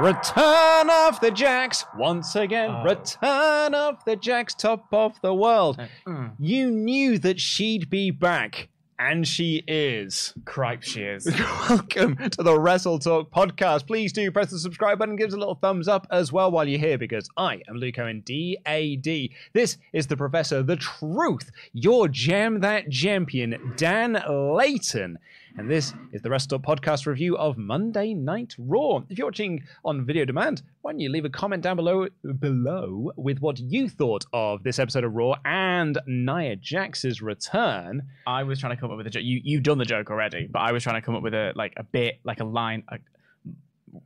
Return 0.00 0.88
of 0.88 1.20
the 1.20 1.30
Jax 1.30 1.84
once 1.94 2.34
again. 2.34 2.70
Oh. 2.70 2.84
Return 2.84 3.74
of 3.74 4.02
the 4.06 4.16
Jax, 4.16 4.54
top 4.54 4.86
of 4.92 5.20
the 5.20 5.34
world. 5.34 5.78
Mm. 6.06 6.32
You 6.38 6.70
knew 6.70 7.18
that 7.18 7.38
she'd 7.38 7.90
be 7.90 8.10
back, 8.10 8.70
and 8.98 9.28
she 9.28 9.62
is. 9.68 10.32
Cripe 10.46 10.82
she 10.82 11.02
is. 11.02 11.26
Welcome 11.68 12.16
to 12.16 12.42
the 12.42 12.56
WrestleTalk 12.56 13.28
podcast. 13.28 13.86
Please 13.86 14.10
do 14.14 14.30
press 14.30 14.50
the 14.50 14.58
subscribe 14.58 14.98
button, 14.98 15.16
give 15.16 15.28
us 15.28 15.34
a 15.34 15.38
little 15.38 15.56
thumbs 15.56 15.86
up 15.86 16.06
as 16.10 16.32
well 16.32 16.50
while 16.50 16.66
you're 16.66 16.80
here, 16.80 16.96
because 16.96 17.28
I 17.36 17.60
am 17.68 17.76
Luke 17.76 17.98
Owen, 17.98 18.22
DAD. 18.24 19.28
This 19.52 19.76
is 19.92 20.06
the 20.06 20.16
Professor, 20.16 20.62
the 20.62 20.76
Truth, 20.76 21.50
your 21.74 22.08
Jam 22.08 22.60
That 22.60 22.90
Champion, 22.90 23.74
Dan 23.76 24.22
Layton. 24.26 25.18
And 25.58 25.68
this 25.70 25.92
is 26.12 26.22
the 26.22 26.28
WrestleTalk 26.28 26.62
podcast 26.64 27.06
review 27.06 27.36
of 27.36 27.58
Monday 27.58 28.14
Night 28.14 28.54
Raw. 28.58 29.02
If 29.08 29.18
you're 29.18 29.26
watching 29.26 29.62
on 29.84 30.06
video 30.06 30.24
demand, 30.24 30.62
why 30.80 30.92
don't 30.92 31.00
you 31.00 31.10
leave 31.10 31.24
a 31.24 31.30
comment 31.30 31.62
down 31.62 31.76
below 31.76 32.06
below 32.38 33.12
with 33.16 33.40
what 33.40 33.58
you 33.58 33.88
thought 33.88 34.24
of 34.32 34.62
this 34.62 34.78
episode 34.78 35.04
of 35.04 35.12
Raw 35.12 35.34
and 35.44 35.98
Nia 36.06 36.56
Jax's 36.56 37.20
return? 37.20 38.02
I 38.26 38.44
was 38.44 38.58
trying 38.60 38.74
to 38.74 38.80
come 38.80 38.90
up 38.90 38.96
with 38.96 39.06
a 39.06 39.10
joke. 39.10 39.24
You 39.24 39.40
you've 39.42 39.62
done 39.62 39.78
the 39.78 39.84
joke 39.84 40.10
already, 40.10 40.46
but 40.50 40.60
I 40.60 40.72
was 40.72 40.82
trying 40.82 41.00
to 41.00 41.04
come 41.04 41.14
up 41.14 41.22
with 41.22 41.34
a 41.34 41.52
like 41.56 41.74
a 41.76 41.82
bit, 41.82 42.20
like 42.24 42.40
a 42.40 42.44
line. 42.44 42.84
Like, 42.90 43.02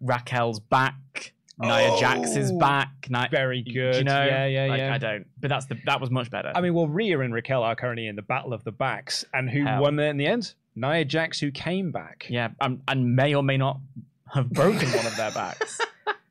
Raquel's 0.00 0.60
back. 0.60 1.32
Nia 1.58 1.96
Jax 2.00 2.34
is 2.36 2.50
Oh, 2.50 2.58
back. 2.58 3.06
Nia, 3.08 3.28
very 3.30 3.62
good. 3.62 3.94
you 3.96 4.02
know? 4.04 4.24
Yeah, 4.24 4.46
yeah, 4.46 4.66
Like, 4.66 4.78
yeah. 4.78 4.94
I 4.94 4.98
don't. 4.98 5.26
But 5.40 5.48
that's 5.50 5.66
the 5.66 5.78
that 5.84 6.00
was 6.00 6.10
much 6.10 6.30
better. 6.30 6.50
I 6.54 6.60
mean, 6.60 6.74
well, 6.74 6.88
Rhea 6.88 7.20
and 7.20 7.32
Raquel 7.32 7.62
are 7.62 7.76
currently 7.76 8.08
in 8.08 8.16
the 8.16 8.22
battle 8.22 8.52
of 8.52 8.64
the 8.64 8.72
backs, 8.72 9.24
and 9.32 9.48
who 9.48 9.64
Hell. 9.64 9.82
won 9.82 9.94
there 9.96 10.08
in 10.10 10.16
the 10.16 10.26
end? 10.26 10.54
Nia 10.76 11.04
Jax, 11.04 11.40
who 11.40 11.50
came 11.50 11.92
back. 11.92 12.26
yeah, 12.28 12.50
um, 12.60 12.82
and 12.88 13.14
may 13.16 13.34
or 13.34 13.42
may 13.42 13.56
not 13.56 13.78
have 14.34 14.50
broken 14.50 14.88
one 14.90 15.06
of 15.06 15.16
their 15.16 15.30
backs. 15.30 15.80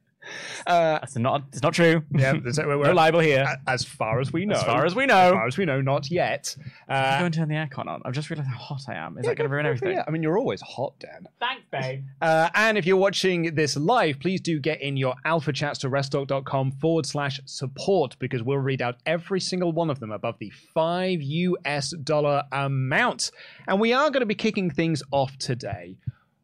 Uh, 0.66 1.00
That's 1.00 1.18
not. 1.18 1.44
It's 1.51 1.62
not 1.62 1.74
true. 1.74 2.03
yeah, 2.12 2.34
so 2.51 2.66
we're, 2.78 2.85
No 2.88 2.94
libel 2.94 3.19
here. 3.19 3.46
a- 3.47 3.69
as 3.69 3.84
far 3.84 4.19
as 4.19 4.31
we 4.31 4.46
know. 4.46 4.56
As 4.56 4.63
far 4.63 4.85
as 4.85 4.96
we 4.96 5.06
know. 5.06 5.16
As 5.16 5.31
know. 5.31 5.38
far 5.38 5.47
as 5.47 5.57
we 5.57 5.66
know, 5.66 5.81
not 5.81 6.09
yet. 6.09 6.56
I'm 6.88 7.16
Uh, 7.16 7.19
going 7.19 7.31
to 7.31 7.38
turn 7.40 7.50
the 7.50 7.56
aircon 7.56 7.88
on. 7.88 8.01
I've 8.06 8.13
just 8.13 8.29
realised 8.29 8.50
how 8.50 8.57
hot 8.57 8.81
I 8.88 8.96
am. 8.96 9.18
Is 9.18 9.25
that 9.25 9.35
going 9.35 9.50
to 9.50 9.53
ruin 9.53 9.66
yeah, 9.66 9.72
everything? 9.72 10.01
I 10.07 10.12
mean, 10.12 10.24
you're 10.24 10.38
always 10.38 10.62
hot, 10.62 10.94
Dan. 11.00 11.28
Thanks, 11.40 11.63
babe. 11.72 12.03
Uh, 12.22 12.50
and 12.56 12.78
if 12.78 12.85
you're 12.85 12.96
watching 12.97 13.53
this 13.56 13.75
live, 13.75 14.19
please 14.19 14.40
do 14.40 14.59
get 14.59 14.81
in 14.81 14.96
your 14.96 15.16
alpha 15.25 15.51
chats 15.51 15.79
to 15.79 15.90
wrestletalk.com 15.90 16.72
forward 16.74 17.06
slash 17.06 17.40
support 17.45 18.16
because 18.19 18.41
we'll 18.41 18.57
read 18.59 18.81
out 18.81 18.95
every 19.06 19.40
single 19.41 19.72
one 19.74 19.90
of 19.90 20.00
them 20.00 20.12
above 20.12 20.38
the 20.40 20.50
five 20.74 21.22
US 21.22 21.91
dollar 22.03 22.44
amount. 22.51 23.31
And 23.68 23.80
we 23.80 23.91
are 23.91 24.09
going 24.09 24.22
to 24.22 24.25
be 24.25 24.35
kicking 24.35 24.69
things 24.69 25.03
off 25.12 25.38
today 25.38 25.97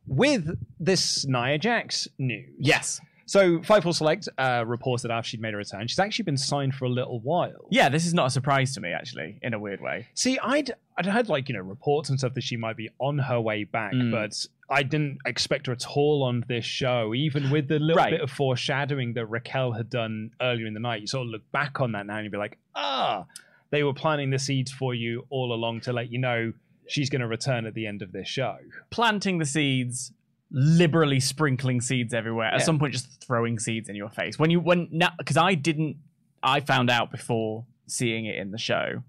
with 0.06 0.57
this 0.80 1.25
Nia 1.28 1.57
Jax 1.57 2.07
news. 2.18 2.50
Yes. 2.59 3.00
So 3.30 3.60
Fightful 3.60 3.94
Select 3.94 4.28
uh, 4.40 4.64
reports 4.66 5.04
that 5.04 5.12
after 5.12 5.30
she'd 5.30 5.40
made 5.40 5.54
a 5.54 5.58
return, 5.58 5.88
she's 5.88 6.00
actually 6.00 6.24
been 6.24 6.36
signed 6.38 6.74
for 6.74 6.86
a 6.86 6.90
little 6.90 7.20
while. 7.20 7.68
Yeah, 7.70 7.88
this 7.88 8.08
is 8.08 8.14
not 8.16 8.26
a 8.26 8.30
surprise 8.32 8.74
to 8.74 8.82
me, 8.82 8.92
actually, 8.92 9.38
in 9.44 9.54
a 9.54 9.60
weird 9.60 9.82
way. 9.82 10.08
See, 10.16 10.40
I'd 10.40 10.72
I'd 10.98 11.06
heard 11.06 11.30
like 11.30 11.48
you 11.48 11.54
know 11.56 11.62
reports 11.62 12.10
and 12.10 12.18
stuff 12.18 12.34
that 12.34 12.44
she 12.44 12.58
might 12.58 12.76
be 12.76 12.90
on 13.00 13.20
her 13.20 13.40
way 13.40 13.66
back, 13.66 13.94
Mm. 13.94 14.10
but 14.12 14.34
I 14.68 14.82
didn't 14.82 15.20
expect 15.28 15.68
her 15.68 15.74
at 15.74 15.86
all 15.96 16.24
on 16.24 16.44
this 16.48 16.66
show. 16.66 17.14
Even 17.14 17.52
with 17.52 17.68
the 17.68 17.78
little 17.78 17.98
Right. 18.02 18.10
bit 18.12 18.22
of 18.22 18.32
foreshadowing 18.32 19.14
that 19.14 19.28
Raquel 19.28 19.74
had 19.74 19.92
done 19.92 20.32
earlier 20.42 20.66
in 20.66 20.74
the 20.74 20.80
night, 20.80 21.02
you 21.02 21.08
sort 21.08 21.28
of 21.28 21.32
look 21.32 21.52
back 21.52 21.80
on 21.82 21.92
that 21.92 22.08
now 22.08 22.16
and 22.16 22.24
you'd 22.26 22.32
be 22.32 22.38
like, 22.40 22.58
ah, 22.76 23.26
they 23.70 23.84
were 23.84 23.94
planting 23.94 24.32
the 24.32 24.40
seeds 24.40 24.72
for 24.72 24.96
you 24.96 25.26
all 25.30 25.54
along 25.54 25.82
to 25.82 25.94
let 25.94 26.12
you 26.12 26.18
know 26.18 26.52
she's 26.88 27.12
going 27.12 27.22
to 27.22 27.28
return 27.28 27.68
at 27.68 27.76
the 27.76 27.86
end 27.86 28.02
of 28.02 28.12
this 28.12 28.28
show. 28.28 28.58
planting 28.90 29.38
the 29.38 29.46
seeds, 29.46 30.12
liberally 30.52 31.20
sprinkling 31.20 31.82
seeds 31.82 32.14
everywhere. 32.14 32.48
At 32.48 32.60
Yeah. 32.60 32.66
some 32.66 32.80
point, 32.80 32.94
just 32.94 33.24
throwing 33.24 33.60
seeds 33.60 33.90
in 33.90 33.96
your 33.96 34.10
face. 34.10 34.40
When 34.40 34.50
you 34.50 34.60
when 34.60 34.88
now 34.92 35.12
because 35.18 35.38
I 35.38 35.54
didn't, 35.56 35.98
I 36.42 36.60
found 36.60 36.90
out 36.90 37.12
before 37.12 37.66
seeing 37.88 38.26
it 38.26 38.36
in 38.36 38.52
the 38.52 38.58
show 38.58 39.04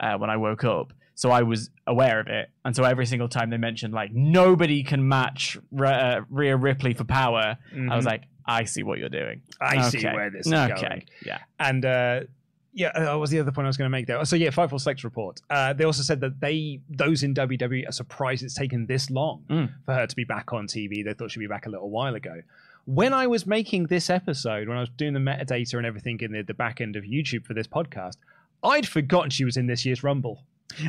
uh, 0.00 0.16
when 0.18 0.30
I 0.30 0.36
woke 0.36 0.64
up. 0.64 0.92
So 1.14 1.30
I 1.30 1.42
was 1.42 1.68
aware 1.86 2.18
of 2.18 2.28
it, 2.28 2.48
and 2.64 2.74
so 2.74 2.82
every 2.84 3.04
single 3.04 3.28
time 3.28 3.50
they 3.50 3.58
mentioned 3.58 3.92
like 3.92 4.10
nobody 4.12 4.82
can 4.82 5.06
match 5.06 5.58
uh, 5.78 6.22
Rhea 6.30 6.56
Ripley 6.56 6.94
for 6.94 7.04
power, 7.04 7.58
I 7.90 7.94
was 7.96 8.04
Mhm. 8.04 8.08
like, 8.08 8.22
I 8.46 8.64
see 8.64 8.82
what 8.82 8.98
you're 8.98 9.10
doing. 9.10 9.42
I 9.60 9.82
see 9.90 10.02
where 10.04 10.30
this 10.30 10.46
is 10.46 10.52
okay. 10.52 10.80
going. 10.88 11.02
Yeah. 11.26 11.38
And 11.58 11.84
uh, 11.84 12.20
yeah, 12.72 12.88
uh, 12.88 13.04
what 13.12 13.20
was 13.20 13.30
the 13.30 13.40
other 13.40 13.50
point 13.52 13.66
I 13.66 13.68
was 13.68 13.76
going 13.76 13.86
to 13.86 13.90
make 13.90 14.06
there? 14.06 14.24
So 14.24 14.36
yeah, 14.36 14.50
Fightful 14.50 14.80
Select's 14.80 15.04
report. 15.04 15.40
Uh, 15.50 15.72
they 15.72 15.84
also 15.84 16.02
said 16.02 16.20
that 16.20 16.40
they 16.40 16.80
those 16.88 17.22
in 17.22 17.34
WWE 17.34 17.88
are 17.88 17.92
surprised 17.92 18.42
it's 18.42 18.54
taken 18.54 18.86
this 18.86 19.10
long 19.10 19.44
Mm. 19.48 19.70
for 19.84 19.94
her 19.94 20.06
to 20.06 20.16
be 20.16 20.24
back 20.24 20.52
on 20.52 20.66
TV. 20.66 21.04
They 21.04 21.12
thought 21.14 21.30
she'd 21.30 21.40
be 21.40 21.46
back 21.46 21.66
a 21.66 21.70
little 21.70 21.90
while 21.90 22.14
ago. 22.14 22.42
When 22.86 23.12
I 23.12 23.26
was 23.26 23.46
making 23.46 23.86
this 23.86 24.08
episode, 24.10 24.68
when 24.68 24.76
I 24.76 24.80
was 24.80 24.88
doing 24.96 25.12
the 25.14 25.20
metadata 25.20 25.74
and 25.74 25.86
everything 25.86 26.18
in 26.20 26.32
the, 26.32 26.42
the 26.42 26.54
back 26.54 26.80
end 26.80 26.96
of 26.96 27.04
YouTube 27.04 27.44
for 27.44 27.54
this 27.54 27.66
podcast, 27.66 28.16
I'd 28.64 28.86
forgotten 28.88 29.30
she 29.30 29.44
was 29.44 29.56
in 29.56 29.66
this 29.66 29.84
year's 29.84 30.02
Rumble. 30.02 30.42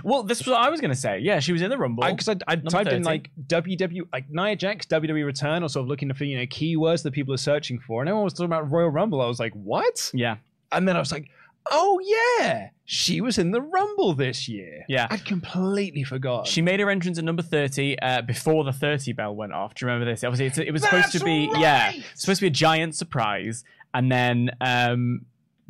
Well, 0.04 0.22
this 0.24 0.40
was 0.40 0.48
what 0.48 0.62
I 0.62 0.70
was 0.70 0.80
going 0.80 0.92
to 0.92 0.98
say. 0.98 1.20
Yeah, 1.20 1.40
she 1.40 1.52
was 1.54 1.62
in 1.64 1.70
the 1.72 1.78
Rumble. 1.78 2.04
Because 2.04 2.30
I, 2.30 2.36
I 2.48 2.56
Number 2.56 2.70
typed 2.70 2.92
in 2.92 3.02
like 3.04 3.32
WW, 3.48 4.02
like 4.14 4.30
Nia 4.30 4.56
Jax 4.56 4.86
WWE 4.86 5.26
return, 5.26 5.64
or 5.64 5.70
sort 5.70 5.84
of 5.86 5.90
looking 5.90 6.14
for 6.14 6.24
you 6.24 6.38
know 6.38 6.46
keywords 6.46 7.02
that 7.04 7.12
people 7.14 7.34
are 7.34 7.38
searching 7.38 7.80
for, 7.80 8.02
and 8.02 8.08
everyone 8.08 8.24
was 8.26 8.34
talking 8.34 8.46
about 8.46 8.70
Royal 8.72 8.90
Rumble. 8.90 9.22
I 9.22 9.26
was 9.26 9.40
like, 9.40 9.54
what? 9.54 10.12
yeah. 10.14 10.38
And 10.72 10.88
then 10.88 10.96
I 10.96 11.00
was 11.00 11.12
like, 11.12 11.28
oh 11.70 12.00
yeah, 12.40 12.70
she 12.86 13.22
was 13.22 13.38
in 13.38 13.52
the 13.52 13.62
Rumble 13.62 14.14
this 14.14 14.48
year. 14.50 14.84
Yeah. 14.90 15.08
I'd 15.10 15.26
completely 15.26 16.04
forgot. 16.04 16.48
She 16.48 16.62
made 16.62 16.80
her 16.80 16.90
entrance 16.90 17.18
at 17.18 17.24
number 17.24 17.42
30 17.42 18.00
uh, 18.00 18.22
before 18.24 18.64
the 18.64 18.74
30 18.74 19.14
bell 19.14 19.36
went 19.36 19.54
off. 19.54 19.76
Do 19.76 19.86
you 19.86 19.92
remember 19.92 20.12
this? 20.12 20.24
Obviously, 20.24 20.48
it's, 20.48 20.58
it 20.58 20.72
was 20.72 20.82
supposed 20.84 21.12
to 21.14 21.20
be, 21.24 21.48
right! 21.54 21.62
yeah, 21.62 21.92
supposed 22.16 22.40
to 22.40 22.46
be 22.46 22.48
a 22.48 22.52
giant 22.52 22.96
surprise. 22.96 23.64
And 23.94 24.12
then 24.12 24.52
um, 24.62 25.26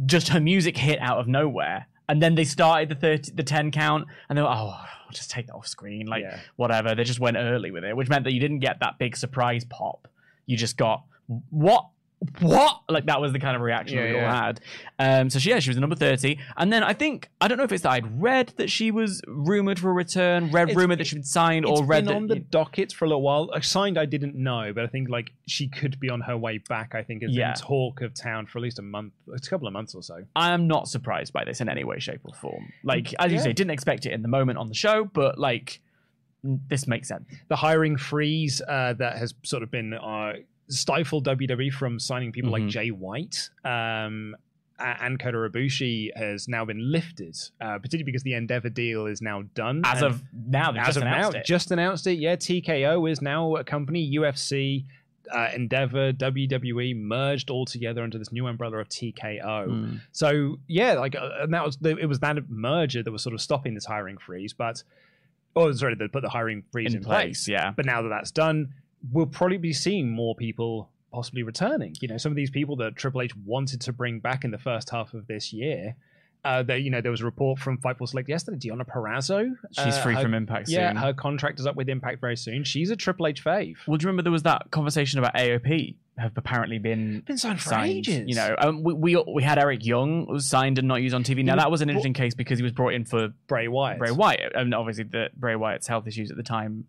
just 0.06 0.30
her 0.30 0.40
music 0.40 0.78
hit 0.78 1.00
out 1.00 1.20
of 1.20 1.28
nowhere. 1.28 1.88
And 2.10 2.22
then 2.22 2.36
they 2.36 2.44
started 2.46 2.90
the 2.90 2.96
30, 2.96 3.32
the 3.34 3.44
10 3.44 3.72
count, 3.72 4.06
and 4.30 4.38
they 4.38 4.42
were, 4.42 4.48
oh, 4.50 4.52
I'll 4.76 5.12
just 5.14 5.30
take 5.32 5.48
that 5.48 5.54
off 5.54 5.68
screen. 5.68 6.08
Like, 6.08 6.24
Yeah. 6.24 6.40
whatever. 6.56 6.94
They 6.96 7.04
just 7.04 7.20
went 7.20 7.38
early 7.38 7.72
with 7.72 7.84
it, 7.84 7.96
which 7.96 8.10
meant 8.10 8.24
that 8.26 8.34
you 8.34 8.40
didn't 8.40 8.60
get 8.60 8.80
that 8.80 8.98
big 9.00 9.16
surprise 9.16 9.64
pop. 9.66 10.08
You 10.46 10.58
just 10.58 10.76
got 10.78 11.04
what 11.50 11.86
what? 12.40 12.82
Like 12.88 13.06
that 13.08 13.20
was 13.20 13.32
the 13.34 13.40
kind 13.40 13.56
of 13.56 13.62
reaction 13.62 13.98
Yeah, 13.98 14.12
we 14.12 14.20
all 14.20 14.30
had. 14.32 14.62
Um, 15.00 15.30
so 15.30 15.40
she, 15.40 15.50
yeah, 15.50 15.60
she 15.60 15.70
was 15.70 15.78
number 15.78 15.96
thirty, 15.96 16.40
and 16.56 16.72
then 16.72 16.84
I 16.84 16.94
think 16.94 17.30
I 17.42 17.48
don't 17.48 17.58
know 17.58 17.64
if 17.64 17.72
it's 17.72 17.84
that 17.84 17.92
I'd 17.92 18.22
read 18.22 18.54
that 18.58 18.70
she 18.70 18.92
was 18.92 19.22
rumored 19.28 19.80
for 19.80 19.90
a 19.90 19.94
return, 19.94 20.52
read 20.52 20.70
It's- 20.70 20.78
rumored 20.78 21.00
that 21.00 21.08
she'd 21.08 21.16
been 21.16 21.24
signed, 21.24 21.66
or 21.66 21.84
read 21.84 22.06
been 22.06 22.06
that 22.06 22.16
on 22.16 22.28
the 22.28 22.40
dockets 22.40 22.94
for 22.94 23.06
a 23.06 23.08
little 23.08 23.22
while. 23.24 23.50
Signed, 23.62 23.98
I 23.98 24.06
didn't 24.06 24.36
know, 24.36 24.72
but 24.74 24.84
I 24.84 24.88
think 24.88 25.10
like 25.10 25.32
she 25.48 25.68
could 25.68 26.00
be 26.00 26.10
on 26.10 26.22
her 26.22 26.38
way 26.38 26.60
back. 26.60 26.94
I 26.94 27.02
think 27.04 27.24
has 27.24 27.32
Yeah. 27.36 27.54
been 27.54 27.62
talk 27.62 28.02
of 28.02 28.14
town 28.14 28.46
for 28.46 28.60
at 28.60 28.64
least 28.64 28.78
a 28.80 28.84
month, 28.84 29.14
a 29.34 29.40
couple 29.40 29.68
of 29.68 29.74
months 29.74 29.96
or 29.96 30.04
so. 30.04 30.24
I 30.36 30.52
am 30.52 30.68
not 30.68 30.88
surprised 30.88 31.34
by 31.34 31.44
this 31.46 31.60
in 31.62 31.70
any 31.70 31.84
way, 31.84 32.00
shape, 32.00 32.22
or 32.24 32.34
form. 32.36 32.72
Like 32.84 33.14
as 33.20 33.32
you 33.32 33.38
Yeah. 33.38 33.44
say, 33.46 33.54
didn't 33.54 33.72
expect 33.72 34.06
it 34.06 34.12
in 34.14 34.22
the 34.22 34.28
moment 34.28 34.60
on 34.60 34.68
the 34.68 34.76
show, 34.76 35.06
but 35.06 35.40
like 35.40 35.80
this 36.44 36.88
makes 36.88 37.08
sense. 37.08 37.26
the 37.50 37.56
hiring 37.56 37.98
freeze 37.98 38.62
uh, 38.68 38.94
that 38.94 39.18
has 39.18 39.34
sort 39.44 39.62
of 39.64 39.70
been 39.70 39.94
uh, 39.94 40.34
stifled 40.72 41.26
WWE 41.26 41.72
from 41.74 42.00
signing 42.00 42.32
people 42.32 42.52
like 42.52 42.64
Mhm. 42.64 42.70
Jay 42.70 42.90
White 42.92 43.50
um, 43.66 44.36
and 44.80 45.20
Kota 45.20 45.38
Ibushi 45.38 46.10
has 46.18 46.48
now 46.48 46.66
been 46.66 46.92
lifted, 46.92 47.38
uh, 47.60 47.78
particularly 47.78 48.04
because 48.04 48.24
the 48.24 48.34
Endeavor 48.34 48.70
deal 48.70 49.06
is 49.06 49.22
now 49.22 49.44
done. 49.54 49.82
As 49.86 50.02
And 50.02 50.14
of 50.14 50.24
now, 50.48 50.72
as 50.72 50.88
just 50.88 50.98
of 50.98 51.04
now, 51.04 51.14
announced 51.18 51.38
it. 51.38 51.46
just 51.46 51.72
announced 51.72 52.08
it. 52.08 52.14
Yeah, 52.20 52.36
TKO 52.36 53.06
is 53.12 53.22
now 53.22 53.56
a 53.58 53.64
company. 53.64 54.10
UFC. 54.16 54.86
Uh, 55.32 55.50
Endeavor, 55.56 56.12
WWE 56.12 56.94
merged 56.96 57.50
all 57.52 57.64
together 57.64 58.04
under 58.04 58.18
this 58.18 58.32
new 58.34 58.48
umbrella 58.48 58.78
of 58.80 58.90
TKO. 58.90 59.68
Mm. 59.68 60.02
So 60.12 60.58
yeah, 60.68 60.94
like, 60.94 61.16
uh, 61.16 61.30
and 61.42 61.54
that 61.54 61.64
was 61.64 61.78
the, 61.78 61.96
it 61.96 62.08
was 62.08 62.20
that 62.20 62.50
merger 62.50 63.02
that 63.04 63.12
was 63.12 63.22
sort 63.22 63.34
of 63.36 63.40
stopping 63.40 63.74
this 63.76 63.86
hiring 63.86 64.18
freeze. 64.18 64.52
But 64.52 64.84
oh, 65.56 65.72
sorry, 65.74 65.96
they 65.96 66.08
put 66.10 66.24
the 66.24 66.30
hiring 66.30 66.64
freeze 66.72 66.94
in, 66.94 66.98
in 66.98 67.04
place. 67.06 67.46
place, 67.46 67.48
yeah. 67.48 67.72
But 67.72 67.86
now 67.86 68.02
that 68.02 68.10
that's 68.10 68.32
done, 68.32 68.74
we'll 69.12 69.26
probably 69.26 69.58
be 69.58 69.74
seeing 69.74 70.10
more 70.12 70.36
people 70.36 70.90
possibly 71.14 71.44
returning. 71.44 71.96
You 72.00 72.08
know, 72.08 72.18
some 72.18 72.32
of 72.32 72.36
these 72.36 72.50
people 72.52 72.76
that 72.78 72.96
Triple 72.96 73.22
H 73.22 73.36
wanted 73.46 73.82
to 73.82 73.94
bring 73.94 74.20
back 74.20 74.44
in 74.44 74.52
the 74.52 74.58
first 74.58 74.90
half 74.90 75.14
of 75.14 75.28
this 75.28 75.52
year. 75.54 75.96
Uh, 76.44 76.64
that 76.64 76.82
you 76.82 76.90
know, 76.90 77.02
there 77.02 77.12
was 77.12 77.22
a 77.22 77.26
report 77.26 77.60
from 77.60 77.78
Fightful 77.78 78.08
Select 78.10 78.28
yesterday. 78.28 78.58
Deonna 78.58 78.84
Purrazzo, 78.84 79.52
She's 79.74 79.94
uh, 79.94 80.02
free 80.02 80.16
her- 80.16 80.24
from 80.24 80.34
Impact 80.34 80.70
soon. 80.70 80.76
Yeah, 80.80 80.94
her 80.96 81.14
contract 81.14 81.60
is 81.60 81.68
up 81.68 81.76
with 81.76 81.88
Impact 81.88 82.20
very 82.20 82.36
soon. 82.36 82.64
She's 82.64 82.90
a 82.90 82.96
Triple 82.96 83.28
H 83.28 83.44
fave. 83.44 83.76
Well, 83.86 83.98
do 83.98 84.04
you 84.04 84.08
remember 84.08 84.24
there 84.24 84.32
was 84.32 84.42
that 84.42 84.72
conversation 84.72 85.20
about 85.20 85.36
AOP 85.36 85.94
have 86.18 86.32
apparently 86.36 86.80
been 86.80 87.20
Been 87.28 87.38
signed 87.38 87.62
for 87.62 87.70
signed? 87.70 87.92
ages. 87.92 88.24
You 88.28 88.34
know, 88.34 88.56
um, 88.58 88.82
we, 88.82 88.94
we 88.94 89.24
we 89.36 89.44
had 89.44 89.60
Eric 89.60 89.86
Young 89.86 90.26
was 90.26 90.48
signed 90.48 90.80
and 90.80 90.88
not 90.88 91.04
used 91.04 91.14
on 91.14 91.24
TV. 91.24 91.44
Now 91.46 91.54
was 91.54 91.62
that 91.64 91.72
was 91.72 91.82
an 91.82 91.90
interesting 91.90 92.14
case 92.14 92.34
because 92.34 92.58
he 92.58 92.64
was 92.64 92.72
brought 92.72 92.96
in 92.96 93.06
for 93.06 93.28
Bray 93.46 93.68
Wyatt. 93.68 94.00
Bray 94.00 94.10
Wyatt, 94.12 94.54
and 94.56 94.74
obviously 94.74 95.04
the 95.04 95.30
Bray 95.36 95.56
Wyatt's 95.56 95.86
health 95.86 96.08
issues 96.08 96.32
at 96.32 96.38
the 96.38 96.44
time 96.44 96.88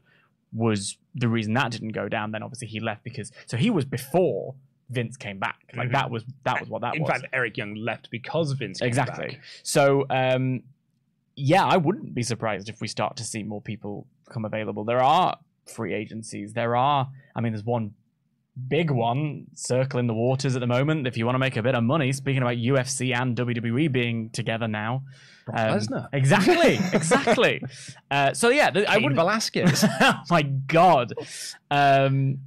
was 0.53 0.97
the 1.15 1.29
reason 1.29 1.55
that 1.55 1.71
didn't 1.73 1.93
go 1.93 2.09
down. 2.09 2.33
Then 2.33 2.43
obviously 2.43 2.69
he 2.69 2.81
left 2.81 3.05
because 3.05 3.33
so 3.47 3.57
he 3.57 3.71
was 3.71 3.85
before 3.85 4.55
Vince 4.91 5.17
came 5.17 5.39
back. 5.39 5.59
Like 5.75 5.89
Mhm. 5.89 5.93
that 5.93 6.11
was 6.11 6.25
that 6.45 6.61
was 6.61 6.69
what 6.69 6.83
that 6.83 6.95
In 6.97 7.03
was. 7.03 7.11
In 7.11 7.21
fact, 7.23 7.27
Eric 7.33 7.57
Young 7.57 7.75
left 7.75 8.11
because 8.11 8.53
Vince. 8.53 8.81
Came 8.81 8.89
exactly. 8.89 9.29
back. 9.29 9.41
So 9.63 10.07
um, 10.11 10.63
yeah, 11.35 11.65
I 11.65 11.79
wouldn't 11.79 12.15
be 12.15 12.23
surprised 12.23 12.69
if 12.69 12.81
we 12.81 12.89
start 12.89 13.17
to 13.17 13.25
see 13.25 13.43
more 13.43 13.61
people 13.63 14.07
come 14.29 14.45
available. 14.45 14.85
There 14.85 15.01
are 15.03 15.39
free 15.67 15.95
agencies. 15.95 16.53
There 16.53 16.77
are. 16.77 17.09
I 17.35 17.41
mean, 17.41 17.53
there's 17.53 17.65
one 17.65 17.95
big 18.69 18.91
one 18.91 19.47
circling 19.55 20.07
the 20.07 20.15
waters 20.15 20.55
at 20.57 20.61
the 20.61 20.67
moment. 20.67 21.07
If 21.07 21.17
you 21.17 21.25
want 21.25 21.35
to 21.37 21.39
make 21.41 21.57
a 21.57 21.63
bit 21.63 21.75
of 21.75 21.83
money, 21.85 22.13
speaking 22.13 22.43
about 22.43 22.57
UFC 22.57 23.15
and 23.19 23.37
WWE 23.37 23.91
being 23.91 24.31
together 24.31 24.69
now. 24.69 25.03
Um, 25.49 25.79
Lesnar. 25.79 26.09
Exactly, 26.13 26.75
exactly. 26.93 27.63
uh, 28.11 28.33
so 28.35 28.49
yeah, 28.51 28.71
th- 28.71 28.87
I 28.87 28.97
wouldn't. 28.97 29.15
Velasquez. 29.17 29.85
oh 30.01 30.15
my 30.31 30.43
god. 30.43 31.15
Um, 31.71 32.39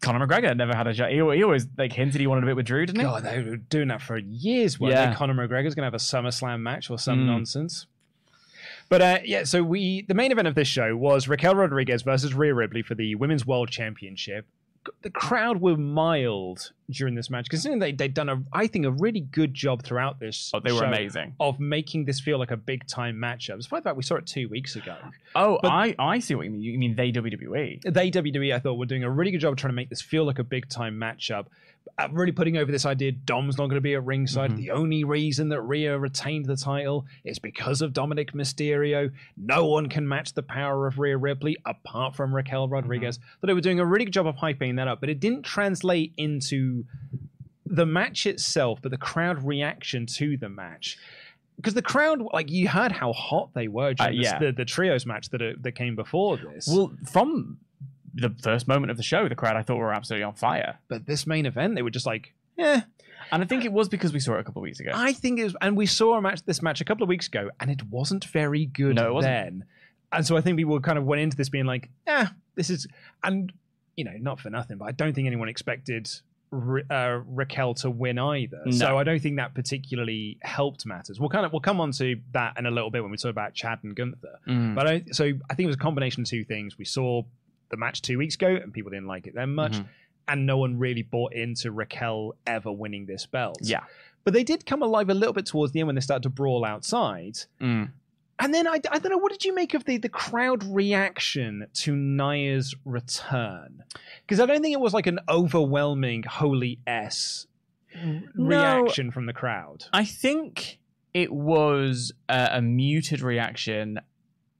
Conor 0.00 0.26
McGregor 0.26 0.56
never 0.56 0.74
had 0.74 0.86
a 0.88 0.92
shot. 0.94 1.10
He, 1.10 1.16
he 1.16 1.42
always 1.44 1.66
like 1.78 1.92
hinted 1.92 2.20
he 2.20 2.26
wanted 2.26 2.42
a 2.42 2.46
bit 2.48 2.56
with 2.56 2.66
Drew, 2.66 2.84
didn't 2.84 3.00
he? 3.00 3.06
God, 3.06 3.22
they 3.22 3.40
were 3.42 3.56
doing 3.56 3.88
that 3.88 4.02
for 4.02 4.18
years. 4.18 4.78
Weren't 4.80 4.94
Yeah. 4.94 5.10
they? 5.10 5.16
Conor 5.16 5.34
McGregor's 5.34 5.74
going 5.76 5.82
to 5.82 5.84
have 5.84 5.94
a 5.94 5.96
SummerSlam 5.98 6.60
match 6.60 6.90
or 6.90 6.98
some 6.98 7.20
Mm. 7.20 7.26
nonsense. 7.26 7.86
But 8.88 9.00
uh, 9.00 9.18
yeah, 9.24 9.44
so 9.44 9.62
we 9.62 10.02
the 10.02 10.14
main 10.14 10.32
event 10.32 10.48
of 10.48 10.54
this 10.54 10.68
show 10.68 10.96
was 10.96 11.28
Raquel 11.28 11.54
Rodriguez 11.54 12.02
versus 12.02 12.34
Rhea 12.34 12.52
Ripley 12.52 12.82
for 12.82 12.94
the 12.94 13.14
Women's 13.14 13.46
World 13.46 13.70
Championship. 13.70 14.44
The 15.02 15.10
crowd 15.10 15.60
were 15.60 15.76
mild 15.76 16.72
during 16.90 17.14
this 17.14 17.30
match, 17.30 17.48
considering 17.48 17.78
they 17.78 17.92
they'd 17.92 18.14
done 18.14 18.28
a 18.28 18.42
I 18.52 18.66
think 18.66 18.84
a 18.84 18.90
really 18.90 19.20
good 19.20 19.54
job 19.54 19.82
throughout 19.84 20.18
this. 20.18 20.50
Oh, 20.52 20.60
they 20.60 20.72
were 20.72 20.84
amazing. 20.84 21.34
of 21.40 21.60
making 21.60 22.04
this 22.04 22.20
feel 22.20 22.38
like 22.38 22.50
a 22.50 22.56
big 22.56 22.86
time 22.86 23.16
matchup. 23.16 23.56
Despite 23.58 23.82
the 23.84 23.88
fact 23.90 23.96
we 23.96 24.02
saw 24.02 24.16
it 24.16 24.26
two 24.26 24.48
weeks 24.48 24.74
ago. 24.76 24.96
Oh, 25.34 25.58
But- 25.62 25.70
I, 25.70 25.94
I 25.98 26.18
see 26.18 26.34
what 26.34 26.44
you 26.46 26.50
mean. 26.50 26.62
You 26.62 26.78
mean 26.78 26.96
they 26.96 27.12
WWE? 27.12 27.82
they 27.92 28.10
WWE 28.10 28.54
I 28.54 28.58
thought 28.58 28.74
were 28.74 28.86
doing 28.86 29.04
a 29.04 29.10
really 29.10 29.30
good 29.30 29.40
job 29.40 29.56
trying 29.56 29.70
to 29.72 29.76
make 29.76 29.88
this 29.88 30.02
feel 30.02 30.24
like 30.24 30.38
a 30.38 30.44
big 30.44 30.68
time 30.68 30.98
matchup. 30.98 31.46
Uh, 31.98 32.08
really 32.10 32.32
putting 32.32 32.56
over 32.56 32.72
this 32.72 32.86
idea 32.86 33.12
Dom's 33.12 33.58
not 33.58 33.66
going 33.66 33.74
to 33.76 33.80
be 33.82 33.94
at 33.94 34.04
ringside. 34.04 34.52
Mhm. 34.52 34.56
The 34.56 34.70
only 34.70 35.04
reason 35.04 35.50
that 35.50 35.60
Rhea 35.60 35.98
retained 35.98 36.46
the 36.46 36.56
title 36.56 37.04
is 37.24 37.38
because 37.38 37.82
of 37.82 37.92
Dominic 37.92 38.32
Mysterio. 38.32 39.12
No 39.36 39.66
one 39.66 39.88
can 39.88 40.08
match 40.08 40.32
the 40.32 40.42
power 40.42 40.86
of 40.86 40.98
Rhea 40.98 41.18
Ripley 41.18 41.56
apart 41.66 42.14
from 42.16 42.34
Raquel 42.34 42.66
Rodriguez. 42.68 43.18
That 43.40 43.46
they 43.48 43.52
were 43.52 43.60
doing 43.60 43.78
a 43.78 43.84
really 43.84 44.06
good 44.06 44.14
job 44.14 44.26
of 44.26 44.36
hyping 44.36 44.76
that 44.76 44.88
up, 44.88 45.00
but 45.00 45.10
it 45.10 45.20
didn't 45.20 45.42
translate 45.42 46.14
into 46.16 46.84
the 47.66 47.84
match 47.86 48.26
itself, 48.26 48.80
but 48.80 48.90
the 48.90 48.98
crowd 48.98 49.44
reaction 49.44 50.06
to 50.06 50.36
the 50.38 50.48
match. 50.48 50.96
Because 51.56 51.74
the 51.74 51.82
crowd, 51.82 52.22
like 52.32 52.50
you 52.50 52.68
heard 52.68 52.92
how 52.92 53.12
hot 53.12 53.50
they 53.54 53.68
were 53.68 53.92
during 53.94 54.18
Uh, 54.18 54.22
yeah. 54.22 54.38
the, 54.38 54.52
the 54.52 54.64
trios 54.64 55.04
match 55.04 55.28
that 55.30 55.42
uh, 55.42 55.52
that 55.60 55.72
came 55.72 55.94
before 55.94 56.38
this. 56.38 56.66
Well, 56.68 56.92
from 57.10 57.58
the 58.14 58.30
first 58.42 58.68
moment 58.68 58.90
of 58.90 58.96
the 58.96 59.02
show, 59.02 59.28
the 59.28 59.34
crowd 59.34 59.56
I 59.56 59.62
thought 59.62 59.76
were 59.78 59.92
absolutely 59.92 60.24
on 60.24 60.34
fire. 60.34 60.78
but 60.88 61.06
this 61.06 61.26
main 61.26 61.46
event, 61.46 61.74
they 61.74 61.82
were 61.82 61.90
just 61.90 62.06
like, 62.06 62.32
eh. 62.58 62.80
And 63.30 63.42
I 63.42 63.46
think 63.46 63.64
it 63.64 63.72
was 63.72 63.88
because 63.88 64.12
we 64.12 64.20
saw 64.20 64.34
it 64.34 64.40
a 64.40 64.44
couple 64.44 64.60
of 64.60 64.64
weeks 64.64 64.80
ago. 64.80 64.90
I 64.94 65.12
think 65.14 65.38
it 65.38 65.44
was, 65.44 65.56
and 65.62 65.76
we 65.76 65.86
saw 65.86 66.18
a 66.18 66.20
match, 66.20 66.42
this 66.44 66.60
match 66.60 66.80
a 66.80 66.84
couple 66.84 67.02
of 67.02 67.08
weeks 67.08 67.28
ago, 67.28 67.50
and 67.60 67.70
it 67.70 67.82
wasn't 67.84 68.24
very 68.26 68.66
good 68.66 68.96
No, 68.96 69.08
it 69.08 69.14
wasn't. 69.14 69.32
then. 69.32 69.64
And 70.12 70.26
so 70.26 70.36
I 70.36 70.42
think 70.42 70.58
people 70.58 70.78
kind 70.80 70.98
of 70.98 71.04
went 71.04 71.22
into 71.22 71.36
this 71.36 71.48
being 71.48 71.64
like, 71.64 71.88
eh, 72.06 72.26
this 72.56 72.68
is, 72.68 72.86
and 73.24 73.50
you 73.96 74.04
know, 74.04 74.12
not 74.18 74.40
for 74.40 74.50
nothing, 74.50 74.76
but 74.76 74.86
I 74.86 74.92
don't 74.92 75.14
think 75.14 75.26
anyone 75.26 75.48
expected 75.48 76.10
uh, 76.52 77.20
Raquel 77.26 77.74
to 77.74 77.90
win 77.90 78.18
either. 78.18 78.62
So 78.72 78.98
I 78.98 79.04
don't 79.04 79.20
think 79.20 79.36
that 79.36 79.54
particularly 79.54 80.38
helped 80.42 80.84
matters. 80.84 81.18
We'll 81.18 81.30
kind 81.30 81.46
of 81.46 81.52
we'll 81.52 81.60
come 81.60 81.80
on 81.80 81.92
to 81.92 82.20
that 82.32 82.58
in 82.58 82.66
a 82.66 82.70
little 82.70 82.90
bit 82.90 83.02
when 83.02 83.10
we 83.10 83.16
talk 83.16 83.30
about 83.30 83.54
Chad 83.54 83.78
and 83.82 83.96
Gunther. 83.96 84.38
Mm. 84.46 84.74
But 84.74 84.86
I, 84.86 85.04
so 85.12 85.24
I 85.24 85.54
think 85.54 85.64
it 85.64 85.66
was 85.68 85.76
a 85.76 85.80
combination 85.80 86.22
of 86.22 86.28
two 86.28 86.44
things. 86.44 86.76
We 86.76 86.84
saw 86.84 87.22
the 87.72 87.76
match 87.76 88.00
two 88.02 88.18
weeks 88.18 88.36
ago, 88.36 88.46
and 88.62 88.72
people 88.72 88.90
didn't 88.90 89.08
like 89.08 89.26
it 89.26 89.34
then 89.34 89.52
much, 89.56 89.72
Mhm. 89.72 89.86
and 90.28 90.46
no 90.46 90.56
one 90.58 90.78
really 90.78 91.02
bought 91.02 91.32
into 91.32 91.72
Raquel 91.72 92.36
ever 92.46 92.70
winning 92.70 93.06
this 93.06 93.26
belt. 93.26 93.58
Yeah. 93.62 93.80
But 94.22 94.34
they 94.34 94.44
did 94.44 94.64
come 94.66 94.82
alive 94.82 95.10
a 95.10 95.14
little 95.14 95.32
bit 95.32 95.46
towards 95.46 95.72
the 95.72 95.80
end 95.80 95.88
when 95.88 95.96
they 95.96 96.00
started 96.00 96.22
to 96.22 96.28
brawl 96.30 96.64
outside. 96.64 97.38
Mm. 97.60 97.90
And 98.38 98.54
then 98.54 98.66
I, 98.68 98.74
I 98.90 98.98
don't 98.98 99.10
know, 99.10 99.18
what 99.18 99.32
did 99.32 99.44
you 99.44 99.54
make 99.54 99.74
of 99.74 99.84
the, 99.84 99.96
the 99.98 100.08
crowd 100.08 100.62
reaction 100.64 101.66
to 101.74 101.94
Nia's 101.96 102.74
return? 102.84 103.82
Because 104.24 104.38
I 104.40 104.46
don't 104.46 104.62
think 104.62 104.72
it 104.72 104.80
was 104.80 104.94
like 104.94 105.06
an 105.06 105.18
overwhelming 105.28 106.22
holy 106.24 106.78
S 106.86 107.46
reaction 108.34 109.10
from 109.10 109.26
the 109.26 109.32
crowd. 109.32 109.84
I 109.92 110.04
think 110.04 110.78
it 111.14 111.32
was 111.32 112.12
a, 112.28 112.50
a 112.54 112.62
muted 112.62 113.20
reaction, 113.20 114.00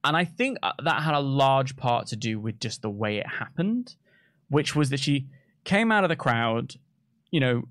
and 0.03 0.15
I 0.17 0.25
think 0.25 0.57
uh, 0.63 0.71
that 0.83 1.01
had 1.03 1.13
a 1.13 1.19
large 1.19 1.75
part 1.75 2.07
to 2.07 2.15
do 2.15 2.39
with 2.39 2.59
just 2.59 2.81
the 2.81 2.89
way 2.89 3.17
it 3.17 3.27
happened, 3.27 3.95
which 4.49 4.75
was 4.75 4.89
that 4.89 4.99
she 4.99 5.27
came 5.63 5.91
out 5.91 6.03
of 6.03 6.09
the 6.09 6.15
crowd. 6.15 6.75
You 7.31 7.39
know, 7.39 7.63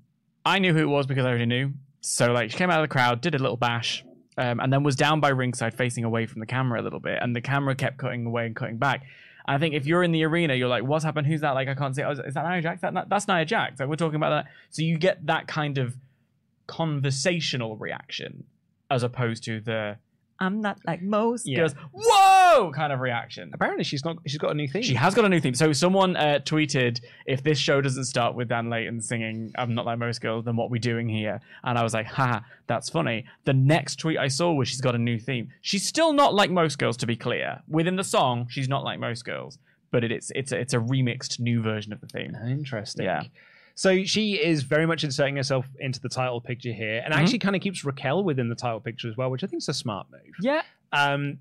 I 0.45 0.59
knew 0.59 0.73
who 0.73 0.79
it 0.81 0.87
was 0.87 1.05
because 1.05 1.25
I 1.25 1.29
already 1.29 1.45
knew. 1.45 1.73
So 2.01 2.31
like, 2.33 2.51
she 2.51 2.57
came 2.57 2.69
out 2.69 2.79
of 2.81 2.89
the 2.89 2.91
crowd, 2.93 3.21
did 3.21 3.35
a 3.35 3.39
little 3.39 3.55
bash, 3.57 4.03
um, 4.37 4.59
and 4.59 4.73
then 4.73 4.83
was 4.83 4.95
down 4.95 5.19
by 5.19 5.29
ringside, 5.29 5.73
facing 5.73 6.03
away 6.03 6.25
from 6.25 6.39
the 6.39 6.45
camera 6.45 6.81
a 6.81 6.83
little 6.83 6.99
bit, 6.99 7.19
and 7.21 7.35
the 7.35 7.41
camera 7.41 7.75
kept 7.75 7.97
cutting 7.97 8.25
away 8.25 8.45
and 8.45 8.55
cutting 8.55 8.77
back. 8.77 9.03
And 9.47 9.55
I 9.55 9.59
think 9.59 9.73
if 9.75 9.85
you're 9.85 10.03
in 10.03 10.11
the 10.11 10.23
arena, 10.23 10.53
you're 10.55 10.67
like, 10.69 10.83
"What's 10.83 11.03
happened? 11.05 11.27
Who's 11.27 11.41
that?" 11.41 11.51
Like, 11.51 11.67
I 11.67 11.75
can't 11.75 11.95
see. 11.95 12.01
Oh, 12.03 12.11
is 12.11 12.19
is 12.19 12.33
that 12.33 12.49
Nia 12.49 12.61
Jax? 12.61 12.81
That, 12.81 13.09
that's 13.09 13.27
Nia 13.27 13.45
Jax. 13.45 13.79
Like, 13.79 13.87
we're 13.89 13.95
talking 13.95 14.15
about 14.15 14.29
that. 14.31 14.51
So 14.69 14.81
you 14.81 14.97
get 14.97 15.25
that 15.27 15.47
kind 15.47 15.77
of 15.77 15.95
conversational 16.67 17.75
reaction 17.77 18.45
as 18.89 19.03
opposed 19.03 19.43
to 19.45 19.59
the 19.61 19.97
I'm 20.39 20.61
not 20.61 20.79
like 20.85 21.01
most 21.01 21.47
Yeah. 21.47 21.59
girls. 21.59 21.73
Whoa! 21.93 22.22
Kind 22.75 22.91
of 22.93 22.99
reaction. 22.99 23.51
Apparently, 23.53 23.83
she's 23.83 24.03
not. 24.05 24.17
She's 24.25 24.37
got 24.37 24.51
a 24.51 24.53
new 24.53 24.67
theme. 24.67 24.83
She 24.83 24.93
has 24.95 25.13
got 25.13 25.25
a 25.25 25.29
new 25.29 25.39
theme. 25.39 25.53
So 25.55 25.71
someone 25.73 26.15
uh, 26.15 26.39
tweeted, 26.43 27.01
"If 27.25 27.43
this 27.43 27.57
show 27.57 27.81
doesn't 27.81 28.05
start 28.05 28.35
with 28.35 28.47
Dan 28.49 28.69
Layton 28.69 29.01
singing 29.01 29.51
"I'm 29.57 29.73
Not 29.73 29.85
Like 29.85 29.97
Most 29.99 30.21
Girls," 30.21 30.45
then 30.45 30.55
what 30.55 30.69
we 30.69 30.79
doing 30.79 31.07
here?" 31.09 31.39
And 31.63 31.77
I 31.77 31.83
was 31.83 31.93
like, 31.93 32.05
"Ha, 32.07 32.43
that's 32.67 32.89
funny." 32.89 33.25
The 33.45 33.53
next 33.53 33.97
tweet 33.97 34.17
I 34.17 34.27
saw 34.27 34.53
was 34.53 34.67
she's 34.69 34.81
got 34.81 34.95
a 34.95 34.99
new 34.99 35.19
theme. 35.19 35.49
She's 35.61 35.85
still 35.85 36.13
not 36.13 36.33
like 36.33 36.49
most 36.51 36.77
girls, 36.79 36.97
to 36.97 37.05
be 37.07 37.15
clear. 37.15 37.59
Within 37.67 37.95
the 37.95 38.03
song, 38.03 38.47
she's 38.49 38.69
not 38.69 38.83
like 38.83 38.99
most 38.99 39.25
girls, 39.25 39.57
but 39.91 40.03
it, 40.03 40.11
it's 40.11 40.31
it's 40.35 40.51
a, 40.51 40.59
it's 40.59 40.73
a 40.73 40.79
remixed 40.79 41.39
new 41.39 41.61
version 41.61 41.91
of 41.93 42.01
the 42.01 42.07
theme. 42.07 42.35
Interesting. 42.47 43.05
Yeah. 43.05 43.23
So 43.75 44.03
she 44.03 44.33
is 44.35 44.61
very 44.61 44.85
much 44.85 45.03
inserting 45.03 45.35
herself 45.37 45.65
into 45.79 45.99
the 45.99 46.09
title 46.09 46.39
picture 46.39 46.71
here, 46.71 47.01
and 47.03 47.11
Mhm. 47.13 47.17
actually 47.17 47.39
kind 47.39 47.55
of 47.55 47.61
keeps 47.63 47.83
Raquel 47.83 48.23
within 48.23 48.47
the 48.49 48.53
title 48.55 48.79
picture 48.79 49.09
as 49.09 49.17
well, 49.17 49.31
which 49.31 49.43
I 49.43 49.47
think 49.47 49.61
is 49.63 49.69
a 49.69 49.73
smart 49.73 50.05
move. 50.11 50.21
Yeah, 50.41 50.61
Um, 50.91 51.39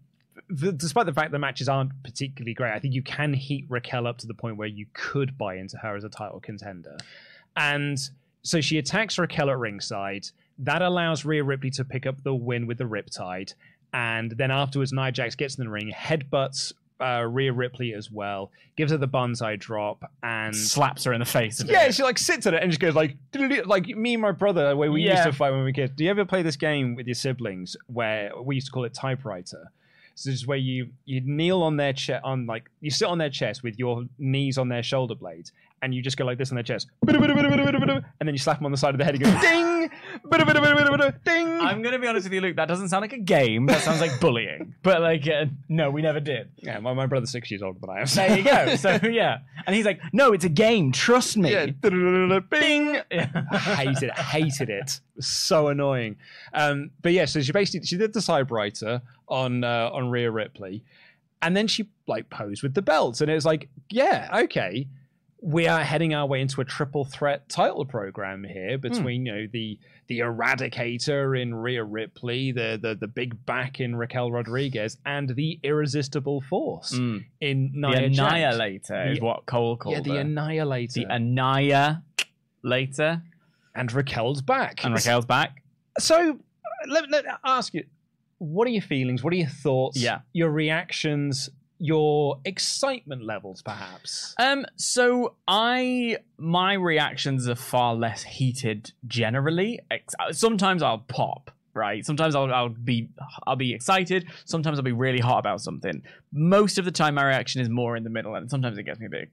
th- 0.61 0.77
despite 0.77 1.07
the 1.07 1.13
fact 1.13 1.33
the 1.33 1.39
matches 1.39 1.69
aren't 1.69 1.91
particularly 2.03 2.55
great, 2.55 2.73
I 2.73 2.79
think 2.79 2.95
you 2.95 3.03
can 3.03 3.33
heat 3.33 3.67
Raquel 3.69 4.07
up 4.07 4.19
to 4.19 4.27
the 4.27 4.35
point 4.35 4.57
where 4.57 4.69
you 4.69 4.87
could 4.93 5.37
buy 5.39 5.57
into 5.57 5.77
her 5.79 5.97
as 5.97 6.05
a 6.05 6.09
title 6.09 6.41
contender. 6.41 6.97
And 7.57 7.99
so 8.43 8.61
she 8.61 8.79
attacks 8.79 9.19
Raquel 9.19 9.51
at 9.51 9.59
ringside. 9.59 10.29
That 10.59 10.83
allows 10.83 11.25
Rhea 11.25 11.45
Ripley 11.45 11.71
to 11.71 11.85
pick 11.85 12.07
up 12.07 12.23
the 12.23 12.35
win 12.35 12.67
with 12.67 12.79
the 12.79 12.85
Riptide. 12.85 13.55
And 13.93 14.31
then 14.33 14.51
afterwards, 14.51 14.93
Nia 14.93 15.13
Jax 15.13 15.35
gets 15.35 15.57
in 15.57 15.65
the 15.65 15.71
ring, 15.71 15.93
headbutts 15.95 16.73
uh, 17.03 17.27
Rhea 17.29 17.53
Ripley 17.53 17.95
as 17.95 18.11
well, 18.11 18.51
gives 18.77 18.93
her 18.93 18.99
the 18.99 19.07
Banzai 19.07 19.57
drop, 19.57 20.11
and 20.23 20.55
Slaps 20.55 21.05
her 21.05 21.13
in 21.13 21.19
the 21.19 21.27
face. 21.27 21.63
yeah, 21.65 21.91
she 21.91 22.03
like 22.03 22.17
sits 22.17 22.47
at 22.47 22.55
it 22.55 22.63
and 22.63 22.71
just 22.71 22.81
goes 22.81 22.95
like, 22.95 23.17
like 23.67 23.87
me 23.89 24.15
and 24.15 24.23
my 24.23 24.31
brother, 24.33 24.69
the 24.69 24.77
way 24.77 24.89
we 24.89 25.03
used 25.03 25.25
to 25.25 25.33
fight 25.33 25.51
when 25.51 25.61
we 25.61 25.65
were 25.67 25.73
kids. 25.73 25.93
Do 25.97 26.05
you 26.05 26.11
ever 26.11 26.25
play 26.25 26.43
this 26.43 26.57
game 26.57 26.95
with 26.95 27.07
your 27.07 27.15
siblings 27.15 27.77
where 27.87 28.31
we 28.41 28.55
used 28.55 28.69
to 28.69 28.73
call 28.73 28.85
it 28.85 28.95
typewriter? 28.95 29.71
So 30.15 30.31
this 30.31 30.41
is 30.41 30.47
where 30.47 30.59
you 30.59 30.89
you 31.05 31.21
kneel 31.25 31.63
on 31.63 31.77
their 31.77 31.93
chest, 31.93 32.23
on 32.25 32.47
like 32.47 32.65
you 32.81 32.91
sit 32.91 33.09
on 33.09 33.19
their 33.19 33.31
chest 33.31 33.63
with 33.63 33.79
your 33.79 34.05
knees 34.19 34.59
on 34.59 34.69
their 34.69 34.83
shoulder 34.83 35.15
blades, 35.15 35.53
and 35.81 35.95
you 35.95 36.03
just 36.03 36.17
go 36.17 36.25
like 36.25 36.39
this 36.39 36.51
on 36.51 36.57
their 36.57 36.63
chest, 36.65 36.89
and 38.21 38.29
then 38.29 38.35
you 38.35 38.39
slap 38.39 38.59
them 38.59 38.67
on 38.67 38.73
the 38.73 38.79
side 38.79 38.95
of 38.95 38.99
the 38.99 39.05
head 39.05 39.15
and 39.15 39.25
go 39.25 39.41
ding, 39.41 39.91
ding. 41.25 41.49
I'm 41.49 41.83
gonna 41.83 41.99
be 41.99 42.07
honest 42.07 42.25
with 42.25 42.33
you, 42.33 42.41
Luke. 42.41 42.57
That 42.57 42.69
doesn't 42.69 42.89
sound 42.89 43.03
like 43.03 43.13
a 43.13 43.19
game. 43.19 43.67
That 43.67 43.83
sounds 43.83 44.01
like 44.01 44.19
bullying. 44.21 44.75
But 44.83 45.01
like, 45.01 45.27
uh, 45.29 45.47
no, 45.69 45.91
we 45.91 46.03
never 46.03 46.21
did. 46.21 46.51
yeah, 46.57 46.79
my, 46.81 46.93
my 46.93 47.07
brother's 47.07 47.31
six 47.31 47.51
years 47.51 47.63
older 47.63 47.79
than 47.81 47.91
I 47.91 48.01
am. 48.01 48.07
There 48.07 48.37
you 48.39 48.45
go. 48.45 48.77
So 48.77 48.99
yeah, 49.09 49.39
and 49.67 49.77
he's 49.77 49.85
like, 49.85 50.01
"No, 50.13 50.33
it's 50.33 50.45
a 50.45 50.49
game. 50.49 50.93
Trust 50.93 51.37
me." 51.37 51.53
Yeah, 51.53 51.67
bing. 51.67 53.01
hated 53.11 54.05
it, 54.05 54.19
hated 54.19 54.71
it. 54.71 55.01
So 55.21 55.69
annoying. 55.69 56.17
Um, 56.53 56.91
but 57.01 57.13
yeah, 57.13 57.27
so 57.27 57.41
she 57.41 57.53
basically 57.53 57.87
she 57.87 57.97
did 57.97 58.13
the 58.13 58.23
typewriter 58.23 59.03
on 59.29 59.65
uh, 59.65 59.91
on 59.93 60.11
Rhea 60.11 60.31
Ripley, 60.31 60.83
and 61.43 61.57
then 61.57 61.67
she 61.67 61.89
like 62.07 62.31
posed 62.31 62.63
with 62.63 62.75
the 62.75 62.83
belts, 62.83 63.21
and 63.21 63.31
it 63.31 63.35
was 63.35 63.47
like, 63.47 63.69
yeah, 63.91 64.29
okay, 64.45 64.87
we 65.45 65.67
are 65.67 65.83
heading 65.83 66.15
our 66.15 66.25
way 66.25 66.41
into 66.41 66.61
a 66.61 66.65
triple 66.65 67.05
threat 67.05 67.49
title 67.49 67.85
program 67.85 68.45
here 68.45 68.79
between 68.79 69.27
you 69.27 69.33
know 69.33 69.47
the 69.53 69.77
the 70.07 70.21
Eradicator 70.21 71.41
in 71.41 71.53
Rhea 71.55 71.83
Ripley, 71.83 72.53
the 72.53 72.79
the 72.81 72.95
the 72.95 73.09
big 73.09 73.45
back 73.45 73.81
in 73.81 73.97
Raquel 73.97 74.31
Rodriguez, 74.31 74.99
and 75.05 75.29
the 75.35 75.59
Irresistible 75.65 76.43
Force 76.43 76.93
Mm. 76.93 77.25
in 77.41 77.73
The 77.75 77.89
Nia 77.89 78.09
Jax. 78.11 78.19
Annihilator 78.19 79.11
is 79.11 79.19
The- 79.19 79.25
what 79.25 79.45
Cole 79.47 79.77
called 79.77 79.97
it. 79.97 79.99
Yeah, 79.99 80.03
the 80.13 80.15
her. 80.15 80.21
Annihilator. 80.21 81.01
the 81.01 81.07
Annihilator. 81.13 83.23
and 83.75 83.93
Raquel's 83.93 84.43
back. 84.43 84.85
And 84.85 84.95
Raquel's 84.95 85.27
back. 85.27 85.63
So 85.99 86.39
let, 86.89 87.11
let 87.11 87.25
me 87.25 87.31
ask 87.45 87.75
you, 87.75 87.85
what 88.39 88.67
are 88.67 88.71
your 88.71 88.83
feelings? 88.83 89.23
What 89.25 89.33
are 89.33 89.37
your 89.37 89.49
thoughts? 89.49 89.99
Yeah. 89.99 90.21
Your 90.33 90.51
reactions, 90.51 91.49
your 91.83 92.39
excitement 92.45 93.25
levels, 93.25 93.61
perhaps. 93.61 94.37
Um, 94.39 94.65
so 94.77 95.35
I 95.49 96.19
my 96.39 96.75
reactions 96.75 97.49
are 97.49 97.57
far 97.57 97.97
less 97.97 98.23
heated 98.23 98.93
generally. 99.09 99.81
Sometimes 100.31 100.81
I'll 100.81 100.99
pop, 101.01 101.51
right? 101.75 102.07
Sometimes 102.07 102.37
I'll 102.37 102.55
I'll 102.55 102.69
be 102.69 103.09
I'll 103.49 103.57
be 103.57 103.75
excited. 103.75 104.29
Sometimes 104.45 104.79
I'll 104.79 104.85
be 104.85 104.93
really 104.93 105.19
hot 105.19 105.41
about 105.41 105.61
something. 105.61 106.05
Most 106.33 106.79
of 106.79 106.85
the 106.85 106.93
time, 106.93 107.17
my 107.17 107.27
reaction 107.27 107.61
is 107.61 107.69
more 107.69 107.97
in 107.97 108.05
the 108.05 108.11
middle, 108.11 108.37
and 108.37 108.49
sometimes 108.49 108.79
it 108.79 108.85
gets 108.85 109.01
me 109.01 109.07
a 109.07 109.11
bit 109.11 109.29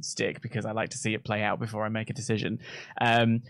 stick 0.00 0.40
because 0.40 0.64
I 0.64 0.72
like 0.72 0.88
to 0.90 0.98
see 0.98 1.12
it 1.12 1.24
play 1.24 1.42
out 1.42 1.60
before 1.60 1.84
I 1.84 1.90
make 1.90 2.08
a 2.08 2.14
decision. 2.14 2.58
Um, 3.02 3.42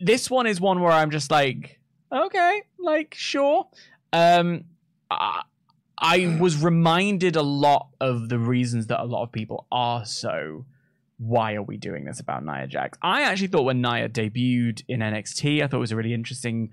this 0.00 0.30
one 0.30 0.46
is 0.46 0.58
one 0.58 0.80
where 0.80 0.92
I'm 0.92 1.10
just 1.10 1.30
like, 1.30 1.78
okay, 2.10 2.62
like 2.78 3.14
sure. 3.14 3.68
Um, 4.14 4.64
I, 5.10 5.42
I 5.98 6.36
was 6.40 6.62
reminded 6.62 7.36
a 7.36 7.42
lot 7.42 7.88
of 8.00 8.28
the 8.28 8.38
reasons 8.38 8.88
that 8.88 9.00
a 9.00 9.04
lot 9.04 9.22
of 9.22 9.32
people 9.32 9.66
are 9.70 10.04
so. 10.04 10.64
Why 11.18 11.54
are 11.54 11.62
we 11.62 11.76
doing 11.76 12.04
this 12.04 12.18
about 12.18 12.44
Nia 12.44 12.66
Jax? 12.66 12.98
I 13.00 13.22
actually 13.22 13.46
thought 13.46 13.62
when 13.62 13.80
Nia 13.80 14.08
debuted 14.08 14.82
in 14.88 15.00
NXT, 15.00 15.62
I 15.62 15.68
thought 15.68 15.76
it 15.76 15.80
was 15.80 15.92
a 15.92 15.96
really 15.96 16.12
interesting 16.12 16.70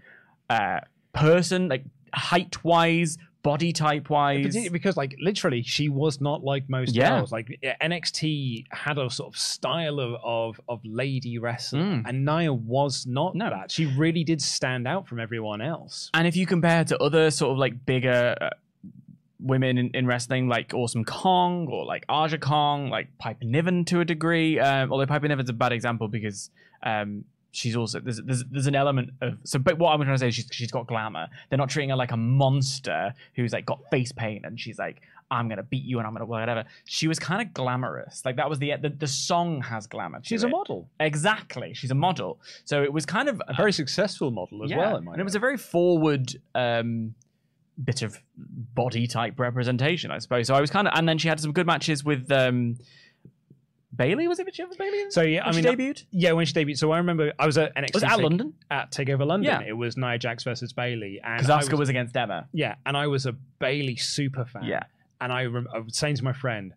uh, 0.50 0.80
person, 1.14 1.70
like 1.70 1.84
height 2.14 2.64
wise, 2.64 3.20
body 3.44 3.72
type 3.72 4.10
wise. 4.10 4.56
Because, 4.72 4.98
like, 4.98 5.16
literally, 5.22 5.62
she 5.62 5.90
was 5.90 6.20
not 6.20 6.44
like 6.44 6.68
most 6.70 6.96
Yeah. 6.96 7.10
girls. 7.20 7.32
Like, 7.32 7.60
NXT 7.82 8.66
had 8.72 8.98
a 8.98 9.10
sort 9.12 9.34
of 9.34 9.40
style 9.40 10.00
of 10.00 10.16
of, 10.24 10.62
of 10.68 10.80
lady 10.84 11.38
wrestling, 11.38 12.04
Mm. 12.04 12.10
and 12.10 12.26
Nia 12.26 12.52
was 12.54 13.06
not 13.06 13.36
No. 13.36 13.50
that. 13.52 13.70
She 13.72 13.86
really 13.86 14.24
did 14.24 14.42
stand 14.42 14.88
out 14.88 15.08
from 15.08 15.20
everyone 15.20 15.62
else. 15.62 16.10
And 16.16 16.28
if 16.28 16.36
you 16.36 16.46
compare 16.48 16.84
to 16.86 16.98
other 17.00 17.30
sort 17.32 17.52
of 17.52 17.58
like 17.60 17.86
bigger 17.86 18.36
uh, 18.42 18.50
women 19.42 19.78
in, 19.78 19.90
in 19.94 20.06
wrestling, 20.08 20.48
like 20.48 20.74
Awesome 20.74 21.04
Kong 21.06 21.68
or 21.68 21.86
like 21.86 22.06
Aja 22.10 22.38
Kong, 22.38 22.90
like 22.90 23.18
Piper 23.18 23.46
Niven 23.46 23.86
to 23.86 24.00
a 24.00 24.06
degree, 24.06 24.60
um, 24.60 24.92
although 24.92 25.06
Piper 25.06 25.28
Niven's 25.28 25.50
a 25.50 25.54
bad 25.54 25.72
example 25.72 26.08
because 26.08 26.50
um, 26.84 27.26
she's 27.52 27.76
also 27.76 28.00
there's, 28.00 28.22
there's 28.22 28.44
there's 28.50 28.68
an 28.68 28.76
element 28.76 29.12
of 29.22 29.38
so. 29.44 29.60
But 29.60 29.78
what 29.78 29.92
I'm 29.92 30.02
trying 30.02 30.16
to 30.16 30.20
say 30.20 30.30
is 30.30 30.36
she's 30.36 30.48
she's 30.52 30.72
got 30.72 30.88
glamour. 30.88 31.28
They're 31.50 31.58
not 31.58 31.70
treating 31.70 31.90
her 31.90 31.96
like 31.96 32.12
a 32.12 32.18
monster 32.18 33.14
who's 33.36 33.54
like 33.54 33.66
got 33.66 33.80
face 33.92 34.12
paint 34.12 34.46
and 34.46 34.60
she's 34.60 34.80
like. 34.80 35.02
I'm 35.34 35.48
gonna 35.48 35.64
beat 35.64 35.86
you 35.86 35.98
and 35.98 36.06
I'm 36.06 36.12
gonna 36.12 36.26
whatever. 36.26 36.66
She 36.84 37.08
was 37.08 37.18
kind 37.18 37.42
of 37.42 37.54
glamorous. 37.54 38.26
Like 38.26 38.36
that 38.36 38.50
was 38.50 38.60
the 38.60 38.74
the, 38.82 38.90
the 38.90 39.08
song 39.08 39.62
has 39.62 39.88
glamour. 39.88 40.20
to 40.20 40.26
She's 40.26 40.44
a 40.44 40.50
model, 40.50 40.90
Exactly. 41.00 41.74
She's 41.74 41.90
a 41.90 41.96
model. 41.96 42.38
So 42.66 42.84
it 42.84 42.92
was 42.92 43.06
kind 43.06 43.30
of 43.30 43.42
a 43.48 43.54
very 43.54 43.72
successful 43.72 44.30
model 44.30 44.62
as 44.66 44.74
well. 44.74 44.98
In 44.98 45.06
my 45.06 45.14
and 45.14 45.22
it 45.22 45.24
was 45.24 45.36
a 45.36 45.40
very 45.40 45.56
forward 45.56 46.36
um, 46.54 47.16
bit 47.84 48.02
of 48.02 48.18
body 48.38 49.08
type 49.08 49.40
representation, 49.40 50.12
I 50.12 50.20
suppose. 50.20 50.48
So 50.48 50.56
I 50.56 50.62
was 50.62 50.70
kind 50.70 50.88
of, 50.88 50.94
and 50.96 51.08
then 51.08 51.18
she 51.18 51.28
had 51.28 51.40
some 51.40 51.52
good 51.52 51.66
matches 51.68 52.04
with 52.04 52.32
um, 52.32 52.78
Bayley. 53.96 54.28
Was 54.28 54.40
it 54.40 54.46
with 54.46 54.56
Jeff 54.56 54.76
Bayley? 54.78 55.10
So 55.10 55.22
yeah, 55.22 55.46
I 55.46 55.52
mean, 55.52 55.64
she 55.64 55.70
debuted. 55.70 56.06
yeah, 56.12 56.32
when 56.32 56.46
she 56.46 56.54
debuted. 56.54 56.78
So 56.78 56.92
I 56.92 56.98
remember 56.98 57.34
I 57.38 57.46
was 57.46 57.58
at 57.58 57.76
NXT 57.76 57.94
Was 57.96 58.04
it 58.04 58.10
at 58.10 58.20
London? 58.20 58.54
at 58.70 58.92
Takeover 58.92 59.26
London. 59.26 59.52
Yeah. 59.52 59.68
It 59.68 59.74
was 59.74 59.98
Nia 59.98 60.18
Jax 60.18 60.44
versus 60.44 60.72
Bayley, 60.74 61.20
and 61.24 61.38
Because 61.38 61.50
I 61.50 61.62
Asuka 61.62 61.78
was, 61.78 61.90
against 61.90 62.16
Emma. 62.16 62.48
Yeah, 62.54 62.76
and 62.86 62.96
I 62.96 63.08
was 63.08 63.26
a 63.26 63.34
Bayley 63.60 63.96
super 63.98 64.46
fan. 64.46 64.64
Yeah. 64.64 64.84
and 65.20 65.32
I, 65.32 65.46
rem- 65.46 65.68
I 65.74 65.80
was 65.80 65.98
saying 65.98 66.16
to 66.16 66.24
my 66.24 66.34
friend, 66.34 66.74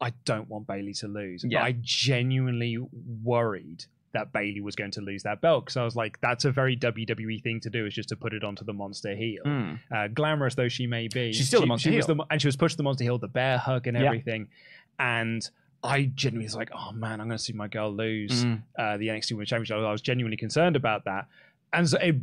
I 0.00 0.12
don't 0.24 0.48
want 0.48 0.66
Bayley 0.66 0.94
to 0.94 1.08
lose. 1.08 1.44
Yeah. 1.46 1.62
I 1.62 1.76
genuinely 1.80 2.78
worried 3.22 3.84
that 4.12 4.32
Bayley 4.32 4.60
was 4.60 4.74
going 4.74 4.90
to 4.92 5.00
lose 5.00 5.22
that 5.22 5.40
belt 5.40 5.64
because 5.66 5.76
I 5.76 5.84
was 5.84 5.94
like, 5.94 6.20
that's 6.20 6.44
a 6.44 6.50
very 6.50 6.76
WWE 6.76 7.42
thing 7.42 7.60
to 7.60 7.70
do, 7.70 7.86
is 7.86 7.94
just 7.94 8.08
to 8.10 8.16
put 8.16 8.34
it 8.34 8.42
onto 8.42 8.64
the 8.64 8.72
monster 8.72 9.14
heel. 9.14 9.42
Mm. 9.46 9.78
Uh, 9.94 10.08
glamorous 10.08 10.54
though 10.56 10.68
she 10.68 10.86
may 10.86 11.06
be, 11.08 11.32
She's 11.32 11.46
still 11.46 11.60
the 11.60 11.66
monster 11.66 11.90
she 11.90 11.96
heel. 11.96 12.06
the, 12.06 12.24
and 12.30 12.40
she 12.40 12.48
was 12.48 12.56
pushed 12.56 12.76
the 12.76 12.82
monster 12.82 13.04
heel, 13.04 13.18
the 13.18 13.28
bear 13.28 13.58
hug 13.58 13.86
and 13.86 13.96
Yeah. 13.96 14.04
everything, 14.06 14.48
and. 14.98 15.48
I 15.82 16.10
genuinely 16.14 16.44
was 16.44 16.54
like, 16.54 16.68
oh 16.74 16.92
man, 16.92 17.22
I'm 17.22 17.28
going 17.28 17.38
to 17.38 17.42
see 17.42 17.54
my 17.54 17.66
girl 17.66 17.90
lose 17.90 18.44
Mm. 18.44 18.60
uh, 18.78 18.98
the 18.98 19.08
NXT 19.08 19.32
Women's 19.32 19.48
Championship. 19.48 19.78
I 19.78 19.90
was 19.90 20.02
genuinely 20.02 20.36
concerned 20.36 20.76
about 20.76 21.06
that, 21.06 21.24
and 21.72 21.88
so 21.88 21.96
it 21.96 22.16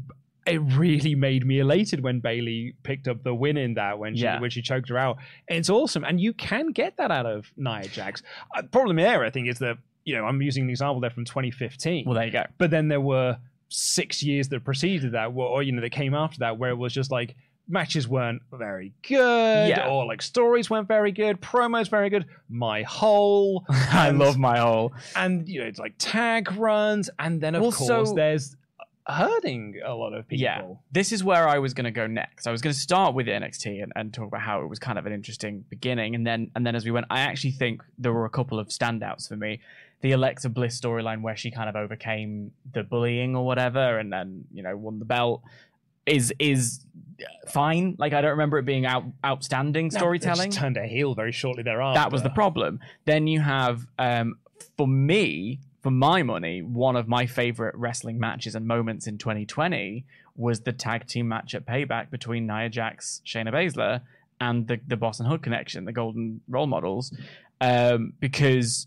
it 0.46 0.60
really 0.60 1.15
made 1.15 1.44
me 1.44 1.58
elated 1.60 2.01
when 2.03 2.20
Bayley 2.20 2.75
picked 2.84 3.08
up 3.08 3.24
the 3.24 3.34
win 3.34 3.58
in 3.58 3.74
that 3.74 3.98
when 3.98 4.15
she 4.15 4.22
Yeah. 4.25 4.39
when 4.39 4.51
she 4.51 4.62
choked 4.62 4.89
her 4.89 4.98
out. 5.00 5.17
It's 5.48 5.72
awesome, 5.72 6.03
and 6.03 6.22
you 6.22 6.34
can 6.34 6.67
get 6.72 6.98
that 6.98 7.10
out 7.10 7.25
of 7.25 7.51
Nia 7.58 7.88
Jax. 7.88 8.22
Uh, 8.56 8.62
problem 8.62 8.98
there, 8.98 9.24
I 9.25 9.32
think, 9.32 9.48
is 9.48 9.58
that 9.58 9.79
you 10.08 10.16
know 10.16 10.26
I'm 10.26 10.42
using 10.42 10.64
an 10.64 10.70
example 10.70 11.00
there 11.02 11.10
from 11.12 11.26
2015, 11.26 12.06
Well, 12.06 12.16
there 12.16 12.26
you 12.26 12.32
go. 12.32 12.46
but 12.58 12.72
then 12.72 12.88
there 12.88 13.02
were 13.02 13.38
six 13.70 14.24
years 14.24 14.48
that 14.50 14.64
preceded 14.64 15.12
that, 15.12 15.28
or, 15.36 15.62
you 15.62 15.72
know 15.74 15.82
that 15.82 15.92
came 15.92 16.14
after 16.14 16.40
that, 16.40 16.58
where 16.58 16.70
it 16.72 16.78
was 16.78 16.94
just 16.94 17.12
like 17.12 17.36
matches 17.68 18.08
weren't 18.08 18.42
very 18.54 18.94
good, 19.06 19.68
Yeah. 19.70 19.90
or 19.90 20.06
like 20.06 20.22
stories 20.22 20.70
weren't 20.70 20.88
very 20.88 21.12
good, 21.12 21.42
promos 21.42 21.90
very 21.90 22.10
good. 22.10 22.26
My 22.48 22.84
whole, 22.84 23.66
I 23.70 24.12
love 24.12 24.38
my 24.38 24.58
whole. 24.60 24.94
and 25.18 25.48
you 25.50 25.60
know 25.60 25.68
it's 25.68 25.80
like 25.80 25.96
tag 25.98 26.52
runs, 26.54 27.10
and 27.20 27.42
then 27.42 27.56
of 27.56 27.62
Well, 27.62 27.72
course 27.74 28.10
so- 28.10 28.16
there's 28.16 28.56
hurting 29.10 29.80
a 29.86 29.94
lot 29.94 30.14
of 30.14 30.28
people. 30.28 30.44
Yeah, 30.44 30.62
this 30.92 31.12
is 31.12 31.24
where 31.24 31.48
I 31.48 31.60
was 31.60 31.74
going 31.74 31.86
to 31.86 31.92
go 31.92 32.08
next. 32.08 32.46
I 32.48 32.52
was 32.52 32.62
going 32.62 32.74
to 32.74 32.80
start 32.80 33.14
with 33.16 33.28
NXT 33.28 33.82
and, 33.84 33.92
and 33.96 34.14
talk 34.14 34.28
about 34.28 34.42
how 34.42 34.62
it 34.62 34.68
was 34.68 34.80
kind 34.80 35.00
of 35.00 35.06
an 35.06 35.14
interesting 35.14 35.64
beginning, 35.70 36.16
and 36.16 36.26
then 36.26 36.52
and 36.56 36.66
then 36.66 36.76
as 36.76 36.86
we 36.86 36.92
went, 36.92 37.06
I 37.10 37.22
actually 37.22 37.52
think 37.52 37.84
there 37.98 38.14
were 38.14 38.26
a 38.26 38.30
couple 38.30 38.60
of 38.60 38.68
standouts 38.68 39.28
for 39.28 39.36
me. 39.38 39.60
The 40.01 40.12
Alexa 40.12 40.50
Bliss 40.50 40.80
storyline 40.80 41.22
where 41.22 41.36
she 41.36 41.50
kind 41.51 41.70
of 41.70 41.75
overcame 41.75 42.51
the 42.74 42.84
bullying 42.84 43.36
or 43.36 43.46
whatever, 43.46 43.98
and 43.98 44.12
then 44.13 44.46
you 44.54 44.62
know 44.63 44.75
won 44.77 45.00
the 45.00 45.06
belt 45.06 45.42
is 46.06 46.34
is 46.39 46.86
fine. 47.48 47.96
Like 47.98 48.13
I 48.13 48.22
don't 48.22 48.32
remember 48.32 48.60
it 48.60 48.66
being 48.66 48.86
out 48.86 49.04
outstanding 49.25 49.89
No, 49.92 49.98
storytelling. 49.98 50.51
just 50.51 50.60
turned 50.60 50.77
a 50.77 50.86
heel 50.86 51.16
very 51.16 51.32
shortly 51.32 51.63
thereafter. 51.63 52.00
that 52.00 52.12
was 52.12 52.24
the 52.24 52.30
problem. 52.30 52.80
Then 53.06 53.27
you 53.27 53.42
have, 53.42 53.88
um, 53.98 54.38
for 54.77 54.88
me, 54.88 55.60
for 55.82 55.92
my 55.92 56.22
money, 56.24 56.62
one 56.62 56.96
of 56.96 57.08
my 57.08 57.25
favorite 57.25 57.75
wrestling 57.75 58.20
matches 58.20 58.56
and 58.56 58.68
moments 58.68 59.08
in 59.08 59.18
2020 59.18 60.06
was 60.36 60.62
the 60.62 60.72
tag 60.74 61.08
team 61.08 61.27
match 61.27 61.56
at 61.56 61.66
Payback 61.66 62.12
between 62.12 62.46
Nia 62.46 62.70
Jax, 62.70 63.22
Shayna 63.25 63.51
Baszler, 63.51 64.01
and 64.39 64.68
the 64.68 64.80
the 64.88 64.96
Boss 64.96 65.20
and 65.20 65.27
Hug 65.27 65.42
connection, 65.42 65.86
the 65.86 65.92
Golden 65.92 66.42
Role 66.48 66.68
Models, 66.68 67.12
um, 67.62 68.13
because 68.20 68.86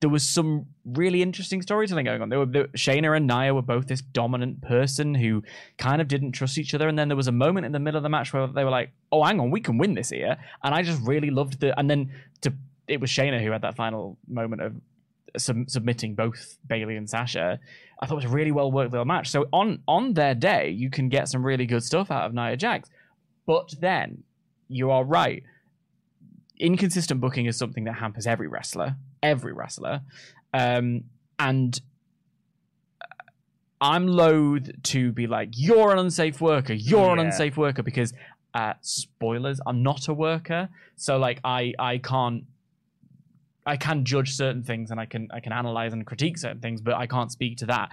there 0.00 0.10
was 0.10 0.22
some 0.22 0.66
really 0.84 1.20
interesting 1.20 1.60
storytelling 1.60 2.06
going 2.06 2.22
on. 2.22 2.30
There 2.30 2.38
were 2.38 2.46
Shayna 2.46 3.14
and 3.16 3.26
Nia 3.26 3.54
were 3.54 3.62
both 3.62 3.86
this 3.86 4.00
dominant 4.00 4.62
person 4.62 5.14
who 5.14 5.42
kind 5.76 6.00
of 6.00 6.08
didn't 6.08 6.32
trust 6.32 6.56
each 6.56 6.74
other, 6.74 6.88
and 6.88 6.98
then 6.98 7.08
there 7.08 7.16
was 7.16 7.28
a 7.28 7.32
moment 7.32 7.66
in 7.66 7.72
the 7.72 7.78
middle 7.78 7.98
of 7.98 8.02
the 8.02 8.08
match 8.08 8.32
where 8.32 8.46
they 8.46 8.64
were 8.64 8.70
like, 8.70 8.92
"Oh, 9.12 9.22
hang 9.22 9.40
on, 9.40 9.50
we 9.50 9.60
can 9.60 9.76
win 9.76 9.94
this 9.94 10.08
here," 10.08 10.38
and 10.64 10.74
I 10.74 10.82
just 10.82 11.02
really 11.06 11.30
loved 11.30 11.60
the. 11.60 11.78
And 11.78 11.90
then 11.90 12.12
to 12.40 12.52
it 12.88 13.00
was 13.00 13.10
Shayna 13.10 13.42
who 13.42 13.50
had 13.50 13.62
that 13.62 13.76
final 13.76 14.16
moment 14.26 14.62
of 14.62 14.74
sub- 15.36 15.68
submitting 15.68 16.14
both 16.14 16.58
Bayley 16.66 16.96
and 16.96 17.08
Sasha. 17.08 17.60
I 18.00 18.06
thought 18.06 18.14
it 18.14 18.24
was 18.24 18.32
a 18.32 18.36
really 18.36 18.52
well 18.52 18.72
worked 18.72 18.92
little 18.92 19.04
match. 19.04 19.28
So 19.28 19.46
on 19.52 19.82
on 19.86 20.14
their 20.14 20.34
day, 20.34 20.70
you 20.70 20.90
can 20.90 21.08
get 21.08 21.28
some 21.28 21.44
really 21.44 21.66
good 21.66 21.84
stuff 21.84 22.10
out 22.10 22.24
of 22.24 22.34
Nia 22.34 22.56
Jax. 22.56 22.88
But 23.46 23.74
then 23.80 24.22
you 24.68 24.90
are 24.90 25.04
right. 25.04 25.42
Inconsistent 26.58 27.20
booking 27.20 27.46
is 27.46 27.56
something 27.56 27.84
that 27.84 27.94
hampers 27.94 28.26
every 28.26 28.48
wrestler, 28.48 28.96
every 29.22 29.52
wrestler, 29.52 30.02
um, 30.52 31.04
and 31.38 31.80
I'm 33.80 34.06
loath 34.06 34.68
to 34.82 35.12
be 35.12 35.26
like, 35.26 35.50
"You're 35.54 35.92
an 35.92 35.98
unsafe 35.98 36.40
worker. 36.40 36.74
You're 36.74 37.12
an 37.12 37.18
unsafe 37.18 37.56
worker," 37.56 37.82
because 37.82 38.12
uh, 38.54 38.74
spoilers, 38.80 39.60
I'm 39.66 39.82
not 39.82 40.08
a 40.08 40.14
worker, 40.14 40.68
so 40.96 41.18
like 41.18 41.40
I 41.44 41.72
I 41.78 41.98
can't 41.98 42.44
I 43.66 43.76
can 43.76 44.04
judge 44.04 44.34
certain 44.34 44.62
things 44.62 44.90
and 44.90 44.98
I 44.98 45.06
can 45.06 45.28
I 45.32 45.40
can 45.40 45.52
analyze 45.52 45.92
and 45.92 46.04
critique 46.06 46.38
certain 46.38 46.60
things, 46.60 46.80
but 46.80 46.94
I 46.94 47.06
can't 47.06 47.30
speak 47.30 47.58
to 47.58 47.66
that. 47.66 47.90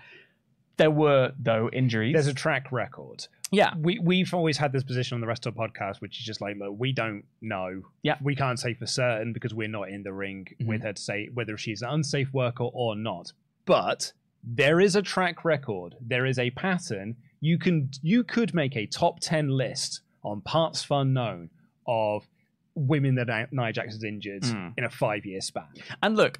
There 0.77 0.91
were 0.91 1.33
though 1.39 1.69
injuries. 1.71 2.13
There's 2.13 2.27
a 2.27 2.33
track 2.33 2.71
record. 2.71 3.27
Yeah, 3.51 3.73
We 3.79 3.97
we've 3.99 4.33
always 4.33 4.57
had 4.57 4.71
this 4.73 4.83
position 4.83 5.15
on 5.15 5.21
the 5.21 5.27
rest 5.27 5.45
of 5.45 5.55
the 5.55 5.59
podcast, 5.59 6.01
which 6.01 6.19
is 6.19 6.25
just 6.25 6.41
like, 6.41 6.57
look, 6.57 6.75
we 6.77 6.91
don't 6.91 7.23
know. 7.41 7.81
Yeah. 8.03 8.17
we 8.21 8.35
can't 8.35 8.59
say 8.59 8.73
for 8.73 8.85
certain 8.85 9.31
because 9.33 9.53
we're 9.53 9.69
not 9.69 9.89
in 9.89 10.03
the 10.03 10.11
ring 10.13 10.47
Mhm. 10.59 10.67
with 10.67 10.81
her 10.83 10.93
to 10.93 11.01
say 11.01 11.29
whether 11.33 11.57
she's 11.57 11.81
an 11.81 11.89
unsafe 11.89 12.33
worker 12.33 12.65
or 12.65 12.95
not. 12.95 13.31
But 13.65 14.11
there 14.43 14.79
is 14.81 14.95
a 14.95 15.01
track 15.01 15.45
record. 15.45 15.95
There 16.01 16.25
is 16.25 16.37
a 16.39 16.49
pattern. 16.51 17.15
You 17.39 17.57
can 17.57 17.89
you 18.01 18.23
could 18.23 18.53
make 18.53 18.75
a 18.75 18.85
top 18.85 19.19
ten 19.21 19.47
list 19.49 20.01
on 20.23 20.41
partsFUNknown 20.41 21.49
of 21.85 22.27
women 22.75 23.15
that 23.15 23.27
Nia- 23.51 23.73
has 23.85 24.03
injured 24.03 24.43
Mm. 24.43 24.73
in 24.77 24.83
a 24.83 24.89
five 24.89 25.25
year 25.25 25.41
span. 25.41 25.67
And 26.03 26.15
look, 26.15 26.39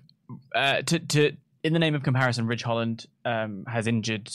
uh, 0.54 0.82
to 0.84 1.00
to 1.00 1.38
in 1.64 1.74
the 1.74 1.80
name 1.80 1.96
of 1.96 2.04
comparison, 2.04 2.48
Ridge 2.48 2.64
Holland 2.64 3.06
um, 3.26 3.66
has 3.68 3.88
injured. 3.88 4.30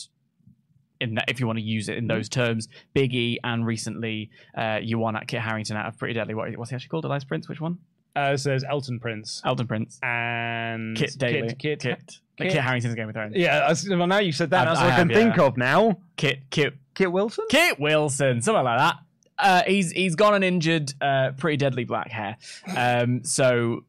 In 1.02 1.14
that, 1.16 1.26
if 1.28 1.40
you 1.40 1.46
want 1.46 1.58
to 1.58 1.62
use 1.64 1.88
it 1.88 1.96
in 1.98 2.06
those 2.06 2.28
terms, 2.28 2.68
Biggie 2.94 3.36
and 3.44 3.66
recently 3.66 4.30
uh, 4.56 4.78
you 4.82 4.98
won 4.98 5.16
at 5.16 5.26
Kit 5.28 5.40
Harrington 5.40 5.76
out 5.76 5.86
of 5.86 5.98
Pretty 5.98 6.14
Deadly. 6.14 6.34
What, 6.34 6.56
what's 6.56 6.70
he 6.70 6.76
actually 6.76 6.88
called? 6.88 7.04
Elias 7.04 7.24
Prince? 7.24 7.48
Which 7.48 7.60
one? 7.60 7.78
Uh, 8.14 8.36
so 8.36 8.50
there's 8.50 8.62
Elton 8.64 9.00
Prince 9.00 9.40
Elton 9.44 9.66
Prince. 9.66 9.98
and 10.02 10.96
Kit 10.96 11.14
Daly. 11.18 11.48
Kit, 11.48 11.58
Kit, 11.58 11.80
Kit. 11.80 11.98
Kit- 12.36 12.52
Kit 12.52 12.62
Harrington's 12.62 12.94
Game 12.94 13.08
of 13.08 13.14
Thrones. 13.14 13.34
Yeah, 13.36 13.60
I 13.60 13.68
was- 13.70 13.88
well 13.88 14.06
now 14.06 14.18
you 14.18 14.32
said 14.32 14.50
that, 14.50 14.68
I've- 14.68 14.70
that's 14.70 14.80
I 14.80 14.84
all 14.84 14.90
I 14.90 14.96
can 14.96 15.08
have, 15.10 15.16
think 15.18 15.38
of 15.38 15.56
now. 15.56 15.98
Kit. 16.16 16.40
Kit. 16.50 16.74
Kit 16.94 17.10
Wilson. 17.10 17.44
Kit 17.50 17.80
Wilson, 17.80 18.42
something 18.42 18.64
like 18.64 18.78
that. 18.78 18.96
Uh, 19.38 19.62
he's 19.66 19.90
he's 19.92 20.14
gone 20.14 20.34
and 20.34 20.44
injured 20.44 20.92
uh, 21.00 21.30
pretty 21.38 21.56
deadly 21.56 21.84
black 21.84 22.10
hair. 22.10 22.36
Um, 22.76 23.24
so 23.24 23.84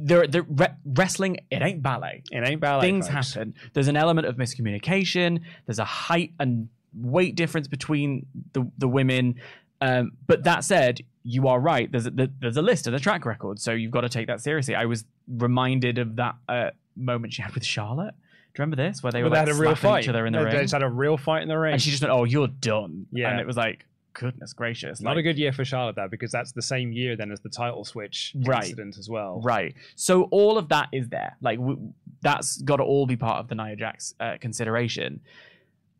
the 0.00 0.26
the 0.28 0.42
re- 0.42 0.74
wrestling 0.84 1.38
it 1.50 1.62
ain't 1.62 1.82
ballet. 1.82 2.22
It 2.30 2.46
ain't 2.46 2.60
ballet. 2.60 2.82
Things 2.86 3.08
folks. 3.08 3.34
happen. 3.34 3.54
There's 3.72 3.88
an 3.88 3.96
element 3.96 4.26
of 4.26 4.36
miscommunication. 4.36 5.40
There's 5.66 5.78
a 5.78 5.84
height 5.84 6.32
and 6.38 6.68
weight 6.94 7.34
difference 7.34 7.68
between 7.68 8.26
the 8.52 8.70
the 8.78 8.88
women. 8.88 9.36
Um, 9.80 10.12
but 10.26 10.42
that 10.44 10.64
said, 10.64 11.02
you 11.22 11.46
are 11.46 11.60
right. 11.60 11.90
There's 11.92 12.06
a, 12.06 12.10
there's 12.10 12.56
a 12.56 12.62
list 12.62 12.86
and 12.88 12.96
a 12.96 12.98
track 12.98 13.24
record, 13.24 13.60
so 13.60 13.70
you've 13.72 13.92
got 13.92 14.00
to 14.00 14.08
take 14.08 14.26
that 14.26 14.40
seriously. 14.40 14.74
I 14.74 14.86
was 14.86 15.04
reminded 15.28 15.98
of 15.98 16.16
that 16.16 16.34
uh, 16.48 16.70
moment 16.96 17.32
she 17.34 17.42
had 17.42 17.54
with 17.54 17.64
Charlotte. 17.64 18.14
Do 18.54 18.62
you 18.62 18.64
remember 18.64 18.76
this, 18.76 19.02
where 19.04 19.12
they 19.12 19.20
But 19.22 19.30
were 19.30 19.36
they 19.36 19.40
like 19.42 19.48
had 19.48 19.56
a 19.56 19.60
real 19.60 19.74
fight. 19.76 20.02
each 20.04 20.08
other 20.08 20.26
in 20.26 20.32
the 20.32 20.40
they, 20.40 20.44
ring, 20.46 20.54
They 20.56 20.62
just 20.62 20.72
had 20.72 20.82
a 20.82 20.88
real 20.88 21.16
fight 21.16 21.42
in 21.42 21.48
the 21.48 21.56
ring. 21.58 21.74
and 21.74 21.82
she 21.82 21.90
just 21.90 22.02
went, 22.02 22.12
"Oh, 22.12 22.24
you're 22.24 22.48
done." 22.48 23.06
Yeah. 23.12 23.30
and 23.30 23.38
it 23.40 23.46
was 23.46 23.56
like, 23.56 23.84
goodness 24.12 24.52
gracious, 24.52 25.00
not 25.00 25.10
like, 25.10 25.18
a 25.18 25.22
good 25.22 25.38
year 25.38 25.52
for 25.52 25.64
Charlotte 25.64 25.96
that 25.96 26.10
because 26.10 26.32
that's 26.32 26.52
the 26.52 26.62
same 26.62 26.92
year 26.92 27.16
then 27.16 27.30
as 27.30 27.40
the 27.40 27.48
title 27.48 27.84
switch 27.84 28.32
Right. 28.36 28.64
incident 28.64 28.98
as 28.98 29.08
well. 29.08 29.40
Right. 29.42 29.74
So 29.94 30.24
all 30.24 30.58
of 30.58 30.68
that 30.70 30.88
is 30.92 31.08
there. 31.08 31.36
Like 31.40 31.58
w- 31.58 31.92
that's 32.20 32.60
got 32.62 32.76
to 32.76 32.82
all 32.82 33.06
be 33.06 33.16
part 33.16 33.38
of 33.38 33.48
the 33.48 33.54
Nia 33.54 33.76
Jax 33.76 34.14
uh, 34.20 34.36
consideration. 34.40 35.20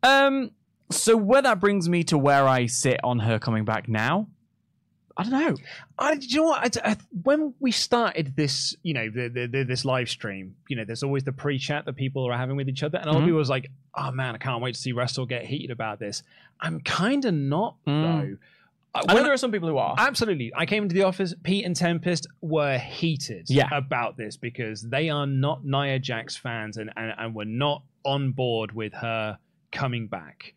Um. 0.03 0.51
So 0.91 1.15
where 1.15 1.41
that 1.43 1.59
brings 1.59 1.87
me 1.87 2.03
to 2.05 2.17
where 2.17 2.47
I 2.47 2.65
sit 2.65 2.99
on 3.03 3.19
her 3.19 3.37
coming 3.37 3.63
back 3.63 3.87
now, 3.87 4.27
I 5.15 5.23
don't 5.23 5.31
know. 5.31 5.55
I, 5.99 6.15
do 6.15 6.25
you 6.25 6.37
know 6.37 6.43
what? 6.45 6.77
I, 6.83 6.91
I, 6.91 6.97
when 7.23 7.53
we 7.59 7.71
started 7.71 8.35
this, 8.35 8.75
you 8.83 8.93
know, 8.93 9.09
the, 9.09 9.27
the, 9.27 9.47
the, 9.47 9.63
this 9.63 9.83
live 9.85 10.09
stream, 10.09 10.55
you 10.67 10.75
know, 10.75 10.85
there's 10.85 11.03
always 11.03 11.25
the 11.25 11.31
pre-chat 11.31 11.85
that 11.85 11.93
people 11.97 12.25
are 12.27 12.35
having 12.37 12.55
with 12.55 12.69
each 12.69 12.81
other, 12.81 12.97
and 12.97 13.07
a 13.07 13.11
lot 13.11 13.19
of 13.19 13.25
people 13.25 13.37
was 13.37 13.49
like, 13.49 13.69
"Oh 13.93 14.11
man, 14.11 14.33
I 14.33 14.37
can't 14.39 14.63
wait 14.63 14.75
to 14.75 14.79
see 14.79 14.93
Wrestle 14.93 15.25
get 15.25 15.45
heated 15.45 15.71
about 15.71 15.99
this." 15.99 16.23
I'm 16.61 16.79
kind 16.81 17.25
of 17.25 17.33
not 17.33 17.75
Mm. 17.87 18.03
though. 18.03 18.37
Uh, 18.95 19.03
I 19.07 19.13
know 19.13 19.23
there 19.23 19.33
are 19.33 19.37
some 19.37 19.51
people 19.51 19.69
who 19.69 19.77
are. 19.77 19.95
Absolutely. 19.99 20.51
I 20.55 20.65
came 20.65 20.81
into 20.83 20.95
the 20.95 21.03
office. 21.03 21.35
Pete 21.43 21.63
and 21.63 21.75
Tempest 21.75 22.25
were 22.41 22.77
heated 22.79 23.47
Yeah. 23.49 23.67
about 23.71 24.17
this 24.17 24.35
because 24.35 24.81
they 24.81 25.09
are 25.11 25.27
not 25.27 25.63
Nia 25.63 25.99
Jax 25.99 26.35
fans 26.35 26.77
and, 26.77 26.91
and, 26.97 27.13
and 27.17 27.35
were 27.35 27.45
not 27.45 27.83
on 28.03 28.31
board 28.31 28.71
with 28.71 28.93
her 28.93 29.37
coming 29.71 30.07
back. 30.07 30.55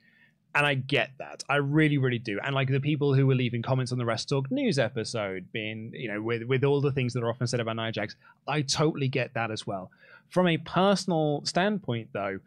And 0.54 0.64
I 0.66 0.74
get 0.74 1.10
that. 1.18 1.42
I 1.48 1.56
really, 1.56 1.98
really 1.98 2.18
do. 2.18 2.38
And 2.42 2.54
like 2.54 2.68
the 2.68 2.80
people 2.80 3.14
who 3.14 3.26
were 3.26 3.34
leaving 3.34 3.60
comments 3.62 3.92
on 3.92 3.98
the 3.98 4.04
WrestleTalk 4.04 4.50
news 4.50 4.78
episode, 4.78 5.52
being, 5.52 5.92
you 5.94 6.08
know, 6.08 6.20
with, 6.22 6.42
with 6.44 6.64
all 6.64 6.80
the 6.80 6.92
things 6.92 7.12
that 7.12 7.22
are 7.22 7.28
often 7.30 7.46
said 7.46 7.60
about 7.60 7.76
Nia 7.76 7.92
Jax, 7.92 8.16
I 8.48 8.62
totally 8.62 9.08
get 9.08 9.34
that 9.34 9.50
as 9.50 9.66
well. 9.66 9.90
From 10.30 10.46
a 10.48 10.56
personal 10.56 11.42
standpoint, 11.44 12.08
though, 12.14 12.40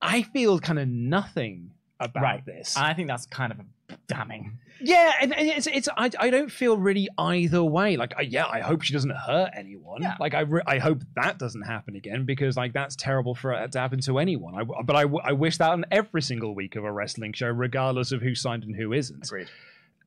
I 0.00 0.22
feel 0.22 0.58
kind 0.60 0.78
of 0.78 0.88
nothing 0.88 1.72
about 2.00 2.22
Right. 2.22 2.44
this. 2.44 2.76
I 2.76 2.94
think 2.94 3.08
that's 3.08 3.26
kind 3.26 3.52
of 3.52 3.58
damning. 4.06 4.58
Yeah, 4.78 5.12
and, 5.22 5.32
and 5.34 5.48
it's 5.48 5.66
it's 5.66 5.88
I, 5.96 6.10
I 6.20 6.28
don't 6.28 6.50
feel 6.52 6.76
really 6.76 7.08
either 7.16 7.64
way. 7.64 7.96
Like, 7.96 8.12
I, 8.18 8.22
yeah, 8.22 8.46
I 8.46 8.60
hope 8.60 8.82
she 8.82 8.92
doesn't 8.92 9.08
hurt 9.16 9.50
anyone. 9.54 10.02
Yeah. 10.02 10.16
Like, 10.20 10.34
I 10.34 10.40
re- 10.40 10.62
I 10.66 10.78
hope 10.78 11.00
that 11.14 11.38
doesn't 11.38 11.62
happen 11.62 11.96
again 11.96 12.24
because 12.26 12.58
like 12.58 12.74
that's 12.74 12.94
terrible 12.94 13.34
for 13.34 13.52
it 13.54 13.72
to 13.72 13.78
happen 13.80 14.00
to 14.02 14.18
anyone. 14.18 14.54
I, 14.54 14.64
but 14.82 14.94
I, 14.94 15.04
I 15.24 15.32
wish 15.32 15.56
that 15.58 15.70
on 15.70 15.86
every 15.90 16.20
single 16.20 16.54
week 16.54 16.76
of 16.76 16.84
a 16.84 16.92
wrestling 16.92 17.32
show, 17.32 17.48
regardless 17.48 18.12
of 18.12 18.20
who 18.20 18.34
signed 18.34 18.64
and 18.64 18.76
who 18.76 18.92
isn't. 18.92 19.24
Agreed. 19.24 19.48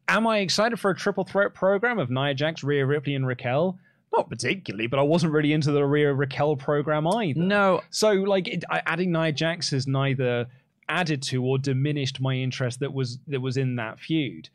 Am 0.08 0.28
I 0.28 0.40
excited 0.40 0.80
for 0.80 0.92
a 0.92 0.96
triple 0.96 1.24
threat 1.24 1.56
program 1.56 1.98
of 1.98 2.12
Nia 2.12 2.36
Jax, 2.36 2.64
Rhea 2.64 2.86
Ripley, 2.86 3.16
and 3.16 3.26
Raquel? 3.26 3.80
Not 4.14 4.30
particularly, 4.30 4.86
but 4.88 5.00
I 5.00 5.04
wasn't 5.04 5.34
really 5.34 5.54
into 5.54 5.72
the 5.72 5.84
Rhea 5.86 6.14
Raquel 6.14 6.56
program 6.56 7.08
either. 7.08 7.40
No, 7.40 7.82
So, 7.92 8.12
like, 8.14 8.48
it, 8.48 8.64
adding 8.72 9.12
Nia 9.12 9.32
Jax 9.32 9.70
has 9.72 9.86
neither 9.88 10.48
added 10.90 11.22
to 11.24 11.44
or 11.44 11.58
diminished 11.58 12.20
my 12.20 12.34
interest 12.36 12.80
that 12.82 12.94
was 12.94 13.20
that 13.28 13.40
was 13.40 13.56
in 13.58 13.76
that 13.78 14.00
feud. 14.00 14.50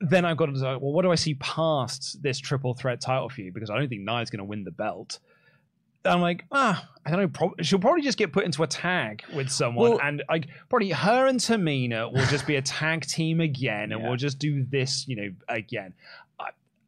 Then 0.00 0.26
I've 0.26 0.36
got 0.36 0.46
to 0.46 0.52
decide, 0.52 0.76
well, 0.82 0.92
what 0.92 1.02
do 1.02 1.10
I 1.10 1.14
see 1.14 1.34
past 1.34 2.22
this 2.22 2.38
triple 2.38 2.74
threat 2.74 3.00
title 3.00 3.30
feud? 3.30 3.54
Because 3.54 3.70
I 3.70 3.78
don't 3.78 3.88
think 3.88 4.02
Nia's 4.02 4.28
going 4.28 4.38
to 4.40 4.44
win 4.44 4.64
the 4.64 4.70
belt. 4.70 5.20
I'm 6.04 6.20
like, 6.20 6.44
ah, 6.52 6.86
I 7.04 7.10
don't 7.10 7.20
know. 7.20 7.28
Prob- 7.28 7.62
she'll 7.62 7.78
probably 7.78 8.02
just 8.02 8.18
get 8.18 8.30
put 8.32 8.44
into 8.44 8.62
a 8.62 8.66
tag 8.66 9.24
with 9.34 9.48
someone, 9.50 9.90
Well- 9.92 10.00
and 10.02 10.22
like 10.28 10.48
probably 10.68 10.90
her 10.90 11.26
and 11.26 11.40
Tamina 11.40 12.12
will 12.12 12.26
just 12.26 12.46
be 12.46 12.56
a 12.56 12.62
tag 12.62 13.06
team 13.06 13.40
again, 13.40 13.90
and 13.90 14.02
Yeah. 14.02 14.08
we'll 14.08 14.16
just 14.16 14.38
do 14.38 14.64
this, 14.64 15.08
you 15.08 15.16
know, 15.16 15.30
again. 15.48 15.94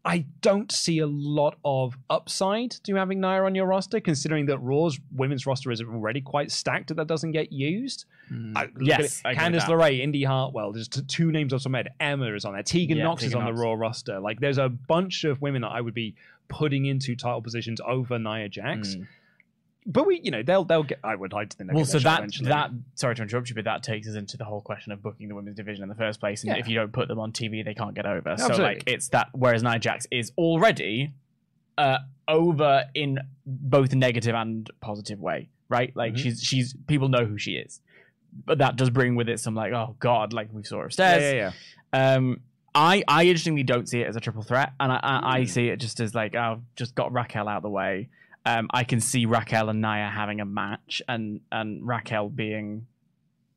I, 0.04 0.12
I 0.14 0.24
don't 0.40 0.70
see 0.72 0.98
a 1.00 1.06
lot 1.06 1.56
of 1.64 1.96
upside 2.11 2.70
to 2.84 2.94
having 2.94 3.20
Nia 3.20 3.42
on 3.44 3.54
your 3.54 3.66
roster, 3.66 4.00
considering 4.00 4.46
that 4.46 4.58
Raw's 4.58 4.98
women's 5.14 5.46
roster 5.46 5.70
is 5.70 5.80
already 5.82 6.20
quite 6.20 6.50
stacked. 6.50 6.94
That 6.94 7.06
doesn't 7.06 7.32
get 7.32 7.52
used. 7.52 8.04
I, 8.30 8.66
Mm. 8.66 8.72
Yes. 8.80 9.22
I 9.24 9.32
agree 9.32 9.42
Candice 9.44 9.66
that. 9.66 9.70
LeRae, 9.70 10.00
Indi 10.00 10.22
Hartwell. 10.24 10.72
There's 10.72 10.88
t- 10.88 11.00
two 11.02 11.32
names 11.32 11.52
off 11.54 11.62
some 11.62 11.72
head. 11.74 11.88
Emma 11.98 12.34
is 12.34 12.44
on 12.44 12.52
there. 12.52 12.62
Tegan 12.62 12.98
Yeah, 12.98 13.04
Nox 13.04 13.22
is 13.22 13.34
on 13.34 13.44
Nox. 13.44 13.56
the 13.56 13.62
Raw 13.64 13.72
roster. 13.72 14.20
Like, 14.20 14.38
there's 14.40 14.58
a 14.58 14.68
bunch 14.68 15.24
of 15.24 15.40
women 15.40 15.62
that 15.62 15.68
I 15.72 15.80
would 15.80 15.94
be 15.94 16.14
putting 16.48 16.84
into 16.87 17.16
title 17.16 17.40
positions 17.40 17.80
over 17.87 18.18
Nia 18.18 18.48
Jax. 18.50 18.96
Mm. 18.96 19.06
But 19.90 20.07
we, 20.07 20.20
you 20.22 20.31
know, 20.31 20.42
they'll 20.42 20.64
they'll 20.64 20.83
get. 20.83 20.98
I 21.03 21.14
would 21.14 21.33
like 21.33 21.48
to 21.48 21.57
think. 21.57 21.72
Well, 21.72 21.87
so 21.87 21.98
that 22.01 22.18
eventually. 22.18 22.51
that 22.51 22.70
sorry 22.94 23.14
to 23.14 23.22
interrupt 23.22 23.48
you, 23.48 23.55
but 23.55 23.64
that 23.64 23.83
takes 23.83 24.07
us 24.07 24.16
into 24.16 24.37
the 24.37 24.44
whole 24.44 24.61
question 24.61 24.92
of 24.92 25.01
booking 25.03 25.29
the 25.29 25.35
women's 25.35 25.57
division 25.57 25.83
in 25.83 25.88
the 25.88 25.94
first 25.94 26.20
place. 26.20 26.42
And 26.44 26.53
Yeah. 26.53 26.59
if 26.59 26.68
you 26.68 26.74
don't 26.74 26.92
put 26.92 27.09
them 27.09 27.18
on 27.18 27.33
TV, 27.33 27.62
they 27.64 27.72
can't 27.72 27.94
get 27.94 28.05
over. 28.05 28.37
So 28.37 28.55
like 28.62 28.83
it's 28.87 29.09
that. 29.09 29.29
Whereas 29.33 29.62
Nia 29.62 29.79
Jax 29.79 30.07
is 30.11 30.31
already 30.37 31.12
uh, 31.79 31.98
over 32.29 32.85
in 32.94 33.18
both 33.46 33.94
negative 33.94 34.35
and 34.35 34.68
positive 34.81 35.20
way, 35.20 35.48
right? 35.70 35.90
Like 35.96 36.12
Mhm. 36.14 36.18
she's 36.18 36.42
she's 36.42 36.74
people 36.87 37.09
know 37.09 37.24
who 37.24 37.38
she 37.38 37.53
is, 37.53 37.81
but 38.44 38.59
that 38.59 38.77
does 38.77 38.90
bring 38.90 39.16
with 39.16 39.29
it 39.31 39.40
some 39.40 39.55
like 39.55 39.72
oh 39.72 39.96
god, 40.01 40.35
like 40.35 40.48
we 40.53 40.64
saw 40.64 40.83
her 40.83 40.90
yeah, 40.98 41.18
yeah, 41.18 41.53
yeah. 41.94 42.14
Um, 42.14 42.40
I 42.74 43.03
I 43.09 43.24
interestingly 43.24 43.62
don't 43.62 43.88
see 43.88 44.03
it 44.03 44.07
as 44.07 44.16
a 44.16 44.20
triple 44.20 44.42
threat, 44.42 44.72
and 44.79 44.92
I 44.92 44.96
I, 45.03 45.37
I 45.37 45.40
Mm. 45.44 45.48
see 45.48 45.68
it 45.68 45.79
just 45.79 45.98
as 46.01 46.14
like 46.14 46.35
I've 46.35 46.61
just 46.77 46.94
got 46.94 47.11
Raquel 47.12 47.48
out 47.48 47.57
of 47.59 47.62
the 47.62 47.70
way. 47.70 48.11
Um, 48.48 48.68
I 48.72 48.84
can 48.84 49.00
see 49.00 49.26
Raquel 49.26 49.68
and 49.68 49.80
Nia 49.80 50.08
having 50.14 50.40
a 50.40 50.44
match, 50.44 51.02
and 51.08 51.40
and 51.52 51.87
Raquel 51.87 52.28
being, 52.28 52.87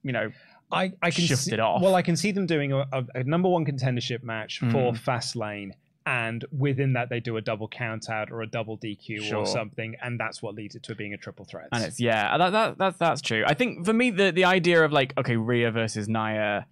you 0.03 0.11
know, 0.11 0.31
I, 0.71 0.93
I 1.01 1.11
can 1.11 1.25
shifted 1.25 1.55
see, 1.55 1.59
off. 1.59 1.81
Well, 1.81 1.95
I 1.95 2.01
can 2.01 2.15
see 2.15 2.31
them 2.31 2.45
doing 2.45 2.71
a, 2.73 2.79
a, 2.91 3.05
a 3.15 3.23
number 3.23 3.49
one 3.49 3.65
contendership 3.65 4.23
match 4.23 4.59
for 4.59 4.65
Mm. 4.93 4.99
Fastlane, 4.99 5.71
and 6.05 6.43
within 6.57 6.93
that 6.93 7.09
they 7.09 7.19
do 7.19 7.37
a 7.37 7.41
double 7.41 7.67
count 7.67 8.09
out 8.09 8.31
or 8.31 8.41
a 8.41 8.47
double 8.47 8.77
DQ 8.77 9.23
Sure. 9.23 9.37
or 9.39 9.45
something, 9.45 9.95
and 10.01 10.19
that's 10.19 10.41
what 10.41 10.55
leads 10.55 10.75
it 10.75 10.83
to 10.83 10.95
being 10.95 11.13
a 11.13 11.17
triple 11.17 11.45
threat. 11.45 11.67
and 11.71 11.83
it's 11.83 11.99
yeah, 11.99 12.37
that, 12.37 12.49
that 12.51 12.77
that's 12.77 12.97
that's 12.97 13.21
true. 13.21 13.43
I 13.45 13.53
think 13.53 13.85
for 13.85 13.93
me 13.93 14.11
the 14.11 14.31
the 14.31 14.45
idea 14.45 14.83
of 14.83 14.91
like 14.91 15.13
okay, 15.17 15.35
Rhea 15.37 15.71
versus 15.71 16.07
Nia, 16.07 16.65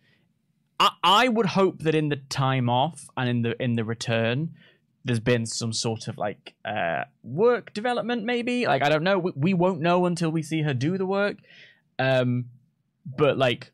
I 0.80 0.90
I 1.04 1.28
would 1.28 1.46
hope 1.48 1.80
that 1.84 1.96
in 1.96 2.10
the 2.10 2.18
time 2.18 2.70
off 2.70 3.08
and 3.18 3.30
in 3.30 3.42
the 3.44 3.62
in 3.64 3.76
the 3.76 3.84
return. 3.84 4.56
There's 5.06 5.20
been 5.20 5.46
some 5.46 5.72
sort 5.74 6.08
of 6.08 6.18
like 6.18 6.54
uh, 6.66 7.04
work 7.24 7.74
development, 7.74 8.24
maybe. 8.26 8.68
Like 8.68 8.84
I 8.84 8.90
don't 8.90 9.04
know. 9.04 9.18
We, 9.20 9.32
we 9.36 9.54
won't 9.54 9.80
know 9.82 10.06
until 10.06 10.30
we 10.32 10.44
see 10.44 10.62
her 10.64 10.74
do 10.74 10.98
the 10.98 11.06
work. 11.06 11.38
Um, 11.98 12.46
but 13.18 13.38
like, 13.38 13.72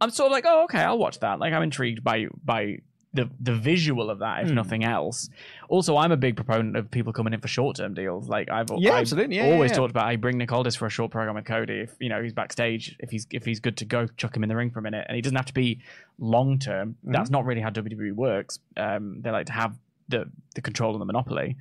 I'm 0.00 0.10
sort 0.10 0.26
of 0.26 0.32
like, 0.32 0.44
oh, 0.46 0.64
okay, 0.64 0.78
I'll 0.80 0.98
watch 0.98 1.20
that. 1.20 1.38
Like, 1.40 1.52
I'm 1.52 1.62
intrigued 1.62 2.02
by 2.02 2.26
by 2.44 2.78
the 3.12 3.28
the 3.40 3.54
visual 3.56 4.08
of 4.08 4.20
that, 4.20 4.42
if 4.44 4.48
Hmm. 4.50 4.54
nothing 4.54 4.84
else. 4.84 5.28
Also, 5.68 5.96
I'm 5.96 6.12
a 6.12 6.16
big 6.16 6.36
proponent 6.36 6.76
of 6.76 6.90
people 6.92 7.12
coming 7.12 7.32
in 7.34 7.40
for 7.40 7.48
short 7.48 7.76
term 7.76 7.92
deals. 7.92 8.28
Like 8.28 8.48
I've 8.50 8.68
Yeah, 8.78 8.92
I've 8.92 9.00
absolutely. 9.00 9.36
Yeah, 9.36 9.48
yeah, 9.48 9.54
always 9.54 9.72
yeah. 9.72 9.78
talked 9.78 9.90
about. 9.90 10.06
I 10.06 10.14
bring 10.16 10.38
Nick 10.38 10.52
Aldis 10.52 10.76
for 10.76 10.86
a 10.86 10.90
short 10.90 11.10
program 11.10 11.34
with 11.34 11.44
Cody. 11.44 11.80
If 11.80 11.94
you 11.98 12.08
know 12.08 12.22
he's 12.22 12.32
backstage, 12.32 12.96
if 13.00 13.10
he's 13.10 13.26
if 13.32 13.44
he's 13.44 13.58
good 13.58 13.76
to 13.78 13.84
go, 13.84 14.06
chuck 14.16 14.36
him 14.36 14.44
in 14.44 14.48
the 14.48 14.54
ring 14.56 14.70
for 14.70 14.78
a 14.78 14.82
minute, 14.82 15.06
and 15.08 15.16
he 15.16 15.22
doesn't 15.22 15.36
have 15.36 15.46
to 15.46 15.54
be 15.54 15.80
long 16.20 16.58
term. 16.60 16.90
Mm-hmm. 17.02 17.12
That's 17.12 17.30
not 17.30 17.44
really 17.44 17.60
how 17.60 17.70
WWE 17.70 18.12
works. 18.12 18.60
Um, 18.76 19.20
they 19.22 19.30
like 19.32 19.46
to 19.46 19.52
have 19.54 19.76
the 20.10 20.30
the 20.54 20.60
control 20.60 20.92
and 20.92 21.00
the 21.00 21.06
monopoly. 21.06 21.56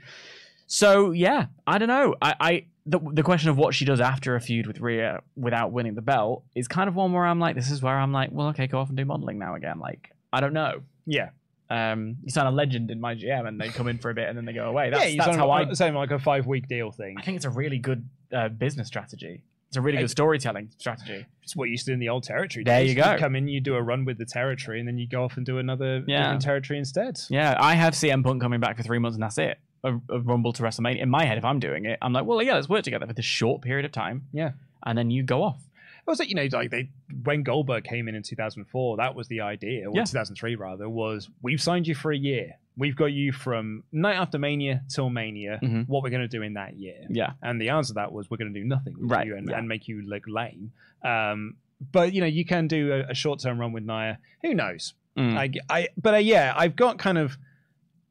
So 0.68 1.12
yeah, 1.12 1.48
I 1.66 1.78
don't 1.78 1.88
know. 1.88 2.16
I, 2.22 2.36
I 2.40 2.66
the 2.86 3.00
the 3.14 3.24
question 3.24 3.50
of 3.50 3.58
what 3.58 3.74
she 3.74 3.86
does 3.86 4.00
after 4.00 4.36
a 4.36 4.42
feud 4.42 4.68
with 4.68 4.80
Rhea 4.80 5.22
without 5.36 5.72
winning 5.72 5.96
the 5.96 6.02
belt 6.02 6.44
is 6.56 6.68
kind 6.68 6.88
of 6.88 6.96
one 6.96 7.14
where 7.14 7.26
I'm 7.26 7.40
like, 7.40 7.56
this 7.56 7.72
is 7.72 7.82
where 7.82 7.98
I'm 7.98 8.12
like, 8.12 8.30
well, 8.32 8.48
okay, 8.50 8.68
go 8.68 8.80
off 8.80 8.90
and 8.90 8.98
do 8.98 9.06
modeling 9.06 9.40
now 9.40 9.56
again. 9.56 9.80
Like, 9.80 10.12
I 10.34 10.42
don't 10.42 10.54
know. 10.54 10.82
Yeah. 11.06 11.30
Um, 11.72 12.18
you 12.24 12.32
sign 12.32 12.48
a 12.48 12.52
legend 12.52 12.90
in 12.90 13.00
my 13.00 13.14
GM 13.14 13.48
and 13.48 13.62
they 13.62 13.70
come 13.70 13.88
in 13.88 14.00
for 14.00 14.10
a 14.10 14.14
bit 14.16 14.28
and 14.28 14.36
then 14.36 14.46
they 14.46 14.54
go 14.54 14.68
away. 14.68 14.90
That's, 14.90 15.04
yeah, 15.04 15.10
you 15.10 15.18
that's 15.18 15.38
how 15.38 15.52
I. 15.52 15.64
like, 15.64 15.76
same 15.76 15.94
like 15.94 16.10
a 16.10 16.18
five 16.18 16.48
week 16.48 16.68
deal 16.68 16.92
thing. 16.92 17.16
I 17.20 17.22
think 17.22 17.36
it's 17.36 17.46
a 17.46 17.52
really 17.52 17.78
good 17.78 18.10
uh, 18.34 18.50
business 18.50 18.88
strategy. 18.88 19.44
It's 19.70 19.78
a 19.78 19.82
really 19.82 20.00
good 20.00 20.10
storytelling 20.10 20.70
strategy. 20.78 21.26
It's 21.44 21.56
what 21.56 21.66
you 21.66 21.72
used 21.72 21.86
to 21.86 21.92
do 21.92 21.94
in 21.94 22.00
the 22.00 22.10
old 22.10 22.24
territory. 22.24 22.64
There 22.64 22.80
days. 22.80 22.90
you 22.90 22.96
go. 22.96 23.18
come 23.20 23.36
in, 23.36 23.48
you 23.48 23.62
do 23.62 23.76
a 23.76 23.82
run 23.82 24.04
with 24.04 24.18
the 24.18 24.26
territory, 24.26 24.80
and 24.80 24.88
then 24.88 24.98
you 24.98 25.08
go 25.08 25.24
off 25.24 25.38
and 25.38 25.46
do 25.46 25.60
another 25.60 26.04
Yeah. 26.08 26.38
territory 26.40 26.80
instead. 26.80 27.20
Yeah, 27.30 27.56
I 27.60 27.76
have 27.76 27.94
CM 27.94 28.24
Punk 28.24 28.42
coming 28.42 28.60
back 28.60 28.78
for 28.78 28.84
three 28.84 28.98
months 29.00 29.16
and 29.16 29.22
that's 29.24 29.38
it. 29.38 29.60
A, 29.84 29.94
a 30.10 30.20
Rumble 30.20 30.54
to 30.54 30.64
WrestleMania. 30.64 31.00
In 31.02 31.10
my 31.10 31.24
head, 31.24 31.38
if 31.38 31.46
I'm 31.46 31.60
doing 31.60 31.86
it, 31.86 32.00
I'm 32.02 32.14
like, 32.14 32.26
well, 32.26 32.42
yeah, 32.42 32.56
let's 32.56 32.68
work 32.68 32.84
together 32.84 33.06
for 33.08 33.14
this 33.14 33.26
short 33.26 33.62
period 33.62 33.86
of 33.86 33.92
time. 33.92 34.24
Yeah. 34.34 34.52
And 34.86 34.98
then 34.98 35.12
you 35.12 35.22
go 35.24 35.44
off. 35.44 35.60
It 36.00 36.10
was 36.10 36.18
like 36.20 36.30
you 36.30 36.36
know, 36.36 36.48
like 36.52 36.72
they 36.72 36.90
when 37.24 37.44
Goldberg 37.44 37.84
came 37.84 38.08
in 38.08 38.16
in 38.16 38.24
2004, 38.24 38.98
that 38.98 39.14
was 39.14 39.28
the 39.28 39.42
idea. 39.42 39.88
Or 39.88 39.94
Yeah. 39.96 40.04
2003 40.06 40.56
rather 40.56 40.90
was 40.90 41.30
we've 41.44 41.62
signed 41.62 41.88
you 41.88 41.94
for 41.94 42.12
a 42.12 42.18
year. 42.18 42.56
We've 42.80 42.96
got 42.96 43.08
you 43.08 43.32
from 43.32 43.84
night 43.92 44.16
after 44.16 44.40
Mania 44.40 44.82
till 44.90 45.10
Mania. 45.10 45.60
Mhm. 45.62 45.88
What 45.88 46.02
we're 46.02 46.10
going 46.10 46.22
to 46.22 46.28
do 46.30 46.42
in 46.42 46.54
that 46.54 46.78
year? 46.78 47.06
Yeah. 47.10 47.34
And 47.44 47.60
the 47.62 47.70
answer 47.70 47.90
to 47.90 47.94
that 47.96 48.12
was 48.12 48.30
we're 48.32 48.38
going 48.38 48.54
to 48.54 48.60
do 48.60 48.66
nothing 48.66 48.96
with 48.98 49.12
Right, 49.12 49.28
you 49.28 49.36
and, 49.36 49.50
yeah. 49.50 49.58
and 49.58 49.68
make 49.68 49.88
you 49.88 50.02
look 50.02 50.24
lame. 50.28 50.72
Um, 51.04 51.56
but 51.92 52.14
you 52.14 52.22
know, 52.22 52.28
you 52.28 52.46
can 52.46 52.68
do 52.68 52.92
a, 52.94 53.12
a 53.12 53.14
short 53.14 53.40
term 53.42 53.60
run 53.60 53.72
with 53.74 53.84
Nia. 53.86 54.18
Who 54.44 54.54
knows? 54.56 54.94
Mm. 55.18 55.38
I, 55.38 55.52
I, 55.70 55.88
but 56.02 56.14
uh, 56.14 56.18
yeah, 56.18 56.54
I've 56.56 56.76
got 56.76 56.98
kind 56.98 57.18
of 57.18 57.38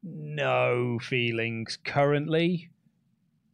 no 0.03 0.99
feelings 1.03 1.79
currently. 1.85 2.71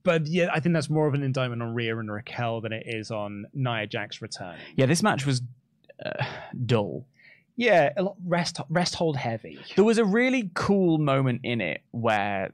But 0.03 0.27
yeah, 0.27 0.48
I 0.53 0.61
think 0.61 0.74
that's 0.74 0.90
more 0.90 1.07
of 1.07 1.14
an 1.14 1.22
indictment 1.22 1.62
on 1.62 1.72
Rhea 1.74 1.96
and 1.98 2.11
Raquel 2.12 2.61
than 2.61 2.72
it 2.72 2.85
is 2.87 3.11
on 3.11 3.46
Nia 3.55 3.87
Jax's 3.87 4.20
return. 4.20 4.57
Yeah, 4.77 4.87
this 4.87 5.03
match 5.03 5.24
was 5.24 5.40
uh, 6.05 6.24
dull. 6.66 7.07
Yeah, 7.56 7.92
a 7.96 8.02
lot 8.02 8.16
rest 8.24 8.60
rest 8.68 8.94
hold 8.96 9.16
heavy. 9.16 9.58
There 9.76 9.84
was 9.84 9.98
a 9.98 10.04
really 10.04 10.50
cool 10.54 10.98
moment 10.98 11.42
in 11.44 11.60
it 11.60 11.82
where 11.92 12.52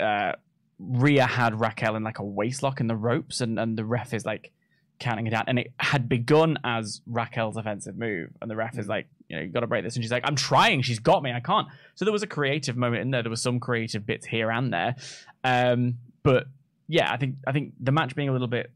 uh, 0.00 0.32
Rhea 0.78 1.26
had 1.26 1.60
Raquel 1.60 1.96
in 1.96 2.02
like 2.02 2.18
a 2.18 2.24
waist 2.24 2.62
lock 2.62 2.80
in 2.80 2.86
the 2.86 2.96
ropes, 2.96 3.40
and, 3.40 3.58
and 3.58 3.76
the 3.76 3.84
ref 3.84 4.12
is 4.12 4.24
like 4.24 4.50
counting 4.98 5.26
it 5.26 5.30
down. 5.30 5.44
And 5.46 5.58
it 5.58 5.72
had 5.78 6.08
begun 6.08 6.58
as 6.64 7.00
Raquel's 7.06 7.56
offensive 7.56 7.96
move, 7.96 8.30
and 8.40 8.50
the 8.50 8.56
ref 8.56 8.78
is 8.78 8.88
like, 8.88 9.06
you 9.28 9.36
know, 9.36 9.42
you 9.42 9.48
got 9.48 9.60
to 9.60 9.66
break 9.66 9.84
this. 9.84 9.94
And 9.94 10.04
she's 10.04 10.10
like, 10.10 10.24
I'm 10.26 10.36
trying. 10.36 10.82
She's 10.82 10.98
got 10.98 11.22
me. 11.22 11.32
I 11.32 11.40
can't. 11.40 11.68
So 11.94 12.04
there 12.04 12.12
was 12.12 12.22
a 12.22 12.26
creative 12.26 12.76
moment 12.76 13.02
in 13.02 13.10
there. 13.10 13.22
There 13.22 13.30
was 13.30 13.42
some 13.42 13.60
creative 13.60 14.04
bits 14.04 14.26
here 14.26 14.50
and 14.50 14.72
there. 14.72 14.96
Um, 15.44 15.98
but 16.22 16.46
yeah, 16.88 17.12
I 17.12 17.16
think 17.16 17.36
I 17.46 17.52
think 17.52 17.74
the 17.80 17.92
match 17.92 18.16
being 18.16 18.28
a 18.28 18.32
little 18.32 18.48
bit 18.48 18.72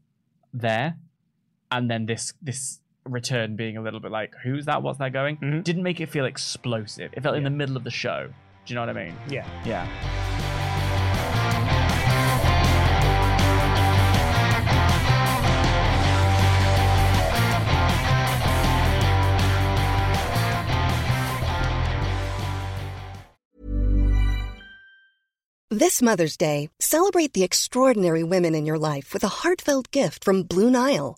there, 0.53 0.95
and 1.71 1.91
then 1.91 2.05
this 2.05 2.33
this 2.41 2.79
return 3.05 3.55
being 3.55 3.77
a 3.77 3.81
little 3.81 3.99
bit 3.99 4.11
like, 4.11 4.33
who's 4.43 4.65
that? 4.65 4.81
What's 4.83 4.99
that 4.99 5.13
going? 5.13 5.37
Mhm. 5.37 5.63
Didn't 5.63 5.83
make 5.83 6.01
it 6.01 6.09
feel 6.09 6.25
explosive. 6.25 7.11
It 7.13 7.21
felt 7.23 7.35
in 7.35 7.43
the 7.43 7.49
middle 7.49 7.77
of 7.77 7.83
the 7.83 7.91
show. 7.91 8.27
Do 8.65 8.73
you 8.73 8.75
know 8.75 8.81
what 8.85 8.89
I 8.89 9.05
mean? 9.05 9.15
Yeah. 9.29 9.45
Yeah. 9.65 9.87
This 25.71 26.01
Mother's 26.01 26.37
Day, 26.37 26.69
celebrate 26.79 27.33
the 27.33 27.43
extraordinary 27.43 28.23
women 28.23 28.55
in 28.55 28.65
your 28.65 28.77
life 28.77 29.13
with 29.13 29.23
a 29.23 29.27
heartfelt 29.27 29.91
gift 29.91 30.23
from 30.23 30.43
Blue 30.43 30.69
Nile. 30.71 31.17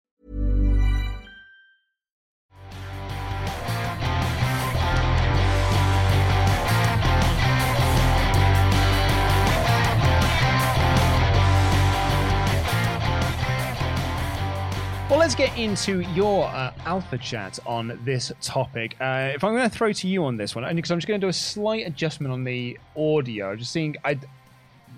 let's 15.31 15.49
get 15.49 15.57
into 15.57 16.01
your 16.13 16.43
uh, 16.47 16.73
alpha 16.83 17.17
chat 17.17 17.57
on 17.65 17.97
this 18.03 18.33
topic. 18.41 18.97
Uh, 18.99 19.31
if 19.33 19.45
I'm 19.45 19.55
going 19.55 19.69
to 19.69 19.73
throw 19.73 19.93
to 19.93 20.07
you 20.09 20.25
on 20.25 20.35
this 20.35 20.55
one, 20.55 20.65
only 20.65 20.75
because 20.75 20.91
I'm 20.91 20.97
just 20.97 21.07
going 21.07 21.21
to 21.21 21.25
do 21.25 21.29
a 21.29 21.33
slight 21.33 21.87
adjustment 21.87 22.33
on 22.33 22.43
the 22.43 22.77
audio. 22.97 23.55
Just 23.55 23.71
seeing, 23.71 23.95
I 24.03 24.19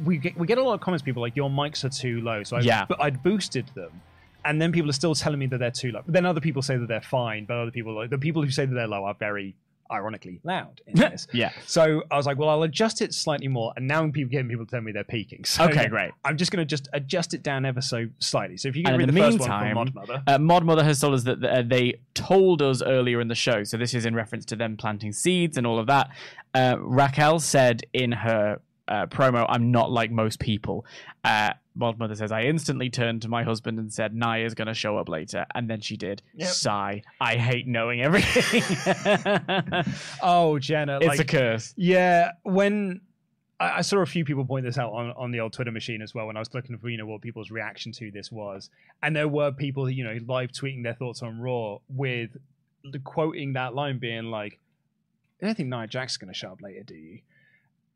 we 0.04 0.18
get 0.18 0.36
we 0.36 0.48
get 0.48 0.58
a 0.58 0.64
lot 0.64 0.74
of 0.74 0.82
comments. 0.82 1.04
People 1.04 1.22
like 1.22 1.36
your 1.36 1.52
mics 1.52 1.84
are 1.84 1.90
too 1.90 2.20
low, 2.22 2.42
so 2.42 2.58
I 2.58 2.62
Yeah. 2.62 2.86
but 2.90 3.00
I'd 3.00 3.22
boosted 3.22 3.68
them, 3.76 4.02
and 4.44 4.60
then 4.60 4.72
people 4.72 4.90
are 4.90 4.94
still 4.94 5.14
telling 5.14 5.38
me 5.38 5.46
that 5.46 5.60
they're 5.60 5.70
too 5.70 5.92
low. 5.92 6.02
But 6.04 6.14
then 6.14 6.26
other 6.26 6.42
people 6.42 6.64
say 6.64 6.78
that 6.78 6.88
they're 6.88 7.00
fine, 7.00 7.46
but 7.46 7.58
other 7.58 7.70
people 7.70 7.94
like 7.94 8.10
the 8.10 8.18
people 8.18 8.42
who 8.42 8.50
say 8.50 8.66
that 8.66 8.74
they're 8.74 8.88
low 8.88 9.04
are 9.04 9.14
very 9.14 9.54
ironically 9.92 10.40
loud 10.44 10.82
in 10.88 10.96
this. 11.00 11.28
Yeah. 11.34 11.52
So 11.66 12.04
I 12.12 12.18
was 12.18 12.26
like, 12.26 12.38
well, 12.38 12.50
I'll 12.50 12.64
adjust 12.64 13.02
it 13.02 13.14
slightly 13.14 13.48
more. 13.48 13.74
And 13.76 13.88
now 13.88 14.02
I'm 14.02 14.12
people 14.12 14.32
getting 14.32 14.50
people 14.50 14.66
to 14.66 14.72
tell 14.72 14.82
me 14.82 14.92
they're 14.92 15.04
peaking. 15.04 15.44
So 15.54 15.66
Okay, 15.66 15.88
great. 15.88 16.12
I'm 16.26 16.36
just 16.36 16.52
going 16.52 16.62
to 16.62 16.66
just 16.66 16.90
adjust 16.94 17.36
it 17.36 17.44
down 17.44 17.64
ever 17.64 17.80
so 17.80 18.08
slightly. 18.18 18.58
So 18.58 18.70
if 18.70 18.76
you 18.76 18.84
can 18.84 18.94
And 18.94 19.00
read 19.00 19.10
in 19.10 19.16
the, 19.16 19.22
the 19.22 19.28
first 19.28 19.40
one 19.40 19.50
from 19.50 19.74
Mod 19.74 19.94
Mother. 19.94 20.24
Uh, 20.26 20.40
Mod 20.40 20.66
Mother 20.66 20.84
has 20.84 21.00
told 21.00 21.14
us 21.14 21.24
that 21.24 21.44
uh, 21.44 21.62
they 21.62 22.00
told 22.16 22.62
us 22.64 22.82
earlier 22.82 23.22
in 23.22 23.28
the 23.28 23.36
show, 23.36 23.64
so 23.64 23.78
this 23.78 23.94
is 23.94 24.06
in 24.06 24.16
reference 24.16 24.46
to 24.46 24.56
them 24.56 24.76
planting 24.78 25.12
seeds 25.14 25.58
and 25.58 25.68
all 25.68 25.78
of 25.78 25.86
that. 25.88 26.10
Uh, 26.56 26.78
Raquel 26.80 27.40
said 27.40 27.84
in 27.94 28.12
her 28.12 28.60
uh, 28.88 29.06
promo, 29.08 29.46
I'm 29.48 29.72
not 29.72 29.92
like 29.92 30.12
most 30.12 30.40
people. 30.40 30.86
Uh, 31.24 31.54
Mod 31.76 31.98
Mother 31.98 32.16
says, 32.16 32.32
I 32.32 32.44
instantly 32.44 32.90
turned 32.90 33.24
to 33.24 33.30
my 33.30 33.44
husband 33.44 33.80
and 33.80 33.92
said, 33.92 34.14
Nia's 34.14 34.54
going 34.54 34.68
to 34.68 34.74
show 34.74 34.98
up 34.98 35.10
later. 35.10 35.46
And 35.56 35.70
then 35.70 35.82
she 35.82 35.98
did. 35.98 36.22
Yep. 36.36 36.50
Sigh. 36.50 37.02
I 37.20 37.36
hate 37.36 37.68
knowing 37.68 38.02
everything. 38.02 38.64
oh, 40.22 40.60
Jenna. 40.60 40.98
it's 40.98 41.08
like, 41.08 41.20
a 41.20 41.26
curse. 41.26 41.74
Yeah, 41.76 42.32
when 42.44 43.02
I, 43.60 43.78
I 43.78 43.82
saw 43.82 44.00
a 44.00 44.06
few 44.06 44.26
people 44.26 44.46
point 44.46 44.66
this 44.66 44.78
out 44.78 44.92
on, 44.92 45.14
on 45.16 45.32
the 45.32 45.40
old 45.40 45.54
Twitter 45.54 45.72
machine 45.72 46.02
as 46.02 46.14
well 46.14 46.28
when 46.28 46.36
I 46.36 46.40
was 46.40 46.54
looking 46.54 46.78
for 46.78 46.90
you 46.90 46.98
know 46.98 47.06
what 47.06 47.22
people's 47.22 47.50
reaction 47.50 47.92
to 47.94 48.12
this 48.12 48.32
was, 48.32 48.70
and 49.02 49.16
there 49.16 49.28
were 49.28 49.52
people 49.52 49.90
you 49.90 50.04
know 50.04 50.18
live 50.28 50.52
tweeting 50.52 50.84
their 50.84 50.94
thoughts 50.94 51.22
on 51.22 51.40
Raw 51.40 51.78
with 51.90 52.32
the 52.84 53.00
quoting 53.00 53.54
that 53.54 53.74
line 53.74 54.00
being 54.00 54.26
like, 54.26 54.60
"I 55.42 55.46
don't 55.46 55.56
think 55.56 55.70
Nia 55.70 55.88
Jax 55.88 56.14
is 56.14 56.18
going 56.18 56.34
to 56.34 56.38
show 56.38 56.52
up 56.52 56.62
later, 56.62 56.84
do 56.84 56.96
you?" 56.96 57.20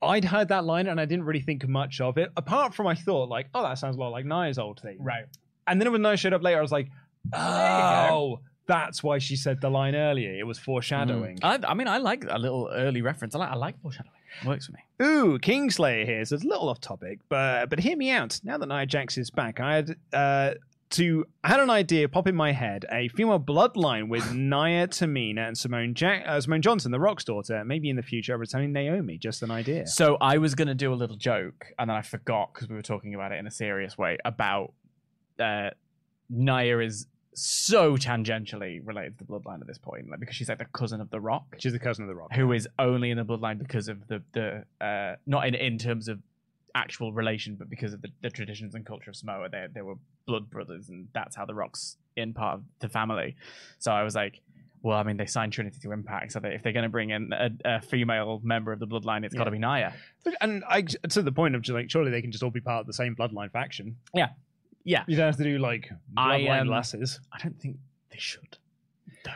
I'd 0.02 0.26
heard 0.26 0.50
that 0.50 0.64
line 0.66 0.88
and 0.88 1.00
I 1.00 1.06
didn't 1.06 1.26
really 1.26 1.42
think 1.42 1.68
much 1.68 2.02
of 2.02 2.18
it, 2.18 2.32
apart 2.38 2.76
from 2.76 2.88
I 2.88 2.96
thought 2.96 3.30
like, 3.30 3.48
"Oh, 3.54 3.64
that 3.64 3.76
sounds 3.80 3.96
a 3.96 4.00
lot 4.00 4.10
like 4.10 4.26
Nia's 4.26 4.60
old 4.60 4.80
thing." 4.80 4.98
Right. 5.00 5.26
And 5.66 5.82
then 5.82 5.92
when 5.92 6.02
Nia 6.02 6.18
showed 6.18 6.34
up 6.34 6.44
later, 6.44 6.60
I 6.60 6.62
was 6.62 6.72
like, 6.72 6.90
"Oh." 7.34 8.40
That's 8.68 9.02
why 9.02 9.18
she 9.20 9.38
said 9.38 9.62
the 9.62 9.70
line 9.70 9.96
earlier. 9.96 10.38
It 10.38 10.46
was 10.46 10.60
foreshadowing. 10.60 11.40
I, 11.42 11.58
I 11.66 11.74
mean, 11.74 11.88
I 11.88 12.00
like 12.00 12.26
a 12.28 12.38
little 12.38 12.70
early 12.70 13.02
reference. 13.02 13.34
I 13.34 13.40
like, 13.40 13.50
I 13.50 13.56
like 13.56 13.82
foreshadowing. 13.82 14.12
Works 14.46 14.66
for 14.66 14.74
me. 14.74 14.80
Ooh, 15.02 15.40
Kingslayer 15.40 16.06
here. 16.06 16.26
So 16.26 16.36
it's 16.36 16.44
a 16.44 16.48
little 16.50 16.68
off 16.68 16.82
topic, 16.82 17.20
but 17.30 17.70
but 17.70 17.80
hear 17.80 17.96
me 17.96 18.10
out. 18.12 18.42
Now 18.44 18.58
that 18.58 18.68
Nia 18.68 18.86
Jax 18.86 19.18
is 19.18 19.32
back, 19.32 19.62
I 19.62 19.76
had 19.76 19.96
uh, 20.12 20.54
to 20.92 21.26
I 21.44 21.50
had 21.50 21.60
an 21.60 21.70
idea 21.70 22.08
pop 22.08 22.28
in 22.28 22.36
my 22.36 22.52
head: 22.52 22.86
a 22.92 23.08
female 23.10 23.40
bloodline 23.40 24.10
with 24.10 24.34
Nia, 24.34 24.88
Tamina, 24.88 25.48
and 25.48 25.58
Simone 25.58 25.94
Jack, 25.94 26.24
uh, 26.28 26.40
Simone 26.40 26.62
Johnson, 26.62 26.92
the 26.92 27.00
Rock's 27.00 27.24
daughter. 27.24 27.64
Maybe 27.66 27.90
in 27.90 27.96
the 27.96 28.04
future, 28.04 28.38
returning 28.38 28.72
Naomi. 28.74 29.18
Just 29.18 29.44
an 29.44 29.52
idea. 29.52 29.88
So 29.88 30.18
I 30.22 30.38
was 30.38 30.56
going 30.56 30.68
to 30.68 30.76
do 30.76 30.94
a 30.94 30.96
little 30.96 31.18
joke, 31.18 31.68
and 31.78 31.90
then 31.90 31.98
I 31.98 32.02
forgot 32.02 32.54
because 32.54 32.70
we 32.70 32.76
were 32.76 32.82
talking 32.82 33.14
about 33.16 33.32
it 33.32 33.40
in 33.40 33.48
a 33.48 33.52
serious 33.52 33.98
way 33.98 34.18
about 34.26 34.74
uh, 35.40 35.72
Nia 36.30 36.80
is 36.80 37.08
so 37.34 37.96
tangentially 37.96 38.80
related 38.84 39.18
to 39.20 39.24
the 39.24 39.32
bloodline 39.32 39.62
at 39.62 39.68
this 39.68 39.78
point, 39.78 40.10
like 40.10 40.20
because 40.20 40.36
she's 40.36 40.50
like 40.50 40.58
the 40.58 40.66
cousin 40.66 41.00
of 41.02 41.10
the 41.12 41.20
Rock, 41.20 41.56
She's 41.60 41.74
the 41.74 41.80
cousin 41.80 42.04
of 42.04 42.08
the 42.10 42.16
Rock. 42.16 42.34
who 42.34 42.52
is 42.52 42.68
only 42.80 43.12
in 43.12 43.18
the 43.18 43.26
bloodline 43.26 43.60
because 43.60 43.88
of 43.90 44.08
the 44.08 44.24
the 44.34 44.64
uh, 44.84 45.16
not 45.28 45.48
in 45.48 45.54
in 45.54 45.78
terms 45.78 46.08
of 46.08 46.20
actual 46.84 47.10
relation, 47.22 47.56
but 47.60 47.70
because 47.70 47.94
of 47.96 48.02
the, 48.02 48.10
the 48.22 48.30
traditions 48.30 48.76
and 48.76 48.86
culture 48.86 49.10
of 49.12 49.16
Samoa. 49.16 49.50
They 49.50 49.66
they 49.76 49.82
were 49.82 49.98
blood 50.26 50.46
brothers, 50.50 50.90
and 50.90 51.08
that's 51.14 51.36
how 51.36 51.46
the 51.46 51.56
Rock's 51.62 51.98
in 52.16 52.34
part 52.34 52.56
of 52.58 52.62
the 52.80 52.90
family. 52.90 53.36
So 53.80 53.92
I 53.92 54.04
was 54.04 54.16
like. 54.16 54.36
Well, 54.84 55.00
I 55.02 55.04
mean, 55.04 55.18
they 55.18 55.26
signed 55.26 55.52
Trinity 55.54 55.80
to 55.82 55.92
Impact, 55.92 56.32
so 56.32 56.40
that 56.40 56.54
if 56.54 56.62
they're 56.62 56.78
going 56.80 56.90
to 56.92 56.96
bring 56.98 57.10
in 57.10 57.34
a, 57.34 57.50
a 57.66 57.82
female 57.82 58.40
member 58.44 58.72
of 58.72 58.80
the 58.80 58.86
bloodline, 58.86 59.26
it's 59.26 59.34
got 59.34 59.46
to 59.46 59.52
be 59.52 59.58
Nia. 59.58 59.92
And 60.40 60.64
I 60.70 60.84
to 60.84 61.22
the 61.24 61.32
point 61.32 61.56
of 61.56 61.62
just 61.64 61.74
like 61.74 61.90
surely 61.90 62.12
they 62.12 62.22
can 62.22 62.32
just 62.32 62.44
all 62.44 62.52
be 62.52 62.62
part 62.62 62.82
of 62.82 62.88
the 62.88 62.94
same 62.94 63.16
bloodline 63.16 63.52
faction. 63.52 63.98
Yeah, 64.14 64.30
yeah. 64.84 65.04
You 65.08 65.18
don't 65.18 65.26
have 65.26 65.38
to 65.38 65.44
do 65.44 65.58
like 65.58 65.90
I, 66.16 66.42
bloodline 66.42 66.62
um, 66.62 66.68
lasses. 66.68 67.20
I 67.34 67.40
don't 67.44 67.60
think 67.60 67.78
they 68.12 68.20
should. 68.20 68.58
No. 69.26 69.34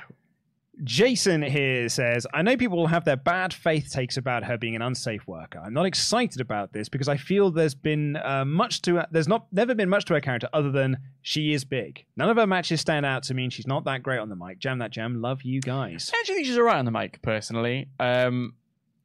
Jason 0.84 1.42
here 1.44 1.88
says, 1.90 2.26
I 2.34 2.42
know 2.42 2.58
people 2.58 2.78
will 2.78 2.88
have 2.88 3.06
their 3.06 3.16
bad 3.18 3.54
faith 3.54 3.92
takes 3.92 4.18
about 4.18 4.44
her 4.46 4.58
being 4.58 4.76
an 4.76 4.82
unsafe 4.82 5.28
worker. 5.28 5.60
I'm 5.64 5.74
not 5.74 5.86
excited 5.86 6.42
about 6.42 6.74
this 6.74 6.90
because 6.90 7.08
I 7.08 7.18
feel 7.18 7.52
there's 7.52 7.76
been 7.76 8.16
uh, 8.18 8.46
much 8.46 8.82
to 8.84 9.06
there's 9.12 9.28
not 9.28 9.46
never 9.52 9.76
been 9.76 9.90
much 9.90 10.06
to 10.06 10.14
her 10.16 10.22
character 10.22 10.50
other 10.54 10.72
than 10.72 10.98
she 11.22 11.54
is 11.54 11.64
big. 11.66 12.06
None 12.18 12.30
of 12.30 12.38
her 12.38 12.48
matches 12.48 12.82
stand 12.82 13.06
out 13.06 13.24
to 13.24 13.34
me, 13.34 13.44
and 13.44 13.54
she's 13.54 13.68
not 13.68 13.84
that 13.86 14.02
great 14.02 14.20
on 14.20 14.30
the 14.30 14.36
mic. 14.36 14.60
Jam 14.60 14.80
that 14.80 14.92
jam. 14.92 15.22
Love 15.22 15.44
you 15.44 15.62
guys. 15.62 16.10
I 16.14 16.20
actually 16.20 16.36
think 16.36 16.48
she's 16.48 16.58
alright 16.58 16.78
on 16.78 16.86
the 16.86 16.92
mic, 16.92 17.22
personally. 17.22 17.88
Um, 18.00 18.56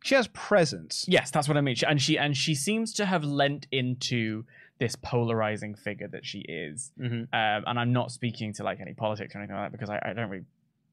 She 0.03 0.15
has 0.15 0.29
presence. 0.29 1.05
yes, 1.09 1.31
that's 1.31 1.47
what 1.49 1.57
I 1.57 1.61
mean. 1.61 1.75
She, 1.75 1.85
and 1.85 2.01
she 2.01 2.17
and 2.19 2.37
she 2.37 2.55
seems 2.55 2.95
to 2.95 3.07
have 3.07 3.23
lent 3.25 3.67
into 3.71 4.45
this 4.79 4.95
polarizing 4.95 5.75
figure 5.75 6.07
that 6.09 6.25
she 6.25 6.41
is. 6.41 6.93
Mhm. 7.01 7.23
Um, 7.33 7.65
and 7.67 7.79
I'm 7.79 7.93
not 7.93 8.11
speaking 8.13 8.53
to 8.55 8.63
like 8.63 8.79
any 8.81 8.93
politics 8.95 9.35
or 9.35 9.39
anything 9.39 9.57
like 9.57 9.67
that 9.67 9.73
because 9.73 9.91
I, 9.91 10.01
I 10.05 10.13
don't 10.13 10.31
really. 10.31 10.45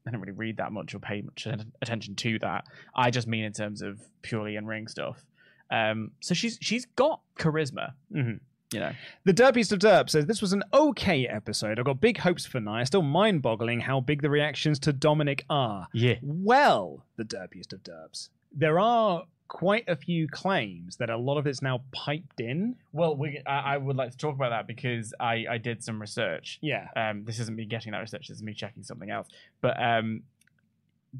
I 0.07 0.11
don't 0.11 0.19
really 0.19 0.33
read 0.33 0.57
that 0.57 0.71
much 0.71 0.93
or 0.93 0.99
pay 0.99 1.21
much 1.21 1.47
attention 1.81 2.15
to 2.15 2.39
that. 2.39 2.65
I 2.95 3.09
just 3.09 3.27
mean 3.27 3.43
in 3.45 3.53
terms 3.53 3.81
of 3.81 4.01
purely 4.21 4.55
in 4.57 4.65
ring 4.65 4.87
stuff. 4.87 5.23
Um, 5.71 6.11
so 6.19 6.33
she's 6.33 6.57
she's 6.61 6.85
got 6.85 7.21
charisma, 7.39 7.93
Mhm. 8.13 8.39
you 8.73 8.79
know. 8.79 8.91
The 9.23 9.33
Derpiest 9.33 9.71
of 9.71 9.79
Derp 9.79 10.09
says 10.09 10.25
this 10.25 10.41
was 10.41 10.53
an 10.53 10.63
okay 10.73 11.25
episode. 11.27 11.79
I've 11.79 11.85
got 11.85 12.01
big 12.01 12.17
hopes 12.17 12.45
for 12.45 12.59
Nia. 12.59 12.85
Still 12.85 13.01
mind-boggling 13.01 13.79
how 13.79 14.01
big 14.01 14.21
the 14.21 14.29
reactions 14.29 14.77
to 14.79 14.93
Dominic 14.93 15.45
are. 15.49 15.87
Yeah. 15.93 16.15
Well, 16.21 17.05
the 17.15 17.23
Derpiest 17.23 17.71
of 17.73 17.81
Derps, 17.83 18.29
there 18.51 18.79
are 18.79 19.23
quite 19.53 19.87
a 19.87 19.95
few 19.95 20.27
claims 20.27 20.95
that 20.97 21.11
a 21.11 21.15
lot 21.15 21.37
of 21.37 21.45
it's 21.45 21.61
now 21.61 21.83
piped 21.91 22.41
in. 22.41 22.75
Well, 22.91 23.15
we, 23.15 23.39
I, 23.45 23.75
I 23.75 23.77
would 23.77 23.95
like 23.95 24.09
to 24.09 24.17
talk 24.17 24.33
about 24.33 24.49
that 24.49 24.65
because 24.65 25.13
I, 25.19 25.45
I 25.47 25.57
did 25.59 25.83
some 25.83 26.01
research. 26.01 26.57
Yeah. 26.61 26.87
Um, 26.95 27.23
this 27.23 27.37
isn't 27.39 27.55
me 27.55 27.65
getting 27.65 27.91
that 27.91 27.99
research. 27.99 28.27
This 28.29 28.37
is 28.37 28.43
me 28.43 28.55
checking 28.55 28.81
something 28.81 29.11
else. 29.11 29.27
But 29.61 29.81
um, 29.81 30.23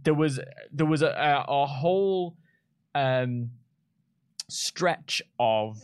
there 0.04 0.16
was 0.16 0.40
there 0.72 0.88
was 0.88 1.04
a, 1.04 1.10
a, 1.10 1.46
a 1.48 1.66
whole 1.68 2.36
um, 2.96 3.52
stretch 4.50 5.22
of 5.40 5.80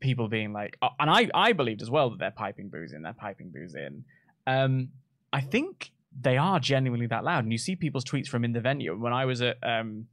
people 0.00 0.28
being 0.28 0.52
like, 0.52 0.76
uh, 0.82 0.90
and 1.00 1.08
I 1.08 1.30
I 1.32 1.54
believed 1.54 1.80
as 1.80 1.90
well 1.90 2.10
that 2.10 2.18
they're 2.18 2.30
piping 2.30 2.68
boos 2.68 2.92
in. 2.92 3.00
They're 3.00 3.14
piping 3.14 3.48
boos 3.48 3.74
in. 3.74 4.04
Um, 4.46 4.90
I 5.32 5.40
think 5.40 5.92
they 6.20 6.36
are 6.36 6.60
genuinely 6.60 7.06
that 7.06 7.24
loud, 7.24 7.44
and 7.44 7.52
you 7.52 7.58
see 7.58 7.74
people's 7.74 8.04
tweets 8.04 8.28
from 8.28 8.44
in 8.44 8.52
the 8.52 8.60
venue. 8.60 8.94
When 8.94 9.14
I 9.14 9.24
was 9.24 9.40
at 9.40 9.56
um, 9.62 10.08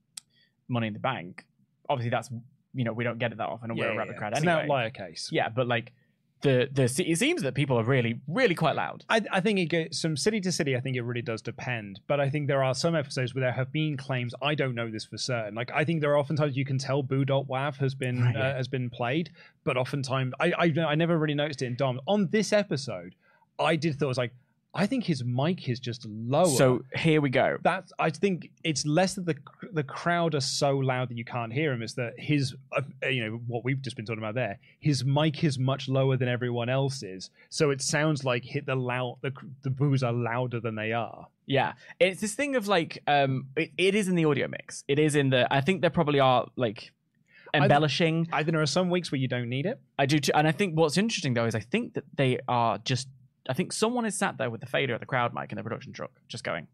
Money 0.72 0.88
in 0.88 0.94
the 0.94 1.00
Bank, 1.00 1.46
obviously 1.90 2.10
that's 2.10 2.30
you 2.74 2.84
know 2.86 2.94
we 2.94 3.04
don't 3.04 3.20
get 3.20 3.32
it 3.32 3.38
that 3.38 3.50
often, 3.50 3.70
and 3.70 3.78
we're 3.80 3.92
a 3.92 3.98
rapid 3.98 4.16
crowd 4.18 4.32
It's 4.34 4.40
anyway. 4.40 4.54
an 4.54 4.60
outlier 4.62 4.90
case. 4.90 5.30
Yeah, 5.32 5.50
but 5.50 5.68
like 5.68 5.92
the 6.42 6.68
the 6.72 6.86
it 7.08 7.18
seems 7.18 7.44
that 7.44 7.54
people 7.54 7.78
are 7.80 7.84
really 7.84 8.20
really 8.28 8.56
quite 8.56 8.76
loud. 8.76 9.06
I, 9.10 9.22
I 9.32 9.42
think 9.42 9.60
it 9.60 9.66
goes 9.68 10.02
from 10.02 10.18
city 10.18 10.42
to 10.42 10.52
city. 10.52 10.76
I 10.76 10.80
think 10.80 10.96
it 10.96 11.02
really 11.04 11.22
does 11.22 11.42
depend, 11.42 12.00
but 12.08 12.20
I 12.20 12.30
think 12.32 12.48
there 12.48 12.64
are 12.64 12.74
some 12.74 12.96
episodes 12.96 13.36
where 13.36 13.42
there 13.44 13.52
have 13.52 13.72
been 13.72 13.96
claims. 13.98 14.34
I 14.42 14.56
don't 14.56 14.74
know 14.74 14.90
this 14.90 15.06
for 15.06 15.18
certain. 15.20 15.54
Like 15.54 15.70
I 15.72 15.84
think 15.84 16.02
there 16.02 16.12
are 16.12 16.18
oftentimes 16.18 16.58
you 16.58 16.66
can 16.66 16.80
tell 16.80 17.04
Boo 17.04 17.26
Dot 17.26 17.46
Wav 17.48 17.76
has 17.78 17.94
been 17.94 18.24
Right, 18.24 18.36
uh, 18.36 18.56
has 18.56 18.68
been 18.68 18.90
played, 18.90 19.30
but 19.64 19.78
oftentimes 19.78 20.34
I, 20.40 20.52
I 20.58 20.74
I 20.88 20.96
never 20.96 21.18
really 21.20 21.36
noticed 21.36 21.62
it 21.62 21.68
in 21.68 21.76
Dom. 21.76 22.00
On 22.08 22.28
this 22.32 22.52
episode, 22.54 23.14
I 23.60 23.76
did 23.76 24.00
thought 24.00 24.06
it 24.06 24.08
was 24.08 24.18
like 24.18 24.34
I 24.74 24.86
think 24.86 25.04
his 25.04 25.24
mic 25.24 25.68
is 25.68 25.82
just 25.82 26.06
lower. 26.06 26.46
So 26.46 26.84
here 26.96 27.20
we 27.20 27.30
go. 27.30 27.58
that's 27.62 27.92
I 28.00 28.10
think 28.10 28.52
it's 28.64 28.86
less 28.86 29.16
that 29.16 29.26
the 29.26 29.36
the 29.74 29.84
crowd 29.84 30.34
are 30.34 30.42
so 30.42 30.78
loud 30.78 31.10
that 31.10 31.18
you 31.18 31.26
can't 31.26 31.52
hear 31.52 31.74
him. 31.74 31.82
It's 31.82 31.94
that 31.96 32.14
his 32.18 32.56
uh, 32.76 32.82
you 33.10 33.26
know 33.26 33.42
what 33.48 33.66
we've 33.66 33.82
just 33.82 33.98
been 33.98 34.06
talking 34.06 34.24
about 34.24 34.36
there. 34.36 34.60
His 34.80 35.04
mic 35.04 35.44
is 35.44 35.60
much 35.60 35.90
lower 35.90 36.16
than 36.16 36.30
everyone 36.30 36.70
else's, 36.70 37.32
so 37.50 37.70
it 37.70 37.82
sounds 37.82 38.24
like 38.24 38.46
hit 38.46 38.66
the 38.66 38.76
loud 38.76 39.18
the 39.22 39.34
the 39.64 39.70
boos 39.70 40.04
are 40.04 40.14
louder 40.14 40.62
than 40.62 40.76
they 40.76 40.94
are. 40.94 41.28
Yeah, 41.48 41.74
it's 42.00 42.22
this 42.22 42.34
thing 42.34 42.56
of 42.56 42.70
like 42.70 43.04
um, 43.08 43.48
it, 43.58 43.72
it 43.78 43.94
is 43.96 44.08
in 44.08 44.16
the 44.16 44.24
audio 44.24 44.48
mix. 44.48 44.86
It 44.88 45.00
is 45.00 45.16
in 45.16 45.32
the. 45.32 45.54
I 45.54 45.60
think 45.60 45.82
there 45.82 45.90
probably 45.90 46.22
are 46.22 46.48
like 46.56 46.94
embellishing. 47.54 48.30
I 48.32 48.44
think 48.44 48.54
there 48.54 48.62
are 48.62 48.66
some 48.66 48.90
weeks 48.90 49.12
where 49.12 49.20
you 49.20 49.28
don't 49.28 49.50
need 49.50 49.66
it. 49.66 49.82
I 50.00 50.06
do 50.06 50.20
too, 50.20 50.32
and 50.34 50.48
I 50.48 50.54
think 50.54 50.78
what's 50.78 50.98
interesting 50.98 51.34
though 51.34 51.46
is 51.46 51.56
I 51.56 51.60
think 51.60 51.96
that 51.96 52.06
they 52.16 52.40
are 52.48 52.78
just. 52.78 53.10
I 53.50 53.54
think 53.54 53.74
someone 53.74 54.06
is 54.06 54.18
sat 54.18 54.38
there 54.38 54.50
with 54.50 54.62
the 54.62 54.68
fader 54.68 54.94
at 54.94 55.00
the 55.00 55.06
crowd 55.06 55.34
mic 55.34 55.52
in 55.52 55.56
the 55.58 55.64
production 55.64 55.94
truck, 55.94 56.12
just 56.28 56.44
going 56.44 56.68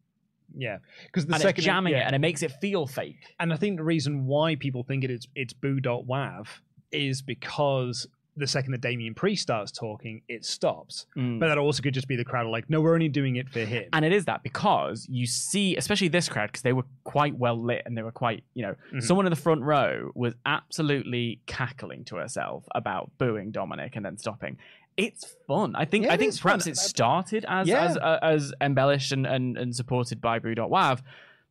Yeah, 0.55 0.77
because 1.05 1.25
the 1.25 1.33
and 1.33 1.41
second 1.41 1.59
it's 1.59 1.65
jamming 1.65 1.93
yeah. 1.93 1.99
it, 1.99 2.05
and 2.07 2.15
it 2.15 2.19
makes 2.19 2.43
it 2.43 2.51
feel 2.61 2.87
fake. 2.87 3.35
And 3.39 3.53
I 3.53 3.57
think 3.57 3.77
the 3.77 3.83
reason 3.83 4.25
why 4.25 4.55
people 4.55 4.83
think 4.83 5.03
it 5.03 5.11
is 5.11 5.27
it's 5.35 5.53
Boo 5.53 5.79
Dot 5.79 6.05
Wav 6.05 6.47
is 6.91 7.21
because 7.21 8.07
the 8.39 8.45
second 8.45 8.71
that 8.71 8.81
Damien 8.81 9.15
Priest 9.15 9.41
starts 9.41 9.71
talking, 9.71 10.21
it 10.29 10.45
stops. 10.45 11.07
Mm. 11.17 11.39
But 11.39 11.47
that 11.47 11.57
also 11.57 11.81
could 11.81 11.95
just 11.95 12.07
be 12.07 12.15
the 12.15 12.23
crowd 12.23 12.45
are 12.45 12.49
like, 12.49 12.69
no, 12.69 12.79
we're 12.81 12.93
only 12.93 13.09
doing 13.09 13.35
it 13.37 13.49
for 13.49 13.61
him. 13.61 13.85
And 13.93 14.05
it 14.05 14.13
is 14.13 14.25
that 14.25 14.43
because 14.43 15.07
you 15.09 15.25
see, 15.25 15.75
especially 15.75 16.09
this 16.09 16.29
crowd, 16.29 16.49
because 16.49 16.61
they 16.61 16.71
were 16.73 16.85
quite 17.03 17.35
well 17.35 17.59
lit 17.59 17.81
and 17.87 17.97
they 17.97 18.03
were 18.03 18.11
quite, 18.11 18.43
you 18.53 18.61
know, 18.61 18.75
Mhm. 18.93 19.01
someone 19.01 19.25
in 19.25 19.31
the 19.31 19.35
front 19.37 19.63
row 19.63 20.11
was 20.13 20.35
absolutely 20.45 21.39
cackling 21.47 22.05
to 22.05 22.17
herself 22.17 22.63
about 22.75 23.11
booing 23.17 23.49
Dominic 23.51 23.95
and 23.95 24.05
then 24.05 24.17
stopping. 24.17 24.57
It's 24.97 25.35
fun. 25.47 25.75
I 25.75 25.85
think. 25.85 26.05
Yeah, 26.05 26.13
I 26.13 26.17
think 26.17 26.39
perhaps 26.39 26.63
fun. 26.65 26.71
it 26.71 26.77
started 26.77 27.45
as 27.47 27.67
Yeah. 27.67 27.85
as 27.85 27.97
uh, 27.97 28.19
as 28.21 28.53
embellished 28.59 29.11
and, 29.11 29.25
and, 29.27 29.57
and 29.57 29.75
supported 29.75 30.19
by 30.19 30.39
Boo.wav, 30.39 31.01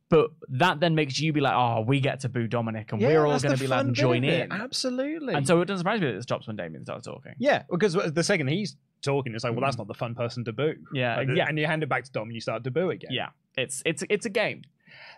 but 0.09 0.31
that 0.49 0.79
then 0.79 0.95
makes 0.95 1.19
you 1.19 1.31
be 1.33 1.39
like, 1.41 1.53
oh, 1.55 1.81
we 1.81 1.99
get 1.99 2.19
to 2.21 2.29
boo 2.29 2.47
Dominic 2.47 2.91
and 2.91 3.01
Yeah, 3.01 3.07
we're 3.09 3.25
all 3.25 3.39
going 3.39 3.55
to 3.55 3.59
be 3.59 3.67
loud 3.67 3.77
fun 3.77 3.85
and 3.87 3.95
bit 3.95 4.01
join 4.01 4.23
in. 4.23 4.51
Absolutely. 4.51 5.33
And 5.33 5.47
so 5.47 5.61
it 5.61 5.65
doesn't 5.65 5.79
surprise 5.79 6.01
me 6.01 6.07
that 6.07 6.15
it 6.17 6.23
stops 6.23 6.47
when 6.47 6.55
Damien 6.57 6.83
starts 6.85 7.07
talking. 7.07 7.33
Yeah, 7.39 7.63
because 7.69 7.93
the 7.93 8.23
second 8.23 8.47
he's 8.47 8.75
talking, 9.01 9.33
it's 9.33 9.43
like, 9.43 9.53
well, 9.53 9.61
that's 9.61 9.77
not 9.77 9.87
the 9.87 9.93
fun 9.93 10.13
person 10.15 10.43
to 10.45 10.53
boo. 10.53 10.75
Yeah, 10.93 11.17
Like, 11.17 11.29
yeah. 11.33 11.45
And 11.47 11.57
you 11.57 11.65
hand 11.67 11.83
it 11.83 11.89
back 11.89 12.03
to 12.03 12.11
Dom 12.11 12.23
and 12.23 12.33
you 12.35 12.41
start 12.41 12.63
to 12.65 12.71
boo 12.71 12.89
again. 12.89 13.11
Yeah, 13.13 13.29
it's 13.57 13.81
it's 13.85 14.03
it's 14.09 14.25
a 14.25 14.29
game. 14.29 14.63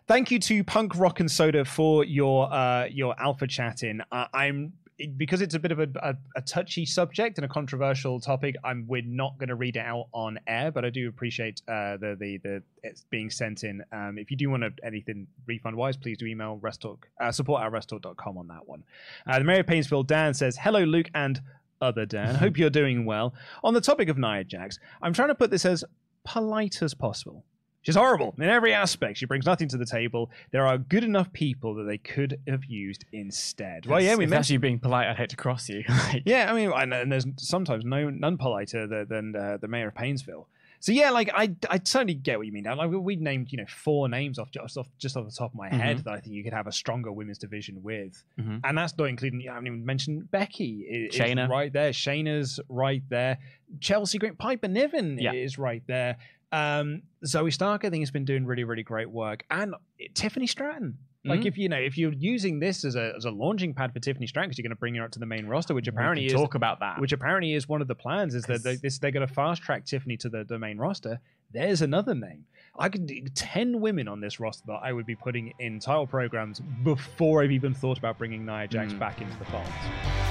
Thank 0.07 0.31
you 0.31 0.39
to 0.39 0.63
Punk 0.63 0.95
Rock 0.97 1.19
and 1.19 1.29
Soda 1.29 1.63
for 1.65 2.03
your 2.03 2.51
uh, 2.51 2.85
your 2.85 3.13
alpha 3.21 3.45
chat 3.47 3.83
in. 3.83 4.01
Uh, 4.11 4.25
I'm 4.33 4.73
because 5.17 5.41
it's 5.41 5.55
a 5.55 5.59
bit 5.59 5.71
of 5.71 5.79
a, 5.79 5.87
a, 6.01 6.15
a, 6.35 6.41
touchy 6.41 6.85
subject 6.85 7.37
and 7.37 7.45
a 7.45 7.47
controversial 7.47 8.19
topic. 8.19 8.55
I'm 8.63 8.85
we're 8.87 9.01
not 9.01 9.37
going 9.37 9.49
to 9.49 9.55
read 9.55 9.77
it 9.77 9.85
out 9.85 10.07
on 10.13 10.39
air, 10.47 10.71
but 10.71 10.85
I 10.85 10.89
do 10.89 11.07
appreciate 11.07 11.61
uh, 11.67 11.97
the 11.97 12.17
the 12.19 12.37
the 12.37 12.63
it's 12.83 13.05
being 13.09 13.29
sent 13.29 13.63
in. 13.63 13.83
Um, 13.91 14.17
if 14.17 14.31
you 14.31 14.37
do 14.37 14.49
want 14.49 14.63
to, 14.63 14.71
anything 14.83 15.27
refund 15.45 15.75
wise, 15.75 15.97
please 15.97 16.17
do 16.17 16.25
email 16.25 16.59
wrestletalk 16.61 17.03
uh, 17.21 17.31
support 17.31 17.63
at 17.63 17.71
wrestletalk.com 17.71 18.37
on 18.37 18.47
that 18.47 18.67
one. 18.67 18.83
Uh, 19.27 19.39
the 19.39 19.45
mayor 19.45 19.61
of 19.61 19.67
Painesville, 19.67 20.03
Dan 20.03 20.33
says, 20.33 20.57
"Hello, 20.57 20.83
Luke 20.83 21.09
and." 21.13 21.41
Other 21.81 22.05
Dan, 22.05 22.35
hope 22.35 22.57
you're 22.57 22.69
doing 22.69 23.05
well. 23.05 23.33
On 23.63 23.73
the 23.73 23.79
topic 23.79 24.09
of 24.09 24.17
Nia 24.17 24.43
Jax, 24.43 24.79
I'm 25.01 25.13
trying 25.13 25.29
to 25.29 25.35
put 25.35 25.49
this 25.49 25.63
as 25.63 25.85
polite 26.25 26.81
as 26.81 26.93
possible. 26.93 27.45
She's 27.89 27.95
horrible 27.95 28.35
in 28.37 28.43
every 28.43 28.73
aspect. 28.73 29.17
She 29.17 29.25
brings 29.25 29.45
nothing 29.45 29.67
to 29.69 29.77
the 29.77 29.85
table. 29.85 30.29
There 30.51 30.65
are 30.65 30.77
good 30.77 31.03
enough 31.03 31.31
people 31.33 31.73
that 31.75 31.83
they 31.83 31.97
could 31.97 32.39
have 32.47 32.65
used 32.65 33.05
instead. 33.11 33.85
Well, 33.85 33.99
yeah, 34.01 34.15
we 34.15 34.25
if 34.25 34.29
that's 34.29 34.49
you 34.49 34.59
being 34.59 34.79
polite, 34.79 35.07
I'd 35.07 35.17
hate 35.17 35.29
to 35.29 35.35
cross 35.37 35.67
you. 35.69 35.83
Like, 35.89 36.23
Yeah, 36.25 36.51
I 36.51 36.55
mean, 36.55 36.71
and, 36.71 36.93
and 36.93 37.11
there's 37.11 37.25
sometimes 37.37 37.83
no 37.85 38.09
none 38.09 38.37
politer 38.37 38.87
than, 38.87 39.07
than 39.09 39.35
uh, 39.35 39.57
the 39.59 39.67
mayor 39.67 39.87
of 39.87 39.95
Painesville. 39.95 40.47
So 40.81 40.93
yeah, 40.93 41.09
like 41.09 41.29
I, 41.35 41.53
I 41.69 41.81
certainly 41.83 42.13
get 42.13 42.37
what 42.37 42.45
you 42.47 42.53
mean. 42.53 42.63
Like 42.63 42.89
we 42.89 43.17
named, 43.17 43.51
you 43.51 43.57
know, 43.57 43.65
four 43.67 44.07
names 44.07 44.39
off 44.39 44.49
just 44.49 44.77
off 44.77 44.87
just 44.97 45.17
off 45.17 45.25
the 45.25 45.31
top 45.31 45.51
of 45.51 45.55
my 45.55 45.67
head 45.67 45.97
Mhm. 45.97 46.03
that 46.05 46.13
I 46.13 46.19
think 46.21 46.35
you 46.35 46.41
could 46.43 46.53
have 46.53 46.67
a 46.67 46.71
stronger 46.71 47.11
women's 47.11 47.37
division 47.37 47.83
with, 47.83 48.23
Mhm. 48.39 48.61
and 48.63 48.77
that's 48.77 48.97
not 48.97 49.09
including. 49.09 49.41
I 49.49 49.55
haven't 49.55 49.67
even 49.67 49.85
mentioned 49.85 50.31
Becky. 50.31 50.85
is 50.89 51.13
Shayna. 51.13 51.49
right 51.49 51.73
there. 51.73 51.91
Shayna's 51.91 52.61
right 52.69 53.03
there. 53.09 53.39
Chelsea 53.81 54.17
Green, 54.19 54.35
Piper 54.35 54.69
Niven 54.69 55.17
Yeah. 55.19 55.33
is 55.33 55.57
right 55.57 55.83
there. 55.85 56.15
Um, 56.51 57.03
Zoey 57.25 57.53
Stark, 57.53 57.85
I 57.85 57.89
think, 57.89 58.01
has 58.01 58.11
been 58.11 58.25
doing 58.25 58.45
really, 58.45 58.63
really 58.63 58.83
great 58.83 59.09
work, 59.09 59.43
and 59.51 59.75
Tiffany 60.13 60.47
Stratton. 60.47 60.97
Like 61.25 61.41
Mhm. 61.41 61.45
if 61.47 61.57
you 61.57 61.67
know 61.67 61.75
if 61.77 61.97
you're 61.97 62.13
using 62.13 62.59
this 62.59 62.85
as 62.85 62.95
a 62.95 63.13
as 63.17 63.25
a 63.25 63.29
launching 63.31 63.73
pad 63.73 63.91
for 63.93 63.99
Tiffany 63.99 64.25
Stratton, 64.25 64.49
because 64.49 64.57
you're 64.57 64.63
going 64.63 64.75
to 64.75 64.79
bring 64.79 64.95
her 64.95 65.03
up 65.03 65.11
to 65.11 65.19
the 65.19 65.25
main 65.25 65.47
roster, 65.47 65.73
which 65.73 65.87
apparently 65.89 66.25
is 66.25 66.31
talk 66.31 66.55
about 66.55 66.79
that. 66.79 66.99
which 67.01 67.11
apparently 67.11 67.53
is 67.53 67.67
one 67.67 67.81
of 67.81 67.89
the 67.89 67.93
plans 67.95 68.33
is 68.33 68.43
that 68.45 68.63
they, 68.63 68.77
this, 68.77 68.99
they're 68.99 69.11
going 69.11 69.27
to 69.27 69.33
fast 69.33 69.61
track 69.61 69.83
Tiffany 69.85 70.15
to 70.15 70.29
the, 70.29 70.45
the 70.45 70.57
main 70.57 70.77
roster. 70.77 71.19
There's 71.51 71.81
another 71.81 72.15
name. 72.15 72.45
I 72.77 72.87
could 72.87 73.11
10 73.35 73.81
women 73.81 74.07
on 74.07 74.21
this 74.21 74.39
roster 74.39 74.63
that 74.67 74.79
I 74.81 74.93
would 74.93 75.05
be 75.05 75.15
putting 75.15 75.53
in 75.59 75.79
title 75.79 76.07
programs 76.07 76.61
before 76.61 77.43
I've 77.43 77.51
even 77.51 77.73
thought 77.73 77.97
about 77.97 78.17
bringing 78.17 78.45
Nia 78.45 78.67
Jax 78.69 78.93
Mm. 78.93 78.99
back 78.99 79.19
into 79.21 79.37
the 79.39 79.45
fold. 79.45 80.28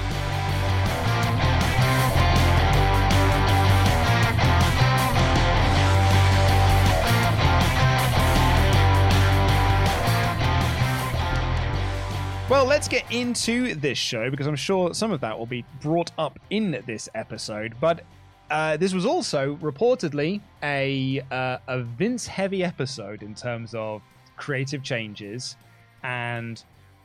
Well, 12.49 12.65
let's 12.65 12.87
get 12.87 13.05
into 13.11 13.75
this 13.75 13.99
show 13.99 14.31
because 14.31 14.47
I'm 14.47 14.55
sure 14.55 14.95
some 14.95 15.11
of 15.11 15.21
that 15.21 15.37
will 15.37 15.45
be 15.45 15.63
brought 15.81 16.11
up 16.17 16.39
in 16.49 16.81
this 16.87 17.07
episode. 17.13 17.75
But 17.79 18.01
uh, 18.49 18.75
this 18.75 18.91
was 18.91 19.05
also 19.05 19.55
reportedly 19.57 20.41
a 20.63 21.21
uh, 21.29 21.59
a 21.67 21.83
Vince 21.83 22.25
heavy 22.25 22.63
episode 22.63 23.21
in 23.21 23.35
terms 23.35 23.75
of 23.75 24.01
creative 24.35 24.81
changes 24.81 25.57
and 26.01 26.63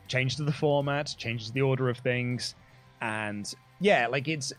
change 0.09 0.37
to 0.37 0.45
the 0.45 0.53
format, 0.53 1.15
changes 1.19 1.49
to 1.49 1.53
the 1.53 1.61
order 1.61 1.91
of 1.91 1.99
things, 1.99 2.55
and 3.03 3.55
yeah, 3.81 4.07
like 4.07 4.29
it's. 4.29 4.51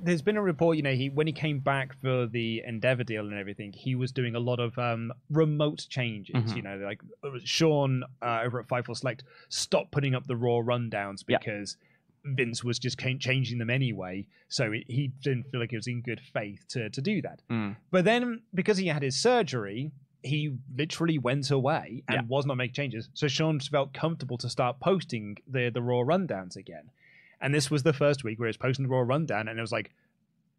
There's 0.00 0.22
been 0.22 0.36
a 0.36 0.42
report, 0.42 0.76
you 0.76 0.82
know, 0.82 0.92
he 0.94 1.08
when 1.10 1.26
he 1.26 1.32
came 1.32 1.58
back 1.58 1.98
for 2.00 2.26
the 2.26 2.62
Endeavor 2.66 3.04
deal 3.04 3.26
and 3.26 3.34
everything, 3.34 3.72
he 3.72 3.94
was 3.94 4.12
doing 4.12 4.34
a 4.34 4.38
lot 4.40 4.60
of 4.60 4.78
um, 4.78 5.12
remote 5.30 5.86
changes. 5.88 6.34
Mhm. 6.36 6.56
You 6.56 6.62
know, 6.62 6.76
like 6.78 7.00
uh, 7.24 7.30
Sean 7.44 8.04
uh, 8.22 8.40
over 8.44 8.60
at 8.60 8.68
Fightful 8.68 8.96
Select 8.96 9.24
stopped 9.48 9.90
putting 9.90 10.14
up 10.14 10.26
the 10.26 10.36
raw 10.36 10.60
rundowns 10.60 11.24
Yeah. 11.26 11.38
because 11.38 11.76
Vince 12.24 12.62
was 12.62 12.78
just 12.78 12.98
changing 12.98 13.58
them 13.58 13.70
anyway. 13.70 14.26
So 14.48 14.72
it, 14.72 14.84
he 14.88 15.08
didn't 15.22 15.50
feel 15.50 15.60
like 15.60 15.72
it 15.72 15.76
was 15.76 15.86
in 15.86 16.00
good 16.02 16.20
faith 16.20 16.64
to 16.68 16.90
to 16.90 17.00
do 17.00 17.22
that. 17.22 17.42
Mm. 17.50 17.76
But 17.90 18.04
then 18.04 18.42
because 18.54 18.78
he 18.78 18.86
had 18.88 19.02
his 19.02 19.16
surgery, 19.16 19.90
he 20.22 20.52
literally 20.76 21.16
went 21.18 21.50
away 21.50 22.02
and 22.08 22.14
Yeah. 22.16 22.22
was 22.26 22.44
not 22.44 22.56
making 22.56 22.74
changes. 22.74 23.08
So 23.14 23.28
Sean 23.28 23.60
felt 23.60 23.94
comfortable 23.94 24.36
to 24.38 24.48
start 24.48 24.80
posting 24.80 25.36
the 25.46 25.70
the 25.70 25.82
raw 25.82 26.02
rundowns 26.02 26.56
again. 26.56 26.90
And 27.40 27.54
this 27.54 27.70
was 27.70 27.82
the 27.82 27.92
first 27.92 28.24
week 28.24 28.38
where 28.38 28.46
he 28.46 28.50
was 28.50 28.56
posting 28.56 28.84
the 28.84 28.90
raw 28.90 29.00
rundown, 29.00 29.48
and 29.48 29.58
it 29.58 29.62
was 29.62 29.72
like, 29.72 29.90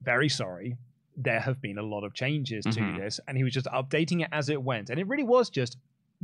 very 0.02 0.30
sorry, 0.30 0.78
there 1.18 1.40
have 1.42 1.62
been 1.62 1.78
a 1.78 1.84
lot 1.84 2.04
of 2.06 2.14
changes 2.14 2.64
to 2.64 2.80
Mhm. 2.80 2.98
this, 2.98 3.20
and 3.28 3.36
he 3.38 3.44
was 3.44 3.54
just 3.54 3.68
updating 3.68 4.22
it 4.22 4.30
as 4.32 4.48
it 4.50 4.62
went, 4.64 4.90
and 4.90 5.00
it 5.00 5.08
really 5.08 5.24
was 5.24 5.50
just 5.50 5.78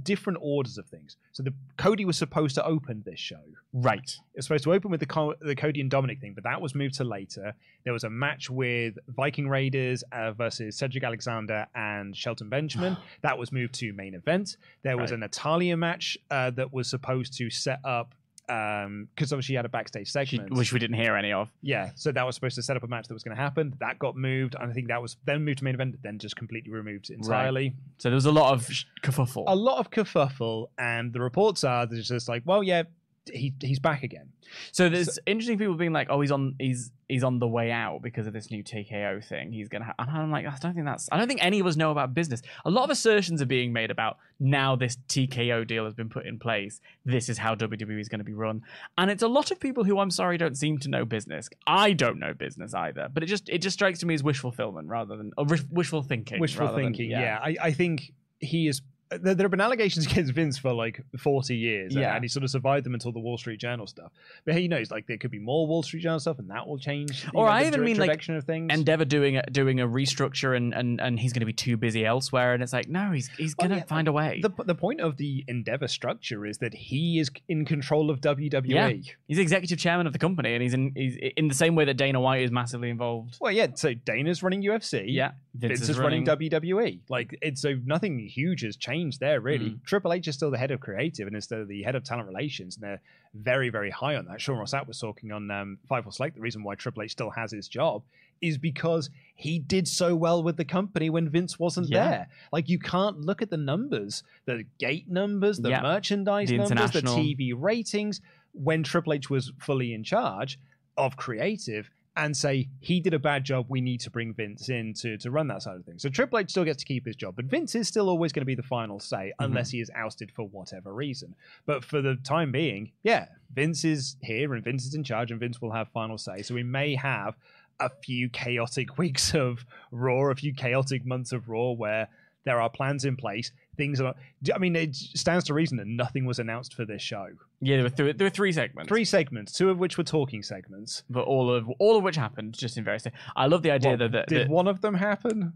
different 0.04 0.38
orders 0.42 0.78
of 0.78 0.86
things. 0.88 1.16
So 1.32 1.42
the 1.42 1.54
Cody 1.78 2.04
was 2.04 2.18
supposed 2.18 2.56
to 2.56 2.66
open 2.66 3.02
this 3.06 3.18
show. 3.20 3.40
Right. 3.72 4.00
It 4.34 4.38
was 4.38 4.46
supposed 4.46 4.66
to 4.66 4.74
open 4.74 4.92
with 4.92 5.00
the 5.00 5.06
Co- 5.06 5.36
the 5.40 5.56
Cody 5.56 5.80
and 5.80 5.90
Dominic 5.90 6.20
thing, 6.20 6.34
but 6.34 6.44
that 6.44 6.60
was 6.62 6.76
moved 6.76 6.96
to 6.96 7.06
later. 7.06 7.54
There 7.86 7.94
was 7.94 8.04
a 8.04 8.10
match 8.10 8.50
with 8.50 8.98
Viking 9.08 9.48
Raiders 9.48 10.04
uh, 10.12 10.34
versus 10.34 10.76
Cedric 10.78 11.04
Alexander 11.06 11.68
and 11.76 12.16
Shelton 12.16 12.50
Benjamin. 12.50 12.98
that 13.22 13.38
was 13.38 13.54
moved 13.54 13.74
to 13.76 13.94
main 13.94 14.16
event. 14.16 14.58
There 14.84 14.98
was 14.98 15.12
Right. 15.12 15.18
a 15.18 15.20
Natalya 15.22 15.78
match 15.78 16.18
uh, 16.30 16.50
that 16.52 16.74
was 16.74 16.90
supposed 16.90 17.34
to 17.38 17.50
set 17.50 17.80
up 17.86 18.16
Um, 18.48 19.08
because 19.16 19.34
obviously 19.34 19.54
she 19.54 19.56
had 19.56 19.66
a 19.66 19.70
backstage 19.70 20.08
She- 20.08 20.12
segment. 20.12 20.54
which 20.54 20.72
we 20.72 20.80
didn't 20.80 20.98
hear 20.98 21.16
any 21.16 21.32
of. 21.32 21.50
yeah, 21.62 21.92
so 21.96 22.12
that 22.12 22.26
was 22.26 22.36
supposed 22.36 22.56
to 22.56 22.62
set 22.62 22.78
up 22.78 22.84
a 22.84 22.88
match 22.88 23.08
that 23.08 23.14
was 23.14 23.24
going 23.24 23.36
to 23.36 23.42
happen. 23.42 23.74
That 23.80 23.98
got 23.98 24.16
moved, 24.16 24.56
and 24.60 24.70
I 24.70 24.74
think 24.74 24.88
that 24.90 25.02
was 25.02 25.18
then 25.26 25.44
moved 25.44 25.60
to 25.60 25.64
main 25.64 25.74
event, 25.74 25.96
then 26.04 26.20
just 26.20 26.36
completely 26.36 26.72
removed 26.72 27.10
entirely 27.10 27.74
So 27.98 28.10
there 28.10 28.16
was 28.16 28.26
a 28.28 28.32
lot 28.32 28.54
of 28.54 28.66
sh- 28.72 28.86
kerfuffle. 29.02 29.46
a 29.48 29.56
lot 29.56 29.80
of 29.80 29.90
kerfuffle, 29.90 30.68
and 30.78 31.12
the 31.12 31.22
reports 31.22 31.64
are 31.64 31.86
that 31.86 31.98
it's 31.98 32.08
just 32.08 32.30
like, 32.30 32.44
well, 32.46 32.62
yeah, 32.64 32.84
he 33.32 33.54
he's 33.62 33.80
back 33.80 34.04
again. 34.04 34.30
So 34.72 34.90
there's 34.90 35.20
interesting 35.26 35.58
people 35.58 35.76
being 35.76 35.94
like, 35.94 36.08
"Oh, 36.10 36.22
he's 36.22 36.32
on, 36.32 36.56
he's 36.60 36.92
he's 37.10 37.24
on 37.24 37.40
the 37.40 37.48
way 37.48 37.72
out 37.72 38.02
because 38.02 38.28
of 38.28 38.34
this 38.34 38.52
new 38.52 38.64
TKO 38.64 39.24
thing. 39.26 39.52
He's 39.52 39.68
gonna." 39.68 39.86
Ha-. 39.86 39.94
And 39.98 40.10
I'm 40.12 40.32
like, 40.32 40.46
I 40.46 40.56
don't 40.60 40.74
think 40.74 40.86
that's. 40.86 41.10
I 41.12 41.18
don't 41.18 41.28
think 41.28 41.44
any 41.44 41.60
of 41.60 41.66
us 41.66 41.76
know 41.76 41.92
about 41.92 42.14
business. 42.14 42.42
A 42.66 42.70
lot 42.70 42.84
of 42.84 42.90
assertions 42.92 43.42
are 43.42 43.46
being 43.48 43.74
made 43.74 43.92
about 43.92 44.18
now 44.40 44.76
this 44.76 44.98
TKO 45.10 45.66
deal 45.66 45.86
has 45.86 45.94
been 45.94 46.10
put 46.10 46.26
in 46.26 46.38
place. 46.40 46.80
This 47.06 47.30
is 47.30 47.38
how 47.38 47.56
WWE 47.56 48.00
is 48.00 48.10
going 48.10 48.20
to 48.20 48.26
be 48.26 48.34
run, 48.34 48.62
and 48.98 49.10
it's 49.10 49.24
a 49.24 49.28
lot 49.28 49.52
of 49.52 49.60
people 49.60 49.84
who 49.84 50.00
I'm 50.00 50.12
sorry 50.12 50.38
don't 50.38 50.58
seem 50.58 50.78
to 50.80 50.90
know 50.90 51.06
business. 51.06 51.50
I 51.66 51.94
don't 51.94 52.20
know 52.20 52.34
business 52.34 52.74
either, 52.74 53.10
but 53.14 53.24
it 53.24 53.28
just 53.28 53.50
it 53.50 53.60
just 53.60 53.74
strikes 53.74 54.00
to 54.00 54.06
me 54.06 54.14
as 54.14 54.24
wish 54.24 54.40
fulfillment 54.40 54.88
rather 54.88 55.18
than 55.18 55.32
or 55.38 55.46
wishful 55.72 56.04
thinking. 56.04 56.40
Wishful 56.40 56.68
rather 56.68 56.78
than- 56.78 56.94
thinking, 56.94 57.12
yeah. 57.12 57.40
I, 57.42 57.56
I 57.62 57.72
think 57.72 58.14
he 58.40 58.68
is. 58.68 58.82
Uh, 59.12 59.18
there, 59.22 59.36
there 59.36 59.46
have 59.46 59.52
been 59.52 59.62
allegations 59.62 60.06
against 60.12 60.34
Vince 60.34 60.58
for 60.58 60.74
like 60.74 61.02
40 61.18 61.56
years, 61.56 61.94
and- 61.94 62.02
Yeah. 62.02 62.16
and 62.16 62.24
he 62.24 62.28
sort 62.28 62.44
of 62.44 62.50
survived 62.50 62.86
them 62.86 62.94
until 62.94 63.12
the 63.12 63.20
Wall 63.20 63.38
Street 63.38 63.60
Journal 63.60 63.88
stuff. 63.88 64.12
But 64.46 64.56
he 64.56 64.68
knows, 64.68 64.92
like, 64.92 65.08
there 65.08 65.18
could 65.18 65.32
be 65.32 65.40
more 65.40 65.68
Wall 65.68 65.84
Street 65.84 66.02
Journal 66.02 66.20
stuff, 66.20 66.40
and 66.40 66.50
that 66.50 66.68
will 66.68 66.80
change. 66.80 67.26
Or 67.34 67.46
know, 67.46 67.52
I 67.52 67.66
even 67.66 67.84
mean, 67.84 67.98
like, 67.98 68.28
of 68.30 68.44
things. 68.44 68.74
Endeavor 68.74 69.06
doing 69.06 69.38
a, 69.38 69.44
doing 69.44 69.80
a 69.80 69.88
restructure 69.88 70.56
and, 70.58 70.74
and 70.74 71.00
and 71.00 71.20
he's 71.20 71.34
going 71.34 71.42
to 71.42 71.46
be 71.46 71.54
too 71.54 71.78
busy 71.78 72.06
elsewhere, 72.06 72.54
and 72.54 72.64
it's 72.64 72.74
like 72.74 72.90
no, 72.90 73.12
he's 73.12 73.28
he's 73.38 73.54
going 73.54 73.70
to 73.72 73.78
yeah, 73.78 73.84
find 73.84 74.08
uh, 74.08 74.12
a 74.12 74.14
way. 74.14 74.40
the 74.42 74.52
the 74.64 74.76
point 74.76 75.02
of 75.02 75.18
the 75.18 75.44
Endeavor 75.48 75.88
structure 75.88 76.46
is 76.46 76.58
that 76.60 76.74
he 76.74 77.20
is 77.20 77.30
in 77.48 77.66
control 77.66 78.10
of. 78.10 78.22
WWE. 78.22 78.64
Yeah. 78.68 78.92
He's 79.28 79.38
executive 79.38 79.78
chairman 79.78 80.08
of 80.08 80.14
the 80.14 80.20
company, 80.20 80.54
and 80.54 80.64
he's 80.64 80.74
in 80.74 80.94
he's 80.96 81.16
in 81.38 81.48
the 81.48 81.54
same 81.54 81.76
way 81.76 81.86
that 81.86 81.96
Dana 81.96 82.20
White 82.20 82.42
is 82.42 82.52
massively 82.52 82.90
involved. 82.90 83.38
Well, 83.40 83.52
yeah. 83.52 83.68
So 83.76 83.94
Dana's 83.94 84.42
running 84.42 84.64
UFC. 84.64 85.06
Yeah, 85.08 85.32
Vince, 85.54 85.88
is 85.88 86.00
running, 86.00 86.26
WWE. 86.26 87.02
Like 87.08 87.38
it's 87.42 87.62
so 87.62 87.76
nothing 87.86 88.20
huge 88.20 88.62
has 88.62 88.76
changed 88.76 88.95
there 89.20 89.40
really. 89.42 89.72
Mm. 89.72 89.84
Triple 89.86 90.14
H 90.14 90.28
is 90.28 90.36
still 90.36 90.52
the 90.52 90.58
head 90.58 90.72
of 90.72 90.80
creative 90.80 91.28
and 91.28 91.36
is 91.36 91.44
still 91.46 91.66
the 91.66 91.84
head 91.84 91.96
of 91.96 92.04
talent 92.04 92.28
relations, 92.28 92.76
and 92.76 92.84
they're 92.84 93.02
very 93.34 93.70
very 93.70 93.90
high 93.90 94.16
on 94.16 94.26
that. 94.26 94.40
Sean 94.42 94.58
Ross 94.58 94.74
Sapp 94.74 94.88
was 94.88 95.00
talking 95.00 95.32
on 95.32 95.50
um, 95.52 95.78
Fightful 95.90 96.14
Select. 96.14 96.36
The 96.36 96.42
reason 96.42 96.64
why 96.64 96.76
Triple 96.76 97.04
H 97.04 97.12
still 97.12 97.30
has 97.32 97.52
his 97.52 97.68
job 97.68 98.04
is 98.42 98.58
because 98.58 99.10
he 99.36 99.60
did 99.60 99.88
so 99.88 100.16
well 100.16 100.44
with 100.44 100.58
the 100.58 100.66
company 100.66 101.10
when 101.10 101.30
Vince 101.30 101.58
wasn't 101.58 101.90
Yeah. 101.90 102.10
there. 102.10 102.28
Like 102.52 102.68
you 102.70 102.80
can't 102.80 103.22
look 103.22 103.42
at 103.42 103.50
the 103.50 103.58
numbers, 103.58 104.24
the 104.46 104.66
gate 104.78 105.10
numbers, 105.10 105.58
the 105.60 105.70
Yeah. 105.70 105.82
merchandise 105.82 106.50
The 106.50 106.58
numbers, 106.58 106.92
the 106.92 107.02
TV 107.02 107.54
ratings 107.56 108.22
when 108.54 108.84
Triple 108.84 109.14
H 109.14 109.30
was 109.30 109.52
fully 109.60 109.94
in 109.94 110.04
charge 110.04 110.60
of 110.98 111.16
creative 111.18 111.90
and 112.18 112.36
say 112.36 112.70
he 112.80 113.00
did 113.00 113.14
a 113.14 113.20
bad 113.20 113.44
job. 113.44 113.66
We 113.68 113.82
need 113.82 114.00
to 114.02 114.10
bring 114.10 114.34
Vince 114.34 114.70
in 114.70 114.94
to, 114.96 115.18
to 115.18 115.32
run 115.32 115.48
that 115.48 115.62
side 115.64 115.76
of 115.76 115.86
things. 115.86 116.02
So 116.02 116.10
Triple 116.10 116.40
H 116.40 116.50
still 116.50 116.64
gets 116.64 116.80
to 116.80 116.86
keep 116.86 117.06
his 117.06 117.16
job, 117.16 117.36
but 117.36 117.46
Vince 117.46 117.76
is 117.76 117.88
still 117.88 118.10
always 118.10 118.32
going 118.32 118.42
to 118.42 118.46
be 118.46 118.56
the 118.56 118.64
final 118.64 119.00
say 119.00 119.34
mm-hmm. 119.34 119.46
unless 119.46 119.72
he 119.72 119.82
is 119.82 119.92
ousted 119.96 120.32
for 120.32 120.48
whatever 120.48 120.94
reason. 120.94 121.36
But 121.66 121.84
for 121.84 122.02
the 122.02 122.16
time 122.16 122.52
being, 122.52 122.92
yeah, 123.04 123.28
Vince 123.54 123.84
is 123.84 124.16
here 124.22 124.54
and 124.54 124.64
Vince 124.64 124.86
is 124.86 124.96
in 124.96 125.04
charge 125.04 125.32
and 125.32 125.40
Vince 125.40 125.62
will 125.62 125.72
have 125.72 125.90
final 125.90 126.18
say. 126.18 126.42
So 126.42 126.56
we 126.56 126.64
may 126.64 126.96
have 126.96 127.36
a 127.80 127.90
few 127.90 128.30
chaotic 128.30 128.98
weeks 128.98 129.34
of 129.34 129.66
Raw, 129.92 130.30
a 130.30 130.36
few 130.36 130.54
chaotic 130.54 131.06
months 131.06 131.32
of 131.32 131.50
Raw 131.50 131.72
where 131.72 132.08
there 132.46 132.62
are 132.62 132.70
plans 132.70 133.04
in 133.04 133.18
place. 133.18 133.52
Things 133.78 134.00
are. 134.02 134.14
I 134.54 134.58
mean, 134.58 134.76
it 134.76 134.96
stands 134.96 135.46
to 135.46 135.54
reason 135.54 135.78
that 135.78 135.88
nothing 135.88 136.26
was 136.26 136.40
announced 136.40 136.74
for 136.74 136.86
this 136.86 137.02
show. 137.02 137.28
Yeah, 137.62 137.76
there 137.78 137.84
were 137.84 137.90
th- 137.90 138.18
there 138.18 138.26
were 138.26 138.30
three 138.32 138.52
segments, 138.52 138.88
Three 138.88 139.06
segments, 139.06 139.52
two 139.54 139.70
of 139.70 139.80
which 139.80 139.98
were 139.98 140.04
talking 140.04 140.44
segments. 140.44 141.04
but 141.10 141.24
all 141.26 141.52
of 141.54 141.70
all 141.80 141.98
of 141.98 142.04
which 142.04 142.16
happened 142.16 142.54
just 142.54 142.78
in 142.78 142.84
various. 142.84 143.06
I 143.36 143.48
love 143.48 143.62
the 143.64 143.72
idea 143.72 143.92
What, 143.92 144.00
that, 144.00 144.12
that, 144.14 144.28
did 144.28 144.42
that- 144.48 144.50
one 144.50 144.68
of 144.68 144.82
them 144.82 144.96
happen? 144.96 145.54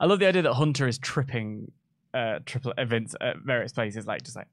I 0.00 0.06
love 0.06 0.18
the 0.20 0.26
idea 0.28 0.42
that 0.42 0.54
Hunter 0.54 0.86
is 0.86 0.98
tripping 0.98 1.70
uh, 2.14 2.38
triple 2.46 2.72
events 2.78 3.14
at 3.20 3.38
various 3.38 3.72
places, 3.72 4.06
like 4.06 4.22
just 4.22 4.36
like 4.36 4.48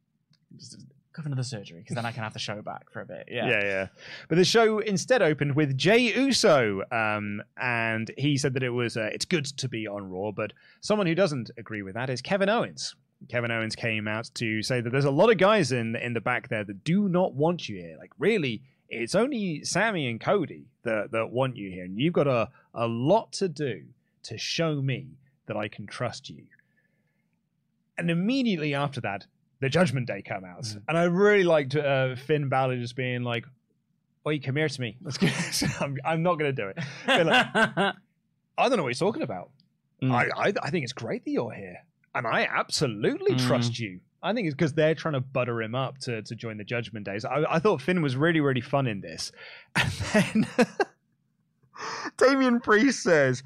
just 0.58 0.86
go 1.14 1.22
for 1.22 1.28
another 1.28 1.44
surgery 1.44 1.80
because 1.80 1.96
then 1.96 2.06
I 2.06 2.12
can 2.12 2.24
have 2.24 2.34
the 2.34 2.40
show 2.40 2.62
back 2.62 2.92
for 2.92 3.02
a 3.02 3.06
bit. 3.06 3.28
Yeah, 3.30 3.48
Yeah, 3.50 3.64
yeah. 3.64 3.88
But 4.28 4.38
the 4.38 4.46
show 4.46 4.80
instead 4.80 5.22
opened 5.22 5.56
with 5.56 5.78
Jey 5.78 6.14
Uso, 6.16 6.82
um, 6.92 7.42
and 7.58 8.12
he 8.18 8.38
said 8.38 8.54
that 8.54 8.64
it 8.64 8.70
was 8.70 8.98
uh, 8.98 9.10
it's 9.14 9.26
good 9.26 9.46
to 9.46 9.68
be 9.68 9.88
on 9.88 10.10
Raw, 10.10 10.32
but 10.32 10.54
someone 10.82 11.08
who 11.08 11.16
doesn't 11.16 11.52
agree 11.58 11.82
with 11.82 11.96
that 11.96 12.10
is 12.10 12.22
Kevin 12.22 12.50
Owens. 12.50 12.96
Kevin 13.28 13.52
Owens 13.52 13.76
came 13.76 14.08
out 14.08 14.30
to 14.36 14.64
say 14.64 14.80
that 14.80 14.92
there's 14.92 15.06
a 15.06 15.12
lot 15.12 15.30
of 15.30 15.38
guys 15.38 15.72
in 15.72 15.96
in 15.96 16.14
the 16.14 16.22
back 16.22 16.50
there 16.50 16.64
that 16.64 16.84
do 16.84 17.10
not 17.10 17.34
want 17.34 17.68
you 17.68 17.78
here. 17.78 17.98
Like 18.00 18.12
really, 18.18 18.62
it's 18.90 19.16
only 19.16 19.64
Sami 19.64 20.10
and 20.10 20.22
Cody 20.22 20.66
that 20.84 21.12
that 21.12 21.32
want 21.32 21.58
you 21.58 21.70
here, 21.70 21.86
and 21.86 22.00
you've 22.00 22.14
got 22.14 22.28
a 22.28 22.50
a 22.74 22.88
lot 22.88 23.32
to 23.34 23.50
do 23.50 23.84
to 24.24 24.38
show 24.38 24.82
me 24.82 25.08
that 25.48 25.58
I 25.58 25.68
can 25.68 25.88
trust 25.88 26.30
you. 26.30 26.44
And 27.98 28.10
immediately 28.10 28.74
after 28.74 29.02
that, 29.02 29.26
the 29.62 29.70
Judgment 29.70 30.08
Day 30.08 30.22
come 30.22 30.44
out, 30.46 30.64
Mm. 30.64 30.82
and 30.88 30.98
I 30.98 31.04
really 31.04 31.44
liked 31.44 31.76
uh, 31.76 32.16
Finn 32.16 32.50
Balor 32.50 32.78
just 32.78 32.96
being 32.96 33.24
like, 33.24 33.46
"Oi, 34.28 34.40
come 34.40 34.56
here 34.56 34.70
to 34.70 34.82
me. 34.82 34.98
Let's 35.02 35.18
get." 35.18 35.34
I'm, 35.82 35.98
I'm 36.06 36.24
not 36.24 36.40
going 36.40 36.54
to 36.56 36.62
do 36.62 36.68
it. 36.70 36.78
Like, 37.08 37.48
I 37.56 37.94
don't 38.68 38.78
know 38.78 38.84
what 38.84 38.90
he's 38.90 39.00
talking 39.00 39.22
about. 39.24 39.52
Mm. 40.02 40.12
I, 40.14 40.48
I 40.50 40.54
I 40.64 40.70
think 40.70 40.84
it's 40.84 40.94
great 40.94 41.26
that 41.26 41.32
you're 41.32 41.52
here, 41.52 41.78
and 42.16 42.26
I 42.26 42.48
absolutely 42.50 43.36
Mm. 43.36 43.48
trust 43.48 43.80
you. 43.80 44.00
I 44.22 44.34
think 44.34 44.48
it's 44.48 44.56
because 44.56 44.74
they're 44.74 44.96
trying 44.96 45.14
to 45.14 45.22
butter 45.22 45.62
him 45.62 45.76
up 45.76 45.98
to 46.00 46.22
to 46.22 46.36
join 46.36 46.58
the 46.58 46.64
Judgment 46.66 47.06
Days. 47.06 47.24
I, 47.26 47.44
I 47.50 47.60
thought 47.60 47.82
Finn 47.82 48.02
was 48.02 48.16
really 48.16 48.40
really 48.42 48.62
fun 48.62 48.88
in 48.88 49.02
this, 49.02 49.32
and 49.76 50.48
then 50.58 50.68
Damian 52.18 52.60
Priest 52.60 53.04
says. 53.04 53.44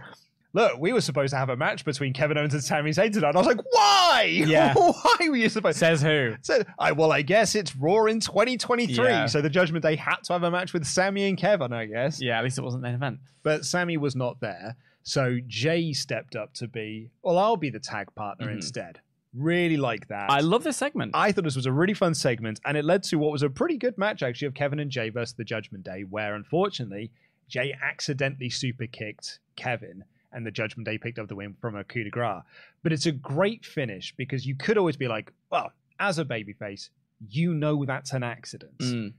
Look, 0.56 0.78
we 0.80 0.94
were 0.94 1.02
supposed 1.02 1.32
to 1.32 1.38
have 1.38 1.50
a 1.50 1.58
match 1.58 1.84
between 1.84 2.14
Kevin 2.14 2.38
Owens 2.38 2.54
and 2.54 2.64
Sami 2.64 2.92
Zayn 2.92 3.12
tonight. 3.12 3.30
And 3.30 3.38
I 3.38 3.40
was 3.40 3.48
like, 3.48 3.66
why? 3.72 4.44
Yeah. 4.46 4.74
why 4.78 5.16
were 5.28 5.36
you 5.36 5.50
supposed? 5.50 5.80
To? 5.80 5.86
Says 5.86 6.02
who? 6.04 6.36
So, 6.42 6.64
I, 6.78 6.92
well, 6.92 7.12
I 7.12 7.24
guess 7.24 7.56
it's 7.56 7.76
Raw 7.76 8.06
in 8.06 8.20
2023. 8.20 9.04
Yeah. 9.04 9.26
So 9.26 9.42
the 9.42 9.50
Judgment 9.50 9.84
Day 9.84 9.96
had 9.96 10.18
to 10.26 10.34
have 10.34 10.44
a 10.44 10.52
match 10.52 10.72
with 10.72 10.86
Sami 10.86 11.28
and 11.28 11.38
Kevin, 11.38 11.74
I 11.74 11.86
guess. 11.88 12.22
Yeah, 12.22 12.38
at 12.38 12.44
least 12.44 12.60
it 12.60 12.62
wasn't 12.64 12.84
main 12.84 12.94
event. 12.94 13.20
But 13.42 13.66
Sami 13.66 13.98
was 13.98 14.16
not 14.16 14.40
there. 14.42 14.76
So 15.02 15.40
Jey 15.48 15.92
stepped 15.92 16.36
up 16.36 16.54
to 16.56 16.68
be, 16.68 17.10
well, 17.24 17.38
I'll 17.40 17.58
be 17.58 17.70
the 17.72 17.80
tag 17.80 18.14
partner 18.16 18.48
Mhm. 18.48 18.54
instead. 18.58 19.00
Really 19.36 19.78
like 19.78 20.08
that. 20.10 20.30
I 20.30 20.42
love 20.42 20.64
this 20.64 20.78
segment. 20.78 21.12
I 21.16 21.32
thought 21.32 21.44
this 21.44 21.56
was 21.56 21.66
a 21.66 21.72
really 21.72 21.96
fun 21.96 22.14
segment, 22.14 22.60
and 22.66 22.78
it 22.78 22.86
led 22.86 23.02
to 23.06 23.18
what 23.18 23.32
was 23.32 23.42
a 23.42 23.50
pretty 23.50 23.78
good 23.78 23.98
match, 23.98 24.22
actually, 24.22 24.48
of 24.48 24.54
Kevin 24.54 24.80
and 24.80 24.92
Jey 24.92 25.10
versus 25.10 25.34
the 25.34 25.44
Judgment 25.44 25.84
Day, 25.84 26.04
where 26.04 26.36
unfortunately, 26.36 27.10
Jey 27.50 27.74
accidentally 27.84 28.50
super 28.52 28.86
kicked 28.86 29.40
Kevin, 29.56 30.04
and 30.34 30.46
the 30.46 30.52
Judgment 30.52 30.86
Day 30.86 30.98
picked 30.98 31.20
up 31.20 31.28
the 31.28 31.36
win 31.36 31.56
from 31.62 31.76
a 31.76 31.84
coup 31.84 32.04
de 32.04 32.10
grace. 32.10 32.42
But 32.82 32.94
it's 32.94 33.06
a 33.06 33.12
great 33.12 33.66
finish 33.66 34.14
because 34.18 34.46
you 34.46 34.56
could 34.56 34.78
always 34.78 34.98
be 34.98 35.08
like, 35.08 35.32
well, 35.50 35.72
as 36.00 36.20
a 36.20 36.26
babyface, 36.26 36.90
you 37.30 37.54
know 37.54 37.86
that's 37.86 38.14
an 38.14 38.24
accident. 38.24 38.78
Mm. 38.80 39.14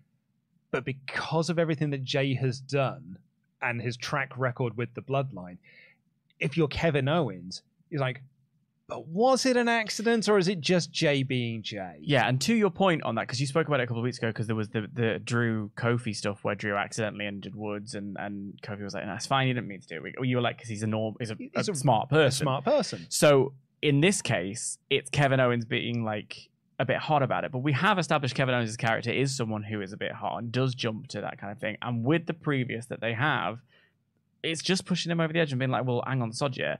But 0.70 0.84
because 0.84 1.50
of 1.50 1.58
everything 1.58 1.90
that 1.90 2.04
Jey 2.04 2.34
has 2.34 2.60
done 2.60 3.18
and 3.62 3.80
his 3.80 3.96
track 3.96 4.36
record 4.36 4.76
with 4.76 4.92
the 4.94 5.02
bloodline, 5.02 5.58
if 6.40 6.56
you're 6.56 6.68
Kevin 6.68 7.08
Owens, 7.08 7.62
you're 7.90 8.00
like, 8.00 8.22
but 8.86 9.08
was 9.08 9.46
it 9.46 9.56
an 9.56 9.66
accident 9.68 10.28
or 10.28 10.36
is 10.38 10.46
it 10.46 10.60
just 10.60 10.92
Jey 10.92 11.22
being 11.22 11.62
Jey? 11.62 11.96
Yeah, 12.02 12.28
and 12.28 12.40
to 12.42 12.54
your 12.54 12.70
point 12.70 13.02
on 13.02 13.14
that, 13.14 13.22
because 13.22 13.40
you 13.40 13.46
spoke 13.46 13.66
about 13.66 13.80
it 13.80 13.84
a 13.84 13.86
couple 13.86 14.00
of 14.00 14.04
weeks 14.04 14.18
ago, 14.18 14.28
because 14.28 14.46
there 14.46 14.54
was 14.56 14.68
the, 14.68 14.86
the 14.92 15.18
Drew 15.24 15.70
Kofi 15.76 16.14
stuff 16.14 16.44
where 16.44 16.54
Drew 16.54 16.76
accidentally 16.76 17.26
injured 17.26 17.54
Woods, 17.54 17.94
and, 17.94 18.16
and 18.20 18.60
Kofi 18.62 18.82
was 18.82 18.92
like, 18.94 19.06
"No, 19.06 19.14
it's 19.14 19.26
fine. 19.26 19.46
He 19.46 19.54
didn't 19.54 19.68
mean 19.68 19.80
to 19.80 19.88
do 19.88 20.04
it." 20.04 20.14
You 20.22 20.36
were 20.36 20.42
like, 20.42 20.56
"Because 20.58 20.68
he's 20.68 20.82
a 20.82 20.86
norm, 20.86 21.16
he's 21.18 21.30
a, 21.30 21.36
He's 21.38 21.68
a, 21.68 21.72
a- 21.72 21.74
smart 21.74 22.08
A 22.10 22.14
person." 22.14 22.44
smart 22.44 22.64
person. 22.64 23.06
So 23.08 23.54
in 23.80 24.00
this 24.00 24.20
case, 24.22 24.78
it's 24.90 25.08
Kevin 25.10 25.40
Owens 25.40 25.64
being 25.64 26.04
like 26.04 26.48
a 26.78 26.84
bit 26.84 26.96
hot 26.98 27.22
about 27.22 27.44
it, 27.44 27.52
but 27.52 27.58
we 27.60 27.72
have 27.72 27.98
established 27.98 28.34
Kevin 28.34 28.54
Owens' 28.54 28.76
character 28.76 29.10
is 29.10 29.34
someone 29.36 29.62
who 29.62 29.80
is 29.80 29.92
a 29.92 29.96
bit 29.96 30.12
hot 30.12 30.38
and 30.38 30.50
does 30.52 30.74
jump 30.74 31.06
to 31.08 31.20
that 31.22 31.38
kind 31.40 31.52
of 31.52 31.58
thing. 31.58 31.76
And 31.80 32.04
with 32.04 32.26
the 32.26 32.34
previous 32.34 32.86
that 32.86 33.00
they 33.00 33.12
have, 33.14 33.60
it's 34.42 34.60
just 34.60 34.84
pushing 34.84 35.10
him 35.12 35.20
over 35.20 35.32
the 35.32 35.38
edge 35.40 35.52
and 35.52 35.58
being 35.58 35.70
like, 35.70 35.86
"Well, 35.86 36.02
hang 36.06 36.20
on, 36.20 36.32
sod 36.32 36.56
yeah." 36.56 36.76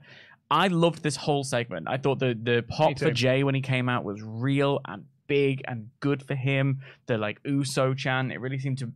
I 0.49 0.67
loved 0.67 1.03
this 1.03 1.15
whole 1.15 1.43
segment. 1.43 1.87
I 1.89 1.97
thought 1.97 2.19
the 2.19 2.37
the 2.39 2.63
pop 2.67 2.99
for 2.99 3.11
Jey 3.11 3.43
when 3.43 3.55
he 3.55 3.61
came 3.61 3.89
out 3.89 4.03
was 4.03 4.21
real 4.21 4.79
and 4.85 5.05
big 5.27 5.63
and 5.67 5.89
good 5.99 6.21
for 6.23 6.35
him. 6.35 6.81
The 7.07 7.17
like 7.17 7.39
Uso 7.45 7.93
chant, 7.93 8.31
it 8.31 8.39
really 8.39 8.59
seemed 8.59 8.79
to 8.79 8.91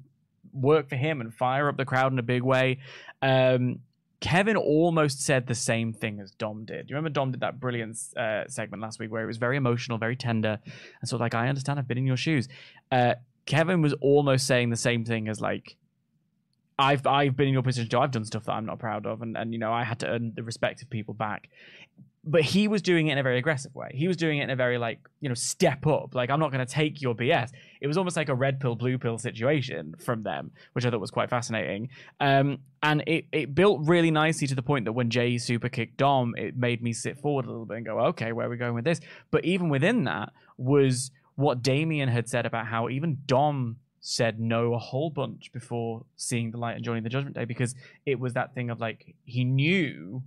work 0.53 0.89
for 0.89 0.95
him 0.95 1.21
and 1.21 1.33
fire 1.33 1.67
up 1.67 1.77
the 1.77 1.85
crowd 1.85 2.11
in 2.11 2.19
a 2.19 2.23
big 2.23 2.43
way. 2.43 2.79
Um, 3.21 3.79
Kevin 4.19 4.57
almost 4.57 5.21
said 5.21 5.47
the 5.47 5.55
same 5.55 5.93
thing 5.93 6.19
as 6.19 6.31
Dom 6.31 6.65
did. 6.65 6.89
You 6.89 6.95
remember 6.95 7.13
Dom 7.13 7.31
did 7.31 7.39
that 7.39 7.59
brilliant 7.59 7.97
uh, 8.17 8.43
segment 8.47 8.81
last 8.83 8.99
week 8.99 9.11
where 9.11 9.23
it 9.23 9.27
was 9.27 9.37
very 9.37 9.55
emotional, 9.55 9.97
very 9.97 10.17
tender, 10.17 10.59
and 10.65 11.09
sort 11.09 11.17
of 11.17 11.21
like, 11.21 11.35
I 11.35 11.47
understand, 11.47 11.79
I've 11.79 11.87
been 11.87 11.97
in 11.97 12.05
your 12.05 12.17
shoes. 12.17 12.49
Uh, 12.91 13.15
Kevin 13.45 13.81
was 13.81 13.93
almost 14.01 14.45
saying 14.45 14.71
the 14.71 14.75
same 14.75 15.05
thing 15.05 15.29
as 15.29 15.39
like, 15.39 15.77
I've 16.79 17.05
I've 17.05 17.35
been 17.35 17.49
in 17.49 17.53
your 17.53 17.61
position 17.61 17.89
too. 17.89 17.99
I've 17.99 18.11
done 18.11 18.23
stuff 18.23 18.45
that 18.45 18.53
I'm 18.53 18.65
not 18.65 18.79
proud 18.79 19.05
of, 19.05 19.21
and 19.21 19.37
and 19.37 19.51
you 19.53 19.59
know 19.59 19.71
I 19.71 19.83
had 19.83 19.99
to 19.99 20.07
earn 20.07 20.31
the 20.33 20.43
respect 20.43 20.81
of 20.81 20.89
people 20.89 21.13
back. 21.13 21.49
But 22.23 22.41
he 22.41 22.67
was 22.67 22.81
doing 22.81 23.07
it 23.07 23.13
in 23.13 23.17
a 23.17 23.23
very 23.23 23.37
aggressive 23.37 23.73
way. 23.75 23.91
He 23.93 24.07
was 24.07 24.17
doing 24.17 24.39
it 24.39 24.43
in 24.43 24.49
a 24.49 24.55
very 24.55 24.77
like 24.77 24.99
you 25.19 25.27
know 25.27 25.35
step 25.35 25.85
up. 25.85 26.15
Like 26.15 26.29
I'm 26.29 26.39
not 26.39 26.51
going 26.51 26.65
to 26.65 26.71
take 26.71 27.01
your 27.01 27.13
BS. 27.15 27.51
It 27.81 27.87
was 27.87 27.97
almost 27.97 28.15
like 28.15 28.29
a 28.29 28.35
red 28.35 28.61
pill 28.61 28.75
blue 28.75 28.97
pill 28.97 29.17
situation 29.17 29.95
from 30.03 30.23
them, 30.23 30.51
which 30.71 30.85
I 30.85 30.89
thought 30.89 31.01
was 31.01 31.11
quite 31.11 31.29
fascinating. 31.29 31.89
Um, 32.21 32.59
and 32.81 33.03
it 33.07 33.25
it 33.33 33.53
built 33.53 33.81
really 33.83 34.11
nicely 34.11 34.47
to 34.47 34.55
the 34.55 34.63
point 34.63 34.85
that 34.85 34.93
when 34.93 35.09
Jey 35.09 35.37
super 35.37 35.67
kicked 35.67 35.97
Dom, 35.97 36.33
it 36.37 36.55
made 36.55 36.81
me 36.81 36.93
sit 36.93 37.19
forward 37.19 37.45
a 37.45 37.49
little 37.49 37.65
bit 37.65 37.77
and 37.77 37.85
go, 37.85 37.99
okay, 37.99 38.31
where 38.31 38.47
are 38.47 38.49
we 38.49 38.57
going 38.57 38.73
with 38.73 38.85
this? 38.85 39.01
But 39.31 39.43
even 39.43 39.67
within 39.67 40.05
that 40.05 40.31
was 40.57 41.11
what 41.35 41.61
Damian 41.61 42.07
had 42.07 42.29
said 42.29 42.45
about 42.45 42.67
how 42.67 42.87
even 42.87 43.17
Dom 43.25 43.77
said 44.01 44.39
no 44.39 44.73
a 44.73 44.79
whole 44.79 45.09
bunch 45.09 45.51
before 45.51 46.05
seeing 46.15 46.51
the 46.51 46.57
light 46.57 46.75
and 46.75 46.83
joining 46.83 47.03
the 47.03 47.09
Judgment 47.09 47.35
Day 47.35 47.45
because 47.45 47.75
it 48.05 48.19
was 48.19 48.33
that 48.33 48.53
thing 48.53 48.69
of 48.69 48.79
like 48.79 49.15
he 49.25 49.43
knew 49.43 50.23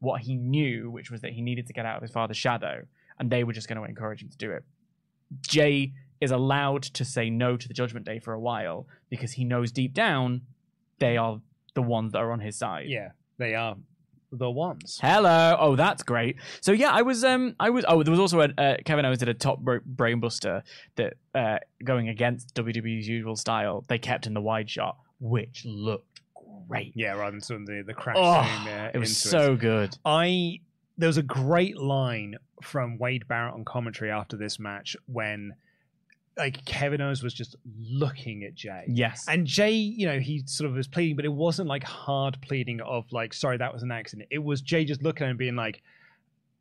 what 0.00 0.22
he 0.22 0.34
knew, 0.34 0.90
which 0.90 1.10
was 1.10 1.20
that 1.20 1.32
he 1.32 1.40
needed 1.40 1.66
to 1.68 1.72
get 1.72 1.86
out 1.86 1.96
of 1.96 2.02
his 2.02 2.10
father's 2.10 2.36
shadow, 2.36 2.82
and 3.18 3.30
they 3.30 3.44
were 3.44 3.52
just 3.52 3.68
going 3.68 3.78
to 3.78 3.84
encourage 3.84 4.22
him 4.22 4.28
to 4.28 4.36
do 4.36 4.50
it. 4.50 4.64
Jey 5.40 5.92
is 6.20 6.30
allowed 6.30 6.82
to 6.82 7.04
say 7.04 7.30
no 7.30 7.56
to 7.56 7.68
the 7.68 7.74
Judgment 7.74 8.04
Day 8.04 8.18
for 8.18 8.32
a 8.32 8.40
while 8.40 8.86
because 9.10 9.32
he 9.32 9.44
knows 9.44 9.72
deep 9.72 9.94
down 9.94 10.42
they 10.98 11.16
are 11.16 11.40
the 11.74 11.82
ones 11.82 12.12
that 12.12 12.18
are 12.18 12.32
on 12.32 12.40
his 12.40 12.56
side. 12.56 12.86
Yeah, 12.88 13.10
they 13.38 13.54
are 13.54 13.76
the 14.32 14.50
ones. 14.50 14.98
Hello. 15.00 15.56
Oh, 15.58 15.76
that's 15.76 16.02
great. 16.02 16.36
So 16.60 16.72
yeah, 16.72 16.90
I 16.90 17.02
was 17.02 17.22
um 17.22 17.54
I 17.60 17.70
was 17.70 17.84
oh 17.86 18.02
there 18.02 18.10
was 18.10 18.20
also 18.20 18.40
a 18.40 18.48
uh, 18.58 18.76
Kevin 18.84 19.04
Owens 19.04 19.18
did 19.18 19.28
a 19.28 19.34
top 19.34 19.60
bra- 19.60 19.78
brainbuster 19.80 20.62
that 20.96 21.14
uh 21.34 21.58
going 21.84 22.08
against 22.08 22.54
WWE's 22.54 23.06
usual 23.06 23.36
style. 23.36 23.84
They 23.88 23.98
kept 23.98 24.26
in 24.26 24.34
the 24.34 24.40
wide 24.40 24.68
shot, 24.70 24.96
which 25.20 25.64
looked 25.64 26.20
great. 26.68 26.92
Yeah, 26.96 27.12
rather 27.12 27.32
than 27.32 27.40
some 27.40 27.56
of 27.56 27.66
the, 27.66 27.82
the 27.86 27.94
crash 27.94 28.16
Oh, 28.18 28.40
uh, 28.70 28.90
it 28.92 28.98
was 28.98 29.16
so 29.16 29.56
good. 29.56 29.96
I 30.04 30.60
there 30.98 31.06
was 31.08 31.18
a 31.18 31.22
great 31.22 31.78
line 31.78 32.36
from 32.62 32.98
Wade 32.98 33.26
Barrett 33.28 33.54
on 33.54 33.64
commentary 33.64 34.10
after 34.10 34.36
this 34.36 34.58
match 34.58 34.96
when 35.06 35.54
like 36.36 36.64
Kevin 36.64 37.00
Owens 37.00 37.22
was 37.22 37.34
just 37.34 37.56
looking 37.78 38.44
at 38.44 38.54
Jey. 38.54 38.84
Yes. 38.88 39.26
And 39.28 39.46
Jey, 39.46 39.72
you 39.72 40.06
know, 40.06 40.18
he 40.18 40.42
sort 40.46 40.70
of 40.70 40.76
was 40.76 40.88
pleading, 40.88 41.16
but 41.16 41.24
it 41.24 41.32
wasn't 41.32 41.68
like 41.68 41.84
hard 41.84 42.38
pleading 42.40 42.80
of 42.80 43.04
like, 43.12 43.34
sorry, 43.34 43.58
that 43.58 43.72
was 43.72 43.82
an 43.82 43.90
accident. 43.92 44.28
It 44.30 44.38
was 44.42 44.60
Jey 44.62 44.84
just 44.84 45.02
looking 45.02 45.26
at 45.26 45.30
him 45.30 45.36
being 45.36 45.56
like, 45.56 45.82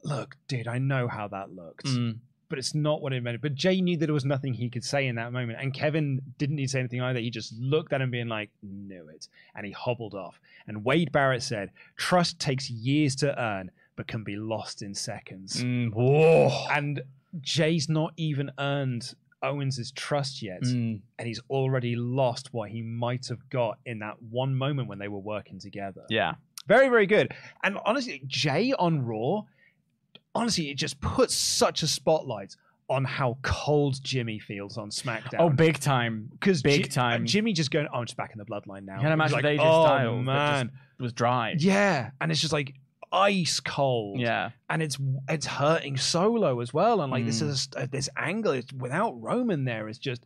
look, 0.03 0.35
dude, 0.47 0.67
I 0.67 0.77
know 0.77 1.07
how 1.07 1.27
that 1.29 1.53
looked, 1.55 1.85
Mm. 1.85 2.17
but 2.49 2.59
it's 2.59 2.75
not 2.75 3.01
what 3.01 3.13
it 3.13 3.23
meant. 3.23 3.41
But 3.41 3.55
Jey 3.55 3.79
knew 3.81 3.95
that 3.97 4.07
there 4.07 4.13
was 4.13 4.25
nothing 4.25 4.53
he 4.53 4.69
could 4.69 4.83
say 4.83 5.07
in 5.07 5.15
that 5.15 5.31
moment. 5.31 5.59
And 5.61 5.73
Kevin 5.73 6.19
didn't 6.37 6.57
need 6.57 6.65
to 6.65 6.71
say 6.71 6.79
anything 6.79 7.01
either. 7.01 7.19
He 7.19 7.29
just 7.29 7.53
looked 7.57 7.93
at 7.93 8.01
him 8.01 8.11
being 8.11 8.27
like, 8.27 8.49
knew 8.61 9.07
it. 9.07 9.29
And 9.55 9.65
he 9.65 9.71
hobbled 9.71 10.15
off. 10.15 10.39
And 10.67 10.83
Wade 10.83 11.11
Barrett 11.13 11.43
said, 11.43 11.71
trust 11.95 12.39
takes 12.39 12.69
years 12.69 13.15
to 13.17 13.39
earn, 13.41 13.71
but 13.95 14.07
can 14.07 14.23
be 14.23 14.35
lost 14.35 14.81
in 14.81 14.93
seconds. 14.95 15.63
Mm. 15.63 16.67
And 16.71 17.03
Jey's 17.39 17.87
not 17.87 18.11
even 18.17 18.51
earned 18.59 19.13
Owens' 19.43 19.91
trust 19.91 20.41
yet 20.41 20.61
Mm. 20.61 21.01
and 21.17 21.27
he's 21.27 21.41
already 21.49 21.95
lost 21.95 22.53
what 22.53 22.69
he 22.69 22.81
might 22.81 23.27
have 23.27 23.49
got 23.49 23.79
in 23.85 23.99
that 23.99 24.21
one 24.21 24.55
moment 24.55 24.87
when 24.87 24.99
they 24.99 25.07
were 25.07 25.19
working 25.19 25.59
together. 25.59 26.03
Yeah. 26.09 26.35
Very, 26.67 26.89
very 26.89 27.07
good. 27.07 27.33
And 27.63 27.77
honestly, 27.85 28.21
Jey 28.27 28.73
on 28.73 29.03
Raw, 29.03 29.43
honestly, 30.35 30.69
it 30.69 30.75
just 30.75 31.01
puts 31.01 31.35
such 31.35 31.83
a 31.83 31.87
spotlight 31.87 32.55
on 32.89 33.05
how 33.05 33.37
cold 33.41 34.03
Jimmy 34.03 34.37
feels 34.37 34.77
on 34.77 34.89
SmackDown. 34.89 35.39
Oh, 35.39 35.49
big 35.49 35.79
time. 35.79 36.27
because 36.31 36.61
big 36.61 36.91
time. 36.91 37.25
Jimmy 37.25 37.53
just 37.53 37.71
going, 37.71 37.87
oh, 37.93 37.99
I'm 37.99 38.05
just 38.05 38.17
back 38.17 38.31
in 38.33 38.37
the 38.37 38.45
bloodline 38.45 38.83
now. 38.83 38.97
You 38.97 39.03
had 39.03 39.13
a 39.13 39.17
match 39.17 39.29
He's 39.29 39.37
with 39.37 39.45
like, 39.45 39.59
AJ 39.59 39.63
oh, 39.63 39.85
Styles 39.85 40.25
man. 40.25 40.67
just 40.67 40.99
was 40.99 41.13
dry. 41.13 41.55
Yeah. 41.57 42.09
And 42.19 42.31
it's 42.31 42.41
just 42.41 42.51
like 42.53 42.73
ice 43.11 43.59
cold. 43.59 44.19
Yeah. 44.19 44.51
And 44.69 44.81
it's 44.81 44.97
it's 45.29 45.45
hurting 45.45 45.97
Solo 45.97 46.59
as 46.61 46.73
well. 46.73 47.01
And 47.01 47.11
like 47.11 47.25
this 47.25 47.41
Mm. 47.41 47.49
is 47.49 47.67
this 47.91 48.09
angle 48.17 48.53
is 48.53 48.65
without 48.77 49.11
Roman 49.21 49.65
there 49.65 49.87
is 49.89 49.97
just 49.97 50.25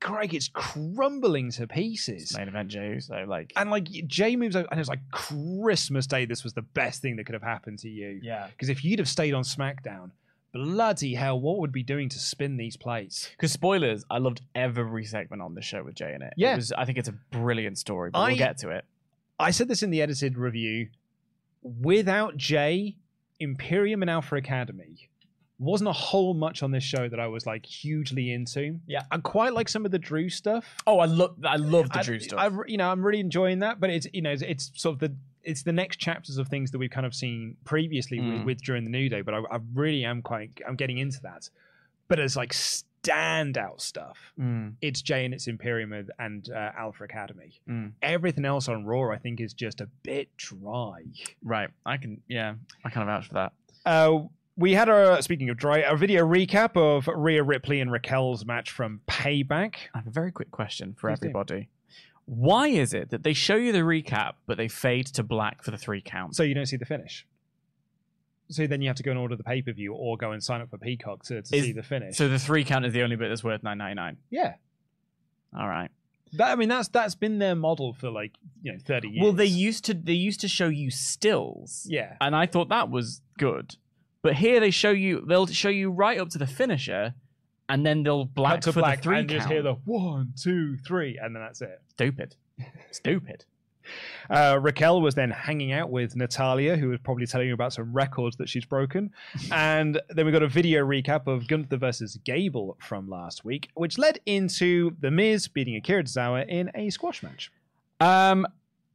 Craig 0.00 0.34
it's 0.34 0.48
crumbling 0.52 1.50
to 1.52 1.66
pieces. 1.66 2.36
Main 2.36 2.48
event 2.48 2.68
Jey 2.68 3.00
so 3.00 3.24
like 3.26 3.52
And 3.56 3.70
like 3.70 3.84
Jey 4.06 4.36
moves 4.36 4.54
out, 4.54 4.66
and 4.70 4.78
it's 4.78 4.88
like 4.90 5.00
Christmas 5.10 6.06
Day. 6.06 6.26
This 6.26 6.44
was 6.44 6.52
the 6.52 6.62
best 6.62 7.00
thing 7.00 7.16
that 7.16 7.24
could 7.24 7.32
have 7.34 7.42
happened 7.42 7.78
to 7.80 7.88
you. 7.88 8.20
Yeah. 8.22 8.48
Because 8.48 8.68
if 8.68 8.84
you'd 8.84 8.98
have 8.98 9.08
stayed 9.08 9.32
on 9.32 9.42
SmackDown, 9.42 10.10
bloody 10.52 11.14
hell, 11.14 11.40
what 11.40 11.58
would 11.58 11.72
be 11.72 11.82
doing 11.82 12.08
to 12.10 12.18
spin 12.18 12.58
these 12.58 12.76
plates? 12.76 13.30
Because 13.30 13.52
spoilers, 13.52 14.04
I 14.10 14.18
loved 14.18 14.42
every 14.54 15.04
segment 15.04 15.40
on 15.42 15.54
the 15.54 15.62
show 15.62 15.82
with 15.82 15.94
Jey 15.94 16.12
in 16.14 16.20
it. 16.22 16.34
Yeah. 16.36 16.52
It 16.52 16.56
was, 16.56 16.72
I 16.72 16.84
think 16.84 16.98
it's 16.98 17.08
a 17.08 17.14
brilliant 17.30 17.78
story, 17.78 18.10
but 18.10 18.18
I- 18.18 18.28
we'll 18.28 18.36
get 18.38 18.58
to 18.58 18.70
it. 18.70 18.84
I 19.38 19.50
said 19.50 19.68
this 19.68 19.82
in 19.82 19.90
the 19.90 20.00
edited 20.02 20.36
review. 20.38 20.88
Without 21.80 22.36
Jey, 22.36 22.96
Imperium 23.40 24.02
and 24.02 24.10
Alpha 24.10 24.36
Academy 24.36 25.08
wasn't 25.58 25.88
a 25.88 25.92
whole 25.92 26.34
much 26.34 26.62
on 26.62 26.70
this 26.70 26.84
show 26.84 27.08
that 27.08 27.18
I 27.18 27.26
was 27.28 27.46
like 27.46 27.64
hugely 27.64 28.30
into. 28.32 28.78
Yeah. 28.86 29.04
I 29.10 29.16
quite 29.18 29.54
like 29.54 29.68
some 29.70 29.86
of 29.86 29.90
the 29.90 29.98
Drew 29.98 30.28
stuff. 30.28 30.64
Oh, 30.86 30.98
I 30.98 31.06
love 31.06 31.34
I 31.44 31.56
love 31.56 31.90
the 31.90 31.98
I- 32.00 32.02
Drew 32.02 32.20
stuff. 32.20 32.38
I, 32.38 32.50
you 32.66 32.76
know, 32.76 32.90
I'm 32.90 33.02
really 33.04 33.20
enjoying 33.20 33.60
that, 33.60 33.80
but 33.80 33.90
it's 33.90 34.06
you 34.12 34.20
know, 34.22 34.30
it's, 34.32 34.42
it's 34.42 34.70
sort 34.74 34.94
of 34.94 34.98
the 35.00 35.14
it's 35.42 35.62
the 35.62 35.72
next 35.72 35.96
chapters 35.98 36.38
of 36.38 36.48
things 36.48 36.72
that 36.72 36.78
we've 36.78 36.90
kind 36.90 37.06
of 37.06 37.14
seen 37.14 37.56
previously 37.64 38.18
with, 38.20 38.40
Mm. 38.40 38.44
with 38.44 38.60
during 38.62 38.84
the 38.84 38.90
New 38.90 39.08
Day. 39.08 39.22
But 39.22 39.34
I, 39.34 39.38
I 39.50 39.58
really 39.74 40.04
am 40.04 40.20
quite 40.22 40.50
I'm 40.68 40.76
getting 40.76 40.98
into 40.98 41.20
that. 41.22 41.48
But 42.08 42.20
as 42.20 42.36
like 42.36 42.52
standout 43.10 43.80
stuff, 43.80 44.18
Mm, 44.38 44.74
it's 44.80 45.02
Jey 45.02 45.24
and 45.24 45.34
it's 45.34 45.46
Imperium 45.46 45.92
and, 46.18 46.50
uh, 46.50 46.72
Alpha 46.76 47.04
Academy. 47.04 47.60
mm. 47.68 47.92
Everything 48.02 48.44
else 48.44 48.68
on 48.68 48.84
Raw, 48.84 49.10
I 49.12 49.18
think, 49.18 49.40
is 49.40 49.52
just 49.54 49.80
a 49.80 49.86
bit 50.02 50.28
dry. 50.36 51.02
Right. 51.42 51.68
I 51.84 51.96
can 51.96 52.20
yeah, 52.28 52.54
I 52.84 52.90
kind 52.90 53.08
of 53.08 53.14
vouch 53.14 53.28
for 53.28 53.34
that. 53.34 53.52
Uh, 53.84 54.24
we 54.56 54.72
had 54.72 54.88
a 54.88 55.22
speaking 55.22 55.50
of 55.50 55.56
dry, 55.58 55.78
a 55.78 55.94
video 55.96 56.26
recap 56.26 56.76
of 56.76 57.06
Rhea 57.08 57.42
Ripley 57.42 57.80
and 57.80 57.92
Raquel's 57.92 58.44
match 58.46 58.70
from 58.70 59.00
Payback. 59.06 59.74
I 59.94 59.98
have 59.98 60.06
a 60.06 60.10
very 60.10 60.32
quick 60.32 60.50
question 60.50 60.94
for 60.98 61.10
Please 61.10 61.20
do. 61.20 61.26
everybody. 61.28 61.68
Why 62.24 62.68
is 62.68 62.92
it 62.92 63.10
that 63.10 63.22
they 63.22 63.34
show 63.34 63.54
you 63.56 63.70
the 63.70 63.80
recap, 63.80 64.32
but 64.46 64.56
they 64.56 64.66
fade 64.66 65.06
to 65.08 65.22
black 65.22 65.62
for 65.62 65.70
the 65.70 65.78
three 65.78 66.00
counts? 66.00 66.36
So 66.36 66.42
you 66.42 66.54
don't 66.54 66.66
see 66.66 66.76
the 66.76 66.84
finish. 66.86 67.26
So 68.48 68.66
then 68.66 68.80
you 68.80 68.88
have 68.88 68.96
to 68.96 69.02
go 69.02 69.10
and 69.10 69.18
order 69.18 69.34
the 69.36 69.42
pay 69.44 69.60
per 69.62 69.72
view 69.72 69.92
or 69.94 70.16
go 70.16 70.30
and 70.32 70.42
sign 70.42 70.60
up 70.60 70.70
for 70.70 70.78
Peacock 70.78 71.24
to, 71.24 71.42
to 71.42 71.56
Is- 71.56 71.64
see 71.64 71.72
the 71.72 71.82
finish. 71.82 72.16
So 72.16 72.28
the 72.28 72.38
three 72.38 72.64
count 72.64 72.84
is 72.86 72.92
the 72.92 73.02
only 73.02 73.16
bit 73.16 73.28
that's 73.28 73.42
worth 73.44 73.62
nine 73.62 73.78
ninety 73.78 73.94
nine. 73.96 74.16
yeah, 74.30 74.54
All 75.58 75.68
right. 75.68 75.90
that, 76.34 76.52
I 76.52 76.54
mean 76.54 76.68
that's 76.68 76.88
that's 76.88 77.14
been 77.14 77.38
their 77.38 77.54
model 77.54 77.92
for 77.92 78.10
like 78.10 78.32
you 78.62 78.72
know 78.72 78.78
thirty 78.78 79.08
years. 79.08 79.22
Well, 79.22 79.32
they 79.32 79.46
used 79.46 79.84
to 79.86 79.94
they 79.94 80.12
used 80.12 80.40
to 80.40 80.48
show 80.48 80.68
you 80.68 80.90
stills, 80.90 81.86
yeah 81.88 82.16
and 82.20 82.34
I 82.36 82.46
thought 82.46 82.68
that 82.68 82.90
was 82.90 83.20
good. 83.38 83.76
But 84.22 84.34
here 84.34 84.60
they 84.60 84.70
show 84.70 84.90
you 84.90 85.24
they'll 85.26 85.46
show 85.46 85.68
you 85.68 85.90
right 85.90 86.18
up 86.18 86.30
to 86.30 86.38
the 86.38 86.46
finisher, 86.46 87.14
and 87.68 87.84
then 87.86 88.02
they'll 88.02 88.24
black 88.24 88.54
cut 88.54 88.62
to 88.62 88.72
for 88.72 88.80
black 88.80 88.98
the 88.98 89.02
three 89.02 89.18
and 89.20 89.28
just 89.28 89.48
hear 89.48 89.62
the 89.62 89.74
one 89.74 90.32
two 90.40 90.76
three 90.86 91.18
and 91.20 91.34
then 91.34 91.42
that's 91.42 91.62
it. 91.62 91.80
Stupid, 91.88 92.36
stupid. 92.92 93.44
Uh, 94.30 94.58
Raquel 94.60 95.00
was 95.00 95.14
then 95.14 95.30
hanging 95.30 95.72
out 95.72 95.90
with 95.90 96.16
Natalya, 96.16 96.76
who 96.76 96.88
was 96.88 97.00
probably 97.00 97.26
telling 97.26 97.48
you 97.48 97.54
about 97.54 97.72
some 97.72 97.92
records 97.92 98.36
that 98.36 98.48
she's 98.48 98.64
broken. 98.64 99.12
And 99.52 100.00
then 100.10 100.26
we 100.26 100.32
got 100.32 100.42
a 100.42 100.48
video 100.48 100.84
recap 100.84 101.26
of 101.26 101.46
Gunther 101.46 101.76
versus 101.76 102.18
Gable 102.24 102.76
from 102.80 103.08
last 103.08 103.44
week, 103.44 103.70
which 103.74 103.96
led 103.96 104.20
into 104.26 104.96
The 105.00 105.10
Miz 105.10 105.48
beating 105.48 105.76
Akira 105.76 106.02
Tozawa 106.02 106.46
in 106.48 106.70
a 106.74 106.90
squash 106.90 107.22
match. 107.22 107.50
Um. 108.00 108.46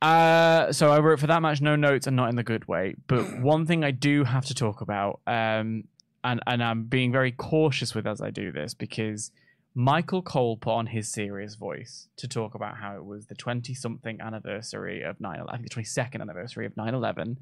Uh. 0.02 0.72
So 0.72 0.92
I 0.92 1.00
wrote 1.00 1.20
for 1.20 1.28
that 1.28 1.42
match 1.42 1.62
no 1.62 1.76
notes 1.76 2.08
and 2.08 2.16
not 2.16 2.30
in 2.30 2.36
the 2.36 2.44
good 2.44 2.68
way. 2.68 2.96
But 3.08 3.40
one 3.42 3.66
thing 3.66 3.84
I 3.84 3.92
do 3.92 4.24
have 4.24 4.46
to 4.46 4.54
talk 4.54 4.82
about. 4.82 5.22
Um. 5.26 5.86
And 6.24 6.40
and 6.46 6.64
I'm 6.64 6.84
being 6.84 7.12
very 7.12 7.32
cautious 7.32 7.96
with 7.96 8.06
as 8.06 8.22
I 8.22 8.30
do 8.30 8.52
this 8.52 8.76
because 8.76 9.32
Michael 9.74 10.22
Cole 10.22 10.58
put 10.58 10.72
on 10.72 10.88
his 10.88 11.08
serious 11.08 11.56
voice 11.56 12.08
to 12.18 12.28
talk 12.28 12.56
about 12.56 12.78
how 12.78 12.96
it 12.96 13.06
was 13.06 13.28
the 13.28 13.36
20 13.36 13.74
something 13.74 14.20
anniversary 14.20 15.02
of 15.04 15.20
9 15.22 15.44
I 15.48 15.58
think 15.58 15.70
the 15.70 15.76
22nd 15.76 16.22
anniversary 16.22 16.66
of 16.66 16.76
9 16.76 16.94
11, 16.94 17.40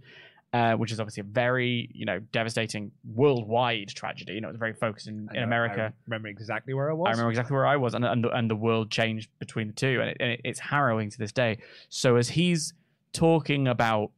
uh, 0.54 0.74
which 0.74 0.92
is 0.92 1.00
obviously 1.00 1.22
a 1.22 1.24
very, 1.24 1.90
you 1.92 2.06
know, 2.06 2.20
devastating 2.32 2.92
worldwide 3.04 3.90
tragedy. 3.90 4.34
You 4.34 4.42
know, 4.42 4.50
it 4.50 4.52
was 4.52 4.60
very 4.60 4.74
focused 4.74 5.08
in, 5.08 5.28
in 5.34 5.40
know- 5.40 5.44
America. 5.44 5.92
I 5.92 5.94
remember 6.06 6.28
exactly 6.28 6.74
where 6.74 6.92
I 6.92 6.94
was. 6.94 7.08
I 7.08 7.12
remember 7.12 7.32
exactly 7.32 7.56
where 7.56 7.68
I 7.68 7.78
was, 7.78 7.96
and 7.96 8.06
and, 8.06 8.26
and 8.26 8.50
the 8.50 8.56
world 8.56 8.92
changed 8.92 9.30
between 9.40 9.68
the 9.68 9.74
two, 9.74 10.00
and, 10.00 10.12
it, 10.12 10.18
and 10.20 10.38
it's 10.44 10.60
harrowing 10.60 11.10
to 11.10 11.18
this 11.18 11.32
day. 11.32 11.58
So 11.90 12.16
as 12.16 12.30
he's 12.30 12.74
talking 13.12 13.68
about 13.68 14.12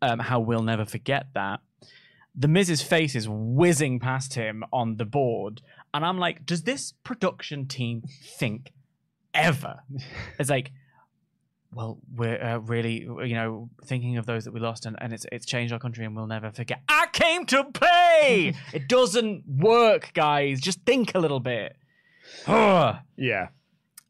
um, 0.00 0.20
how 0.20 0.38
we'll 0.38 0.62
never 0.62 0.84
forget 0.84 1.26
that, 1.34 1.60
the 2.34 2.48
Miz's 2.48 2.82
face 2.82 3.14
is 3.14 3.28
whizzing 3.28 3.98
past 3.98 4.34
him 4.34 4.64
on 4.72 4.96
the 4.96 5.04
board, 5.04 5.62
and 5.92 6.04
I'm 6.04 6.18
like, 6.18 6.46
does 6.46 6.62
this 6.62 6.94
production 7.04 7.66
team 7.66 8.02
think 8.38 8.72
ever? 9.34 9.80
It's 10.38 10.50
like. 10.50 10.72
Well, 11.72 11.98
we're 12.12 12.42
uh, 12.42 12.56
really, 12.58 13.02
you 13.02 13.34
know, 13.34 13.70
thinking 13.84 14.16
of 14.16 14.26
those 14.26 14.44
that 14.44 14.52
we 14.52 14.58
lost, 14.58 14.86
and, 14.86 14.96
and 15.00 15.12
it's 15.12 15.24
it's 15.30 15.46
changed 15.46 15.72
our 15.72 15.78
country, 15.78 16.04
and 16.04 16.16
we'll 16.16 16.26
never 16.26 16.50
forget. 16.50 16.82
I 16.88 17.06
came 17.12 17.46
to 17.46 17.62
pay. 17.62 18.54
it 18.72 18.88
doesn't 18.88 19.44
work, 19.46 20.10
guys. 20.12 20.60
Just 20.60 20.80
think 20.84 21.14
a 21.14 21.20
little 21.20 21.38
bit. 21.38 21.76
Yeah. 23.16 23.50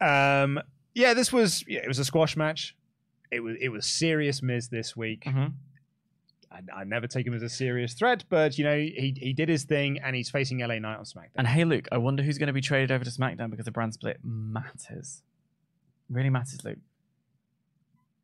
Um, 0.01 0.59
yeah, 0.95 1.13
this 1.13 1.35
was 1.35 1.63
yeah, 1.69 1.81
it 1.81 1.89
was 1.89 1.99
a 1.99 2.05
squash 2.07 2.35
match. 2.35 2.75
It 3.31 3.41
was 3.41 3.57
it 3.61 3.69
was 3.69 3.85
serious 3.85 4.41
Miz 4.43 4.69
this 4.69 4.97
week. 4.97 5.25
Mhm. 5.25 5.53
I, 6.53 6.81
I 6.81 6.85
never 6.85 7.07
take 7.07 7.27
him 7.27 7.35
as 7.35 7.43
a 7.43 7.49
serious 7.49 7.95
threat, 7.95 8.25
but 8.29 8.59
you 8.59 8.65
know 8.65 8.77
he 8.77 9.15
he 9.17 9.33
did 9.33 9.49
his 9.49 9.65
thing, 9.65 9.99
and 9.99 10.17
he's 10.17 10.31
facing 10.31 10.59
LA 10.59 10.79
Knight 10.79 10.99
on 10.99 11.05
SmackDown. 11.05 11.37
And 11.37 11.47
hey, 11.47 11.65
Luke, 11.65 11.89
I 11.93 11.99
wonder 11.99 12.23
who's 12.23 12.39
going 12.39 12.49
to 12.49 12.53
be 12.53 12.61
traded 12.61 12.91
over 12.91 13.05
to 13.05 13.11
SmackDown 13.11 13.51
because 13.51 13.65
the 13.65 13.71
brand 13.71 13.95
split 13.95 14.19
matters. 14.23 15.23
Really 16.09 16.31
matters, 16.31 16.65
Luke. 16.65 16.79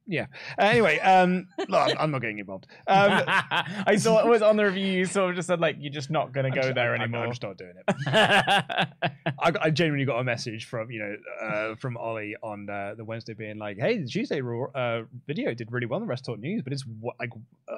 Yeah. 0.08 0.26
Uh, 0.58 0.62
anyway, 0.62 0.98
um, 1.00 1.48
look, 1.58 1.70
I'm, 1.90 1.96
I'm 1.98 2.10
not 2.12 2.20
getting 2.20 2.38
involved. 2.38 2.66
Um, 2.86 3.22
I 3.26 3.96
saw 3.98 4.20
it 4.20 4.26
was 4.28 4.40
on 4.40 4.56
the 4.56 4.64
review. 4.64 4.86
You 4.86 5.04
sort 5.04 5.30
of 5.30 5.36
just 5.36 5.48
said 5.48 5.60
like 5.60 5.76
you're 5.80 5.92
just 5.92 6.10
not 6.10 6.32
going 6.32 6.50
to 6.52 6.60
go 6.60 6.66
I'm- 6.66 6.74
there 6.74 6.92
I'm- 6.92 7.00
anymore. 7.02 7.24
I'm 7.24 7.30
just 7.30 7.42
not 7.42 7.56
doing 7.58 7.72
it. 7.76 7.96
I, 8.06 9.52
I 9.60 9.70
genuinely 9.70 10.04
got 10.06 10.18
a 10.20 10.24
message 10.24 10.66
from 10.66 10.90
you 10.90 11.00
know 11.00 11.16
uh, 11.46 11.74
from 11.76 11.96
Ollie 11.96 12.36
on 12.42 12.70
uh, 12.70 12.94
the 12.96 13.04
Wednesday 13.04 13.34
being 13.34 13.58
like, 13.58 13.78
"Hey, 13.78 13.98
the 13.98 14.06
Tuesday 14.06 14.40
uh, 14.74 15.02
video 15.26 15.54
did 15.54 15.72
really 15.72 15.86
well 15.86 16.00
in 16.00 16.06
the 16.06 16.12
WrestleTalk 16.12 16.38
News, 16.38 16.62
but 16.62 16.72
it's 16.72 16.84
like 17.18 17.30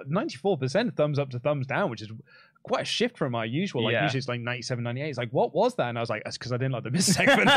ninety 0.06 0.36
four 0.36 0.58
percent 0.58 0.94
thumbs 0.96 1.18
up 1.18 1.30
to 1.30 1.38
thumbs 1.38 1.66
down, 1.66 1.90
which 1.90 2.02
is 2.02 2.10
quite 2.62 2.82
a 2.82 2.84
shift 2.84 3.16
from 3.16 3.32
my 3.32 3.44
usual. 3.46 3.84
Like 3.84 3.92
Yeah. 3.94 4.02
usually 4.02 4.18
it's 4.18 4.28
like 4.28 4.40
97, 4.40 4.82
98. 4.84 5.08
It's 5.08 5.16
like, 5.16 5.30
what 5.30 5.54
was 5.54 5.74
that? 5.76 5.88
And 5.88 5.96
I 5.96 6.02
was 6.02 6.10
like, 6.10 6.24
that's 6.24 6.36
because 6.36 6.52
I 6.52 6.56
didn't 6.58 6.72
like 6.72 6.82
the 6.82 6.90
Miz 6.90 7.06
segment. 7.14 7.48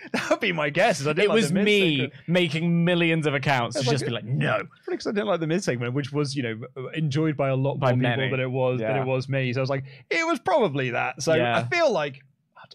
that 0.12 0.30
would 0.30 0.40
be 0.40 0.52
my 0.52 0.70
guess. 0.70 1.00
I 1.02 1.12
didn't 1.12 1.24
it 1.24 1.28
like 1.28 1.36
was 1.36 1.52
me 1.52 1.90
segment. 1.98 2.12
making 2.26 2.84
millions 2.84 3.26
of 3.26 3.34
accounts 3.34 3.78
to 3.78 3.84
just 3.84 4.04
be 4.04 4.10
like, 4.10 4.24
no. 4.24 4.62
because 4.88 5.06
I 5.06 5.12
didn't 5.12 5.26
like 5.28 5.40
the 5.40 5.46
Miz 5.46 5.64
segment, 5.64 5.94
which 5.94 6.12
was 6.12 6.34
you 6.34 6.42
know 6.42 6.88
enjoyed 6.94 7.36
by 7.36 7.48
a 7.50 7.56
lot 7.56 7.78
By 7.78 7.92
more 7.92 7.98
people 8.00 8.16
many. 8.16 8.30
than 8.30 8.40
it 8.40 8.50
was 8.50 8.80
than 8.80 8.96
it 8.96 9.04
was 9.04 9.28
me. 9.28 9.52
So 9.52 9.60
I 9.60 9.62
was 9.62 9.70
like, 9.70 9.84
it 10.10 10.26
was 10.26 10.38
probably 10.40 10.90
that. 10.90 11.22
So 11.22 11.34
Yeah. 11.34 11.58
I 11.58 11.62
feel 11.64 11.90
like 11.92 12.20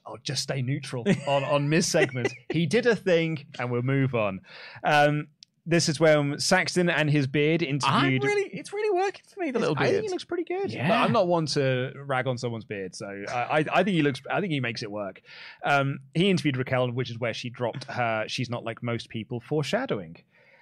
I'll- 0.05 0.17
just 0.23 0.43
stay 0.43 0.61
neutral 0.61 1.03
on 1.27 1.43
on 1.43 1.69
Miz 1.69 1.85
segment. 1.87 2.31
he 2.49 2.65
did 2.65 2.85
a 2.85 2.95
thing, 2.95 3.45
and 3.59 3.71
we'll 3.71 3.81
move 3.81 4.13
on. 4.13 4.41
Um, 4.83 5.27
this 5.65 5.89
is 5.89 5.99
when 5.99 6.39
Saxton 6.39 6.89
and 6.89 7.09
his 7.09 7.25
beard 7.25 7.63
I'm 7.63 7.69
interviewed. 7.69 8.23
really, 8.23 8.49
it's 8.53 8.71
really 8.71 8.99
working 8.99 9.23
for 9.27 9.39
me. 9.39 9.51
The 9.51 9.59
little 9.59 9.75
I 9.77 9.83
beard. 9.83 9.91
think 9.93 10.03
he 10.03 10.09
looks 10.09 10.23
pretty 10.23 10.43
good. 10.43 10.71
Yeah. 10.71 10.87
But 10.87 10.93
I'm 10.95 11.11
not 11.11 11.27
one 11.27 11.47
to 11.47 11.91
rag 12.05 12.27
on 12.27 12.37
someone's 12.37 12.65
beard, 12.65 12.93
so 12.93 13.07
I, 13.29 13.33
I, 13.33 13.65
I 13.73 13.83
think 13.83 13.95
he 13.95 14.03
looks. 14.03 14.21
I 14.29 14.41
think 14.41 14.51
he 14.53 14.59
makes 14.59 14.83
it 14.83 14.91
work. 14.91 15.21
Um, 15.63 15.99
he 16.13 16.29
interviewed 16.29 16.57
Raquel, 16.57 16.91
which 16.91 17.09
is 17.09 17.17
where 17.17 17.33
she 17.33 17.49
dropped 17.49 17.85
her. 17.85 18.25
She's 18.27 18.49
not 18.49 18.63
like 18.63 18.83
most 18.83 19.09
people 19.09 19.39
foreshadowing. 19.39 20.17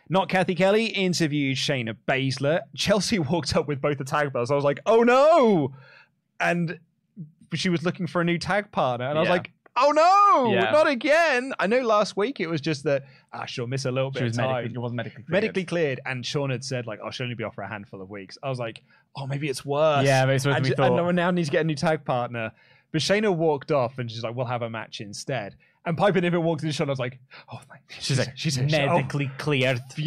Not 0.09 0.29
Cathy 0.29 0.55
Kelly 0.55 0.87
interviewed 0.87 1.57
Shayna 1.57 1.95
Baszler. 2.07 2.61
Chelsea 2.75 3.19
walked 3.31 3.55
up 3.55 3.67
with 3.67 3.81
both 3.81 3.97
the 3.97 4.03
tag 4.05 4.31
belts. 4.31 4.51
I 4.51 4.55
was 4.55 4.63
like, 4.63 4.79
oh 4.85 5.03
no! 5.03 5.73
And 6.39 6.79
she 7.53 7.69
was 7.69 7.83
looking 7.83 8.07
for 8.07 8.21
a 8.21 8.25
new 8.25 8.37
tag 8.37 8.71
partner, 8.71 9.09
and 9.09 9.17
I 9.17 9.21
was 9.21 9.29
like, 9.29 9.51
oh 9.75 9.91
no, 9.91 10.53
Yeah. 10.53 10.71
not 10.71 10.87
again! 10.87 11.53
I 11.59 11.67
know 11.67 11.81
last 11.81 12.15
week 12.17 12.39
it 12.39 12.47
was 12.47 12.61
just 12.61 12.83
that 12.83 13.03
ah, 13.33 13.45
she'll 13.45 13.67
miss 13.67 13.85
a 13.85 13.91
little 13.91 14.11
bit 14.11 14.19
she 14.19 14.23
was 14.25 14.37
of 14.37 14.43
time 14.43 14.53
medically, 14.55 14.75
it 14.75 14.79
wasn't 14.79 14.97
medically 14.97 15.23
cleared. 15.23 15.31
medically 15.31 15.65
cleared, 15.65 15.99
and 16.05 16.25
Sean 16.25 16.49
had 16.49 16.63
said 16.63 16.85
like, 16.87 16.99
"I 17.03 17.09
should 17.09 17.23
only 17.23 17.35
be 17.35 17.43
off 17.43 17.55
for 17.55 17.63
a 17.63 17.67
handful 17.67 18.01
of 18.01 18.09
weeks." 18.09 18.37
I 18.43 18.49
was 18.49 18.59
like, 18.59 18.81
"Oh, 19.15 19.25
maybe 19.27 19.49
it's 19.49 19.65
worse." 19.65 20.05
Yeah, 20.05 20.25
maybe 20.25 20.35
it's 20.35 20.45
worse 20.45 20.55
and, 20.57 20.65
than 20.65 20.69
we 20.71 20.75
ju- 20.75 20.83
and. 20.83 20.99
I 20.99 21.11
now 21.11 21.31
need 21.31 21.45
to 21.45 21.51
get 21.51 21.61
a 21.61 21.65
new 21.65 21.75
tag 21.75 22.05
partner. 22.05 22.51
But 22.91 23.01
Shayna 23.01 23.35
walked 23.35 23.71
off, 23.71 23.97
and 23.97 24.09
she's 24.11 24.23
like, 24.23 24.35
"We'll 24.35 24.45
have 24.45 24.61
a 24.61 24.69
match 24.69 25.01
instead." 25.01 25.55
And 25.85 25.97
Piper 25.97 26.21
Niven 26.21 26.43
walked 26.43 26.63
in, 26.63 26.71
Sean. 26.71 26.87
I 26.89 26.91
was 26.91 26.99
like, 26.99 27.19
"Oh, 27.51 27.59
thank 27.69 27.81
She's 27.99 28.19
like, 28.19 28.33
she's 28.37 28.57
oh." 28.59 28.63
medically 28.63 29.31
cleared. 29.37 29.81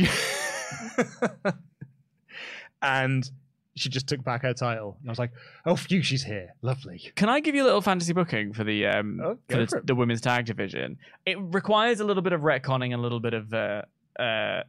and 2.83 3.29
she 3.77 3.89
just 3.89 4.07
took 4.09 4.24
back 4.24 4.43
her 4.43 4.55
title, 4.55 4.97
and 5.01 5.09
I 5.09 5.12
was 5.12 5.18
like, 5.18 5.33
"Oh, 5.64 5.77
phew, 5.77 6.03
she's 6.03 6.24
here, 6.24 6.55
lovely." 6.62 7.12
Can 7.14 7.29
I 7.29 7.41
give 7.41 7.55
you 7.55 7.62
a 7.62 7.66
little 7.66 7.83
fantasy 7.83 8.12
booking 8.12 8.53
for 8.53 8.64
the 8.64 8.87
um 8.87 9.20
Oh, 9.22 9.39
for 9.49 9.57
the, 9.59 9.66
for 9.66 9.81
the 9.85 9.95
women's 9.95 10.20
tag 10.20 10.47
division? 10.47 10.99
It 11.24 11.37
requires 11.41 12.01
a 12.01 12.05
little 12.05 12.22
bit 12.22 12.33
of 12.33 12.41
retconning, 12.41 12.87
and 12.87 12.95
a 12.95 12.99
little 12.99 13.20
bit 13.20 13.35
of 13.35 13.53
uh, 13.55 13.83
uh, 14.18 14.62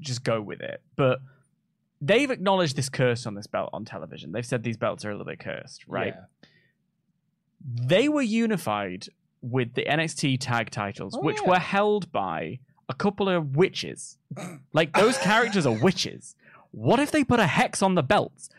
just 0.00 0.22
go 0.24 0.40
with 0.40 0.60
it. 0.60 0.80
But 0.96 1.20
they've 2.00 2.30
acknowledged 2.30 2.76
this 2.76 2.88
curse 2.88 3.26
on 3.26 3.34
this 3.34 3.46
belt 3.46 3.70
on 3.72 3.84
television. 3.84 4.32
They've 4.32 4.46
said 4.46 4.62
these 4.62 4.76
belts 4.76 5.04
are 5.04 5.10
a 5.10 5.12
little 5.12 5.26
bit 5.26 5.40
cursed, 5.40 5.84
right? 5.88 6.14
Yeah. 6.16 6.48
They 7.86 8.08
were 8.08 8.22
unified 8.22 9.06
with 9.40 9.74
the 9.74 9.84
NXT 9.84 10.38
tag 10.40 10.70
titles, 10.70 11.14
Oh, 11.16 11.22
which 11.22 11.38
yeah. 11.42 11.50
were 11.50 11.58
held 11.58 12.10
by 12.12 12.58
a 12.88 12.94
couple 12.94 13.28
of 13.28 13.56
witches. 13.56 14.18
like 14.72 14.92
those 14.94 15.16
characters 15.22 15.66
are 15.66 15.72
witches. 15.72 16.34
What 16.74 17.00
if 17.00 17.10
they 17.10 17.24
put 17.24 17.40
a 17.40 17.46
hex 17.46 17.82
on 17.82 17.94
the 17.94 18.02
belts? 18.02 18.50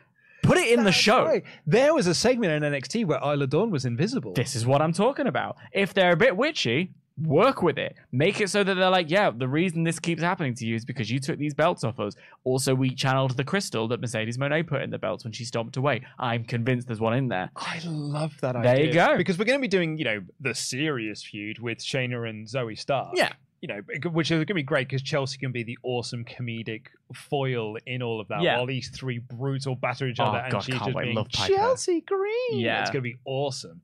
Put 0.44 0.58
it 0.58 0.72
in 0.78 0.84
the 0.84 0.92
show. 0.92 1.26
right. 1.26 1.44
There 1.66 1.94
was 1.94 2.06
a 2.08 2.14
segment 2.14 2.64
in 2.64 2.72
NXT 2.72 3.06
where 3.06 3.18
Isla 3.20 3.48
Dawn 3.48 3.72
was 3.72 3.84
invisible. 3.86 4.34
This 4.34 4.56
is 4.56 4.66
what 4.66 4.82
I'm 4.82 4.94
talking 4.94 5.26
about. 5.28 5.58
If 5.74 5.94
they're 5.96 6.12
a 6.14 6.16
bit 6.16 6.38
witchy, 6.38 6.92
work 7.20 7.64
with 7.64 7.80
it. 7.80 7.96
Make 8.12 8.40
it 8.42 8.50
so 8.52 8.64
that 8.64 8.76
they're 8.76 8.90
like, 8.92 9.10
yeah, 9.10 9.32
the 9.32 9.48
reason 9.48 9.84
this 9.84 10.00
keeps 10.00 10.22
happening 10.22 10.54
to 10.56 10.66
you 10.68 10.76
is 10.76 10.86
because 10.86 11.10
you 11.10 11.20
took 11.20 11.40
these 11.40 11.56
belts 11.56 11.84
off 11.84 12.00
us. 12.00 12.14
Also, 12.44 12.76
we 12.76 12.94
channeled 12.94 13.36
the 13.38 13.44
crystal 13.44 13.88
that 13.88 14.02
Mercedes 14.02 14.38
Moné 14.38 14.68
put 14.68 14.84
in 14.84 14.92
the 14.92 15.00
belts 15.00 15.24
when 15.24 15.34
she 15.34 15.46
stomped 15.46 15.78
away. 15.78 16.04
I'm 16.20 16.44
convinced 16.44 16.86
there's 16.88 17.00
one 17.02 17.16
in 17.16 17.28
there. 17.30 17.50
I 17.56 17.82
love 17.86 18.34
that 18.42 18.54
There 18.54 18.68
idea. 18.74 18.86
you 18.86 18.94
go. 18.94 19.18
Because 19.18 19.40
we're 19.40 19.46
going 19.46 19.58
to 19.60 19.62
be 19.62 19.68
doing, 19.68 19.98
you 19.98 20.06
know, 20.06 20.22
the 20.40 20.54
serious 20.54 21.24
feud 21.24 21.58
with 21.58 21.80
Shayna 21.80 22.30
and 22.30 22.48
Zoey 22.48 22.78
Stark. 22.78 23.14
Yeah. 23.16 23.32
You 23.68 23.82
know, 24.02 24.10
which 24.12 24.28
is 24.30 24.36
going 24.36 24.46
to 24.46 24.54
be 24.54 24.62
great 24.62 24.88
because 24.88 25.02
Chelsea 25.02 25.40
can 25.40 25.52
be 25.52 25.64
the 25.64 25.76
awesome 25.82 26.24
comedic 26.24 26.84
foil 27.16 27.78
in 27.88 28.04
all 28.04 28.22
of 28.22 28.28
that. 28.28 28.44
Yeah. 28.44 28.58
While 28.58 28.68
these 28.68 28.90
three 28.90 29.18
brutes 29.18 29.66
all 29.66 29.74
batter 29.74 30.06
each 30.08 30.20
Oh, 30.20 30.26
other, 30.26 30.38
and 30.38 30.52
God, 30.52 30.64
she's 30.64 30.76
just 30.76 30.94
wait. 30.94 31.06
being. 31.16 31.26
Chelsea 31.30 32.02
Green. 32.02 32.60
Yeah. 32.60 32.82
it's 32.82 32.92
going 32.92 33.04
to 33.04 33.10
be 33.10 33.18
awesome. 33.26 33.82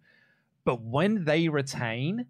But 0.65 0.83
when 0.83 1.25
they 1.25 1.49
retain, 1.49 2.27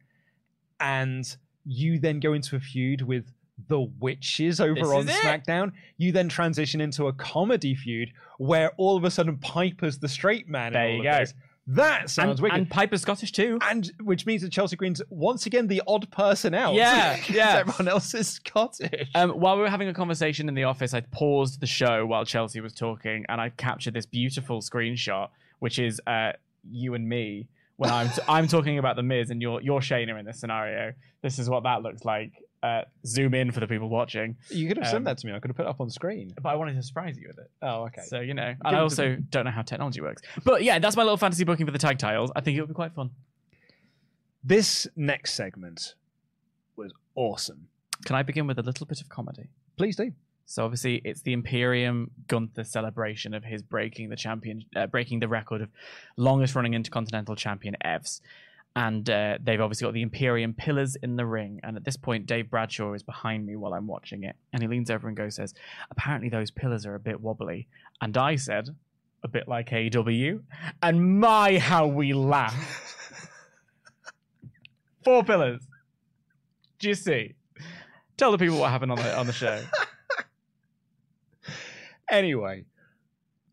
and 0.80 1.26
you 1.66 2.00
then 2.00 2.22
go 2.22 2.32
into 2.32 2.56
a 2.56 2.62
feud 2.62 3.02
with 3.02 3.26
the 3.68 3.82
witches 4.00 4.62
over 4.62 4.76
This 4.80 4.88
on 4.88 5.10
is 5.10 5.10
it. 5.10 5.22
SmackDown, 5.22 5.74
you 5.98 6.14
then 6.14 6.30
transition 6.30 6.80
into 6.80 7.08
a 7.08 7.14
comedy 7.14 7.76
feud 7.76 8.12
where 8.38 8.72
all 8.78 8.96
of 8.96 9.04
a 9.04 9.12
sudden 9.12 9.38
Piper's 9.40 10.00
the 10.00 10.08
straight 10.08 10.48
man. 10.48 10.72
There 10.72 10.90
you 10.90 11.00
of 11.00 11.04
go. 11.04 11.20
this. 11.20 11.34
That 11.68 12.10
sounds 12.10 12.32
And, 12.32 12.40
wicked. 12.42 12.58
and 12.58 12.70
Piper's 12.70 13.02
Scottish 13.02 13.32
too. 13.32 13.60
And 13.62 13.90
which 14.02 14.26
means 14.26 14.42
that 14.42 14.52
Chelsea 14.52 14.76
Green's 14.76 15.02
once 15.10 15.46
again 15.46 15.68
the 15.68 15.82
odd 15.88 16.10
person 16.12 16.54
out. 16.54 16.74
Yeah, 16.74 17.18
yeah. 17.30 17.58
Everyone 17.60 17.88
else 17.88 18.14
is 18.14 18.28
Scottish. 18.28 19.10
Um, 19.16 19.30
while 19.32 19.56
we 19.56 19.62
were 19.62 19.70
having 19.70 19.88
a 19.88 19.94
conversation 19.94 20.50
in 20.50 20.56
the 20.56 20.64
office, 20.64 20.94
I 20.94 21.02
paused 21.02 21.60
the 21.62 21.68
show 21.68 22.06
while 22.06 22.26
Chelsea 22.26 22.60
was 22.62 22.74
talking, 22.74 23.26
and 23.30 23.40
I 23.40 23.50
captured 23.50 23.94
this 23.94 24.06
beautiful 24.06 24.62
screenshot, 24.62 25.30
which 25.60 25.78
is 25.80 26.02
uh, 26.08 26.32
you 26.70 26.94
and 26.96 27.08
me 27.08 27.48
when 27.78 27.90
I'm 27.92 28.10
t- 28.10 28.22
I'm 28.28 28.48
talking 28.48 28.78
about 28.80 28.96
the 28.96 29.04
Miz 29.04 29.30
and 29.30 29.42
you're 29.42 29.62
you're 29.62 29.80
Shayna 29.82 30.20
in 30.20 30.26
this 30.26 30.40
scenario. 30.40 30.94
This 31.22 31.38
is 31.40 31.50
what 31.50 31.64
that 31.64 31.84
looks 31.84 32.04
like. 32.04 32.32
Uh, 32.64 32.84
zoom 33.08 33.34
in 33.34 33.52
for 33.52 33.60
the 33.60 33.66
people 33.68 33.90
watching. 33.90 34.38
you 34.50 34.68
could 34.68 34.78
have 34.78 34.86
um, 34.86 34.92
sent 34.92 35.06
that 35.06 35.18
to 35.18 35.26
me. 35.26 35.34
I 35.34 35.40
could 35.40 35.50
have 35.50 35.58
put 35.58 35.66
it 35.66 35.70
up 35.70 35.82
on 35.82 35.90
screen. 35.90 36.32
But 36.40 36.50
I 36.50 36.56
wanted 36.56 36.76
to 36.76 36.84
surprise 36.84 37.18
you 37.18 37.28
with 37.28 37.40
it. 37.40 37.50
Oh, 37.64 37.86
okay. 37.86 38.04
So 38.06 38.20
you 38.20 38.36
know, 38.36 38.54
and 38.64 38.76
I 38.76 38.80
also 38.80 39.16
don't 39.32 39.46
know 39.46 39.52
how 39.52 39.64
technology 39.64 40.00
works. 40.00 40.22
But 40.44 40.64
yeah, 40.64 40.78
that's 40.78 40.96
my 40.96 41.02
little 41.02 41.18
fantasy 41.18 41.44
booking 41.44 41.66
for 41.66 41.72
the 41.72 41.80
tag 41.80 41.98
titles. 41.98 42.32
I 42.36 42.42
think 42.42 42.58
it'll 42.58 42.68
be 42.68 42.76
quite 42.76 42.94
fun. 42.94 43.10
this 44.44 44.88
next 44.96 45.34
segment 45.34 45.96
was 46.76 46.94
awesome. 47.16 47.68
Can 48.06 48.16
I 48.16 48.24
begin 48.24 48.48
with 48.48 48.58
a 48.60 48.64
little 48.64 48.86
bit 48.86 49.02
of 49.02 49.10
comedy? 49.10 49.50
Please 49.78 49.96
do. 49.96 50.12
So 50.46 50.66
obviously, 50.66 51.02
it's 51.06 51.22
the 51.22 51.34
Imperium 51.34 52.12
Gunther 52.28 52.66
celebration 52.66 53.34
of 53.34 53.44
his 53.44 53.62
breaking 53.62 54.10
the 54.10 54.16
champion, 54.16 54.66
uh, 54.76 54.88
breaking 54.88 55.20
the 55.20 55.28
record 55.28 55.62
of 55.62 55.70
longest 56.18 56.56
running 56.56 56.74
Intercontinental 56.74 57.36
Champion 57.36 57.76
Evs, 57.86 58.20
and 58.76 59.10
uh, 59.10 59.38
they've 59.44 59.60
obviously 59.60 59.86
got 59.86 59.94
the 59.94 60.02
Imperium 60.02 60.54
pillars 60.54 60.96
in 60.96 61.16
the 61.16 61.26
ring. 61.26 61.60
And 61.64 61.76
at 61.76 61.84
this 61.84 61.98
point, 61.98 62.26
Dave 62.26 62.50
Bradshaw 62.50 62.94
is 62.94 63.04
behind 63.04 63.46
me 63.46 63.56
while 63.56 63.74
I'm 63.74 63.88
watching 63.88 64.24
it, 64.24 64.36
and 64.54 64.62
he 64.62 64.68
leans 64.68 64.90
over 64.90 65.08
and 65.08 65.18
goes, 65.18 65.36
"says 65.36 65.54
Apparently, 65.90 66.30
those 66.30 66.52
pillars 66.52 66.86
are 66.86 66.96
a 66.96 67.00
bit 67.00 67.20
wobbly." 67.20 67.68
And 68.02 68.18
I 68.18 68.36
said, 68.36 68.70
"A 69.24 69.28
bit 69.28 69.48
like 69.48 69.70
AEW," 69.70 70.42
and 70.82 71.20
my 71.20 71.58
how 71.58 71.88
we 71.88 72.14
laughed. 72.14 72.88
Four 75.04 75.24
pillars. 75.24 75.62
Do 76.80 76.88
you 76.88 76.96
see? 76.96 77.36
Tell 78.18 78.32
the 78.32 78.38
people 78.38 78.60
what 78.60 78.72
happened 78.72 78.92
on 78.92 78.98
the 78.98 79.18
on 79.18 79.28
the 79.28 79.34
show. 79.34 79.62
Anyway, 82.12 82.66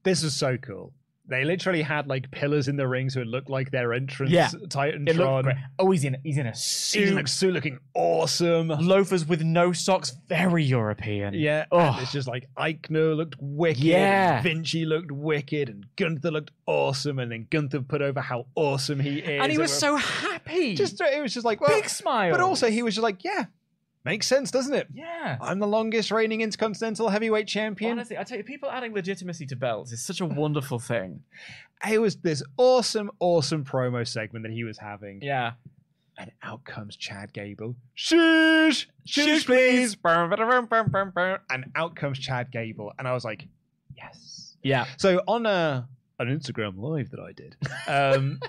this 0.02 0.24
was 0.24 0.34
so 0.34 0.56
cool. 0.56 0.92
They 1.28 1.44
literally 1.44 1.82
had 1.82 2.06
like 2.06 2.30
pillars 2.30 2.68
in 2.68 2.76
the 2.76 2.88
ring, 2.88 3.10
so 3.10 3.20
it 3.20 3.26
looked 3.26 3.50
like 3.50 3.70
their 3.70 3.92
entrance. 3.92 4.32
Yeah. 4.32 4.48
Titantron. 4.48 5.08
It 5.08 5.16
looked 5.16 5.44
great. 5.44 5.56
Oh, 5.78 5.90
he's 5.90 6.04
in 6.04 6.14
a 6.14 6.18
he's 6.22 6.38
in 6.38 6.46
a 6.46 6.50
He's 6.50 6.62
suit. 6.64 7.14
like 7.14 7.28
suit 7.28 7.52
looking 7.52 7.78
awesome. 7.94 8.68
Loafers 8.68 9.26
with 9.26 9.42
no 9.42 9.72
socks, 9.72 10.16
very 10.28 10.64
European. 10.64 11.34
Yeah, 11.34 11.66
Oh. 11.70 11.98
it's 12.00 12.12
just 12.12 12.28
like 12.28 12.48
Eichner 12.56 13.14
looked 13.16 13.36
wicked. 13.40 13.82
Yeah. 13.82 14.40
Vinci 14.42 14.84
looked 14.86 15.10
wicked, 15.12 15.68
and 15.68 15.84
Gunther 15.96 16.30
looked 16.30 16.50
awesome. 16.66 17.18
And 17.18 17.30
then 17.30 17.46
Gunther 17.50 17.82
put 17.82 18.00
over 18.02 18.20
how 18.20 18.46
awesome 18.54 18.98
he 19.00 19.18
is. 19.18 19.42
and 19.42 19.52
he 19.52 19.58
was 19.58 19.72
so 19.72 19.96
happy. 19.96 20.74
just 20.74 21.00
it 21.00 21.20
was 21.22 21.34
just 21.34 21.44
like 21.44 21.60
well, 21.60 21.70
big 21.70 21.88
smile. 21.88 22.30
but 22.30 22.40
also 22.40 22.70
he 22.70 22.82
was 22.82 22.94
just 22.94 23.02
like 23.02 23.22
yeah, 23.22 23.44
makes 24.04 24.26
sense, 24.26 24.50
doesn't 24.50 24.74
it? 24.74 24.88
yeah. 24.92 25.36
I'm 25.40 25.58
the 25.58 25.66
longest 25.66 26.10
reigning 26.10 26.40
intercontinental 26.40 27.08
heavyweight 27.08 27.46
champion. 27.46 27.92
Honestly, 27.92 28.16
I 28.18 28.24
tell 28.24 28.38
you, 28.38 28.44
people 28.44 28.70
adding 28.70 28.94
legitimacy 28.94 29.46
to 29.46 29.56
belts 29.56 29.92
is 29.92 30.02
such 30.04 30.20
a 30.20 30.26
wonderful 30.26 30.78
thing. 30.78 31.22
It 31.88 32.00
was 32.00 32.16
this 32.16 32.42
awesome, 32.56 33.08
awesome 33.20 33.64
promo 33.64 34.04
segment 34.04 34.42
that 34.42 34.50
he 34.50 34.64
was 34.64 34.78
having. 34.78 35.22
Yeah. 35.22 35.52
And 36.18 36.32
out 36.42 36.64
comes 36.64 36.96
Chad 36.96 37.32
Gable. 37.32 37.76
Shush! 37.94 38.88
Shush, 39.04 39.46
please! 39.46 39.96
And 40.04 41.64
out 41.76 41.94
comes 41.94 42.18
Chad 42.18 42.50
Gable. 42.50 42.92
And 42.98 43.06
I 43.06 43.14
was 43.14 43.24
like, 43.24 43.46
yes. 43.96 44.56
Yeah. 44.64 44.86
So 44.96 45.22
on 45.28 45.46
a, 45.46 45.86
an 46.18 46.26
Instagram 46.26 46.78
live 46.78 47.10
that 47.10 47.20
I 47.20 47.30
did, 47.30 47.56
um, 47.86 48.40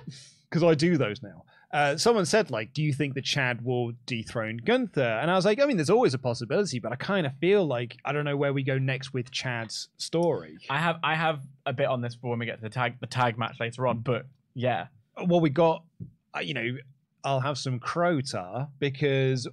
because 0.50 0.64
I 0.64 0.74
do 0.74 0.98
those 0.98 1.22
now, 1.22 1.44
uh, 1.72 1.98
someone 1.98 2.26
said, 2.26 2.50
like, 2.50 2.74
do 2.74 2.82
you 2.82 2.92
think 2.94 3.14
that 3.14 3.24
Chad 3.24 3.64
will 3.64 3.92
dethrone 4.08 4.58
Gunther? 4.58 5.02
And 5.22 5.30
I 5.30 5.36
was 5.36 5.46
like, 5.46 5.62
I 5.62 5.66
mean, 5.66 5.78
there's 5.78 5.90
always 5.90 6.14
a 6.14 6.18
possibility, 6.18 6.80
but 6.80 6.92
I 6.92 6.96
kind 6.96 7.28
of 7.28 7.34
feel 7.40 7.66
like 7.66 7.98
I 8.04 8.12
don't 8.12 8.26
know 8.26 8.38
where 8.38 8.54
we 8.54 8.64
go 8.64 8.78
next 8.80 9.14
with 9.14 9.30
Chad's 9.32 9.90
story. 9.98 10.58
I 10.70 10.80
have 10.80 10.98
I 11.04 11.16
have 11.16 11.42
a 11.66 11.74
bit 11.74 11.88
on 11.88 12.02
this 12.02 12.16
for 12.16 12.32
when 12.32 12.40
we 12.40 12.46
get 12.48 12.56
to 12.58 12.62
the 12.64 12.70
tag 12.70 13.00
the 13.00 13.08
tag 13.08 13.38
match 13.38 13.60
later 13.60 13.86
on, 13.88 14.00
but 14.00 14.26
yeah. 14.56 14.88
well, 15.26 15.40
we 15.42 15.50
got, 15.52 15.84
uh, 16.36 16.40
you 16.40 16.54
know, 16.56 16.78
I'll 17.24 17.42
have 17.42 17.58
some 17.58 17.80
Crota 17.80 18.68
because 18.80 19.48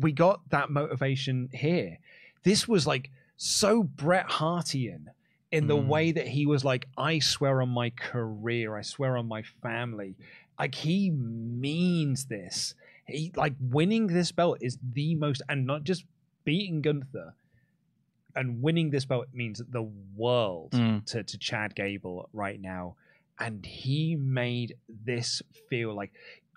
we 0.00 0.12
got 0.12 0.40
that 0.50 0.70
motivation 0.70 1.48
here. 1.52 1.98
This 2.42 2.68
was 2.68 2.86
like 2.86 3.08
so 3.36 3.82
Bret 3.82 4.28
Hartian 4.28 5.06
in 5.50 5.66
the 5.68 5.76
Mm. 5.76 5.86
way 5.86 6.12
that 6.12 6.26
he 6.26 6.46
was 6.46 6.64
like, 6.64 6.86
I 6.98 7.20
swear 7.20 7.62
on 7.62 7.68
my 7.68 7.90
career, 7.90 8.76
I 8.76 8.82
swear 8.82 9.16
on 9.16 9.26
my 9.28 9.42
family. 9.62 10.16
Like 10.58 10.74
he 10.74 11.10
means 11.10 12.26
this. 12.26 12.74
He 13.06 13.32
like 13.36 13.54
winning 13.60 14.06
this 14.06 14.32
belt 14.32 14.58
is 14.60 14.78
the 14.92 15.14
most, 15.14 15.42
and 15.48 15.66
not 15.66 15.84
just 15.84 16.04
beating 16.44 16.80
Gunther. 16.82 17.34
And 18.36 18.62
winning 18.62 18.90
this 18.90 19.04
belt 19.04 19.26
means 19.32 19.62
the 19.68 19.82
world 20.16 20.72
Mm. 20.72 21.04
to, 21.06 21.22
to 21.22 21.38
Chad 21.38 21.74
Gable 21.76 22.28
right 22.32 22.60
now 22.60 22.96
and 23.38 23.64
he 23.66 24.14
made 24.16 24.76
this 25.04 25.42
feel 25.68 25.92
like 25.94 26.12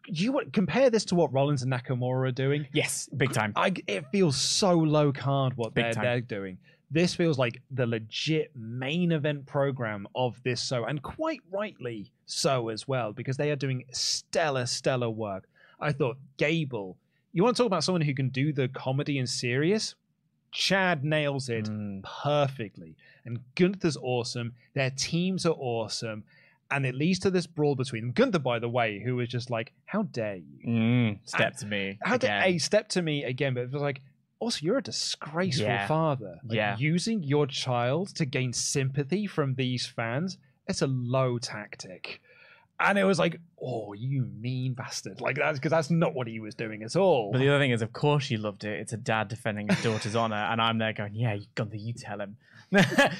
you 0.08 0.32
would 0.32 0.54
compare 0.54 0.90
this 0.90 1.06
to 1.06 1.16
what 1.16 1.34
Rollins 1.34 1.64
and 1.64 1.72
Nakamura 1.74 2.30
are 2.30 2.32
doing. 2.32 2.68
Yes, 2.72 3.10
big 3.18 3.32
time. 3.34 3.52
I, 3.56 3.74
it 3.88 4.06
feels 4.12 4.38
so 4.38 4.74
low 4.74 5.12
card 5.12 5.58
what 5.58 5.74
Big 5.74 5.86
they're, 5.86 5.94
time. 5.94 6.04
they're 6.04 6.22
doing. 6.22 6.58
This 6.92 7.14
feels 7.16 7.38
like 7.38 7.62
the 7.72 7.86
legit 7.88 8.52
main 8.56 9.12
event 9.12 9.46
program 9.48 10.08
of 10.16 10.42
this 10.44 10.66
show, 10.66 10.86
and 10.86 11.02
quite 11.02 11.42
rightly 11.52 12.12
so 12.28 12.70
as 12.70 12.88
well, 12.88 13.12
because 13.14 13.38
they 13.38 13.50
are 13.50 13.56
doing 13.56 13.86
stellar, 13.92 14.66
stellar 14.68 15.10
work. 15.10 15.48
I 15.80 15.92
thought 15.94 16.18
Gable, 16.38 16.98
you 17.34 17.44
want 17.44 17.56
to 17.58 17.64
talk 17.64 17.68
about 17.68 17.84
someone 17.84 18.02
who 18.02 18.14
can 18.14 18.30
do 18.30 18.54
the 18.54 18.68
comedy 18.68 19.18
and 19.18 19.28
serious? 19.28 19.96
Chad 20.52 21.04
nails 21.04 21.50
it 21.50 21.66
Mm. 21.66 22.04
perfectly. 22.04 22.96
And 23.26 23.40
Gunther's 23.56 23.98
awesome. 23.98 24.54
Their 24.74 24.90
teams 24.92 25.46
are 25.46 25.56
awesome. 25.58 26.24
And 26.70 26.86
it 26.86 26.96
leads 26.96 27.20
to 27.20 27.30
this 27.32 27.48
brawl 27.48 27.76
between 27.76 28.04
them. 28.04 28.12
Gunther, 28.12 28.40
by 28.40 28.60
the 28.60 28.70
way, 28.70 29.00
who 29.00 29.16
was 29.18 29.30
just 29.30 29.50
like, 29.50 29.72
How 29.86 30.04
dare 30.04 30.36
you? 30.38 30.60
Mm. 30.68 31.20
Step 31.24 31.56
to 31.58 31.66
me. 31.66 31.98
How 32.02 32.18
dare 32.18 32.40
again. 32.42 32.56
a 32.56 32.58
step 32.58 32.90
to 32.90 33.02
me 33.02 33.24
again? 33.24 33.54
But 33.54 33.62
it 33.64 33.72
was 33.72 33.82
like, 33.82 34.02
also, 34.40 34.60
you're 34.66 34.78
a 34.80 34.84
disgraceful 34.84 35.66
Yeah. 35.66 35.88
father. 35.88 36.40
Like, 36.44 36.56
Yeah. 36.56 36.76
Using 36.78 37.24
your 37.24 37.48
child 37.48 38.10
to 38.16 38.26
gain 38.26 38.52
sympathy 38.54 39.28
from 39.28 39.56
these 39.56 39.86
fans, 39.88 40.38
it's 40.68 40.82
a 40.82 40.88
low 40.88 41.38
tactic. 41.38 42.22
And 42.80 43.00
it 43.00 43.06
was 43.06 43.18
like, 43.18 43.40
oh, 43.60 43.94
you 43.94 44.28
mean 44.40 44.74
bastard. 44.74 45.20
Like 45.20 45.36
that's 45.36 45.58
because 45.58 45.72
that's 45.72 45.90
not 45.90 46.14
what 46.14 46.28
he 46.28 46.40
was 46.40 46.54
doing 46.54 46.84
at 46.84 46.96
all. 46.96 47.32
But 47.32 47.40
the 47.40 47.50
other 47.50 47.60
thing 47.60 47.72
is, 47.72 47.82
of 47.82 47.92
course, 47.92 48.24
she 48.24 48.38
loved 48.38 48.66
it. 48.66 48.80
It's 48.80 48.94
a 48.94 48.98
dad 48.98 49.30
defending 49.30 49.68
his 49.68 49.82
daughter's 49.82 50.16
honor, 50.16 50.36
and 50.36 50.62
I'm 50.62 50.78
there 50.78 50.94
going, 50.94 51.16
"Yeah, 51.16 51.38
Gunther, 51.56 51.78
you 51.78 51.94
tell 51.94 52.22
him." 52.22 52.38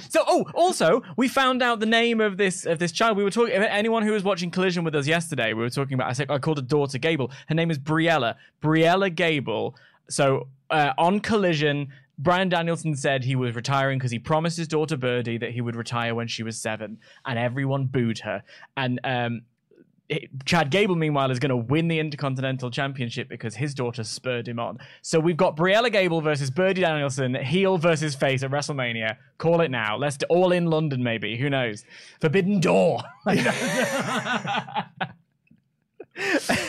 so, 0.10 0.24
oh, 0.28 0.46
also, 0.54 1.02
we 1.16 1.28
found 1.28 1.64
out 1.64 1.80
the 1.80 1.88
name 1.88 2.22
of 2.22 2.38
this 2.38 2.68
of 2.68 2.78
this 2.78 2.92
child. 2.92 3.18
We 3.18 3.24
were 3.24 3.32
talking. 3.32 3.56
Anyone 3.56 4.04
who 4.04 4.12
was 4.12 4.24
watching 4.24 4.52
Collision 4.52 4.84
with 4.84 4.94
us 4.94 5.08
yesterday, 5.08 5.54
we 5.54 5.64
were 5.64 5.72
talking 5.72 5.96
about. 5.96 6.10
I 6.10 6.14
said 6.14 6.30
I 6.30 6.38
called 6.38 6.58
her 6.58 6.64
daughter 6.64 7.00
Gable. 7.00 7.32
Her 7.48 7.56
name 7.56 7.72
is 7.72 7.80
Briella. 7.80 8.36
Briella 8.62 9.14
Gable. 9.14 9.76
So 10.08 10.50
uh, 10.70 10.94
on 11.00 11.20
Collision. 11.20 11.88
Bryan 12.20 12.50
Danielson 12.50 12.96
said 12.96 13.24
he 13.24 13.36
was 13.36 13.56
retiring 13.56 14.00
because 14.00 14.12
he 14.12 14.20
promised 14.20 14.58
his 14.58 14.68
daughter 14.68 14.98
Birdie 14.98 15.38
that 15.38 15.52
he 15.52 15.62
would 15.62 15.76
retire 15.76 16.16
when 16.16 16.28
she 16.28 16.44
was 16.44 16.60
seven, 16.60 16.98
and 17.26 17.38
everyone 17.38 17.86
booed 17.86 18.20
her. 18.20 18.44
And 18.76 19.00
um, 19.04 19.42
it- 20.10 20.30
Chad 20.46 20.72
Gable, 20.72 20.96
meanwhile, 20.96 21.30
is 21.30 21.40
going 21.40 21.50
to 21.50 21.58
win 21.58 21.90
the 21.90 22.00
Intercontinental 22.00 22.72
Championship 22.72 23.30
because 23.30 23.56
his 23.56 23.76
daughter 23.76 24.04
spurred 24.04 24.48
him 24.48 24.60
on. 24.60 24.80
So 25.02 25.20
we've 25.20 25.38
got 25.38 25.56
Briella 25.56 25.92
Gable 25.92 26.22
versus 26.22 26.50
Birdie 26.50 26.82
Danielson, 26.82 27.36
heel 27.36 27.78
versus 27.78 28.16
face 28.16 28.42
at 28.42 28.50
WrestleMania. 28.50 29.18
Call 29.38 29.62
it 29.62 29.70
now. 29.70 29.98
Let's 29.98 30.18
do 30.18 30.26
all 30.30 30.52
in 30.52 30.68
London, 30.68 31.04
maybe. 31.04 31.38
Who 31.38 31.50
knows? 31.50 31.84
Forbidden 32.20 32.60
Door. 32.60 33.04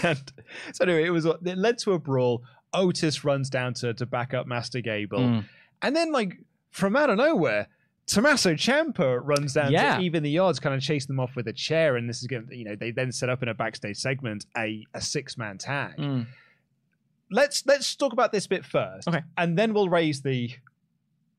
and 0.03 0.33
so 0.73 0.85
anyway, 0.85 1.05
it 1.05 1.11
was 1.11 1.25
it 1.25 1.57
led 1.57 1.79
to 1.79 1.93
a 1.93 1.99
brawl. 1.99 2.43
Otis 2.75 3.25
runs 3.25 3.49
down 3.51 3.75
to 3.75 3.95
to 3.95 4.07
back 4.07 4.35
up 4.35 4.47
Master 4.47 4.81
Gable, 4.81 5.19
Mm. 5.21 5.45
and 5.83 5.97
then 5.97 6.13
like 6.13 6.39
from 6.71 6.97
out 6.97 7.11
of 7.11 7.17
nowhere, 7.17 7.69
Tommaso 8.07 8.55
Ciampa 8.55 9.21
runs 9.23 9.53
down 9.55 9.73
Yeah. 9.73 9.97
to 9.99 10.03
even 10.03 10.23
the 10.23 10.39
odds, 10.39 10.59
kind 10.61 10.75
of 10.75 10.81
chase 10.83 11.07
them 11.07 11.19
off 11.21 11.35
with 11.37 11.47
a 11.49 11.53
chair. 11.53 11.97
And 11.97 12.09
this 12.09 12.21
is 12.21 12.27
going, 12.27 12.47
to 12.47 12.57
you 12.57 12.65
know, 12.65 12.75
they 12.77 12.91
then 12.91 13.11
set 13.13 13.29
up 13.29 13.43
in 13.43 13.49
a 13.49 13.55
backstage 13.55 13.97
segment 13.99 14.47
a 14.57 14.87
a 14.95 15.01
six 15.01 15.37
man 15.37 15.59
tag. 15.59 15.97
Mm. 15.97 16.27
Let's 17.31 17.65
let's 17.67 17.95
talk 17.95 18.13
about 18.13 18.33
this 18.33 18.47
bit 18.47 18.65
first, 18.65 19.07
Okay. 19.09 19.23
and 19.37 19.59
then 19.59 19.75
we'll 19.75 19.89
raise 19.91 20.23
the 20.23 20.51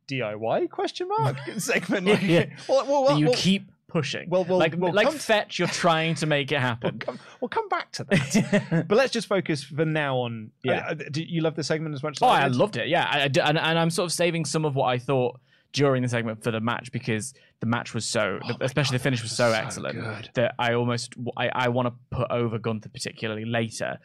DIY 0.08 0.70
question 0.70 1.08
mark 1.08 1.38
segment. 1.58 2.06
Yeah, 2.08 2.20
yeah. 2.22 2.46
Well, 2.68 2.86
well, 2.88 3.04
well, 3.04 3.20
you 3.20 3.32
keep 3.34 3.72
pushing. 3.90 4.30
Well, 4.30 4.46
we'll- 4.46 4.58
like 4.60 4.76
we'll 4.78 4.94
like 4.94 5.06
come 5.08 5.16
to- 5.16 5.20
fetch, 5.20 5.60
you're 5.60 5.68
trying 5.68 6.16
to 6.16 6.26
make 6.26 6.52
it 6.52 6.56
we'll 6.56 6.62
happen. 6.62 7.00
come, 7.00 7.20
we'll 7.42 7.50
come 7.50 7.68
back 7.68 7.92
to 7.94 8.04
that. 8.06 8.86
but 8.88 8.96
let's 8.98 9.12
just 9.12 9.28
focus 9.28 9.64
for 9.64 9.86
now 9.86 10.18
on. 10.18 10.52
Yeah. 10.64 10.88
Uh, 10.90 10.94
do 11.12 11.22
you 11.24 11.42
love 11.42 11.56
the 11.56 11.64
segment 11.64 11.94
as 11.96 12.04
much 12.04 12.18
as 12.18 12.22
I 12.22 12.26
Oh, 12.28 12.30
I 12.30 12.42
I 12.44 12.48
loved 12.48 12.78
it. 12.78 12.88
Yeah, 12.88 13.06
I, 13.10 13.20
I 13.22 13.24
and, 13.26 13.58
and 13.58 13.60
I'm 13.80 13.90
sort 13.90 14.06
of 14.06 14.14
saving 14.14 14.46
some 14.46 14.64
of 14.66 14.76
what 14.76 14.86
I 14.86 14.98
thought 14.98 15.40
during 15.74 16.02
the 16.02 16.10
segment 16.10 16.44
for 16.44 16.50
the 16.52 16.60
match 16.60 16.92
because 16.92 17.34
the 17.60 17.66
match 17.68 17.94
was 17.94 18.04
so, 18.06 18.40
especially 18.62 18.98
the 18.98 19.04
finish 19.04 19.22
was 19.22 19.32
so, 19.32 19.52
so 19.52 19.58
excellent 19.58 20.00
good. 20.02 20.30
that 20.34 20.56
I 20.58 20.74
almost 20.74 21.14
I, 21.38 21.50
I 21.54 21.68
want 21.70 21.88
to 21.90 21.94
put 22.10 22.32
over 22.32 22.58
Gunther 22.58 22.90
particularly 22.90 23.46
later. 23.46 24.00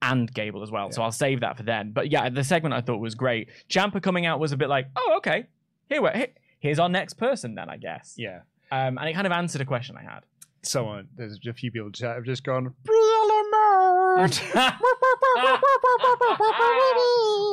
And 0.00 0.32
Gable 0.32 0.62
as 0.62 0.70
well, 0.70 0.92
so 0.92 1.02
I'll 1.02 1.10
save 1.10 1.40
that 1.40 1.56
for 1.56 1.64
then. 1.64 1.90
But 1.90 2.12
yeah, 2.12 2.28
the 2.28 2.44
segment 2.44 2.72
I 2.72 2.80
thought 2.82 3.00
was 3.00 3.16
great. 3.16 3.48
Ciampa 3.68 4.00
coming 4.00 4.26
out 4.26 4.38
was 4.38 4.52
a 4.52 4.56
bit 4.56 4.68
like, 4.68 4.86
oh 4.94 5.14
okay, 5.16 5.46
here 5.88 6.00
we 6.00 6.10
here, 6.14 6.28
here's 6.60 6.78
our 6.78 6.88
next 6.88 7.14
person 7.14 7.56
then, 7.56 7.68
I 7.68 7.78
guess. 7.78 8.14
Yeah. 8.16 8.42
Um, 8.70 8.98
and 8.98 9.08
it 9.08 9.14
kind 9.14 9.26
of 9.26 9.32
answered 9.32 9.60
a 9.60 9.64
question 9.64 9.96
I 9.96 10.02
had. 10.02 10.20
So 10.62 10.86
on. 10.86 11.08
There's 11.16 11.38
a 11.48 11.52
few 11.52 11.70
people 11.70 11.90
that 12.00 12.14
have 12.16 12.24
just 12.24 12.44
gone. 12.44 12.74
"Brilliant." 12.84 13.38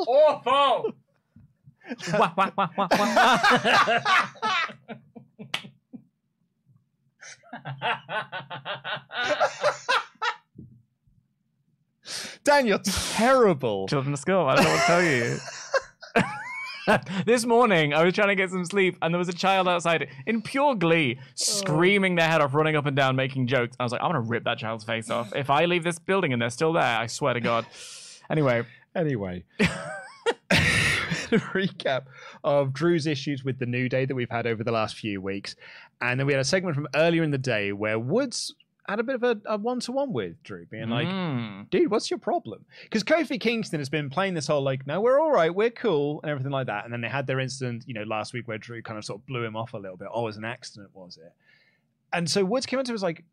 Awful. 0.08 0.92
Wah, 2.18 2.32
wah, 2.36 2.50
wah, 2.56 2.68
wah, 2.76 2.88
wah. 2.90 3.38
Dan, 12.44 12.66
you're 12.66 12.78
terrible. 12.78 13.88
Children 13.88 14.14
of 14.14 14.18
school. 14.20 14.46
I 14.46 14.56
don't 14.56 14.64
know 14.64 14.70
what 14.70 14.80
to 14.80 14.86
tell 14.86 15.02
you. 15.02 15.38
this 17.26 17.44
morning, 17.44 17.92
I 17.92 18.04
was 18.04 18.14
trying 18.14 18.28
to 18.28 18.34
get 18.34 18.50
some 18.50 18.64
sleep, 18.64 18.96
and 19.02 19.12
there 19.12 19.18
was 19.18 19.28
a 19.28 19.32
child 19.34 19.68
outside 19.68 20.08
in 20.26 20.42
pure 20.42 20.74
glee, 20.74 21.18
screaming 21.34 22.14
their 22.14 22.28
head 22.28 22.40
off, 22.40 22.54
running 22.54 22.76
up 22.76 22.86
and 22.86 22.96
down, 22.96 23.16
making 23.16 23.46
jokes. 23.46 23.76
I 23.80 23.82
was 23.82 23.92
like, 23.92 24.00
I'm 24.02 24.08
gonna 24.08 24.20
rip 24.20 24.44
that 24.44 24.58
child's 24.58 24.84
face 24.84 25.10
off. 25.10 25.34
If 25.34 25.50
I 25.50 25.64
leave 25.64 25.84
this 25.84 25.98
building 25.98 26.32
and 26.32 26.40
they're 26.40 26.50
still 26.50 26.72
there, 26.72 26.82
I 26.82 27.06
swear 27.06 27.34
to 27.34 27.40
God. 27.40 27.66
Anyway, 28.28 28.64
Anyway. 28.96 29.44
A 29.60 29.66
recap 31.30 32.06
of 32.42 32.72
Drew's 32.72 33.06
issues 33.06 33.44
with 33.44 33.58
the 33.58 33.66
New 33.66 33.88
Day 33.90 34.06
that 34.06 34.14
we've 34.14 34.30
had 34.30 34.46
over 34.46 34.64
the 34.64 34.72
last 34.72 34.96
few 34.96 35.20
weeks. 35.20 35.54
And 36.00 36.18
then 36.18 36.26
we 36.26 36.32
had 36.32 36.40
a 36.40 36.44
segment 36.44 36.74
from 36.74 36.88
earlier 36.94 37.22
in 37.22 37.30
the 37.30 37.38
day 37.38 37.72
where 37.72 37.98
Woods 37.98 38.54
had 38.88 39.00
a 39.00 39.02
bit 39.02 39.16
of 39.16 39.22
a, 39.22 39.40
a 39.46 39.56
one-to-one 39.58 40.12
with 40.12 40.42
Drew, 40.42 40.66
being 40.66 40.88
like, 40.88 41.08
mm, 41.08 41.68
dude, 41.70 41.90
what's 41.90 42.10
your 42.10 42.18
problem? 42.18 42.64
Because 42.84 43.02
Kofi 43.02 43.40
Kingston 43.40 43.80
has 43.80 43.88
been 43.88 44.10
playing 44.10 44.34
this 44.34 44.46
whole 44.46 44.62
like, 44.62 44.86
no, 44.86 45.00
we're 45.00 45.20
all 45.20 45.32
right, 45.32 45.54
we're 45.54 45.70
cool, 45.70 46.20
and 46.22 46.30
everything 46.30 46.52
like 46.52 46.66
that. 46.68 46.84
And 46.84 46.92
then 46.92 47.00
they 47.00 47.08
had 47.08 47.26
their 47.26 47.40
incident, 47.40 47.84
you 47.86 47.94
know, 47.94 48.04
last 48.04 48.32
week 48.32 48.46
where 48.48 48.58
Drew 48.58 48.82
kind 48.82 48.98
of 48.98 49.04
sort 49.04 49.20
of 49.20 49.26
blew 49.26 49.44
him 49.44 49.56
off 49.56 49.74
a 49.74 49.78
little 49.78 49.96
bit. 49.96 50.08
Oh, 50.12 50.22
it 50.22 50.24
was 50.26 50.36
an 50.36 50.44
accident, 50.44 50.90
was 50.94 51.16
it? 51.16 51.32
And 52.12 52.30
so 52.30 52.44
Woods 52.44 52.66
came 52.66 52.78
into 52.78 52.92
it 52.92 52.94
was 52.94 53.02
like, 53.02 53.24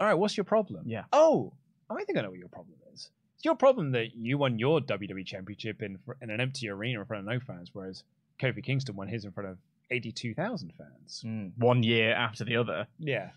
all 0.00 0.06
right, 0.06 0.14
what's 0.14 0.36
your 0.36 0.44
problem? 0.44 0.82
Yeah. 0.86 1.04
Oh, 1.12 1.52
I 1.90 2.04
think 2.04 2.18
I 2.18 2.22
know 2.22 2.30
what 2.30 2.38
your 2.38 2.48
problem 2.48 2.76
is. 2.94 3.10
It's 3.36 3.44
your 3.44 3.54
problem 3.54 3.92
that 3.92 4.14
you 4.14 4.36
won 4.38 4.58
your 4.58 4.80
WWE 4.80 5.24
Championship 5.24 5.82
in 5.82 5.98
in 6.20 6.30
an 6.30 6.40
empty 6.40 6.68
arena 6.68 7.00
in 7.00 7.06
front 7.06 7.26
of 7.26 7.32
no 7.32 7.40
fans, 7.40 7.70
whereas 7.72 8.02
Kofi 8.40 8.62
Kingston 8.62 8.96
won 8.96 9.08
his 9.08 9.24
in 9.24 9.32
front 9.32 9.48
of 9.48 9.58
eighty-two 9.90 10.34
thousand 10.34 10.72
fans. 10.76 11.22
mm, 11.26 11.52
one 11.56 11.82
year 11.82 12.12
after 12.14 12.44
the 12.44 12.56
other. 12.56 12.86
Yeah. 12.98 13.30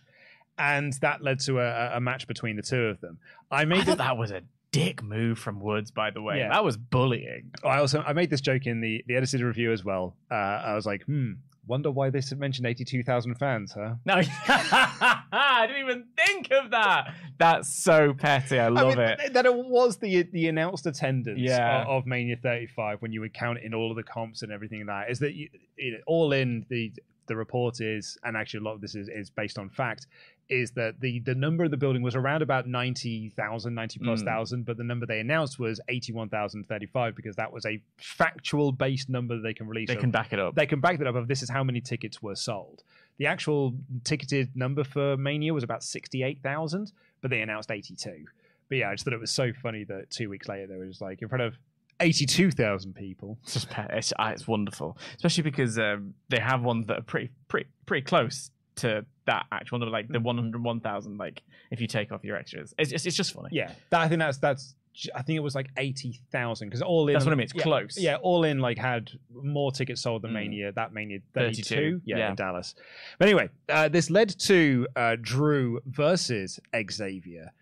And 0.57 0.93
that 1.01 1.23
led 1.23 1.39
to 1.41 1.59
a, 1.59 1.97
a 1.97 2.01
match 2.01 2.27
between 2.27 2.55
the 2.55 2.61
two 2.61 2.85
of 2.85 3.01
them. 3.01 3.17
I 3.49 3.65
made 3.65 3.81
I 3.81 3.83
thought 3.83 3.97
that 3.97 4.17
was 4.17 4.31
a 4.31 4.41
dick 4.71 5.01
move 5.03 5.37
from 5.39 5.59
Woods, 5.59 5.91
by 5.91 6.11
the 6.11 6.21
way. 6.21 6.37
Yeah. 6.37 6.49
That 6.49 6.63
was 6.63 6.77
bullying. 6.77 7.51
I 7.63 7.79
also 7.79 8.01
I 8.01 8.13
made 8.13 8.29
this 8.29 8.41
joke 8.41 8.65
in 8.67 8.81
the 8.81 9.03
the 9.07 9.15
edited 9.15 9.41
review 9.41 9.71
as 9.71 9.83
well. 9.83 10.15
Uh, 10.29 10.35
I 10.35 10.75
was 10.75 10.85
like, 10.85 11.03
hmm, 11.05 11.33
wonder 11.67 11.91
why 11.91 12.09
this 12.09 12.31
mentioned 12.33 12.67
eighty 12.67 12.85
two 12.85 13.03
thousand 13.03 13.35
fans, 13.35 13.73
huh? 13.73 13.95
No, 14.05 14.21
I 14.47 15.65
didn't 15.67 15.83
even 15.83 16.05
think 16.15 16.51
of 16.51 16.71
that. 16.71 17.13
That's 17.37 17.73
so 17.73 18.13
petty. 18.13 18.59
I 18.59 18.67
love 18.67 18.85
I 18.85 18.89
mean, 18.89 18.99
it. 18.99 19.33
That 19.33 19.45
it 19.45 19.55
was 19.55 19.97
the 19.97 20.23
the 20.23 20.47
announced 20.47 20.85
attendance 20.85 21.39
Yeah. 21.39 21.81
of, 21.83 21.87
of 21.87 22.05
Mania 22.05 22.37
35 22.41 23.01
when 23.01 23.11
you 23.11 23.21
would 23.21 23.33
count 23.33 23.59
in 23.59 23.73
all 23.73 23.89
of 23.89 23.95
the 23.97 24.03
comps 24.03 24.41
and 24.43 24.51
everything 24.51 24.85
like 24.85 25.05
that. 25.07 25.11
Is 25.11 25.19
that 25.19 25.33
you, 25.33 25.49
it, 25.77 26.01
all 26.07 26.33
in 26.33 26.65
the 26.69 26.91
the 27.27 27.35
report 27.35 27.79
is, 27.79 28.17
and 28.23 28.35
actually 28.35 28.59
a 28.59 28.63
lot 28.63 28.73
of 28.73 28.81
this 28.81 28.93
is, 28.95 29.07
is 29.07 29.29
based 29.29 29.57
on 29.57 29.69
fact, 29.69 30.07
is 30.51 30.71
that 30.71 30.99
the 30.99 31.19
the 31.19 31.33
number 31.33 31.63
of 31.63 31.71
the 31.71 31.77
building 31.77 32.01
was 32.01 32.15
around 32.15 32.41
about 32.41 32.67
90,000, 32.67 33.73
90 33.73 33.99
plus 33.99 34.21
Mm. 34.21 34.25
thousand, 34.25 34.65
but 34.65 34.77
the 34.77 34.83
number 34.83 35.05
they 35.05 35.19
announced 35.19 35.57
was 35.59 35.79
81,035 35.87 37.15
because 37.15 37.35
that 37.37 37.51
was 37.51 37.65
a 37.65 37.81
factual 37.97 38.71
based 38.71 39.09
number 39.09 39.35
that 39.37 39.41
they 39.43 39.53
can 39.53 39.67
release. 39.67 39.87
They 39.87 39.95
can 39.95 40.11
back 40.11 40.33
it 40.33 40.39
up. 40.39 40.55
they 40.55 40.65
can 40.65 40.79
back 40.81 40.97
that 40.99 41.07
up 41.07 41.15
of 41.15 41.27
this 41.27 41.41
is 41.41 41.49
how 41.49 41.63
many 41.63 41.81
tickets 41.81 42.21
were 42.21 42.35
sold. 42.35 42.83
The 43.17 43.27
actual 43.27 43.73
ticketed 44.03 44.55
number 44.55 44.83
for 44.83 45.15
Mania 45.17 45.53
was 45.53 45.63
about 45.63 45.83
68,000, 45.83 46.91
but 47.21 47.29
they 47.31 47.41
announced 47.41 47.71
82. 47.71 48.25
But 48.69 48.77
yeah, 48.77 48.89
I 48.89 48.93
just 48.93 49.05
thought 49.05 49.13
it 49.13 49.19
was 49.19 49.31
so 49.31 49.51
funny 49.53 49.83
that 49.85 50.09
two 50.09 50.29
weeks 50.29 50.47
later 50.47 50.67
they 50.67 50.77
were 50.77 50.85
just 50.87 51.01
like 51.01 51.21
in 51.21 51.27
front 51.29 51.43
of 51.43 51.57
82,000 51.99 52.93
people. 52.95 53.37
It's 53.43 53.53
just 53.53 53.67
it's, 53.77 54.13
it's 54.19 54.47
wonderful, 54.47 54.97
especially 55.15 55.43
because 55.43 55.77
um, 55.77 56.13
they 56.29 56.39
have 56.39 56.63
ones 56.63 56.87
that 56.87 56.97
are 56.99 57.03
pretty 57.03 57.29
pretty 57.47 57.69
pretty 57.85 58.03
close 58.05 58.49
to 58.77 59.05
that 59.25 59.45
actual 59.51 59.79
number, 59.79 59.91
like 59.91 60.07
the 60.07 60.19
Mm. 60.19 60.23
one 60.23 60.37
hundred 60.37 60.63
one 60.63 60.79
thousand. 60.79 61.17
Like 61.17 61.41
if 61.71 61.81
you 61.81 61.87
take 61.87 62.11
off 62.11 62.23
your 62.23 62.35
extras, 62.37 62.73
it's 62.77 62.91
it's, 62.91 63.05
it's 63.05 63.15
just 63.15 63.33
funny. 63.33 63.49
Yeah, 63.51 63.71
that, 63.89 64.01
I 64.01 64.07
think 64.07 64.19
that's 64.19 64.37
that's. 64.37 64.75
I 65.15 65.21
think 65.21 65.37
it 65.37 65.41
was 65.41 65.55
like 65.55 65.69
eighty 65.77 66.19
thousand 66.33 66.67
because 66.67 66.81
all 66.81 67.07
in. 67.07 67.13
That's 67.13 67.23
what 67.25 67.31
I 67.31 67.35
mean, 67.35 67.45
it's 67.45 67.55
yeah, 67.55 67.63
close. 67.63 67.97
Yeah, 67.97 68.15
all 68.17 68.43
in 68.43 68.59
like 68.59 68.77
had 68.77 69.09
more 69.33 69.71
tickets 69.71 70.01
sold 70.01 70.21
than 70.23 70.31
Mm. 70.31 70.35
Mania. 70.35 70.71
That 70.73 70.93
Mania 70.93 71.19
thirty-two. 71.33 71.75
32, 71.75 72.01
Yeah, 72.03 72.17
yeah. 72.17 72.29
in 72.31 72.35
Dallas. 72.35 72.75
But 73.17 73.29
anyway, 73.29 73.49
uh, 73.69 73.87
this 73.87 74.09
led 74.09 74.37
to 74.39 74.87
uh, 74.97 75.15
Drew 75.21 75.79
versus 75.85 76.59
Xavier. 76.91 77.53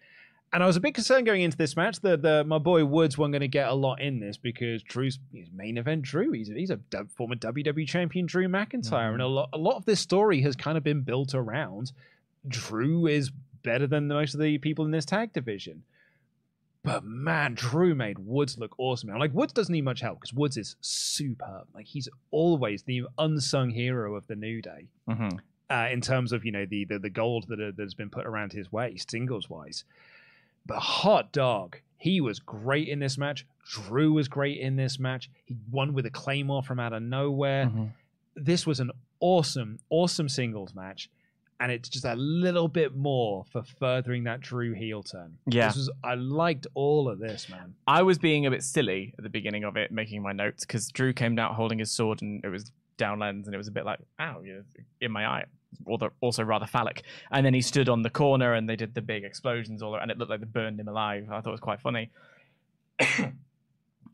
And 0.52 0.64
I 0.64 0.66
was 0.66 0.76
a 0.78 0.80
bit 0.80 0.96
concerned 0.96 1.28
going 1.28 1.44
into 1.44 1.58
this 1.58 1.76
match 1.76 2.00
that 2.02 2.24
the, 2.24 2.44
my 2.44 2.58
boy 2.58 2.84
Woods 2.84 3.18
wasn't 3.18 3.34
going 3.34 3.42
to 3.42 3.48
get 3.48 3.70
a 3.70 3.74
lot 3.74 4.02
in 4.02 4.20
this 4.20 4.36
because 4.36 4.82
Drew's 4.82 5.20
main 5.54 5.78
event 5.78 6.02
Drew. 6.02 6.32
He's, 6.32 6.48
he's 6.48 6.72
a 6.72 6.80
former 7.16 7.36
WWE 7.36 7.88
champion 7.88 8.26
Drew 8.26 8.48
McIntyre. 8.48 9.14
And 9.14 9.22
a 9.22 9.28
lot, 9.28 9.50
a 9.54 9.58
lot 9.60 9.76
of 9.76 9.86
this 9.86 10.00
story 10.00 10.42
has 10.42 10.56
kind 10.56 10.76
of 10.78 10.84
been 10.84 11.02
built 11.02 11.36
around 11.36 11.92
Drew 12.48 13.06
is 13.06 13.32
better 13.64 13.86
than 13.86 14.08
most 14.08 14.34
of 14.34 14.40
the 14.40 14.58
people 14.58 14.86
in 14.86 14.92
this 14.92 15.06
tag 15.06 15.34
division. 15.34 15.84
But 16.84 17.04
man, 17.04 17.54
Drew 17.56 17.94
made 17.94 18.18
Woods 18.18 18.58
look 18.58 18.74
awesome. 18.80 19.10
And 19.10 19.20
like 19.20 19.34
Woods 19.34 19.54
doesn't 19.54 19.72
need 19.74 19.84
much 19.84 20.00
help 20.02 20.20
because 20.22 20.34
Woods 20.34 20.58
is 20.58 20.78
superb. 20.82 21.68
Like 21.76 21.86
he's 21.86 22.08
always 22.32 22.84
the 22.84 23.04
unsung 23.18 23.70
hero 23.70 24.16
of 24.16 24.26
the 24.28 24.36
New 24.36 24.62
Day 24.62 24.88
Mhm. 25.08 25.40
uh, 25.70 25.88
in 25.92 26.00
terms 26.02 26.32
of 26.32 26.46
you 26.46 26.52
know 26.54 26.66
the 26.66 26.86
the, 26.86 26.98
the 26.98 27.10
gold 27.10 27.48
that, 27.50 27.60
uh, 27.60 27.72
that 27.76 27.84
has 27.84 27.94
been 27.94 28.10
put 28.10 28.26
around 28.26 28.54
his 28.54 28.72
waist, 28.72 29.12
singles 29.12 29.50
wise. 29.50 29.84
But 30.70 30.80
hot 30.80 31.32
dog, 31.34 31.78
he 31.98 32.22
was 32.22 32.40
great 32.40 32.88
in 32.88 33.00
this 33.00 33.18
match. 33.18 33.46
Drew 33.70 34.14
was 34.14 34.28
great 34.28 34.60
in 34.60 34.76
this 34.78 34.98
match. 35.00 35.30
He 35.46 35.56
won 35.70 35.94
with 35.94 36.06
a 36.06 36.10
claymore 36.10 36.64
from 36.64 36.80
out 36.80 36.94
of 36.94 37.04
nowhere. 37.04 37.66
Mhm. 37.66 37.90
This 38.36 38.66
was 38.66 38.80
an 38.80 38.92
awesome, 39.20 39.80
awesome 39.90 40.30
singles 40.30 40.74
match. 40.74 41.10
And 41.60 41.74
it's 41.74 41.90
just 41.90 42.06
a 42.06 42.16
little 42.16 42.70
bit 42.70 42.96
more 42.96 43.44
for 43.52 43.64
furthering 43.64 44.24
that 44.24 44.40
Drew 44.40 44.74
heel 44.74 45.04
turn. 45.04 45.38
Yeah. 45.46 45.68
This 45.68 45.76
was 45.76 45.90
I 46.04 46.14
liked 46.16 46.68
all 46.74 47.10
of 47.10 47.20
this, 47.20 47.50
man. 47.50 47.76
I 47.86 48.02
was 48.04 48.18
being 48.18 48.46
a 48.46 48.52
bit 48.52 48.64
silly 48.64 49.14
at 49.18 49.24
the 49.26 49.30
beginning 49.30 49.66
of 49.66 49.76
it, 49.76 49.92
making 49.92 50.22
my 50.22 50.32
notes 50.32 50.66
because 50.66 50.88
Drew 50.88 51.12
came 51.12 51.38
out 51.38 51.56
holding 51.56 51.80
his 51.80 51.92
sword 51.92 52.22
and 52.22 52.42
it 52.46 52.50
was 52.50 52.72
down 52.96 53.20
lens 53.20 53.46
and 53.48 53.54
it 53.54 53.58
was 53.58 53.68
a 53.68 53.72
bit 53.72 53.84
like, 53.86 54.00
ow, 54.20 54.42
in 55.02 55.12
my 55.12 55.26
eye. 55.28 55.46
Also 56.22 56.44
rather 56.44 56.66
phallic. 56.66 57.04
And 57.32 57.46
then 57.46 57.54
he 57.54 57.62
stood 57.62 57.90
on 57.90 58.02
the 58.02 58.10
corner 58.10 58.54
and 58.54 58.68
they 58.70 58.76
did 58.76 58.94
the 58.94 59.02
big 59.02 59.24
explosions 59.24 59.82
all 59.82 59.96
and 59.96 60.12
it 60.12 60.18
looked 60.18 60.30
like 60.32 60.40
they 60.40 60.46
burned 60.46 60.80
him 60.80 60.88
alive. 60.88 61.28
I 61.32 61.42
thought 61.42 61.48
it 61.50 61.52
was 61.52 61.60
quite 61.60 61.82
funny. 61.82 62.10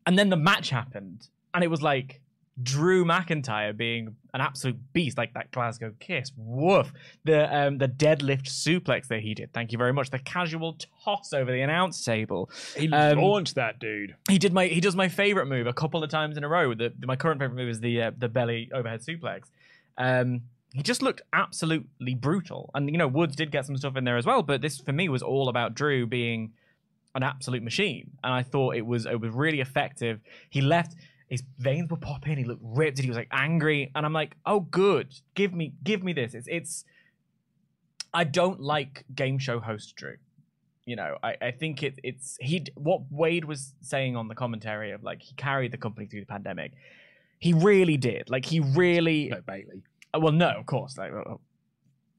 and 0.06 0.18
then 0.20 0.30
the 0.30 0.38
match 0.38 0.70
happened 0.70 1.28
and 1.53 1.64
it 1.64 1.68
was 1.68 1.82
like 1.82 2.22
Drew 2.64 3.03
McIntyre 3.03 3.76
being 3.76 4.16
an 4.34 4.39
absolute 4.39 4.78
beast, 4.93 5.18
like 5.18 5.34
that 5.34 5.51
Glasgow 5.51 5.91
kiss. 5.99 6.32
Woof. 6.38 6.93
The 7.26 7.53
um, 7.53 7.80
the 7.80 7.89
deadlift 7.89 8.43
suplex 8.47 9.08
that 9.10 9.20
he 9.20 9.34
did. 9.34 9.51
Thank 9.51 9.74
you 9.74 9.78
very 9.78 9.91
much. 9.91 10.10
The 10.10 10.20
casual 10.20 10.78
toss 11.03 11.34
over 11.34 11.51
the 11.51 11.60
announce 11.60 12.01
table. 12.06 12.49
He 12.78 12.89
Um, 12.89 13.20
launched 13.20 13.56
that 13.56 13.80
dude. 13.80 14.16
He 14.30 14.38
did 14.38 14.53
my 14.53 14.68
he 14.68 14.80
does 14.80 14.95
my 14.95 15.10
favorite 15.10 15.47
move 15.47 15.68
a 15.68 15.74
couple 15.74 16.01
of 16.01 16.10
times 16.10 16.38
in 16.38 16.45
a 16.45 16.47
row. 16.47 16.74
The, 16.74 16.93
my 17.06 17.18
current 17.18 17.41
favorite 17.41 17.58
move 17.58 17.68
is 17.68 17.82
the 17.82 18.03
uh, 18.03 18.12
the 18.18 18.30
belly 18.30 18.70
overhead 18.74 19.01
suplex. 19.01 19.49
Um, 19.97 20.43
he 20.76 20.84
just 20.84 21.01
looked 21.01 21.21
absolutely 21.32 22.15
brutal, 22.15 22.69
and 22.76 22.89
you 22.89 22.97
know 22.97 23.07
Woods 23.07 23.36
did 23.36 23.51
get 23.51 23.65
some 23.65 23.78
stuff 23.78 23.95
in 23.95 24.03
there 24.03 24.17
as 24.17 24.26
well. 24.26 24.43
But 24.43 24.61
this 24.61 24.80
for 24.80 24.91
me 24.91 25.07
was 25.09 25.23
all 25.23 25.47
about 25.47 25.73
Drew 25.73 26.05
being 26.05 26.51
an 27.15 27.23
absolute 27.23 27.63
machine, 27.63 28.11
and 28.23 28.34
I 28.34 28.43
thought 28.43 28.76
it 28.76 28.86
was 28.86 29.05
it 29.05 29.19
was 29.19 29.32
really 29.32 29.61
effective. 29.61 30.19
He 30.49 30.61
left. 30.61 30.95
His 31.28 31.41
veins 31.57 31.89
were 31.89 31.97
popping. 31.97 32.38
He 32.38 32.43
looked 32.43 32.61
ripped. 32.63 32.99
And 32.99 33.03
he 33.03 33.09
was 33.09 33.17
like 33.17 33.30
angry, 33.32 33.91
and 33.95 34.05
I'm 34.05 34.13
like, 34.13 34.36
"Oh, 34.45 34.59
good. 34.59 35.13
Give 35.34 35.53
me, 35.53 35.73
give 35.84 36.03
me 36.03 36.13
this." 36.13 36.34
It's, 36.34 36.47
it's. 36.47 36.86
I 38.13 38.26
don't 38.26 38.61
like 38.61 39.05
game 39.15 39.39
show 39.39 39.59
host 39.59 39.95
Drew 39.95 40.17
you 40.86 40.95
know, 40.95 41.17
I, 41.23 41.36
I 41.41 41.51
think 41.51 41.82
it, 41.84 41.99
it's 42.03 42.38
he. 42.39 42.65
What 42.76 43.01
Wade 43.09 43.45
was 43.45 43.73
saying 43.82 44.15
on 44.15 44.28
the 44.28 44.36
commentary 44.36 44.91
of 44.91 45.03
like 45.03 45.21
he 45.21 45.34
carried 45.34 45.71
the 45.71 45.78
company 45.78 46.05
through 46.05 46.19
the 46.19 46.28
pandemic. 46.28 46.73
He 47.39 47.53
really 47.53 47.97
did. 47.97 48.30
Like 48.30 48.45
he 48.45 48.59
really. 48.59 49.30
No, 49.30 49.41
Bayley. 49.41 49.82
Uh, 50.16 50.20
Well, 50.20 50.34
no, 50.34 50.49
of 50.49 50.66
course. 50.66 50.97
Like, 50.97 51.11
oh, 51.11 51.39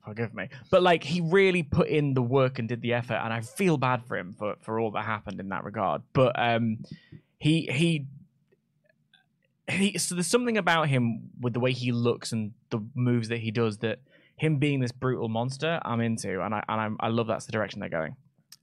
forgive 0.04 0.34
me, 0.34 0.48
but 0.70 0.82
like 0.82 1.02
he 1.02 1.20
really 1.20 1.62
put 1.62 1.88
in 1.88 2.14
the 2.14 2.22
work 2.22 2.58
and 2.58 2.68
did 2.68 2.80
the 2.80 2.92
effort, 2.92 3.20
and 3.22 3.32
I 3.32 3.40
feel 3.40 3.76
bad 3.76 4.04
for 4.04 4.16
him 4.16 4.34
for 4.38 4.56
for 4.60 4.78
all 4.78 4.90
that 4.92 5.04
happened 5.04 5.40
in 5.40 5.48
that 5.48 5.64
regard. 5.64 6.02
But 6.12 6.38
um, 6.38 6.78
he 7.38 7.68
he. 7.72 8.06
He, 9.68 9.98
so 9.98 10.14
there's 10.14 10.28
something 10.28 10.56
about 10.56 10.86
him 10.86 11.30
with 11.40 11.52
the 11.52 11.58
way 11.58 11.72
he 11.72 11.90
looks 11.90 12.30
and 12.30 12.52
the 12.70 12.78
moves 12.94 13.30
that 13.30 13.38
he 13.38 13.50
does 13.50 13.78
that 13.78 13.98
him 14.36 14.58
being 14.58 14.78
this 14.78 14.92
brutal 14.92 15.28
monster 15.28 15.80
I'm 15.84 16.00
into 16.00 16.40
and 16.40 16.54
I 16.54 16.62
and 16.68 16.80
I'm, 16.80 16.96
I 17.00 17.08
love 17.08 17.26
that's 17.26 17.46
the 17.46 17.52
direction 17.52 17.80
they're 17.80 17.88
going. 17.88 18.14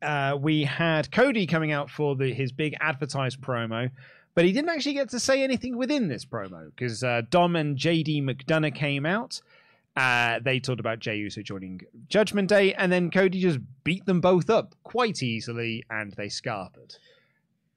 uh, 0.01 0.37
we 0.39 0.63
had 0.63 1.11
Cody 1.11 1.47
coming 1.47 1.71
out 1.71 1.89
for 1.89 2.15
the, 2.15 2.33
his 2.33 2.51
big 2.51 2.75
advertised 2.79 3.41
promo, 3.41 3.89
but 4.35 4.45
he 4.45 4.51
didn't 4.51 4.69
actually 4.69 4.93
get 4.93 5.09
to 5.09 5.19
say 5.19 5.43
anything 5.43 5.77
within 5.77 6.07
this 6.07 6.25
promo 6.25 6.69
because 6.75 7.03
uh, 7.03 7.21
Dom 7.29 7.55
and 7.55 7.77
JD 7.77 8.23
McDonagh 8.23 8.75
came 8.75 9.05
out. 9.05 9.41
Uh, 9.95 10.39
they 10.43 10.59
talked 10.59 10.79
about 10.79 10.99
Jey 10.99 11.17
Uso 11.17 11.41
joining 11.41 11.81
Judgment 12.09 12.49
Day, 12.49 12.73
and 12.73 12.91
then 12.91 13.11
Cody 13.11 13.39
just 13.39 13.59
beat 13.83 14.05
them 14.05 14.21
both 14.21 14.49
up 14.49 14.73
quite 14.83 15.21
easily, 15.21 15.83
and 15.89 16.13
they 16.13 16.27
scarpered. 16.27 16.97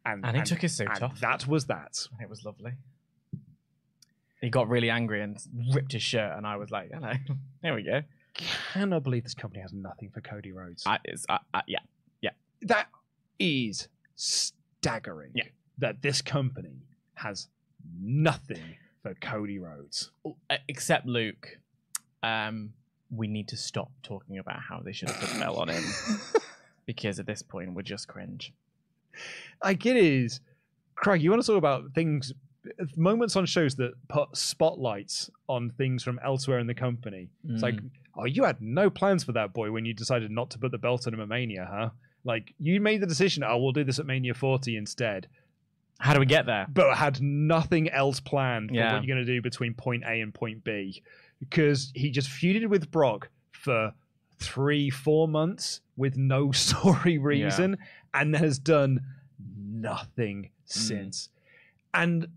And 0.06 0.36
he 0.36 0.42
took 0.42 0.62
his 0.62 0.74
suit 0.74 0.88
and 0.94 1.02
off. 1.02 1.20
That 1.20 1.46
was 1.46 1.66
that. 1.66 2.06
It 2.20 2.30
was 2.30 2.44
lovely. 2.44 2.72
He 4.40 4.50
got 4.50 4.68
really 4.68 4.88
angry 4.88 5.20
and 5.20 5.36
ripped 5.74 5.92
his 5.92 6.02
shirt, 6.02 6.36
and 6.36 6.46
I 6.46 6.56
was 6.56 6.70
like, 6.70 6.90
"Hello, 6.92 7.12
here 7.62 7.74
we 7.74 7.82
go." 7.82 8.02
Cannot 8.34 9.02
believe 9.02 9.24
this 9.24 9.34
company 9.34 9.60
has 9.62 9.72
nothing 9.72 10.10
for 10.10 10.20
Cody 10.20 10.52
Rhodes. 10.52 10.84
I, 10.86 10.98
I, 11.28 11.38
I, 11.52 11.62
yeah, 11.66 11.78
that 12.62 12.88
is 13.38 13.88
staggering. 14.14 15.32
Yeah. 15.34 15.44
That 15.78 16.02
this 16.02 16.22
company 16.22 16.86
has 17.14 17.48
nothing 18.00 18.76
for 19.02 19.14
Cody 19.14 19.58
Rhodes. 19.58 20.10
Uh, 20.24 20.56
except 20.68 21.06
Luke. 21.06 21.58
Um, 22.22 22.72
we 23.10 23.28
need 23.28 23.48
to 23.48 23.56
stop 23.56 23.90
talking 24.02 24.38
about 24.38 24.60
how 24.60 24.80
they 24.80 24.92
should 24.92 25.10
have 25.10 25.20
put 25.20 25.30
the 25.30 25.38
belt 25.38 25.58
on 25.58 25.68
him 25.68 25.84
because 26.86 27.20
at 27.20 27.26
this 27.26 27.42
point 27.42 27.72
we're 27.74 27.82
just 27.82 28.08
cringe. 28.08 28.52
Like 29.62 29.86
it 29.86 29.96
is, 29.96 30.40
Craig. 30.94 31.22
You 31.22 31.30
want 31.30 31.42
to 31.42 31.46
talk 31.46 31.58
about 31.58 31.92
things, 31.94 32.32
moments 32.96 33.36
on 33.36 33.46
shows 33.46 33.76
that 33.76 33.92
put 34.08 34.36
spotlights 34.36 35.30
on 35.48 35.70
things 35.70 36.02
from 36.02 36.18
elsewhere 36.24 36.58
in 36.58 36.66
the 36.66 36.74
company. 36.74 37.28
It's 37.48 37.62
like, 37.62 37.76
oh, 38.16 38.24
you 38.24 38.44
had 38.44 38.60
no 38.60 38.90
plans 38.90 39.24
for 39.24 39.32
that 39.32 39.52
boy 39.52 39.70
when 39.70 39.84
you 39.84 39.94
decided 39.94 40.30
not 40.30 40.50
to 40.50 40.58
put 40.58 40.72
the 40.72 40.78
belt 40.78 41.06
on 41.06 41.14
him 41.14 41.20
at 41.20 41.28
Mania, 41.28 41.68
huh? 41.70 41.90
Like 42.24 42.54
you 42.58 42.80
made 42.80 43.00
the 43.00 43.06
decision, 43.06 43.44
oh, 43.44 43.56
we'll 43.58 43.72
do 43.72 43.84
this 43.84 43.98
at 44.00 44.06
Mania 44.06 44.34
40 44.34 44.76
instead, 44.76 45.28
How 45.98 46.12
do 46.14 46.20
we 46.20 46.26
get 46.26 46.46
there? 46.46 46.66
but 46.68 46.96
had 46.96 47.20
nothing 47.22 47.88
else 47.88 48.20
planned 48.20 48.68
for 48.70 48.74
Yeah. 48.76 48.94
what 48.94 49.04
you're 49.04 49.14
going 49.16 49.26
to 49.26 49.32
do 49.32 49.40
between 49.40 49.74
point 49.74 50.04
A 50.04 50.20
and 50.20 50.32
point 50.34 50.62
B, 50.64 51.02
because 51.40 51.90
he 51.94 52.10
just 52.10 52.28
feuded 52.28 52.66
with 52.68 52.90
Brock 52.90 53.30
for 53.52 53.94
three, 54.38 54.90
four 54.90 55.26
months 55.26 55.80
with 55.96 56.16
no 56.16 56.52
story 56.64 57.16
reason, 57.18 57.78
and 58.12 58.36
has 58.36 58.58
done 58.58 59.00
nothing 59.58 60.50
since. 60.64 61.28
And 61.94 62.28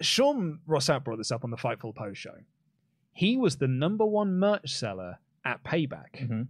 Sean 0.00 0.60
Ross 0.66 0.88
Sapp 0.88 1.04
brought 1.04 1.16
this 1.16 1.32
up 1.32 1.44
on 1.44 1.50
the 1.50 1.56
Fightful 1.56 1.94
post 1.94 2.20
show. 2.20 2.36
He 3.12 3.36
was 3.36 3.56
the 3.56 3.68
number 3.68 4.04
one 4.06 4.38
merch 4.38 4.70
seller 4.70 5.18
at 5.44 5.64
Payback, 5.64 6.28
Mhm. 6.28 6.48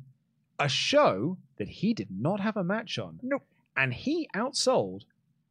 a 0.59 0.69
show 0.69 1.39
that 1.57 1.69
he 1.69 1.95
did 1.95 2.09
not 2.11 2.41
have 2.41 2.57
a 2.57 2.65
match 2.65 2.99
on. 2.99 3.21
Nope. 3.23 3.45
And 3.77 3.95
he 3.95 4.29
outsold 4.35 5.03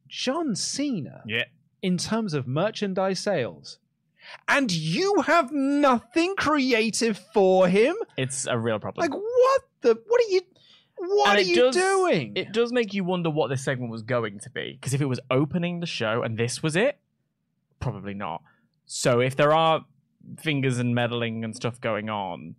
John 0.08 0.54
Cena 0.54 1.22
Yeah. 1.26 1.44
in 1.82 1.96
terms 1.98 2.34
of 2.34 2.46
merchandise 2.46 3.20
sales. 3.20 3.78
And 4.46 4.70
you 4.70 5.22
have 5.22 5.52
nothing 5.52 6.34
creative 6.36 7.18
for 7.32 7.66
him? 7.68 7.94
It's 8.16 8.46
a 8.46 8.58
real 8.58 8.78
problem. 8.78 9.02
Like 9.02 9.14
what 9.18 9.62
the 9.80 9.98
what 10.06 10.20
are 10.20 10.30
you 10.30 10.40
what 11.00 11.30
And 11.30 11.38
are 11.38 11.42
you 11.42 11.54
does- 11.54 11.76
doing? 11.76 12.32
It 12.36 12.52
does 12.52 12.72
make 12.72 12.92
you 12.92 13.04
wonder 13.04 13.30
what 13.30 13.48
this 13.48 13.64
segment 13.64 13.90
was 13.90 14.02
going 14.02 14.40
to 14.40 14.50
be. 14.50 14.72
Because 14.72 14.92
if 14.94 15.00
it 15.00 15.06
was 15.06 15.20
opening 15.30 15.80
the 15.80 15.86
show 15.86 16.22
and 16.22 16.36
this 16.36 16.62
was 16.62 16.74
it, 16.76 16.98
probably 17.80 18.14
not. 18.14 18.42
So 18.84 19.20
if 19.20 19.36
there 19.36 19.52
are 19.52 19.84
fingers 20.38 20.78
and 20.78 20.94
meddling 20.94 21.44
and 21.44 21.54
stuff 21.54 21.80
going 21.80 22.10
on, 22.10 22.56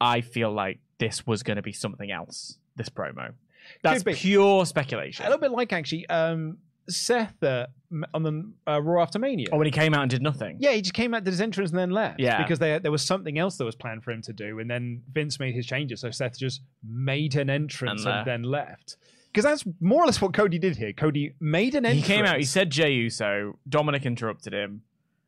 I 0.00 0.22
feel 0.22 0.50
like 0.50 0.80
this 0.98 1.26
was 1.26 1.42
going 1.42 1.56
to 1.56 1.62
be 1.62 1.72
something 1.72 2.10
else. 2.10 2.58
This 2.76 2.88
promo. 2.88 3.34
That's 3.82 4.02
pure 4.04 4.64
speculation. 4.66 5.24
a 5.26 5.28
little 5.28 5.40
bit 5.40 5.50
like 5.50 5.72
actually 5.72 6.08
um 6.08 6.58
Seth 6.88 7.42
uh, 7.42 7.66
on 8.14 8.22
the 8.22 8.52
uh, 8.70 8.80
Raw 8.82 9.02
After 9.02 9.18
Mania. 9.18 9.48
Oh, 9.52 9.56
when 9.58 9.66
he 9.66 9.70
came 9.70 9.94
out 9.94 10.02
and 10.02 10.10
did 10.10 10.22
nothing. 10.22 10.56
Yeah, 10.60 10.72
he 10.72 10.82
just 10.82 10.94
came 10.94 11.14
out, 11.14 11.24
did 11.24 11.30
his 11.30 11.40
entrance, 11.40 11.70
and 11.70 11.78
then 11.78 11.90
left. 11.90 12.20
Yeah. 12.20 12.42
because 12.42 12.58
there 12.58 12.78
there 12.78 12.92
was 12.92 13.02
something 13.02 13.38
else 13.38 13.56
that 13.56 13.64
was 13.64 13.74
planned 13.74 14.04
for 14.04 14.10
him 14.10 14.22
to 14.22 14.32
do, 14.32 14.58
and 14.58 14.70
then 14.70 15.02
Vince 15.12 15.38
made 15.40 15.54
his 15.54 15.66
changes. 15.66 16.00
So 16.00 16.10
Seth 16.10 16.38
just 16.38 16.62
made 16.88 17.34
an 17.36 17.50
entrance 17.50 18.04
And 18.04 18.14
and, 18.14 18.26
then 18.26 18.42
left. 18.42 18.96
Because 19.32 19.44
that's 19.44 19.64
more 19.80 20.02
or 20.02 20.06
less 20.06 20.20
what 20.20 20.32
Cody 20.32 20.58
did 20.58 20.76
here. 20.76 20.92
Cody 20.92 21.34
made 21.40 21.74
an 21.74 21.84
entrance. 21.84 22.06
He 22.06 22.12
came 22.14 22.24
out. 22.24 22.38
He 22.38 22.44
said 22.44 22.70
Jey 22.70 22.92
Uso. 22.92 23.58
Dominic 23.68 24.06
interrupted 24.06 24.54
him, 24.54 24.82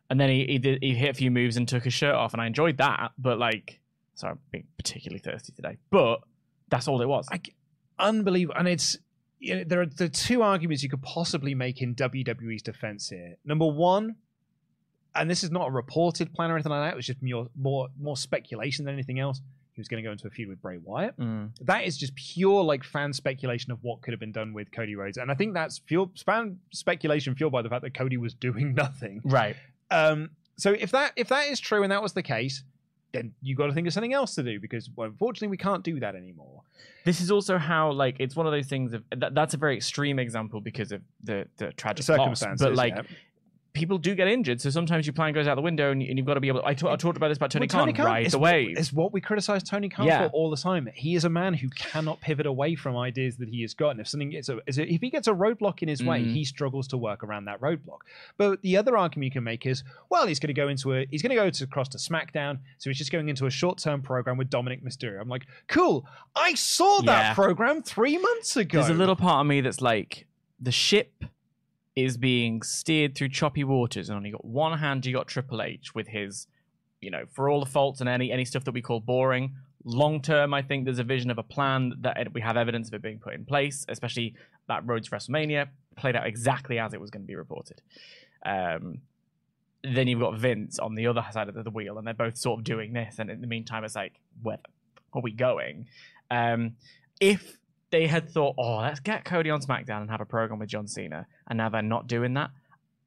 and 0.08 0.18
then 0.18 0.30
he 0.30 0.46
he, 0.46 0.58
did, 0.58 0.78
he 0.82 0.94
hit 0.94 1.10
a 1.10 1.14
few 1.14 1.30
moves 1.30 1.56
and 1.56 1.68
took 1.68 1.84
his 1.84 1.92
shirt 1.94 2.14
off, 2.14 2.32
and 2.32 2.40
I 2.40 2.46
enjoyed 2.46 2.78
that. 2.78 3.12
But 3.18 3.38
like, 3.38 3.80
sorry, 4.14 4.32
I'm 4.32 4.38
being 4.50 4.64
particularly 4.76 5.20
thirsty 5.20 5.52
today. 5.52 5.76
But 5.90 6.20
that's 6.68 6.88
all 6.88 7.02
it 7.02 7.08
was. 7.08 7.26
I- 7.30 7.40
unbelievable. 7.98 8.54
And 8.58 8.68
it's 8.68 8.96
you 9.40 9.56
know, 9.56 9.64
there 9.64 9.80
are 9.80 9.86
the 9.86 10.08
two 10.08 10.42
arguments 10.42 10.82
you 10.82 10.88
could 10.88 11.02
possibly 11.02 11.54
make 11.54 11.80
in 11.80 11.94
WWE's 11.94 12.62
defense 12.62 13.08
here. 13.08 13.36
Number 13.44 13.66
one, 13.66 14.16
and 15.14 15.30
this 15.30 15.42
is 15.42 15.50
not 15.50 15.68
a 15.68 15.70
reported 15.70 16.32
plan 16.32 16.50
or 16.50 16.54
anything 16.54 16.70
like 16.70 16.88
that. 16.88 16.94
It 16.94 16.96
was 16.96 17.06
just 17.06 17.22
more 17.22 17.48
more 17.56 17.88
more 18.00 18.16
speculation 18.16 18.84
than 18.84 18.94
anything 18.94 19.18
else. 19.18 19.40
He 19.72 19.80
was 19.80 19.88
going 19.88 20.02
to 20.02 20.06
go 20.06 20.10
into 20.10 20.26
a 20.26 20.30
feud 20.30 20.48
with 20.48 20.60
Bray 20.60 20.78
Wyatt. 20.78 21.16
Mm. 21.18 21.50
That 21.60 21.84
is 21.84 21.96
just 21.96 22.14
pure 22.16 22.64
like 22.64 22.82
fan 22.82 23.12
speculation 23.12 23.70
of 23.70 23.78
what 23.82 24.02
could 24.02 24.12
have 24.12 24.18
been 24.18 24.32
done 24.32 24.52
with 24.52 24.72
Cody 24.72 24.96
Rhodes, 24.96 25.18
and 25.18 25.30
I 25.30 25.34
think 25.34 25.54
that's 25.54 25.78
fuel, 25.78 26.10
fan 26.24 26.58
speculation 26.72 27.34
fueled 27.34 27.52
by 27.52 27.62
the 27.62 27.68
fact 27.68 27.82
that 27.82 27.94
Cody 27.94 28.16
was 28.16 28.34
doing 28.34 28.74
nothing. 28.76 29.20
Right. 29.24 29.56
Um, 29.90 30.30
so 30.56 30.72
if 30.72 30.90
that 30.90 31.12
if 31.16 31.28
that 31.28 31.46
is 31.48 31.60
true 31.60 31.84
and 31.84 31.92
that 31.92 32.02
was 32.02 32.12
the 32.12 32.22
case, 32.22 32.64
then 33.12 33.32
you 33.42 33.54
got 33.54 33.66
to 33.66 33.72
think 33.72 33.86
of 33.86 33.92
something 33.92 34.12
else 34.12 34.34
to 34.34 34.42
do 34.42 34.60
because 34.60 34.90
well, 34.94 35.08
unfortunately 35.08 35.48
we 35.48 35.56
can't 35.56 35.82
do 35.82 35.98
that 36.00 36.14
anymore. 36.14 36.62
This 37.04 37.20
is 37.20 37.30
also 37.30 37.58
how 37.58 37.92
like 37.92 38.16
it's 38.18 38.36
one 38.36 38.46
of 38.46 38.52
those 38.52 38.66
things 38.66 38.92
of 38.92 39.02
that, 39.16 39.34
that's 39.34 39.54
a 39.54 39.56
very 39.56 39.76
extreme 39.76 40.18
example 40.18 40.60
because 40.60 40.92
of 40.92 41.02
the 41.24 41.46
the 41.56 41.72
tragic 41.72 42.06
loss. 42.08 42.18
Circumstances, 42.18 42.66
But 42.66 42.74
like 42.74 42.94
yeah. 42.96 43.02
People 43.78 43.98
do 43.98 44.14
get 44.14 44.28
injured, 44.28 44.60
so 44.60 44.70
sometimes 44.70 45.06
your 45.06 45.12
plan 45.14 45.32
goes 45.32 45.46
out 45.46 45.54
the 45.54 45.62
window, 45.62 45.90
and, 45.90 46.02
you, 46.02 46.08
and 46.08 46.18
you've 46.18 46.26
got 46.26 46.34
to 46.34 46.40
be 46.40 46.48
able. 46.48 46.62
I 46.64 46.74
ta- 46.74 46.92
I 46.92 46.96
talked 46.96 47.16
about 47.16 47.28
this 47.28 47.36
about 47.38 47.50
Tony 47.50 47.68
Well, 47.72 47.86
Khan. 47.92 48.04
Ride 48.04 48.26
is 48.26 48.32
the 48.32 48.38
what- 48.38 48.52
wave. 48.52 48.76
Is 48.78 48.92
what 48.92 49.12
we 49.12 49.20
criticize 49.20 49.62
Tony 49.62 49.88
Khan 49.88 50.06
Yeah. 50.06 50.26
for 50.28 50.34
all 50.34 50.50
the 50.50 50.56
time. 50.56 50.88
He 50.94 51.14
is 51.14 51.24
a 51.24 51.28
man 51.28 51.54
who 51.54 51.68
cannot 51.70 52.20
pivot 52.20 52.46
away 52.46 52.74
from 52.74 52.96
ideas 52.96 53.36
that 53.38 53.48
he 53.48 53.62
has 53.62 53.74
gotten. 53.74 54.00
If 54.00 54.08
something 54.08 54.30
gets 54.30 54.48
a, 54.48 54.58
if 54.66 55.00
he 55.00 55.10
gets 55.10 55.28
a 55.28 55.32
roadblock 55.32 55.82
in 55.82 55.88
his 55.88 56.02
way, 56.04 56.22
Mhm. 56.22 56.32
he 56.32 56.44
struggles 56.44 56.88
to 56.88 56.96
work 56.98 57.22
around 57.24 57.44
that 57.46 57.60
roadblock. 57.60 58.00
But 58.36 58.62
the 58.62 58.76
other 58.76 58.96
argument 58.96 59.24
you 59.26 59.30
can 59.32 59.44
make 59.44 59.66
is, 59.66 59.84
well, 60.10 60.26
he's 60.26 60.38
going 60.40 60.48
to 60.48 60.54
go 60.54 60.68
into 60.68 60.94
a 60.94 61.06
he's 61.10 61.22
going 61.22 61.30
to 61.30 61.36
go 61.36 61.48
to 61.50 61.64
across 61.64 61.88
to 61.90 61.98
SmackDown, 61.98 62.58
so 62.78 62.90
he's 62.90 62.98
just 62.98 63.12
going 63.12 63.28
into 63.28 63.46
a 63.46 63.50
short 63.50 63.78
term 63.78 64.02
program 64.02 64.36
with 64.36 64.50
Dominic 64.50 64.84
Mysterio. 64.84 65.20
I'm 65.20 65.28
like, 65.28 65.46
cool. 65.68 66.06
I 66.34 66.54
saw 66.54 67.00
that 67.02 67.20
Yeah. 67.30 67.34
program 67.34 67.82
three 67.82 68.18
months 68.18 68.56
ago. 68.56 68.78
There's 68.78 68.90
a 68.90 68.94
little 68.94 69.16
part 69.16 69.40
of 69.40 69.46
me 69.46 69.60
that's 69.60 69.80
like 69.80 70.26
the 70.60 70.72
ship 70.72 71.24
is 72.04 72.16
being 72.16 72.62
steered 72.62 73.14
through 73.14 73.28
choppy 73.28 73.64
waters, 73.64 74.08
and 74.08 74.16
on 74.16 74.24
you 74.24 74.32
got 74.32 74.44
one 74.44 74.78
hand 74.78 75.04
you 75.04 75.12
got 75.12 75.26
Triple 75.26 75.60
H 75.62 75.94
with 75.94 76.08
his, 76.08 76.46
you 77.00 77.10
know, 77.10 77.24
for 77.32 77.48
all 77.48 77.60
the 77.60 77.70
faults 77.70 78.00
and 78.00 78.08
any 78.08 78.30
any 78.30 78.44
stuff 78.44 78.64
that 78.64 78.72
we 78.72 78.82
call 78.82 79.00
boring. 79.00 79.54
Long 79.84 80.20
term, 80.20 80.52
I 80.52 80.62
think 80.62 80.84
there's 80.84 80.98
a 80.98 81.04
vision 81.04 81.30
of 81.30 81.38
a 81.38 81.42
plan 81.42 81.94
that 82.00 82.32
we 82.32 82.40
have 82.40 82.56
evidence 82.56 82.88
of 82.88 82.94
it 82.94 83.02
being 83.02 83.18
put 83.18 83.34
in 83.34 83.44
place, 83.44 83.86
especially 83.88 84.34
that 84.66 84.86
Rhodes 84.86 85.08
WrestleMania 85.08 85.68
played 85.96 86.16
out 86.16 86.26
exactly 86.26 86.78
as 86.78 86.92
it 86.92 87.00
was 87.00 87.10
going 87.10 87.22
to 87.22 87.26
be 87.26 87.36
reported. 87.36 87.80
Um, 88.44 89.00
then 89.82 90.08
you've 90.08 90.20
got 90.20 90.36
Vince 90.36 90.78
on 90.78 90.94
the 90.94 91.06
other 91.06 91.24
side 91.32 91.48
of 91.48 91.64
the 91.64 91.70
wheel, 91.70 91.96
and 91.98 92.06
they're 92.06 92.14
both 92.14 92.36
sort 92.36 92.58
of 92.58 92.64
doing 92.64 92.92
this. 92.92 93.18
And 93.18 93.30
in 93.30 93.40
the 93.40 93.46
meantime, 93.46 93.84
it's 93.84 93.94
like, 93.94 94.20
where 94.42 94.58
are 95.12 95.22
we 95.22 95.32
going? 95.32 95.86
Um, 96.30 96.76
if 97.20 97.56
they 97.90 98.06
had 98.06 98.28
thought, 98.28 98.54
oh, 98.58 98.78
let's 98.78 99.00
get 99.00 99.24
Cody 99.24 99.50
on 99.50 99.60
SmackDown 99.60 100.02
and 100.02 100.10
have 100.10 100.20
a 100.20 100.26
program 100.26 100.58
with 100.58 100.68
John 100.68 100.86
Cena, 100.86 101.26
and 101.48 101.56
now 101.56 101.68
they're 101.68 101.82
not 101.82 102.06
doing 102.06 102.34
that, 102.34 102.50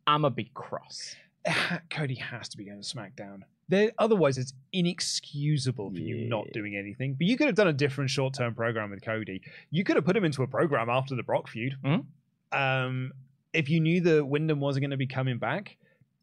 I'm 0.08 0.26
a 0.26 0.30
big 0.30 0.54
cross. 0.54 1.16
Cody 1.90 2.16
has 2.16 2.50
to 2.50 2.58
be 2.58 2.66
going 2.66 2.82
to 2.82 2.88
SmackDown. 2.96 3.42
There, 3.70 3.92
otherwise, 3.98 4.38
it's 4.38 4.54
inexcusable 4.74 5.92
for 5.92 5.98
you 5.98 6.28
not 6.28 6.52
doing 6.52 6.76
anything. 6.76 7.14
But 7.14 7.28
you 7.28 7.38
could 7.38 7.48
have 7.48 7.56
done 7.56 7.68
a 7.70 7.74
different 7.74 8.10
short-term 8.10 8.54
program 8.54 8.90
with 8.92 9.02
Cody. 9.02 9.42
You 9.70 9.84
could 9.84 9.96
have 9.96 10.04
put 10.04 10.18
him 10.18 10.26
into 10.26 10.44
a 10.44 10.48
program 10.48 10.90
after 10.90 11.16
the 11.16 11.24
Brock 11.24 11.48
feud. 11.48 11.76
Mhm. 11.84 12.06
Um, 12.52 13.14
if 13.54 13.70
you 13.70 13.80
knew 13.80 14.02
that 14.02 14.26
Windham 14.26 14.60
wasn't 14.60 14.82
going 14.82 14.92
to 14.92 14.98
be 14.98 15.08
coming 15.08 15.38
back, 15.38 15.78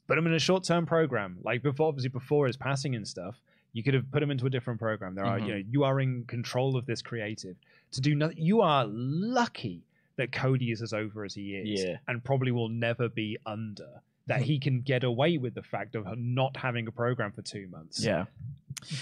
put 0.06 0.18
him 0.18 0.26
in 0.26 0.34
a 0.34 0.38
short-term 0.38 0.84
program. 0.84 1.38
Like 1.42 1.62
before, 1.62 1.88
obviously 1.88 2.10
before 2.10 2.46
his 2.46 2.56
passing 2.56 2.94
and 2.94 3.06
stuff, 3.08 3.40
you 3.72 3.82
could 3.82 3.94
have 3.94 4.10
put 4.10 4.22
him 4.22 4.30
into 4.30 4.44
a 4.46 4.50
different 4.50 4.78
program. 4.80 5.14
There 5.14 5.24
are, 5.24 5.38
Mhm. 5.38 5.46
you 5.46 5.52
know, 5.54 5.62
you 5.70 5.84
are 5.84 6.00
in 6.00 6.24
control 6.24 6.76
of 6.76 6.84
this 6.86 7.00
creative 7.02 7.56
to 7.92 8.00
do 8.00 8.14
nothing. 8.14 8.38
You 8.38 8.60
are 8.60 8.84
lucky 8.86 9.82
that 10.16 10.32
Cody 10.32 10.70
is 10.72 10.82
as 10.82 10.92
over 10.92 11.24
as 11.24 11.34
he 11.34 11.54
is, 11.54 11.82
Yeah. 11.84 11.96
and 12.08 12.22
probably 12.24 12.50
will 12.52 12.68
never 12.68 13.08
be 13.08 13.38
under. 13.46 14.02
That 14.26 14.42
he 14.42 14.58
can 14.58 14.82
get 14.82 15.04
away 15.04 15.38
with 15.38 15.54
the 15.54 15.62
fact 15.62 15.94
of 15.94 16.06
not 16.18 16.56
having 16.58 16.86
a 16.86 16.92
program 16.92 17.32
for 17.32 17.42
two 17.42 17.66
months. 17.68 18.04
Yeah. 18.04 18.26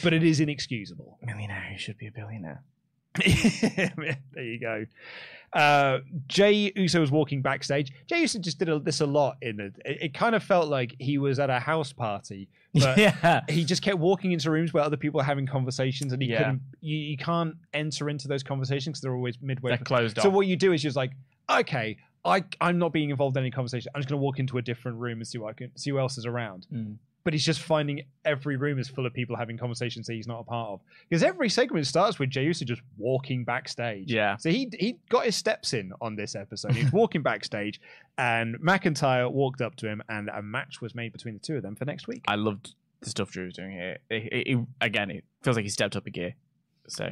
but 0.03 0.13
it 0.15 0.23
is 0.23 0.41
inexcusable. 0.41 1.19
Millionaire, 1.23 1.69
he 1.73 1.77
should 1.79 1.99
be 1.99 2.07
a 2.07 2.11
billionaire. 2.13 2.63
there 4.35 4.45
you 4.45 4.59
go. 4.59 4.87
Uh, 5.53 6.01
Jey 6.29 6.73
Uso 6.77 7.01
was 7.01 7.11
walking 7.11 7.41
backstage. 7.41 7.93
Jey 8.09 8.21
Uso 8.21 8.39
just 8.39 8.59
did 8.59 8.69
a, 8.69 8.79
this 8.79 9.01
a 9.01 9.07
lot 9.07 9.37
in 9.41 9.61
it. 9.61 9.75
It, 9.85 9.99
it 10.03 10.15
kind 10.15 10.35
of 10.35 10.43
felt 10.43 10.69
like 10.69 10.95
he 10.99 11.19
was 11.19 11.39
at 11.39 11.49
a 11.51 11.59
house 11.59 11.93
party, 11.93 12.49
but 12.75 12.99
yeah. 12.99 13.41
he 13.49 13.65
just 13.65 13.81
kept 13.81 13.99
walking 13.99 14.33
into 14.33 14.51
rooms 14.51 14.73
where 14.75 14.83
other 14.83 14.97
people 14.99 15.21
are 15.21 15.25
having 15.25 15.47
conversations, 15.47 16.13
and 16.13 16.21
he 16.21 16.29
Yeah. 16.29 16.39
couldn't. 16.39 16.63
You, 16.81 16.97
you 16.97 17.17
can't 17.17 17.55
enter 17.73 18.11
into 18.11 18.29
those 18.29 18.43
conversations 18.43 18.95
because 18.95 19.01
they're 19.03 19.15
always 19.15 19.41
midway. 19.41 19.71
They're 19.71 19.79
closed 19.79 20.21
so 20.21 20.29
off. 20.29 20.35
what 20.35 20.47
you 20.47 20.57
do 20.57 20.73
is 20.73 20.83
you're 20.85 20.89
just 20.91 20.97
like, 20.97 21.13
okay, 21.51 21.97
I 22.25 22.45
I'm 22.61 22.79
not 22.79 22.93
being 22.93 23.11
involved 23.11 23.37
in 23.37 23.43
any 23.43 23.51
conversation. 23.53 23.91
I'm 23.95 24.01
just 24.03 24.09
going 24.11 24.19
to 24.21 24.23
walk 24.23 24.39
into 24.41 24.59
a 24.59 24.63
different 24.63 24.99
room 24.99 25.19
and 25.21 25.27
see 25.27 25.39
what 25.39 25.51
I 25.51 25.53
can 25.55 25.77
see 25.79 25.91
who 25.91 25.99
else 25.99 26.19
is 26.19 26.27
around. 26.27 26.67
Mm. 26.73 26.97
But 27.27 27.33
he's 27.35 27.45
just 27.45 27.61
finding 27.61 28.05
every 28.25 28.57
room 28.57 28.79
is 28.79 28.89
full 28.89 29.05
of 29.05 29.13
people 29.13 29.35
having 29.35 29.59
conversations 29.59 30.07
that 30.07 30.13
he's 30.15 30.29
not 30.29 30.39
a 30.39 30.45
part 30.45 30.71
of. 30.71 30.81
Because 31.09 31.25
every 31.25 31.49
segment 31.49 31.85
starts 31.89 32.21
with 32.21 32.31
Jey 32.31 32.45
Uso 32.45 32.65
just 32.65 32.83
walking 32.97 33.43
backstage. 33.45 34.13
Yeah. 34.13 34.37
So 34.37 34.49
he 34.49 34.71
he 34.79 34.97
got 35.09 35.25
his 35.25 35.35
steps 35.35 35.73
in 35.75 35.93
on 36.01 36.15
this 36.15 36.37
episode. 36.37 36.77
He's 36.77 36.93
walking 37.01 37.23
backstage, 37.23 37.81
and 38.17 38.55
McIntyre 38.61 39.29
walked 39.31 39.61
up 39.61 39.75
to 39.77 39.89
him, 39.89 40.03
and 40.09 40.29
a 40.29 40.41
match 40.41 40.81
was 40.81 40.95
made 40.95 41.13
between 41.13 41.35
the 41.35 41.41
two 41.41 41.57
of 41.57 41.63
them 41.63 41.75
for 41.75 41.85
next 41.85 42.07
week. 42.07 42.23
I 42.29 42.37
loved 42.37 42.75
the 43.01 43.11
stuff 43.11 43.31
Drew 43.33 43.47
was 43.47 43.55
doing 43.55 43.73
here. 43.73 43.99
It, 44.09 44.23
it- 44.33 44.47
it- 44.57 44.67
again, 44.81 45.11
it 45.11 45.25
feels 45.43 45.57
like 45.57 45.65
he 45.65 45.69
stepped 45.69 45.97
up 45.97 46.07
a 46.07 46.11
gear. 46.11 46.35
So 46.89 47.11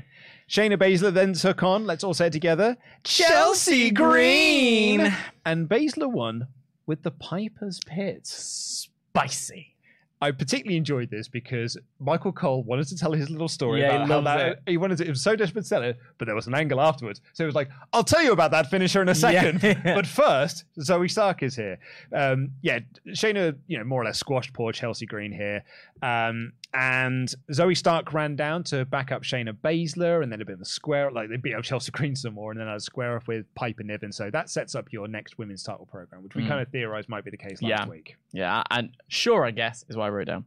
Shayna 0.48 0.76
Baszler 0.78 1.12
then 1.12 1.32
took 1.32 1.64
on, 1.64 1.84
let's 1.86 2.04
all 2.04 2.14
say 2.14 2.28
it 2.28 2.32
together, 2.32 2.76
Chelsea 3.02 3.90
Green. 3.90 5.12
And 5.44 5.68
Baszler 5.68 6.08
won 6.08 6.46
with 6.86 7.02
the 7.02 7.10
Piper's 7.10 7.80
Pit. 7.84 8.24
spicy. 8.26 9.73
I 10.20 10.30
particularly 10.30 10.76
enjoyed 10.78 11.10
this 11.10 11.28
because 11.28 11.76
Michael 12.00 12.32
Cole 12.32 12.62
wanted 12.62 12.86
to 12.88 12.96
tell 12.96 13.12
his 13.12 13.28
little 13.28 13.48
story 13.48 13.80
Yeah, 13.80 13.98
he 13.98 14.04
about 14.04 14.08
how 14.08 14.20
that 14.38 14.48
it. 14.48 14.62
he 14.66 14.76
wanted 14.78 14.98
to. 14.98 15.04
It 15.06 15.10
was 15.10 15.22
so 15.22 15.36
desperate 15.36 15.64
to 15.64 15.68
tell 15.68 15.82
it, 15.82 15.98
but 16.18 16.24
there 16.26 16.34
was 16.34 16.46
an 16.46 16.54
angle 16.54 16.80
afterwards. 16.80 17.20
So 17.34 17.44
it 17.44 17.46
was 17.46 17.54
like, 17.54 17.68
"I'll 17.92 18.04
tell 18.04 18.22
you 18.22 18.32
about 18.32 18.50
that 18.52 18.70
finisher 18.70 19.02
in 19.02 19.08
a 19.10 19.14
second, 19.14 19.62
Yeah. 19.62 19.80
but 19.94 20.06
first, 20.06 20.64
Zoey 20.78 21.10
Stark 21.10 21.42
is 21.42 21.56
here. 21.56 21.78
Um, 22.12 22.52
yeah, 22.62 22.78
Shayna, 23.08 23.56
you 23.66 23.76
know, 23.76 23.84
more 23.84 24.00
or 24.00 24.04
less 24.06 24.18
squashed 24.18 24.54
poor 24.54 24.72
Chelsea 24.72 25.04
Green 25.04 25.32
here, 25.32 25.62
um, 26.00 26.52
and 26.74 27.32
Zoey 27.52 27.76
Stark 27.76 28.12
ran 28.12 28.36
down 28.36 28.64
to 28.64 28.84
back 28.84 29.12
up 29.12 29.22
Shayna 29.22 29.52
Baszler, 29.52 30.22
and 30.22 30.30
then 30.32 30.42
a 30.42 30.44
bit 30.44 30.54
of 30.54 30.60
a 30.60 30.64
square. 30.66 31.10
Like 31.10 31.28
they 31.28 31.36
beat 31.36 31.54
up 31.54 31.62
Chelsea 31.62 31.92
Green 31.92 32.16
some 32.16 32.34
more, 32.34 32.50
and 32.50 32.60
then 32.60 32.68
a 32.68 32.80
square 32.80 33.16
off 33.16 33.28
with 33.28 33.46
Piper 33.54 33.82
Niven. 33.84 34.12
So 34.12 34.30
that 34.30 34.50
sets 34.50 34.74
up 34.74 34.92
your 34.92 35.06
next 35.08 35.38
women's 35.38 35.62
title 35.62 35.86
program, 35.86 36.22
which 36.22 36.34
we 36.34 36.42
Mm. 36.42 36.48
kind 36.48 36.60
of 36.60 36.68
theorized 36.68 37.08
might 37.08 37.24
be 37.24 37.30
the 37.30 37.36
case 37.36 37.62
last 37.62 37.84
Yeah. 37.84 37.86
week. 37.88 38.16
Yeah, 38.32 38.62
and 38.70 38.90
sure, 39.08 39.44
I 39.44 39.50
guess 39.52 39.84
is 39.88 39.96
what 39.96 40.04
I 40.04 40.08
wrote 40.08 40.26
down. 40.26 40.44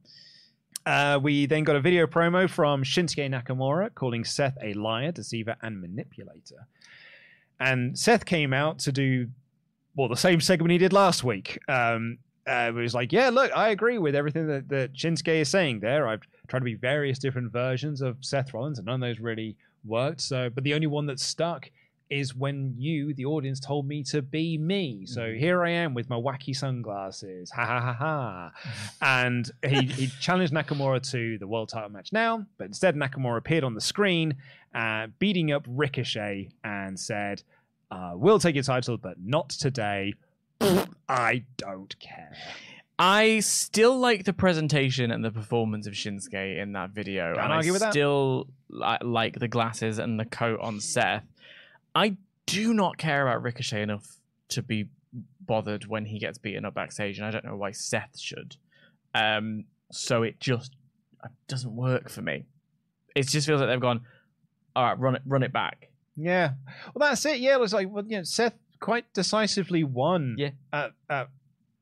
Uh, 0.85 1.19
we 1.21 1.45
then 1.45 1.63
got 1.63 1.75
a 1.75 1.81
video 1.81 2.07
promo 2.07 2.49
from 2.49 2.83
Shinsuke 2.83 3.29
Nakamura 3.29 3.93
calling 3.93 4.23
Seth 4.23 4.57
a 4.61 4.73
liar, 4.73 5.11
deceiver, 5.11 5.55
and 5.61 5.81
manipulator. 5.81 6.67
And 7.59 7.97
Seth 7.97 8.25
came 8.25 8.53
out 8.53 8.79
to 8.79 8.91
do, 8.91 9.29
well, 9.95 10.07
the 10.07 10.15
same 10.15 10.39
segment 10.39 10.71
he 10.71 10.77
did 10.77 10.93
last 10.93 11.23
week. 11.23 11.59
Um, 11.67 12.19
uh, 12.47 12.69
it 12.69 12.73
was 12.73 12.93
like, 12.93 13.11
yeah, 13.11 13.29
look, 13.29 13.51
I 13.55 13.69
agree 13.69 13.97
with 13.97 14.15
everything 14.15 14.47
that, 14.47 14.69
that 14.69 14.93
Shinsuke 14.93 15.41
is 15.41 15.49
saying 15.49 15.81
there. 15.81 16.07
I've 16.07 16.21
tried 16.47 16.59
to 16.59 16.65
be 16.65 16.75
various 16.75 17.19
different 17.19 17.51
versions 17.51 18.01
of 18.01 18.17
Seth 18.21 18.53
Rollins, 18.53 18.79
and 18.79 18.85
none 18.85 19.03
of 19.03 19.09
those 19.09 19.19
really 19.19 19.57
worked. 19.83 20.21
So, 20.21 20.49
but 20.49 20.63
the 20.63 20.73
only 20.73 20.87
one 20.87 21.05
that 21.07 21.19
stuck 21.19 21.69
is 22.09 22.33
when 22.33 22.73
you, 22.77 23.13
the 23.13 23.25
audience, 23.25 23.59
told 23.59 23.85
me 23.85 24.01
to 24.01 24.21
be 24.21 24.57
me. 24.57 25.05
So 25.05 25.33
here 25.33 25.63
I 25.65 25.71
am 25.71 25.93
with 25.93 26.09
my 26.09 26.15
wacky 26.15 26.55
sunglasses. 26.55 27.51
Ha 27.51 27.65
ha 27.65 27.81
ha 27.81 27.93
ha. 27.93 28.51
And 29.01 29.51
he, 29.65 29.85
he 29.87 30.07
challenged 30.21 30.53
Nakamura 30.53 31.01
to 31.11 31.37
the 31.37 31.47
world 31.47 31.69
title 31.69 31.89
match 31.89 32.13
now, 32.13 32.45
but 32.57 32.67
instead 32.67 32.95
Nakamura 32.95 33.37
appeared 33.37 33.65
on 33.65 33.73
the 33.73 33.81
screen, 33.81 34.35
uh, 34.73 35.07
beating 35.19 35.51
up 35.51 35.65
Ricochet 35.67 36.49
and 36.63 36.97
said, 36.97 37.43
uh, 37.91 38.11
We'll 38.15 38.39
take 38.39 38.55
your 38.55 38.63
title, 38.63 38.97
but 38.97 39.17
not 39.19 39.49
today. 39.49 40.13
I 40.61 41.43
don't 41.57 41.97
care. 41.99 42.35
I 42.99 43.41
still 43.41 43.97
like 43.99 44.23
the 44.23 44.33
presentation 44.33 45.11
and 45.11 45.23
the 45.23 45.31
performance 45.31 45.85
of 45.85 45.93
Shinsuke 45.93 46.59
in 46.61 46.71
that 46.73 46.89
video. 46.91 47.33
Can't 47.35 47.45
and 47.45 47.53
argue 47.53 47.71
I 47.71 47.73
with 47.73 47.81
that. 47.81 47.93
still 47.93 48.47
li- 48.69 48.97
like 49.01 49.37
the 49.39 49.47
glasses 49.47 49.99
and 49.99 50.19
the 50.19 50.25
coat 50.25 50.59
on 50.61 50.79
Seth. 50.79 51.23
I 51.93 52.17
do 52.47 52.73
not 52.73 52.97
care 52.97 53.27
about 53.27 53.43
Ricochet 53.43 53.83
enough 53.83 54.17
to 54.49 54.63
be 54.63 54.87
bothered 55.41 55.85
when 55.85 56.05
he 56.05 56.17
gets 56.19 56.37
beaten 56.37 56.65
up 56.65 56.73
backstage, 56.73 57.17
and 57.19 57.27
I 57.27 57.31
don't 57.31 57.45
know 57.45 57.55
why 57.55 57.71
Seth 57.71 58.17
should. 58.17 58.55
Um, 59.13 59.65
so 59.91 60.23
it 60.23 60.39
just 60.39 60.73
it 61.23 61.31
doesn't 61.47 61.75
work 61.75 62.09
for 62.09 62.21
me. 62.21 62.45
It 63.15 63.27
just 63.27 63.45
feels 63.47 63.59
like 63.61 63.69
they've 63.69 63.79
gone, 63.79 64.01
all 64.75 64.83
right, 64.85 64.99
run 64.99 65.15
it, 65.15 65.21
run 65.25 65.43
it 65.43 65.53
back. 65.53 65.89
Yeah. 66.15 66.53
Well, 66.93 67.09
that's 67.09 67.25
it. 67.25 67.39
Yeah, 67.39 67.53
it 67.53 67.59
was 67.59 67.73
like, 67.73 67.89
well, 67.91 68.03
you 68.07 68.17
know, 68.17 68.23
Seth 68.23 68.53
quite 68.79 69.11
decisively 69.13 69.83
won 69.83 70.35
Yeah. 70.37 70.51
at, 70.73 70.91
at 71.09 71.29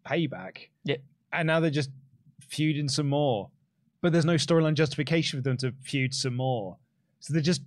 Payback. 0.06 0.68
Yeah. 0.84 0.98
And 1.34 1.48
now 1.48 1.60
they're 1.60 1.70
just 1.72 1.90
feuding 2.42 2.88
some 2.90 3.10
more. 3.10 3.50
But 4.02 4.12
there's 4.12 4.26
no 4.26 4.36
storyline 4.36 4.76
justification 4.76 5.40
for 5.40 5.44
them 5.44 5.58
to 5.58 5.74
feud 5.82 6.14
some 6.14 6.36
more. 6.36 6.78
So 7.20 7.34
they're 7.34 7.42
just 7.42 7.62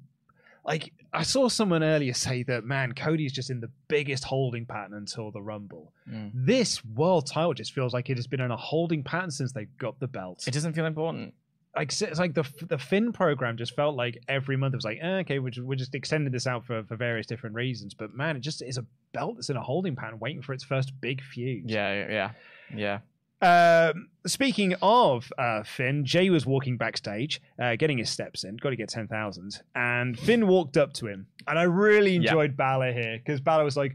like, 0.64 0.92
I 1.12 1.22
saw 1.22 1.48
someone 1.48 1.82
earlier 1.82 2.12
say 2.12 2.42
that, 2.44 2.64
man, 2.64 2.92
Cody's 2.92 3.32
just 3.32 3.50
in 3.50 3.60
the 3.60 3.70
biggest 3.88 4.24
holding 4.24 4.66
pattern 4.66 4.94
until 4.94 5.30
the 5.30 5.40
Rumble. 5.42 5.92
Mm. 6.08 6.30
This 6.34 6.84
world 6.84 7.26
title 7.26 7.54
just 7.54 7.72
feels 7.72 7.92
like 7.94 8.08
it 8.10 8.16
has 8.18 8.26
been 8.26 8.40
in 8.40 8.50
a 8.50 8.56
holding 8.56 9.02
pattern 9.02 9.30
since 9.30 9.52
they 9.52 9.64
got 9.78 9.98
the 9.98 10.06
belt 10.06 10.44
It 10.46 10.52
doesn't 10.54 10.74
feel 10.74 10.86
important. 10.86 11.34
Like 11.76 11.92
it's 12.00 12.18
like 12.18 12.34
the 12.34 12.44
the 12.68 12.78
Finn 12.78 13.12
program 13.12 13.56
just 13.56 13.76
felt 13.76 13.94
like 13.94 14.18
every 14.26 14.56
month 14.56 14.74
it 14.74 14.78
was 14.78 14.84
like 14.84 14.98
eh, 15.00 15.18
okay 15.18 15.38
we're 15.38 15.50
just, 15.50 15.66
we're 15.66 15.76
just 15.76 15.94
extending 15.94 16.32
this 16.32 16.46
out 16.46 16.64
for, 16.64 16.82
for 16.84 16.96
various 16.96 17.26
different 17.26 17.54
reasons 17.54 17.94
but 17.94 18.12
man 18.14 18.36
it 18.36 18.40
just 18.40 18.62
is 18.62 18.78
a 18.78 18.86
belt 19.12 19.36
that's 19.36 19.50
in 19.50 19.56
a 19.56 19.62
holding 19.62 19.94
pattern 19.94 20.18
waiting 20.18 20.42
for 20.42 20.52
its 20.54 20.64
first 20.64 20.92
big 21.00 21.22
feud 21.22 21.70
Yeah, 21.70 22.30
yeah, 22.74 22.98
yeah. 23.42 23.90
um, 23.92 24.08
speaking 24.26 24.74
of 24.82 25.30
uh, 25.38 25.62
Finn, 25.62 26.04
Jey 26.04 26.30
was 26.30 26.44
walking 26.46 26.76
backstage, 26.76 27.40
uh, 27.62 27.76
getting 27.76 27.98
his 27.98 28.10
steps 28.10 28.42
in. 28.44 28.56
Got 28.56 28.70
to 28.70 28.76
get 28.76 28.88
ten 28.88 29.06
thousand, 29.06 29.60
and 29.76 30.18
Finn 30.18 30.48
walked 30.48 30.76
up 30.76 30.92
to 30.94 31.06
him, 31.06 31.26
and 31.46 31.58
I 31.58 31.62
really 31.64 32.12
Yeah. 32.12 32.22
enjoyed 32.30 32.56
Balor 32.56 32.92
here 32.92 33.18
because 33.18 33.40
Balor 33.40 33.62
was 33.64 33.76
like, 33.76 33.94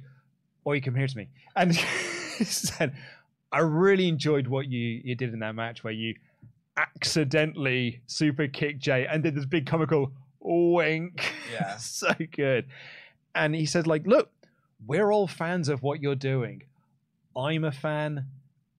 "Oh, 0.66 0.72
you 0.72 0.82
come 0.82 0.96
here 0.96 1.08
to 1.08 1.18
me," 1.18 1.28
and 1.56 1.76
he 2.38 2.46
said, 2.46 2.96
"I 3.52 3.60
really 3.60 4.08
enjoyed 4.08 4.48
what 4.48 4.68
you 4.70 5.02
you 5.04 5.16
did 5.16 5.34
in 5.34 5.40
that 5.40 5.56
match 5.56 5.84
where 5.84 5.92
you 5.94 6.16
accidentally 6.78 8.02
super 8.08 8.48
kicked 8.48 8.80
Jey 8.80 9.06
and 9.06 9.24
did 9.24 9.36
this 9.36 9.46
big 9.46 9.66
comical 9.66 10.12
wink. 10.40 11.34
Yeah. 11.52 11.78
so 11.78 12.14
good." 12.32 12.66
And 13.36 13.56
he 13.56 13.66
said, 13.66 13.88
"Like, 13.88 14.06
look, 14.06 14.32
we're 14.86 15.12
all 15.12 15.28
fans 15.28 15.70
of 15.70 15.84
what 15.84 16.02
you're 16.02 16.16
doing. 16.16 16.64
I'm 17.36 17.64
a 17.64 17.72
fan." 17.72 18.28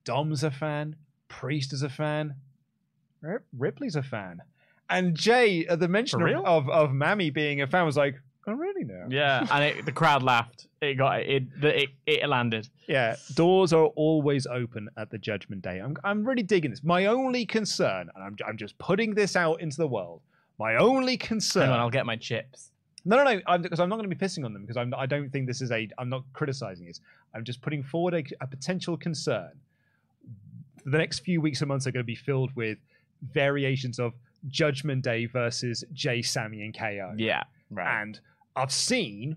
Dom's 0.05 0.45
a 0.45 0.51
fan. 0.51 0.97
Priest 1.28 1.72
is 1.72 1.82
a 1.82 1.88
fan. 1.88 2.34
Rip- 3.22 3.47
Ripley's 3.57 3.97
a 3.97 4.03
fan. 4.03 4.42
And 4.90 5.16
Jey, 5.16 5.66
at 5.66 5.80
the 5.80 5.88
mention 5.88 6.22
of, 6.22 6.45
of 6.45 6.68
of 6.68 6.90
Mami 6.90 7.32
being 7.32 7.62
a 7.62 7.66
fan, 7.66 7.86
was 7.86 7.97
like, 7.97 8.20
"Oh, 8.47 8.53
really 8.53 8.84
now?" 8.84 9.07
Yeah, 9.09 9.47
and 9.51 9.64
it, 9.64 9.84
the 9.84 9.92
crowd 9.92 10.22
laughed. 10.22 10.66
It 10.80 10.95
got 10.95 11.20
it. 11.20 11.45
It, 11.62 11.88
it 12.07 12.28
landed. 12.28 12.68
Yeah, 12.86 13.16
doors 13.34 13.72
are 13.72 13.86
always 13.97 14.47
open 14.47 14.88
at 14.97 15.11
the 15.11 15.18
Judgment 15.18 15.62
Day. 15.62 15.80
I'm, 15.80 15.97
I'm 16.05 16.24
really 16.24 16.42
digging 16.42 16.70
this. 16.70 16.84
My 16.84 17.07
only 17.07 17.47
concern, 17.47 18.11
and 18.14 18.24
I'm, 18.24 18.36
I'm 18.47 18.57
just 18.57 18.76
putting 18.78 19.14
this 19.14 19.36
out 19.36 19.61
into 19.61 19.76
the 19.78 19.88
world. 19.88 20.20
My 20.59 20.76
only 20.76 21.16
concern. 21.16 21.64
Hang 21.64 21.72
on, 21.72 21.80
I'll 21.80 21.90
get 21.90 22.07
my 22.07 22.16
chips. 22.16 22.70
No, 23.07 23.16
no, 23.16 23.24
no. 23.24 23.40
I'm, 23.47 23.62
because 23.62 23.80
I'm 23.80 23.88
not 23.88 23.97
going 23.97 24.09
to 24.09 24.14
be 24.14 24.24
pissing 24.24 24.45
on 24.45 24.53
them 24.53 24.62
because 24.62 24.76
I'm, 24.76 24.95
I 24.97 25.07
don't 25.07 25.30
think 25.30 25.47
this 25.47 25.61
is 25.61 25.70
a. 25.72 25.88
I'm 25.99 26.09
not 26.09 26.24
criticizing 26.32 26.86
it. 26.88 26.99
I'm 27.34 27.45
just 27.45 27.61
putting 27.61 27.82
forward 27.82 28.14
a, 28.14 28.22
a 28.42 28.47
potential 28.47 28.97
concern. 28.97 29.51
the 30.84 30.99
next 30.99 31.20
few 31.20 31.40
weeks 31.40 31.61
and 31.61 31.68
months 31.68 31.86
are 31.86 31.92
going 31.92 32.03
to 32.03 32.07
be 32.07 32.14
filled 32.14 32.55
with 32.57 32.78
variations 33.32 33.99
of 33.99 34.12
Judgment 34.49 35.03
Day 35.03 35.26
versus 35.26 35.84
Jey, 35.92 36.22
Sami, 36.22 36.62
and 36.62 36.76
KO. 36.76 37.14
Yeah. 37.16 37.45
Right. 37.70 38.03
And 38.03 38.20
I've 38.57 38.72
seen 38.72 39.36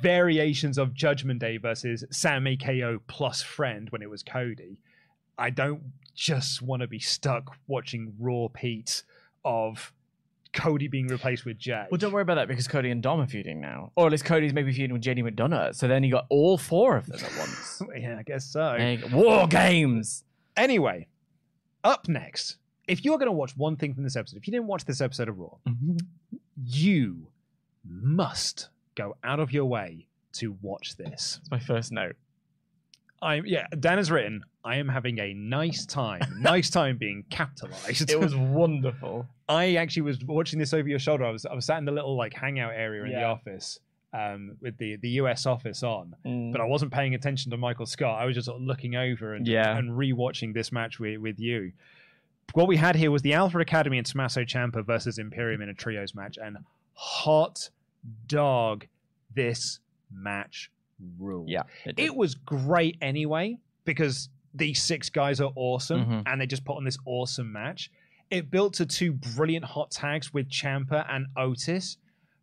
variations 0.00 0.78
of 0.78 0.94
Judgment 0.94 1.40
Day 1.40 1.56
versus 1.56 2.04
Sami 2.10 2.56
KO 2.56 3.00
plus 3.06 3.42
friend 3.42 3.88
when 3.90 4.02
it 4.02 4.10
was 4.10 4.22
Cody. 4.22 4.78
I 5.38 5.50
don't 5.50 5.82
just 6.14 6.62
want 6.62 6.82
to 6.82 6.88
be 6.88 6.98
stuck 6.98 7.56
watching 7.66 8.14
Raw 8.18 8.48
Pete 8.52 9.02
of 9.44 9.92
Cody 10.52 10.88
being 10.88 11.06
replaced 11.06 11.44
with 11.44 11.58
Jey. 11.58 11.86
Well, 11.90 11.98
don't 11.98 12.12
worry 12.12 12.22
about 12.22 12.34
that 12.34 12.48
because 12.48 12.68
Cody 12.68 12.90
and 12.90 13.02
Dom 13.02 13.20
are 13.20 13.26
feuding 13.26 13.60
now, 13.60 13.92
or 13.96 14.06
at 14.06 14.12
least 14.12 14.24
Cody's 14.24 14.52
maybe 14.52 14.72
feuding 14.72 14.92
with 14.92 15.02
JD 15.02 15.24
McDonagh. 15.24 15.74
So 15.74 15.88
then 15.88 16.02
you 16.02 16.12
got 16.12 16.26
all 16.28 16.58
four 16.58 16.96
of 16.96 17.06
them 17.06 17.20
at 17.24 17.38
once. 17.38 17.82
yeah, 17.96 18.16
I 18.18 18.22
guess 18.22 18.44
so. 18.44 18.98
War 19.12 19.46
games. 19.46 20.24
Anyway, 20.56 21.06
up 21.84 22.08
next, 22.08 22.56
if 22.86 23.04
you're 23.04 23.18
going 23.18 23.26
to 23.26 23.32
watch 23.32 23.56
one 23.56 23.76
thing 23.76 23.94
from 23.94 24.02
this 24.02 24.16
episode, 24.16 24.36
if 24.36 24.46
you 24.46 24.50
didn't 24.50 24.66
watch 24.66 24.84
this 24.84 25.00
episode 25.00 25.28
of 25.28 25.38
Raw, 25.38 25.56
mm-hmm. 25.66 25.96
you 26.66 27.28
must 27.88 28.68
go 28.94 29.16
out 29.24 29.40
of 29.40 29.52
your 29.52 29.64
way 29.66 30.06
to 30.34 30.56
watch 30.62 30.96
this. 30.96 31.38
It's 31.40 31.50
my 31.50 31.58
first 31.58 31.92
note. 31.92 32.16
I 33.22 33.42
yeah, 33.44 33.66
Dan 33.78 33.98
has 33.98 34.10
written, 34.10 34.42
I 34.64 34.76
am 34.76 34.88
having 34.88 35.18
a 35.18 35.34
nice 35.34 35.84
time. 35.84 36.22
nice 36.40 36.70
time 36.70 36.96
being 36.96 37.24
capitalized. 37.30 38.10
It 38.10 38.18
was 38.18 38.34
wonderful. 38.34 39.26
I 39.48 39.74
actually 39.74 40.02
was 40.02 40.24
watching 40.24 40.58
this 40.58 40.72
over 40.72 40.88
your 40.88 40.98
shoulder. 40.98 41.24
I 41.24 41.30
was 41.30 41.44
I 41.44 41.52
was 41.54 41.66
sat 41.66 41.78
in 41.78 41.84
the 41.84 41.92
little 41.92 42.16
like 42.16 42.32
hangout 42.34 42.72
area 42.74 43.04
in 43.04 43.10
the 43.12 43.24
office 43.24 43.78
um, 44.14 44.56
with 44.62 44.78
the 44.78 44.96
the 44.96 45.08
US 45.22 45.44
office 45.44 45.82
on, 45.82 46.14
Mm. 46.24 46.52
but 46.52 46.60
I 46.60 46.64
wasn't 46.64 46.92
paying 46.92 47.14
attention 47.14 47.50
to 47.50 47.56
Michael 47.58 47.86
Scott. 47.86 48.20
I 48.20 48.24
was 48.24 48.34
just 48.34 48.46
sort 48.46 48.60
of 48.60 48.66
looking 48.66 48.94
over 48.96 49.34
and 49.34 49.46
Yeah. 49.46 49.76
and 49.76 49.90
rewatching 49.90 50.54
this 50.54 50.72
match 50.72 50.98
with 50.98 51.18
with 51.20 51.38
you. 51.38 51.72
What 52.54 52.68
we 52.68 52.76
had 52.78 52.96
here 52.96 53.10
was 53.10 53.22
the 53.22 53.34
Alpha 53.34 53.58
Academy 53.58 53.98
and 53.98 54.06
Tommaso 54.06 54.42
Ciampa 54.44 54.84
versus 54.84 55.18
Imperium 55.18 55.60
in 55.60 55.68
a 55.68 55.74
trios 55.74 56.14
match, 56.14 56.38
and 56.42 56.56
hot 56.94 57.70
dog, 58.26 58.86
this 59.34 59.80
match 60.12 60.70
ruled. 61.18 61.48
Yeah, 61.48 61.62
it. 61.84 61.98
It 61.98 62.14
was 62.16 62.34
great 62.34 62.96
anyway 63.00 63.58
because 63.84 64.28
these 64.54 64.82
six 64.82 65.08
guys 65.08 65.40
are 65.40 65.52
awesome 65.54 66.04
Mhm. 66.04 66.22
and 66.26 66.40
they 66.40 66.46
just 66.46 66.64
put 66.64 66.76
on 66.76 66.84
this 66.84 66.98
awesome 67.04 67.50
match. 67.52 67.90
It 68.30 68.50
built 68.50 68.74
to 68.74 68.86
two 68.86 69.12
brilliant 69.12 69.64
hot 69.64 69.90
tags 69.90 70.32
with 70.34 70.48
Ciampa 70.48 71.06
and 71.08 71.26
Otis, 71.36 71.96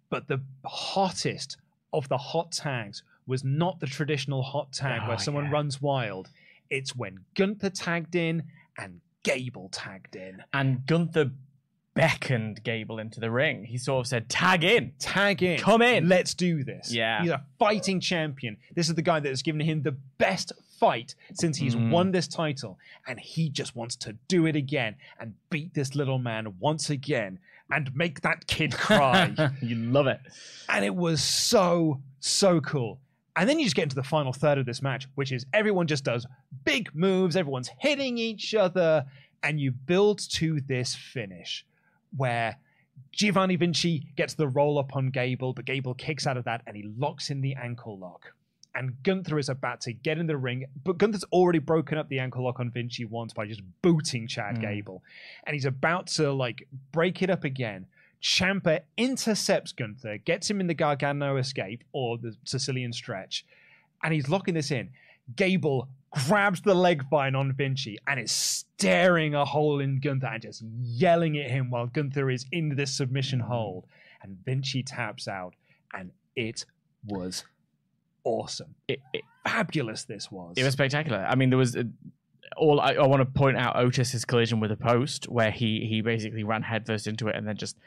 but 0.09 0.27
the 0.27 0.41
hottest 0.65 1.57
of 1.93 2.07
the 2.09 2.17
hot 2.17 2.51
tags 2.51 3.03
was 3.25 3.43
not 3.43 3.79
the 3.79 3.87
traditional 3.87 4.41
hot 4.41 4.71
tag 4.71 5.01
Oh, 5.03 5.09
where 5.09 5.17
someone 5.17 5.45
yeah. 5.45 5.51
runs 5.51 5.81
wild. 5.81 6.29
It's 6.69 6.95
when 6.95 7.19
Gunther 7.35 7.69
tagged 7.71 8.15
in 8.15 8.43
and 8.77 9.01
Gable 9.23 9.69
tagged 9.69 10.15
in. 10.15 10.41
and 10.53 10.85
Gunther 10.85 11.31
beckoned 11.97 12.63
Gable 12.63 12.99
into 12.99 13.19
the 13.19 13.29
ring. 13.31 13.63
He 13.65 13.77
sort 13.77 13.99
of 14.05 14.07
said, 14.07 14.29
"Tag 14.29 14.63
in." 14.63 14.93
Tag 14.99 15.43
in. 15.43 15.59
Come 15.59 15.81
in. 15.81 16.07
Let's 16.07 16.33
do 16.33 16.63
this. 16.63 16.91
Yeah. 16.93 17.21
He's 17.21 17.31
a 17.31 17.43
fighting 17.59 17.99
champion. 17.99 18.57
This 18.75 18.87
is 18.89 18.95
the 18.95 19.01
guy 19.01 19.19
that 19.19 19.29
has 19.29 19.41
given 19.41 19.61
him 19.61 19.81
the 19.81 19.91
best 20.17 20.51
fight 20.79 21.15
since 21.33 21.57
he's 21.57 21.75
Mm. 21.75 21.89
won 21.89 22.11
this 22.11 22.27
title. 22.27 22.77
And 23.07 23.19
he 23.19 23.49
just 23.49 23.75
wants 23.75 23.95
to 23.97 24.13
do 24.27 24.45
it 24.45 24.55
again 24.55 24.95
and 25.19 25.33
beat 25.49 25.73
this 25.73 25.95
little 25.95 26.19
man 26.19 26.53
once 26.59 26.89
again 26.89 27.39
and 27.71 27.93
make 27.95 28.21
that 28.21 28.47
kid 28.47 28.73
cry. 28.73 29.33
you 29.61 29.75
love 29.75 30.07
it. 30.07 30.19
and 30.69 30.85
it 30.85 30.95
was 30.95 31.21
so, 31.23 32.01
so 32.19 32.61
cool. 32.61 32.99
And 33.35 33.47
then 33.49 33.59
you 33.59 33.65
just 33.65 33.75
get 33.75 33.83
into 33.83 33.95
the 33.95 34.03
final 34.03 34.33
third 34.33 34.57
of 34.57 34.65
this 34.65 34.81
match, 34.81 35.07
which 35.15 35.31
is 35.31 35.45
everyone 35.53 35.85
just 35.87 36.03
does 36.03 36.25
big 36.63 36.93
moves, 36.95 37.35
everyone's 37.35 37.69
hitting 37.79 38.17
each 38.17 38.55
other, 38.55 39.05
and 39.43 39.59
you 39.59 39.71
build 39.71 40.19
to 40.31 40.59
this 40.61 40.95
finish 40.95 41.63
where 42.15 42.57
Giovanni 43.11 43.55
Vinci 43.55 44.07
gets 44.15 44.33
the 44.33 44.47
roll 44.47 44.77
up 44.77 44.95
on 44.95 45.09
Gable, 45.09 45.53
but 45.53 45.65
Gable 45.65 45.93
kicks 45.93 46.27
out 46.27 46.37
of 46.37 46.45
that 46.45 46.61
and 46.67 46.75
he 46.75 46.83
locks 46.97 47.29
in 47.29 47.41
the 47.41 47.55
ankle 47.55 47.97
lock. 47.97 48.33
And 48.75 49.01
Gunther 49.01 49.39
is 49.39 49.49
about 49.49 49.81
to 49.81 49.93
get 49.93 50.19
in 50.19 50.27
the 50.27 50.37
ring, 50.37 50.65
but 50.83 50.99
Gunther's 50.99 51.23
already 51.31 51.57
broken 51.57 51.97
up 51.97 52.09
the 52.09 52.19
ankle 52.19 52.43
lock 52.43 52.59
on 52.59 52.69
Vinci 52.69 53.05
once 53.05 53.33
by 53.33 53.47
just 53.47 53.61
booting 53.81 54.27
Chad 54.27 54.57
Mm. 54.57 54.61
Gable. 54.61 55.03
And 55.45 55.55
he's 55.55 55.65
about 55.65 56.07
to 56.07 56.31
like 56.31 56.67
break 56.91 57.23
it 57.23 57.29
up 57.31 57.43
again. 57.43 57.87
Ciampa 58.21 58.81
intercepts 58.97 59.71
Gunther, 59.71 60.17
gets 60.19 60.49
him 60.49 60.59
in 60.59 60.67
the 60.67 60.73
Gargano 60.73 61.37
escape 61.37 61.83
or 61.91 62.17
the 62.17 62.35
Sicilian 62.43 62.93
stretch, 62.93 63.45
and 64.03 64.13
he's 64.13 64.29
locking 64.29 64.53
this 64.53 64.71
in. 64.71 64.89
Gable 65.35 65.87
grabs 66.11 66.61
the 66.61 66.73
leg 66.73 67.03
vine 67.09 67.35
on 67.35 67.53
Vinci 67.53 67.97
and 68.07 68.19
is 68.19 68.31
staring 68.31 69.35
a 69.35 69.45
hole 69.45 69.79
in 69.79 69.99
Gunther 69.99 70.27
and 70.27 70.41
just 70.41 70.63
yelling 70.81 71.37
at 71.37 71.49
him 71.49 71.69
while 71.69 71.87
Gunther 71.87 72.29
is 72.29 72.45
in 72.51 72.75
this 72.75 72.95
submission 72.95 73.39
hold. 73.39 73.85
And 74.21 74.37
Vinci 74.45 74.83
taps 74.83 75.27
out, 75.27 75.53
and 75.93 76.11
it 76.35 76.65
was 77.05 77.45
awesome. 78.23 78.75
It, 78.87 78.99
it, 79.13 79.21
Fabulous 79.47 80.03
this 80.03 80.31
was. 80.31 80.55
it 80.57 80.63
was 80.63 80.73
spectacular. 80.73 81.19
I 81.19 81.35
mean, 81.35 81.49
there 81.49 81.57
was. 81.57 81.75
A, 81.75 81.85
all 82.55 82.79
I, 82.79 82.93
I 82.93 83.05
want 83.05 83.21
to 83.21 83.25
point 83.25 83.57
out 83.57 83.75
Otis's 83.75 84.25
collision 84.25 84.59
with 84.59 84.71
a 84.71 84.77
post 84.77 85.27
where 85.29 85.51
he 85.51 85.85
he 85.87 86.01
basically 86.01 86.43
ran 86.43 86.63
headfirst 86.63 87.05
into 87.05 87.27
it 87.27 87.35
and 87.35 87.47
then 87.47 87.57
just 87.57 87.77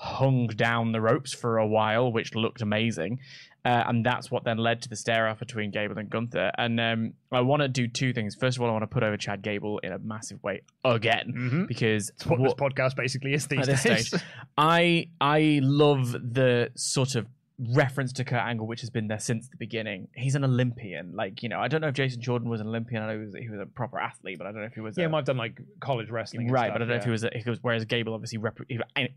hung 0.00 0.46
down 0.46 0.92
the 0.92 1.00
ropes 1.00 1.34
for 1.34 1.58
a 1.58 1.66
while, 1.66 2.10
which 2.12 2.34
looked 2.34 2.62
amazing. 2.62 3.18
Uh, 3.64 3.82
and 3.88 4.06
that's 4.06 4.30
what 4.30 4.44
then 4.44 4.56
led 4.56 4.80
to 4.80 4.88
the 4.88 4.94
stare 4.96 5.26
off 5.28 5.40
between 5.40 5.70
Gable 5.72 5.98
and 5.98 6.08
Gunther. 6.08 6.52
And 6.56 6.80
um, 6.80 7.12
I 7.32 7.40
want 7.40 7.60
to 7.62 7.68
do 7.68 7.88
two 7.88 8.12
things. 8.14 8.36
First 8.36 8.56
of 8.56 8.62
all, 8.62 8.68
I 8.68 8.72
want 8.72 8.84
to 8.84 8.86
put 8.86 9.02
over 9.02 9.16
Chad 9.16 9.42
Gable 9.42 9.78
in 9.80 9.92
a 9.92 9.98
massive 9.98 10.40
way 10.42 10.62
again 10.84 11.34
Mhm. 11.36 11.66
because 11.68 12.08
It's 12.10 12.24
what 12.24 12.38
what- 12.38 12.56
this 12.56 12.66
podcast 12.66 12.96
basically 12.96 13.34
is 13.34 13.46
these 13.48 13.58
at 13.60 13.66
this 13.66 13.82
days. 13.82 14.06
stage. 14.08 14.22
I 14.56 15.08
I 15.20 15.60
love 15.62 16.12
the 16.12 16.70
sort 16.76 17.16
of 17.16 17.26
reference 17.58 18.12
to 18.12 18.24
Kurt 18.24 18.40
Angle, 18.40 18.66
which 18.66 18.80
has 18.82 18.90
been 18.90 19.08
there 19.08 19.18
since 19.18 19.48
the 19.48 19.56
beginning. 19.56 20.08
He's 20.14 20.34
an 20.36 20.44
Olympian. 20.44 21.14
Like 21.14 21.42
you 21.42 21.48
know, 21.48 21.58
I 21.60 21.68
don't 21.68 21.80
know 21.80 21.88
if 21.88 21.94
Jason 21.94 22.20
Jordan 22.20 22.48
was 22.48 22.60
an 22.60 22.68
Olympian. 22.68 23.02
I 23.02 23.06
know 23.06 23.18
he 23.18 23.24
was, 23.26 23.34
he 23.34 23.48
was 23.48 23.60
a 23.60 23.66
proper 23.66 23.98
athlete, 23.98 24.38
but 24.38 24.46
I 24.46 24.52
don't 24.52 24.60
know 24.60 24.66
if 24.66 24.74
he 24.74 24.80
was. 24.80 24.96
yeah, 24.96 25.04
a, 25.04 25.08
he 25.08 25.10
might 25.10 25.18
have 25.18 25.24
done 25.26 25.36
like 25.38 25.60
college 25.80 26.08
wrestling. 26.10 26.50
right, 26.50 26.66
stuff, 26.66 26.74
but 26.74 26.82
I 26.82 26.84
don't 26.84 26.88
know 26.88 26.94
if 26.96 27.04
he 27.04 27.10
was. 27.10 27.24
A, 27.24 27.30
he 27.34 27.50
was 27.50 27.58
whereas 27.62 27.84
Gable 27.84 28.14
obviously 28.14 28.38
rep, 28.38 28.58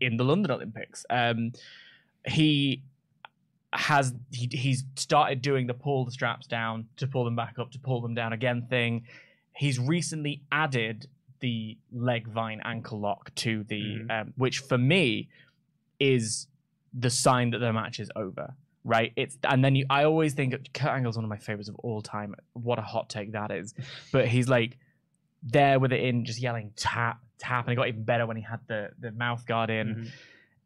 in 0.00 0.16
the 0.16 0.24
London 0.24 0.50
Olympics. 0.50 1.06
Um, 1.08 1.52
he 2.26 2.82
has 3.72 4.12
he, 4.32 4.48
he's 4.52 4.84
started 4.96 5.40
doing 5.40 5.66
the 5.66 5.74
pull 5.74 6.04
the 6.04 6.10
straps 6.10 6.46
down 6.46 6.86
to 6.96 7.06
pull 7.06 7.24
them 7.24 7.36
back 7.36 7.58
up 7.58 7.70
to 7.72 7.78
pull 7.78 8.00
them 8.00 8.14
down 8.14 8.32
again 8.32 8.66
thing. 8.68 9.06
He's 9.54 9.78
recently 9.78 10.42
added 10.50 11.06
the 11.40 11.76
leg 11.92 12.28
vine 12.28 12.60
ankle 12.64 13.00
lock 13.00 13.34
to 13.36 13.64
the 13.64 13.80
Mhm. 13.82 14.10
um, 14.20 14.32
which 14.36 14.58
for 14.60 14.78
me 14.78 15.28
is 15.98 16.48
the 16.92 17.10
sign 17.10 17.50
that 17.50 17.58
the 17.58 17.72
match 17.72 18.00
is 18.00 18.10
over. 18.16 18.54
Right, 18.84 19.12
it's 19.14 19.38
and 19.44 19.64
then 19.64 19.76
you. 19.76 19.86
I 19.88 20.04
always 20.04 20.34
think 20.34 20.54
Kurt 20.74 20.90
Angle's 20.90 21.14
one 21.16 21.24
of 21.24 21.28
my 21.28 21.36
favorites 21.38 21.68
of 21.68 21.76
all 21.76 22.02
time. 22.02 22.34
What 22.54 22.80
a 22.80 22.82
hot 22.82 23.08
take 23.08 23.32
that 23.32 23.52
is! 23.52 23.74
But 24.10 24.26
he's 24.26 24.48
like 24.48 24.76
there 25.44 25.78
with 25.78 25.92
it 25.92 26.00
in, 26.00 26.24
just 26.24 26.40
yelling 26.40 26.72
tap 26.74 27.20
tap, 27.38 27.64
and 27.66 27.72
it 27.72 27.76
got 27.76 27.86
even 27.86 28.02
better 28.02 28.26
when 28.26 28.36
he 28.36 28.42
had 28.42 28.58
the 28.66 28.90
the 28.98 29.12
mouth 29.12 29.46
guard 29.46 29.70
in 29.70 29.86
Mhm. 29.94 30.08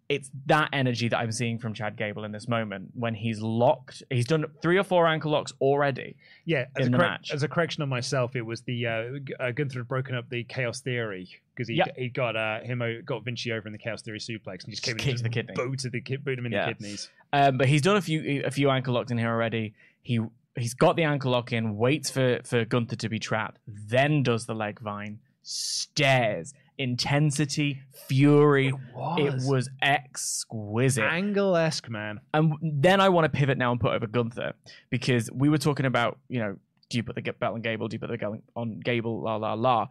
It's 0.08 0.30
that 0.46 0.68
energy 0.72 1.08
that 1.08 1.18
I'm 1.18 1.32
seeing 1.32 1.58
from 1.58 1.74
Chad 1.74 1.96
Gable 1.96 2.22
in 2.24 2.30
this 2.30 2.46
moment 2.46 2.90
when 2.94 3.14
he's 3.14 3.40
locked. 3.40 4.02
He's 4.10 4.24
done 4.26 4.44
three 4.62 4.78
or 4.78 4.84
four 4.84 5.06
ankle 5.08 5.32
locks 5.32 5.52
already. 5.60 6.16
Yeah, 6.44 6.66
as, 6.78 6.86
in 6.86 6.94
a, 6.94 6.96
the 6.98 7.02
correc- 7.02 7.08
match. 7.08 7.30
as 7.32 7.42
a 7.42 7.48
correction 7.48 7.82
on 7.82 7.88
myself, 7.88 8.36
it 8.36 8.42
was 8.42 8.62
the 8.62 8.86
uh, 8.86 9.02
uh, 9.40 9.50
Gunther 9.50 9.80
had 9.80 9.88
broken 9.88 10.14
up 10.14 10.28
the 10.30 10.44
Chaos 10.44 10.80
Theory 10.80 11.28
because 11.54 11.68
he 11.68 11.74
Yeah. 11.74 11.86
he 11.96 12.08
got 12.08 12.36
uh, 12.36 12.60
him 12.60 12.82
got 13.04 13.24
Vinci 13.24 13.50
over 13.50 13.66
in 13.66 13.72
the 13.72 13.78
Chaos 13.78 14.02
Theory 14.02 14.20
suplex 14.20 14.64
and 14.64 14.70
just 14.72 14.84
Just 14.84 14.84
came 14.84 14.92
in 14.94 14.98
kicked 14.98 15.16
and 15.18 15.24
the 15.24 15.28
kidney. 15.30 15.54
booted 15.56 15.90
the 15.92 16.00
ki- 16.00 16.16
booted 16.16 16.38
him 16.38 16.46
in 16.46 16.52
Yeah. 16.52 16.66
the 16.66 16.74
kidneys. 16.74 17.10
Um, 17.32 17.58
but 17.58 17.66
he's 17.68 17.82
done 17.82 17.96
a 17.96 18.00
few 18.02 18.42
a 18.44 18.50
few 18.50 18.70
ankle 18.70 18.94
locks 18.94 19.10
in 19.10 19.18
here 19.18 19.30
already. 19.30 19.74
He 20.02 20.20
he's 20.56 20.74
got 20.74 20.94
the 20.94 21.02
ankle 21.02 21.32
lock 21.32 21.52
in, 21.52 21.76
waits 21.76 22.10
for 22.10 22.40
for 22.44 22.64
Gunther 22.64 22.94
to 22.96 23.08
be 23.08 23.18
trapped, 23.18 23.58
then 23.66 24.22
does 24.22 24.46
the 24.46 24.54
leg 24.54 24.78
vine, 24.80 25.18
stares, 25.42 26.54
intensity, 26.78 27.82
fury. 28.08 28.72
It 29.18 29.34
was 29.46 29.68
exquisite. 29.82 31.04
Angle-esque, 31.04 31.88
man. 31.88 32.20
And 32.34 32.54
then 32.62 33.00
I 33.00 33.08
want 33.08 33.24
to 33.24 33.38
pivot 33.38 33.58
now 33.58 33.72
and 33.72 33.80
put 33.80 33.92
over 33.92 34.06
Gunther 34.06 34.54
because 34.90 35.30
we 35.32 35.48
were 35.48 35.58
talking 35.58 35.86
about, 35.86 36.18
you 36.28 36.40
know, 36.40 36.56
do 36.88 36.98
you 36.98 37.02
put 37.02 37.16
the 37.16 37.22
belt 37.22 37.54
on 37.54 37.62
Gable? 37.62 37.88
Do 37.88 37.94
you 37.94 37.98
put 37.98 38.10
the 38.10 38.16
belt 38.18 38.42
on 38.54 38.80
Gable? 38.80 39.22
La 39.22 39.36
la 39.36 39.54
la. 39.54 39.88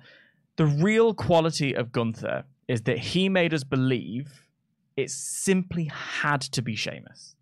The 0.56 0.66
real 0.66 1.14
quality 1.14 1.76
of 1.76 1.92
Gunther 1.92 2.46
is 2.68 2.84
that 2.84 2.98
he 2.98 3.28
made 3.30 3.54
us 3.54 3.64
believe 3.64 4.48
it 4.96 5.10
simply 5.10 5.92
had 5.94 6.42
to 6.42 6.62
be 6.62 6.76
Sheamus. 6.76 7.36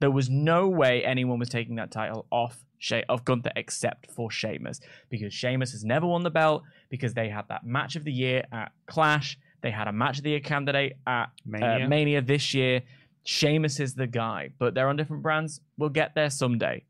There 0.00 0.10
was 0.10 0.30
no 0.30 0.68
way 0.68 1.04
anyone 1.04 1.38
was 1.38 1.48
taking 1.48 1.76
that 1.76 1.90
title 1.90 2.26
off 2.30 2.64
She- 2.84 3.02
of 3.08 3.24
Gunther 3.24 3.50
except 3.56 4.10
for 4.10 4.30
Sheamus 4.30 4.78
because 5.08 5.32
Sheamus 5.32 5.72
has 5.72 5.84
never 5.84 6.06
won 6.06 6.22
the 6.22 6.30
belt 6.30 6.64
because 6.90 7.14
they 7.14 7.30
had 7.30 7.48
that 7.48 7.64
match 7.64 7.96
of 7.96 8.04
the 8.04 8.12
year 8.12 8.44
at 8.52 8.72
Clash. 8.86 9.38
They 9.62 9.70
had 9.70 9.88
a 9.88 9.92
match 9.92 10.18
of 10.18 10.24
the 10.24 10.30
year 10.30 10.40
candidate 10.40 10.98
at 11.06 11.30
Mania. 11.46 11.86
uh, 11.86 11.88
Mania 11.88 12.20
this 12.20 12.52
year. 12.52 12.82
Sheamus 13.24 13.80
is 13.80 13.94
the 13.94 14.06
guy, 14.06 14.50
but 14.58 14.74
they're 14.74 14.88
on 14.88 14.96
different 14.96 15.22
brands. 15.22 15.62
We'll 15.78 15.88
get 15.88 16.14
there 16.14 16.28
someday. 16.28 16.84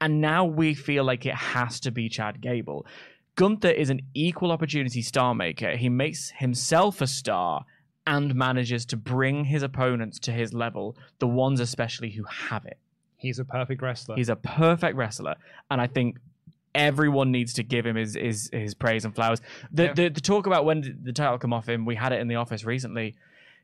And 0.00 0.20
now 0.20 0.44
we 0.44 0.72
feel 0.72 1.02
like 1.02 1.26
it 1.26 1.34
has 1.34 1.80
to 1.80 1.90
be 1.90 2.08
Chad 2.08 2.40
Gable. 2.40 2.86
Gunther 3.34 3.70
is 3.70 3.90
an 3.90 4.02
equal 4.14 4.52
opportunity 4.52 5.02
star 5.02 5.34
maker. 5.34 5.76
He 5.76 5.88
makes 5.88 6.30
himself 6.30 7.00
a 7.00 7.08
star 7.08 7.64
and 8.06 8.36
manages 8.36 8.86
to 8.86 8.96
bring 8.96 9.46
his 9.46 9.64
opponents 9.64 10.20
to 10.20 10.32
his 10.32 10.54
level, 10.54 10.96
the 11.18 11.26
ones 11.26 11.58
especially 11.58 12.10
who 12.10 12.22
have 12.22 12.64
it. 12.66 12.78
He's 13.20 13.38
a 13.38 13.44
perfect 13.44 13.82
wrestler. 13.82 14.16
He's 14.16 14.28
a 14.28 14.36
perfect 14.36 14.96
wrestler, 14.96 15.36
and 15.70 15.80
I 15.80 15.86
think 15.86 16.18
everyone 16.74 17.30
needs 17.32 17.52
to 17.54 17.62
give 17.62 17.84
him 17.84 17.96
his 17.96 18.14
his, 18.14 18.48
his 18.52 18.74
praise 18.74 19.04
and 19.04 19.14
flowers. 19.14 19.40
The, 19.72 19.84
Yeah. 19.84 19.92
the 19.94 20.08
the 20.08 20.20
talk 20.20 20.46
about 20.46 20.64
when 20.64 20.98
the 21.02 21.12
title 21.12 21.38
come 21.38 21.52
off 21.52 21.68
him, 21.68 21.84
we 21.84 21.96
had 21.96 22.12
it 22.12 22.20
in 22.20 22.28
the 22.28 22.36
office 22.36 22.64
recently. 22.64 23.16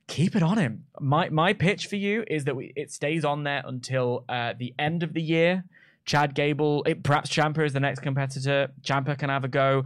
Keep 0.09 0.37
it 0.37 0.43
on 0.43 0.59
him. 0.59 0.85
My 1.01 1.29
my 1.31 1.53
pitch 1.53 1.87
for 1.87 1.97
you 1.97 2.25
is 2.29 2.45
that 2.45 2.55
we, 2.55 2.73
it 2.77 2.93
stays 2.93 3.25
on 3.25 3.43
there 3.45 3.63
until 3.65 4.25
uh, 4.29 4.53
the 4.57 4.75
end 4.79 5.03
of 5.03 5.13
the 5.15 5.23
year. 5.23 5.65
Chad 6.05 6.35
Gable, 6.37 6.85
it, 6.85 7.03
perhaps 7.03 7.29
Ciampa 7.31 7.67
is 7.67 7.73
the 7.73 7.81
next 7.81 7.99
competitor. 8.01 8.71
Ciampa 8.83 9.19
can 9.19 9.29
have 9.29 9.43
a 9.43 9.49
go. 9.49 9.85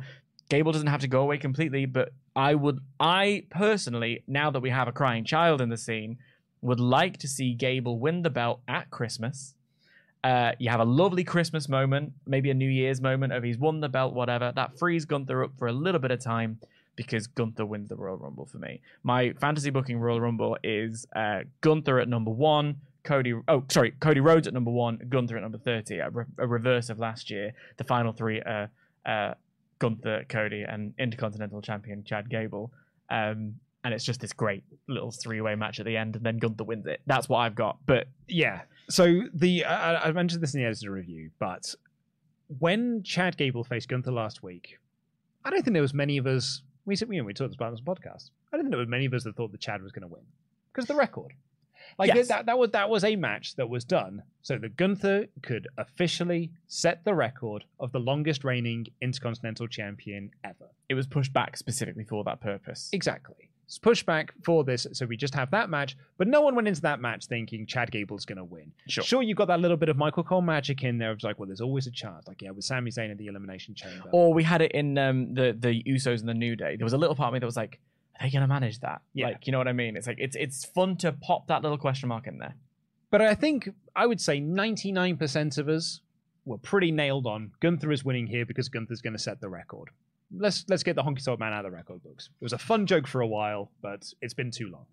Gable 0.50 0.72
doesn't 0.72 0.88
have 0.88 1.00
to 1.00 1.08
go 1.08 1.22
away 1.22 1.38
completely, 1.38 1.86
but 1.86 2.12
I 2.36 2.54
would, 2.54 2.80
I 2.98 3.44
personally, 3.50 4.22
now 4.26 4.50
that 4.50 4.60
we 4.60 4.68
have 4.68 4.86
a 4.86 4.92
crying 4.92 5.24
child 5.24 5.62
in 5.62 5.70
the 5.70 5.78
scene, 5.78 6.18
would 6.60 6.80
like 6.80 7.16
to 7.18 7.28
see 7.28 7.54
Gable 7.54 7.98
win 7.98 8.20
the 8.20 8.28
belt 8.28 8.60
at 8.68 8.90
Christmas. 8.90 9.54
Uh, 10.22 10.52
you 10.58 10.68
have 10.68 10.80
a 10.80 10.84
lovely 10.84 11.24
Christmas 11.24 11.66
moment, 11.66 12.12
maybe 12.26 12.50
a 12.50 12.54
New 12.54 12.68
Year's 12.68 13.00
moment 13.00 13.32
of 13.32 13.42
he's 13.42 13.56
won 13.56 13.80
the 13.80 13.88
belt, 13.88 14.12
whatever. 14.12 14.52
That 14.54 14.78
frees 14.78 15.06
Gunther 15.06 15.44
up 15.44 15.52
for 15.58 15.68
a 15.68 15.72
little 15.72 15.98
bit 15.98 16.10
of 16.10 16.20
time 16.20 16.58
because 16.94 17.26
Gunther 17.26 17.64
wins 17.64 17.88
the 17.88 17.96
Royal 17.96 18.18
Rumble 18.18 18.44
for 18.44 18.58
me. 18.58 18.80
My 19.02 19.32
fantasy 19.40 19.70
booking 19.70 19.98
Royal 19.98 20.20
Rumble 20.20 20.58
is 20.62 21.06
uh, 21.16 21.40
Gunther 21.62 22.00
at 22.00 22.08
number 22.08 22.30
one, 22.30 22.76
Cody. 23.02 23.32
Oh, 23.48 23.64
sorry, 23.70 23.92
Cody 23.92 24.20
Rhodes 24.20 24.46
at 24.46 24.52
number 24.52 24.70
one, 24.70 24.98
Gunther 25.08 25.38
at 25.38 25.42
number 25.42 25.56
thirty. 25.56 26.00
A, 26.00 26.10
re- 26.10 26.24
a 26.36 26.46
reverse 26.46 26.90
of 26.90 26.98
last 26.98 27.30
year. 27.30 27.54
The 27.78 27.84
final 27.84 28.12
three 28.12 28.42
are 28.42 28.68
uh, 29.06 29.34
Gunther, 29.78 30.26
Cody, 30.28 30.64
and 30.68 30.92
Intercontinental 30.98 31.62
Champion 31.62 32.04
Chad 32.04 32.28
Gable. 32.28 32.70
Um, 33.08 33.54
and 33.82 33.94
it's 33.94 34.04
just 34.04 34.20
this 34.20 34.34
great 34.34 34.64
little 34.86 35.10
three-way 35.10 35.54
match 35.54 35.80
at 35.80 35.86
the 35.86 35.96
end, 35.96 36.14
and 36.16 36.26
then 36.26 36.36
Gunther 36.36 36.64
wins 36.64 36.84
it. 36.84 37.00
That's 37.06 37.26
what 37.26 37.38
I've 37.38 37.54
got. 37.54 37.78
But 37.86 38.08
yeah. 38.28 38.60
So 38.90 39.22
the 39.32 39.64
I, 39.64 40.08
I- 40.08 40.12
mentioned 40.12 40.42
this 40.42 40.54
in 40.54 40.60
the 40.60 40.66
editor 40.66 40.90
review, 40.90 41.30
but 41.38 41.74
when 42.58 43.02
Chad 43.02 43.36
Gable 43.36 43.64
faced 43.64 43.88
Gunther 43.88 44.10
last 44.12 44.42
week, 44.42 44.78
I 45.44 45.50
don't 45.50 45.62
think 45.64 45.74
there 45.74 45.82
was 45.82 45.94
many 45.94 46.18
of 46.18 46.26
us. 46.26 46.62
We 46.84 46.96
said, 46.96 47.08
you 47.10 47.18
know, 47.18 47.24
we 47.24 47.32
talked 47.34 47.54
about 47.54 47.70
this 47.70 47.80
podcast. 47.80 48.30
I 48.52 48.56
don't 48.56 48.62
think 48.64 48.70
there 48.70 48.78
were 48.80 48.86
many 48.86 49.06
of 49.06 49.14
us 49.14 49.24
that 49.24 49.36
thought 49.36 49.52
that 49.52 49.60
Chad 49.60 49.82
was 49.82 49.92
going 49.92 50.02
to 50.02 50.08
win 50.08 50.22
because 50.72 50.86
the 50.86 50.94
record. 50.96 51.32
Like 51.98 52.14
Yes. 52.14 52.28
that, 52.28 52.46
that 52.46 52.58
was 52.58 52.70
that 52.72 52.90
was 52.90 53.04
a 53.04 53.16
match 53.16 53.56
that 53.56 53.68
was 53.68 53.84
done 53.84 54.22
so 54.42 54.58
that 54.58 54.76
Gunther 54.76 55.26
could 55.42 55.66
officially 55.78 56.50
set 56.66 57.04
the 57.04 57.14
record 57.14 57.64
of 57.78 57.90
the 57.92 57.98
longest 58.00 58.44
reigning 58.44 58.86
Intercontinental 59.00 59.66
Champion 59.66 60.30
ever. 60.44 60.68
it 60.88 60.94
was 60.94 61.06
pushed 61.06 61.32
back 61.32 61.56
specifically 61.56 62.04
for 62.04 62.22
that 62.24 62.40
purpose. 62.40 62.90
Exactly. 62.92 63.49
It's 63.70 63.78
pushed 63.78 64.04
back 64.04 64.34
for 64.42 64.64
this, 64.64 64.84
so 64.94 65.06
we 65.06 65.16
just 65.16 65.32
have 65.32 65.52
that 65.52 65.70
match. 65.70 65.96
But 66.18 66.26
no 66.26 66.40
one 66.40 66.56
went 66.56 66.66
into 66.66 66.80
that 66.80 67.00
match 67.00 67.26
thinking 67.26 67.66
Chad 67.66 67.92
Gable's 67.92 68.24
going 68.24 68.38
to 68.38 68.42
win. 68.42 68.72
Sure. 68.88 69.22
you've 69.22 69.36
got 69.36 69.46
that 69.46 69.60
little 69.60 69.76
bit 69.76 69.88
of 69.88 69.96
Michael 69.96 70.24
Cole 70.24 70.42
magic 70.42 70.82
in 70.82 70.98
there. 70.98 71.12
It's 71.12 71.22
like, 71.22 71.38
well, 71.38 71.46
there's 71.46 71.60
always 71.60 71.86
a 71.86 71.92
chance. 71.92 72.26
Like, 72.26 72.42
yeah, 72.42 72.50
with 72.50 72.64
Sami 72.64 72.90
Zayn 72.90 73.12
in 73.12 73.16
the 73.16 73.28
Elimination 73.28 73.76
Chamber. 73.76 74.08
Or 74.10 74.34
we 74.34 74.42
had 74.42 74.60
it 74.60 74.72
in 74.72 74.98
um, 74.98 75.34
the 75.34 75.56
the 75.56 75.84
Usos 75.84 76.18
and 76.18 76.28
the 76.28 76.34
New 76.34 76.56
Day. 76.56 76.74
There 76.74 76.84
was 76.84 76.94
a 76.94 76.98
little 76.98 77.14
part 77.14 77.28
of 77.28 77.34
me 77.34 77.38
that 77.38 77.46
was 77.46 77.56
like, 77.56 77.78
are 78.18 78.26
they 78.26 78.32
going 78.32 78.42
to 78.42 78.48
manage 78.48 78.80
that? 78.80 79.02
Yeah. 79.14 79.26
Like, 79.26 79.46
you 79.46 79.52
know 79.52 79.58
what 79.58 79.68
I 79.68 79.72
mean? 79.72 79.96
It's 79.96 80.08
like 80.08 80.18
it's 80.18 80.34
it's 80.34 80.64
fun 80.64 80.96
to 80.96 81.12
pop 81.12 81.46
that 81.46 81.62
little 81.62 81.78
question 81.78 82.08
mark 82.08 82.26
in 82.26 82.38
there. 82.38 82.56
But 83.12 83.22
I 83.22 83.36
think 83.36 83.70
I 83.94 84.04
would 84.04 84.20
say 84.20 84.40
99% 84.40 85.58
of 85.58 85.68
us 85.68 86.00
were 86.44 86.58
pretty 86.58 86.90
nailed 86.90 87.28
on. 87.28 87.52
Gunther 87.60 87.92
is 87.92 88.04
winning 88.04 88.26
here 88.26 88.44
because 88.44 88.68
Gunther's 88.68 89.00
going 89.00 89.12
to 89.12 89.18
set 89.22 89.40
the 89.40 89.48
record. 89.48 89.90
Let's 90.32 90.64
let's 90.68 90.82
get 90.82 90.96
the 90.96 91.02
honky 91.02 91.24
tonk 91.24 91.40
man 91.40 91.52
out 91.52 91.64
of 91.64 91.72
the 91.72 91.76
record 91.76 92.02
books. 92.02 92.28
It 92.40 92.44
was 92.44 92.52
a 92.52 92.58
fun 92.58 92.86
joke 92.86 93.06
for 93.06 93.20
a 93.20 93.26
while, 93.26 93.70
but 93.82 94.12
it's 94.22 94.34
been 94.34 94.50
too 94.50 94.70
long. 94.70 94.86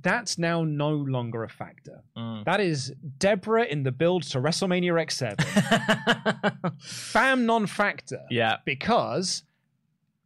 That's 0.00 0.38
now 0.38 0.64
no 0.64 0.90
longer 0.90 1.42
a 1.44 1.48
factor. 1.48 2.02
That 2.44 2.60
is 2.60 2.92
Deborah 3.18 3.64
in 3.64 3.82
the 3.82 3.92
build 3.92 4.22
to 4.24 4.38
WrestleMania 4.40 4.92
X7. 5.06 7.12
Bam 7.12 7.46
non-factor. 7.46 8.20
yeah. 8.30 8.56
Because 8.64 9.42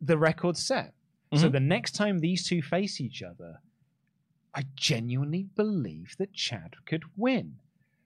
the 0.00 0.18
record's 0.18 0.62
set. 0.62 0.94
So 1.34 1.48
Mhm. 1.48 1.52
the 1.52 1.60
next 1.60 1.92
time 1.92 2.18
these 2.18 2.46
two 2.46 2.60
face 2.60 3.00
each 3.00 3.22
other, 3.22 3.60
I 4.54 4.64
genuinely 4.74 5.44
believe 5.56 6.16
that 6.18 6.34
Chad 6.34 6.74
could 6.84 7.04
win. 7.16 7.56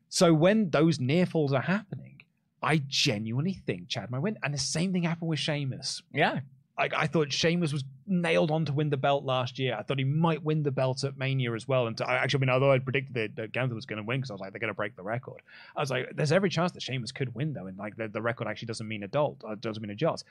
So 0.09 0.33
when 0.33 0.71
those 0.71 1.01
near 1.01 1.27
falls 1.27 1.53
are 1.53 1.63
happening, 1.63 2.16
I 2.63 2.83
genuinely 2.89 3.55
think 3.67 3.89
Chad 3.89 4.11
might 4.11 4.21
win. 4.21 4.39
And 4.43 4.53
the 4.53 4.59
same 4.59 4.93
thing 4.93 5.03
happened 5.03 5.29
with 5.29 5.39
Sheamus. 5.39 6.03
Yeah. 6.13 6.41
Like 6.79 6.93
I 6.95 7.07
thought 7.07 7.33
Sheamus 7.33 7.73
was 7.73 7.85
nailed 8.07 8.51
on 8.51 8.67
to 8.67 8.73
win 8.73 8.91
the 8.91 8.97
belt 8.97 9.25
last 9.25 9.59
year. 9.59 9.75
I 9.79 9.83
thought 9.83 9.99
he 9.99 10.05
might 10.05 10.43
win 10.43 10.63
the 10.63 10.71
belt 10.71 11.05
at 11.05 11.17
Mania 11.17 11.55
as 11.55 11.67
well. 11.67 11.87
And 11.87 11.99
I 12.03 12.17
actually, 12.17 12.39
I 12.39 12.41
mean, 12.41 12.51
although 12.51 12.71
I 12.71 12.79
predicted 12.79 13.15
that, 13.15 13.37
that 13.37 13.53
Gunther 13.53 13.75
was 13.75 13.87
going 13.87 13.97
to 13.97 14.03
win 14.03 14.21
because 14.21 14.31
I 14.31 14.35
was 14.35 14.41
like, 14.41 14.53
they're 14.53 14.61
going 14.61 14.73
to 14.73 14.75
break 14.75 14.95
the 14.95 15.03
record. 15.03 15.41
I 15.75 15.81
was 15.81 15.91
like, 15.91 16.15
there's 16.15 16.33
every 16.33 16.51
chance 16.51 16.73
that 16.73 16.83
Sheamus 16.83 17.13
could 17.13 17.35
win 17.35 17.55
though, 17.55 17.67
and 17.67 17.79
like 17.79 17.97
the, 17.97 18.09
the 18.09 18.21
record 18.21 18.47
actually 18.47 18.67
doesn't 18.67 18.87
mean 18.87 19.03
a 19.03 19.09
dolt, 19.09 19.43
uh, 19.47 19.55
doesn't 19.55 19.83
mean 19.83 19.91
a 19.91 19.95
jot. 19.95 20.23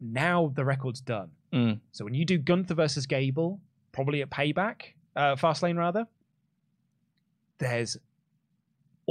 Now 0.00 0.52
the 0.54 0.64
record's 0.64 1.00
done. 1.00 1.30
Mm. 1.52 1.80
So 1.92 2.04
when 2.04 2.14
you 2.14 2.24
do 2.24 2.38
Gunther 2.38 2.74
versus 2.74 3.06
Gable, 3.06 3.58
probably 3.92 4.22
at 4.22 4.30
Payback, 4.30 4.82
uh, 5.16 5.36
Fastlane 5.36 5.76
rather, 5.76 6.06
there's 7.58 7.96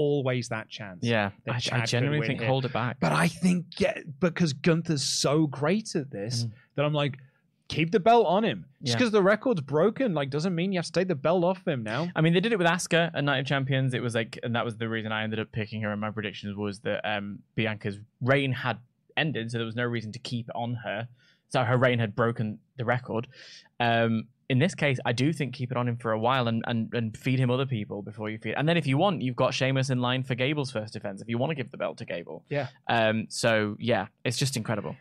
always 0.03 0.49
that 0.49 0.69
chance. 0.69 1.03
Yeah. 1.03 1.31
that 1.45 1.55
I, 1.55 1.59
Chad 1.59 1.81
I 1.81 1.85
genuinely 1.85 2.27
think 2.27 2.39
here. 2.39 2.47
hold 2.47 2.65
it 2.65 2.73
back. 2.73 2.97
But 2.99 3.11
I 3.11 3.27
think 3.27 3.79
yeah, 3.79 3.97
because 4.19 4.53
Gunther's 4.53 5.03
so 5.03 5.45
great 5.47 5.95
at 5.95 6.09
this 6.11 6.45
Mm. 6.45 6.51
that 6.75 6.85
I'm 6.85 6.93
like, 6.93 7.17
keep 7.67 7.91
the 7.91 7.99
belt 7.99 8.25
on 8.25 8.43
him. 8.43 8.65
Just 8.81 8.93
Yeah. 8.93 8.97
because 8.97 9.11
the 9.11 9.21
record's 9.21 9.61
broken, 9.61 10.13
like, 10.13 10.29
doesn't 10.29 10.55
mean 10.55 10.71
you 10.71 10.79
have 10.79 10.85
to 10.85 10.91
take 10.91 11.07
the 11.07 11.15
belt 11.15 11.43
off 11.43 11.67
him 11.67 11.83
now. 11.83 12.07
I 12.15 12.21
mean, 12.21 12.33
they 12.33 12.39
did 12.39 12.51
it 12.53 12.57
with 12.57 12.65
Asuka 12.67 13.11
at 13.13 13.23
Night 13.23 13.39
of 13.39 13.45
Champions. 13.45 13.93
It 13.93 14.01
was 14.01 14.15
like, 14.15 14.39
and 14.41 14.55
that 14.55 14.65
was 14.65 14.77
the 14.77 14.89
reason 14.89 15.11
I 15.11 15.23
ended 15.23 15.39
up 15.39 15.51
picking 15.51 15.81
her. 15.83 15.91
And 15.91 16.01
my 16.01 16.09
predictions 16.11 16.55
was 16.55 16.79
that 16.81 17.01
um, 17.07 17.39
Bianca's 17.57 17.99
reign 18.21 18.51
had 18.53 18.79
ended, 19.17 19.51
so 19.51 19.57
there 19.59 19.65
was 19.65 19.75
no 19.75 19.85
reason 19.85 20.11
to 20.13 20.19
keep 20.19 20.47
it 20.49 20.55
on 20.55 20.75
her. 20.85 21.07
So 21.49 21.63
her 21.63 21.77
reign 21.77 21.99
had 21.99 22.15
broken 22.15 22.59
the 22.77 22.85
record. 22.85 23.27
Um, 23.79 24.27
in 24.49 24.57
this 24.57 24.73
case, 24.73 24.97
I 25.05 25.13
do 25.13 25.31
think 25.31 25.53
keep 25.53 25.71
it 25.71 25.77
on 25.77 25.87
him 25.87 25.95
for 25.97 26.11
a 26.11 26.19
while 26.19 26.47
and, 26.47 26.63
and, 26.65 26.91
and 26.93 27.15
feed 27.15 27.39
him 27.39 27.51
other 27.51 27.67
people 27.67 28.01
before 28.01 28.29
you 28.29 28.39
feed. 28.39 28.55
And 28.57 28.67
then 28.67 28.77
if 28.77 28.87
you 28.87 28.97
want, 28.97 29.21
you've 29.21 29.35
got 29.35 29.53
Sheamus 29.53 29.91
in 29.91 29.99
line 29.99 30.23
for 30.23 30.33
Gable's 30.33 30.71
first 30.71 30.93
defense. 30.93 31.21
If 31.21 31.29
you 31.29 31.37
want 31.37 31.51
to 31.51 31.55
give 31.55 31.69
the 31.69 31.77
belt 31.77 31.99
to 31.99 32.05
Gable, 32.05 32.43
Yeah. 32.49 32.67
Um, 32.87 33.27
so 33.29 33.77
yeah, 33.79 34.07
it's 34.25 34.37
just 34.37 34.57
incredible. 34.57 34.95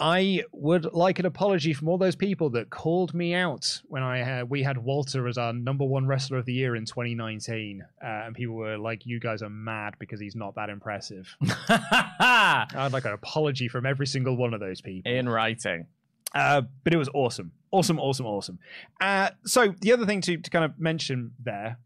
I 0.00 0.44
would 0.52 0.92
like 0.92 1.18
an 1.18 1.26
apology 1.26 1.72
from 1.72 1.88
all 1.88 1.98
those 1.98 2.14
people 2.14 2.50
that 2.50 2.70
called 2.70 3.14
me 3.14 3.34
out 3.34 3.82
when 3.86 4.04
I 4.04 4.18
had 4.18 4.48
we 4.48 4.62
had 4.62 4.78
Walter 4.78 5.26
as 5.26 5.36
our 5.36 5.52
number 5.52 5.84
one 5.84 6.06
wrestler 6.06 6.38
of 6.38 6.44
the 6.44 6.52
year 6.52 6.76
in 6.76 6.84
2019, 6.84 7.82
uh, 8.00 8.06
and 8.06 8.34
people 8.34 8.54
were 8.54 8.78
like, 8.78 9.06
"You 9.06 9.18
guys 9.18 9.42
are 9.42 9.50
mad 9.50 9.96
because 9.98 10.20
he's 10.20 10.36
not 10.36 10.54
that 10.54 10.70
impressive." 10.70 11.34
I'd 11.68 12.90
like 12.92 13.06
an 13.06 13.12
apology 13.12 13.66
from 13.66 13.86
every 13.86 14.06
single 14.06 14.36
one 14.36 14.54
of 14.54 14.60
those 14.60 14.80
people. 14.80 15.10
in 15.10 15.28
writing. 15.28 15.86
Uh, 16.34 16.62
but 16.84 16.92
it 16.92 16.96
was 16.98 17.08
awesome, 17.14 17.52
awesome, 17.70 17.98
awesome, 17.98 18.26
awesome. 18.26 18.58
Uh, 19.00 19.30
so 19.44 19.74
the 19.80 19.92
other 19.92 20.04
thing 20.06 20.20
to, 20.20 20.36
to 20.36 20.50
kind 20.50 20.64
of 20.64 20.78
mention 20.78 21.32
there 21.42 21.78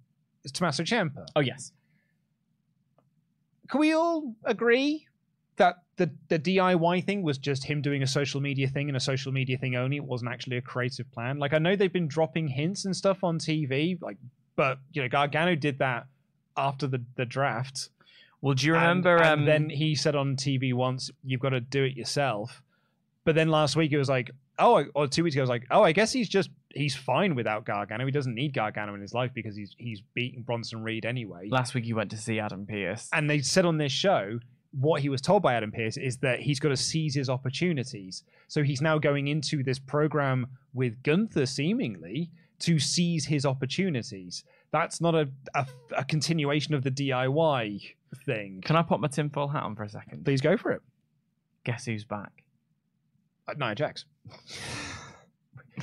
is 0.44 0.50
Tommaso 0.52 0.82
Ciampa. 0.82 1.26
Oh 1.36 1.40
yes. 1.40 1.72
Can 3.68 3.80
we 3.80 3.94
all 3.94 4.34
agree 4.44 5.06
that 5.56 5.76
the 5.96 6.10
the 6.28 6.38
DIY 6.38 7.04
thing 7.04 7.22
was 7.22 7.38
just 7.38 7.64
him 7.64 7.80
doing 7.80 8.02
a 8.02 8.06
social 8.06 8.40
media 8.40 8.68
thing 8.68 8.88
and 8.88 8.96
a 8.96 9.00
social 9.00 9.32
media 9.32 9.56
thing 9.56 9.76
only? 9.76 9.96
It 9.96 10.04
wasn't 10.04 10.30
actually 10.32 10.56
a 10.58 10.62
creative 10.62 11.10
plan. 11.12 11.38
Like 11.38 11.54
I 11.54 11.58
know 11.58 11.76
they've 11.76 11.92
been 11.92 12.08
dropping 12.08 12.48
hints 12.48 12.84
and 12.84 12.94
stuff 12.96 13.22
on 13.24 13.38
TV, 13.38 14.00
like, 14.02 14.16
but 14.56 14.78
you 14.92 15.02
know 15.02 15.08
Gargano 15.08 15.54
did 15.54 15.78
that 15.78 16.06
after 16.56 16.86
the 16.86 17.02
the 17.16 17.24
draft. 17.24 17.88
Well, 18.40 18.54
do 18.54 18.66
you 18.66 18.74
And- 18.74 18.82
remember? 18.82 19.16
and 19.22 19.40
um, 19.42 19.46
then 19.46 19.70
he 19.70 19.94
said 19.94 20.16
on 20.16 20.36
TV 20.36 20.74
once, 20.74 21.10
"You've 21.22 21.40
got 21.40 21.50
to 21.50 21.60
do 21.60 21.84
it 21.84 21.96
yourself." 21.96 22.60
But 23.24 23.34
then 23.34 23.48
last 23.48 23.76
week 23.76 23.92
it 23.92 23.98
was 23.98 24.08
like, 24.08 24.30
"Oh," 24.58 24.84
or 24.94 25.06
two 25.06 25.22
weeks 25.24 25.34
ago, 25.36 25.42
I 25.42 25.44
was 25.44 25.50
like, 25.50 25.66
"Oh, 25.70 25.82
I 25.82 25.92
guess 25.92 26.12
he's 26.12 26.28
just 26.28 26.50
he's 26.74 26.96
fine 26.96 27.34
without 27.34 27.64
Gargano. 27.64 28.04
He 28.04 28.10
doesn't 28.10 28.34
need 28.34 28.52
Gargano 28.54 28.94
in 28.94 29.00
his 29.00 29.14
life 29.14 29.30
because 29.34 29.54
he's 29.56 29.74
he's 29.78 30.00
beating 30.14 30.42
Bronson 30.42 30.82
Reed 30.82 31.04
anyway." 31.06 31.48
last 31.50 31.74
week 31.74 31.84
you 31.86 31.96
went 31.96 32.10
to 32.10 32.16
see 32.16 32.40
Adam 32.40 32.66
Pearce. 32.66 33.08
and 33.12 33.28
they 33.30 33.40
said 33.40 33.64
on 33.64 33.78
this 33.78 33.92
show 33.92 34.38
what 34.72 35.02
he 35.02 35.08
was 35.10 35.20
told 35.20 35.42
by 35.42 35.52
Adam 35.54 35.70
Pearce 35.70 35.98
is 35.98 36.16
that 36.18 36.40
he's 36.40 36.58
got 36.58 36.70
to 36.70 36.76
seize 36.76 37.14
his 37.14 37.28
opportunities. 37.28 38.24
So 38.48 38.62
he's 38.62 38.80
now 38.80 38.98
going 38.98 39.28
into 39.28 39.62
this 39.62 39.78
program 39.78 40.46
with 40.72 41.02
Gunther 41.02 41.44
seemingly 41.44 42.30
to 42.60 42.78
seize 42.78 43.26
his 43.26 43.44
opportunities. 43.44 44.44
That's 44.70 44.98
not 45.00 45.14
a, 45.14 45.28
a, 45.54 45.66
a 45.98 46.04
continuation 46.04 46.72
of 46.72 46.82
the 46.84 46.90
DIY 46.90 47.82
thing. 48.24 48.62
Can 48.64 48.76
I 48.76 48.82
put 48.82 48.98
my 49.00 49.08
tinfoil 49.08 49.48
hat 49.48 49.62
on 49.62 49.76
for 49.76 49.82
a 49.82 49.88
second? 49.90 50.24
Please 50.24 50.40
go 50.40 50.56
for 50.56 50.70
it. 50.72 50.80
Guess 51.64 51.84
who's 51.84 52.04
back? 52.04 52.41
Uh, 53.48 53.54
Nia 53.58 53.74
Jax. 53.74 54.04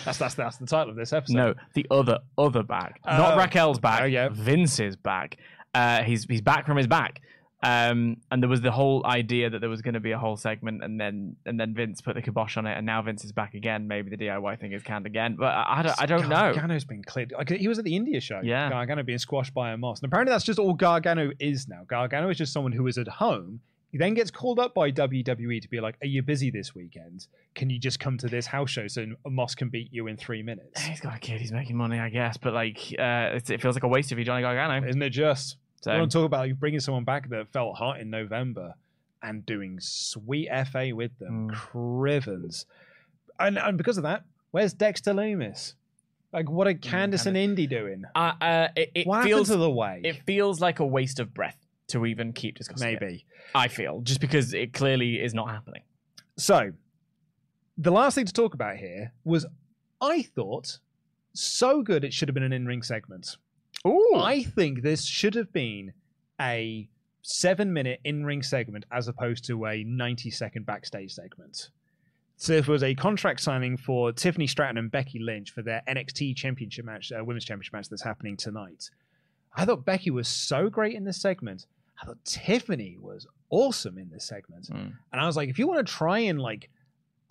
that's, 0.05 0.17
that's 0.17 0.35
that's 0.35 0.57
the 0.57 0.65
title 0.65 0.91
of 0.91 0.95
this 0.95 1.13
episode. 1.13 1.35
No, 1.35 1.53
the 1.73 1.85
other 1.91 2.19
other 2.37 2.63
bag. 2.63 2.93
Oh. 3.05 3.17
Not 3.17 3.37
Raquel's 3.37 3.79
back. 3.79 4.01
Oh, 4.01 4.05
yeah. 4.05 4.29
Vince's 4.31 4.95
back. 4.95 5.37
Uh, 5.73 6.03
he's 6.03 6.25
he's 6.25 6.41
back 6.41 6.65
from 6.65 6.77
his 6.77 6.87
back. 6.87 7.21
Um, 7.61 8.17
and 8.31 8.41
there 8.41 8.49
was 8.49 8.61
the 8.61 8.71
whole 8.71 9.05
idea 9.05 9.49
that 9.49 9.59
there 9.59 9.69
was 9.69 9.81
going 9.81 9.95
to 9.95 9.99
be 9.99 10.11
a 10.11 10.17
whole 10.17 10.37
segment, 10.37 10.81
and 10.81 10.99
then 10.99 11.35
and 11.45 11.59
then 11.59 11.73
Vince 11.73 11.99
put 11.99 12.15
the 12.15 12.21
kibosh 12.21 12.55
on 12.55 12.65
it, 12.65 12.77
and 12.77 12.85
now 12.85 13.01
Vince 13.01 13.25
is 13.25 13.33
back 13.33 13.53
again. 13.53 13.85
Maybe 13.85 14.09
the 14.09 14.15
DIY 14.15 14.59
thing 14.61 14.71
is 14.71 14.81
canned 14.81 15.05
again, 15.05 15.35
but 15.37 15.47
I, 15.47 15.79
I 15.79 15.81
don't, 15.83 16.01
I 16.01 16.05
don't 16.05 16.29
know. 16.29 16.53
Gargano's 16.53 16.85
been 16.85 17.03
cleared. 17.03 17.33
Like, 17.37 17.49
he 17.49 17.67
was 17.67 17.77
at 17.77 17.83
the 17.83 17.97
India 17.97 18.21
show. 18.21 18.39
Yeah. 18.41 18.69
Gargano 18.69 19.03
being 19.03 19.17
squashed 19.17 19.53
by 19.53 19.71
a 19.71 19.77
moss. 19.77 19.99
And 19.99 20.09
apparently 20.09 20.31
that's 20.31 20.45
just 20.45 20.57
all 20.57 20.73
Gargano 20.73 21.31
is 21.37 21.67
now. 21.67 21.83
Gargano 21.85 22.29
is 22.29 22.37
just 22.37 22.53
someone 22.53 22.71
who 22.71 22.87
is 22.87 22.97
at 22.97 23.09
home. 23.09 23.59
He 23.91 23.97
then 23.97 24.13
gets 24.13 24.29
called 24.29 24.59
up 24.59 24.75
by 24.75 24.91
WWE 24.91 25.61
to 25.61 25.67
be 25.67 25.79
like, 25.79 25.95
Are 26.03 26.07
you 26.07 26.21
busy 26.21 26.51
this 26.51 26.75
weekend? 26.75 27.25
Can 27.55 27.69
you 27.69 27.79
just 27.79 27.99
come 27.99 28.17
to 28.19 28.27
this 28.27 28.45
house 28.45 28.69
show 28.69 28.87
so 28.87 29.05
Moss 29.27 29.55
can 29.55 29.69
beat 29.69 29.89
you 29.91 30.07
in 30.07 30.15
three 30.15 30.43
minutes? 30.43 30.81
He's 30.81 30.99
got 30.99 31.15
a 31.15 31.19
kid. 31.19 31.39
He's 31.41 31.51
making 31.51 31.75
money, 31.75 31.99
I 31.99 32.09
guess, 32.09 32.37
but 32.37 32.53
like, 32.53 32.77
uh, 32.99 33.31
it, 33.35 33.49
it 33.49 33.61
feels 33.61 33.75
like 33.75 33.83
a 33.83 33.87
waste 33.87 34.11
if 34.11 34.17
you 34.19 34.23
Johnny 34.23 34.41
Gargano. 34.43 34.87
Isn't 34.87 35.01
it 35.01 35.09
just? 35.09 35.57
So- 35.81 35.91
We 35.91 35.97
want 35.99 36.11
to 36.11 36.17
talk 36.19 36.25
about 36.25 36.41
like, 36.41 36.59
bringing 36.59 36.79
someone 36.79 37.03
back 37.03 37.29
that 37.29 37.47
felt 37.51 37.77
hot 37.77 37.99
in 37.99 38.09
November 38.09 38.75
and 39.23 39.45
doing 39.45 39.79
sweet 39.81 40.49
FA 40.71 40.91
with 40.93 41.17
them. 41.17 41.49
Mm. 41.49 41.55
Crivens. 41.55 42.65
And, 43.39 43.57
and 43.57 43.77
because 43.77 43.97
of 43.97 44.03
that, 44.03 44.23
where's 44.51 44.73
Dexter 44.73 45.13
Lumis? 45.13 45.73
Like, 46.31 46.47
what 46.49 46.67
are 46.67 46.73
Candice 46.75 47.25
and 47.25 47.35
Indi 47.35 47.65
doing? 47.65 48.03
Uh, 48.13 48.33
uh, 48.39 48.67
it, 48.75 48.91
it 48.93 49.07
what 49.07 49.23
feels 49.23 49.47
to 49.47 49.57
the 49.57 49.69
way? 49.69 50.01
it 50.03 50.21
feels 50.27 50.59
like 50.59 50.79
a 50.79 50.85
waste 50.85 51.19
of 51.19 51.33
breath 51.33 51.57
to 51.89 52.05
even 52.05 52.33
keep 52.33 52.57
discussing. 52.57 52.89
it. 52.89 53.01
Maybe. 53.01 53.25
I 53.53 53.67
feel 53.67 54.01
just 54.01 54.21
because 54.21 54.53
it 54.53 54.73
clearly 54.73 55.15
is 55.15 55.33
not 55.33 55.49
happening. 55.49 55.83
So, 56.37 56.71
the 57.77 57.91
last 57.91 58.15
thing 58.15 58.25
to 58.25 58.33
talk 58.33 58.53
about 58.53 58.77
here 58.77 59.13
was 59.23 59.45
I 60.01 60.23
thought 60.23 60.79
so 61.33 61.81
good 61.81 62.03
it 62.03 62.13
should 62.13 62.27
have 62.29 62.33
been 62.33 62.43
an 62.43 62.53
in 62.53 62.65
ring 62.65 62.83
segment. 62.83 63.37
Ooh, 63.87 64.15
I 64.15 64.43
think 64.43 64.81
this 64.81 65.05
should 65.05 65.35
have 65.35 65.51
been 65.53 65.93
a 66.39 66.89
seven 67.21 67.71
minute 67.73 67.99
in 68.03 68.25
ring 68.25 68.41
segment 68.41 68.85
as 68.91 69.07
opposed 69.07 69.45
to 69.45 69.65
a 69.65 69.83
90 69.83 70.31
second 70.31 70.65
backstage 70.65 71.13
segment. 71.13 71.69
So 72.37 72.53
if 72.53 72.69
it 72.69 72.71
was 72.71 72.83
a 72.83 72.95
contract 72.95 73.41
signing 73.41 73.75
for 73.75 74.13
Tiffany 74.13 74.47
Stratton 74.47 74.77
and 74.77 74.89
Becky 74.89 75.19
Lynch 75.19 75.51
for 75.51 75.61
their 75.61 75.83
NXT 75.89 76.37
championship 76.37 76.85
match, 76.85 77.11
uh, 77.11 77.23
women's 77.23 77.43
championship 77.43 77.73
match 77.73 77.89
that's 77.89 78.03
happening 78.03 78.37
tonight. 78.37 78.89
I 79.53 79.65
thought 79.65 79.83
Becky 79.83 80.09
was 80.09 80.27
so 80.27 80.69
great 80.69 80.95
in 80.95 81.03
this 81.03 81.21
segment. 81.21 81.65
I 82.01 82.05
thought 82.05 82.23
Tiffany 82.23 82.97
was 82.99 83.27
awesome 83.49 83.97
in 83.97 84.09
this 84.09 84.25
segment. 84.25 84.69
Mm. 84.69 84.93
And 85.11 85.21
I 85.21 85.25
was 85.25 85.35
like, 85.35 85.49
if 85.49 85.59
you 85.59 85.67
want 85.67 85.85
to 85.85 85.93
try 85.93 86.19
and 86.19 86.39
like 86.39 86.69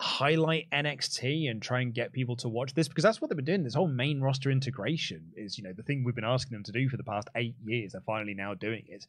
highlight 0.00 0.68
NXT 0.70 1.50
and 1.50 1.60
try 1.60 1.80
and 1.80 1.92
get 1.92 2.12
people 2.12 2.36
to 2.36 2.48
watch 2.48 2.74
this, 2.74 2.88
because 2.88 3.02
that's 3.04 3.20
what 3.20 3.30
they've 3.30 3.36
been 3.36 3.44
doing. 3.44 3.64
This 3.64 3.74
whole 3.74 3.88
main 3.88 4.20
roster 4.20 4.50
integration 4.50 5.32
is, 5.36 5.58
you 5.58 5.64
know, 5.64 5.72
the 5.72 5.82
thing 5.82 6.04
we've 6.04 6.14
been 6.14 6.24
asking 6.24 6.54
them 6.54 6.64
to 6.64 6.72
do 6.72 6.88
for 6.88 6.96
the 6.96 7.04
past 7.04 7.28
eight 7.34 7.54
years. 7.64 7.92
They're 7.92 8.00
finally 8.02 8.34
now 8.34 8.54
doing 8.54 8.84
it. 8.88 9.06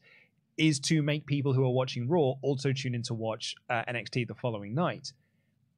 Is 0.56 0.80
to 0.80 1.02
make 1.02 1.26
people 1.26 1.52
who 1.52 1.64
are 1.64 1.70
watching 1.70 2.08
Raw 2.08 2.34
also 2.42 2.72
tune 2.72 2.94
in 2.94 3.02
to 3.04 3.14
watch 3.14 3.54
uh, 3.68 3.84
NXT 3.88 4.28
the 4.28 4.34
following 4.34 4.74
night. 4.74 5.12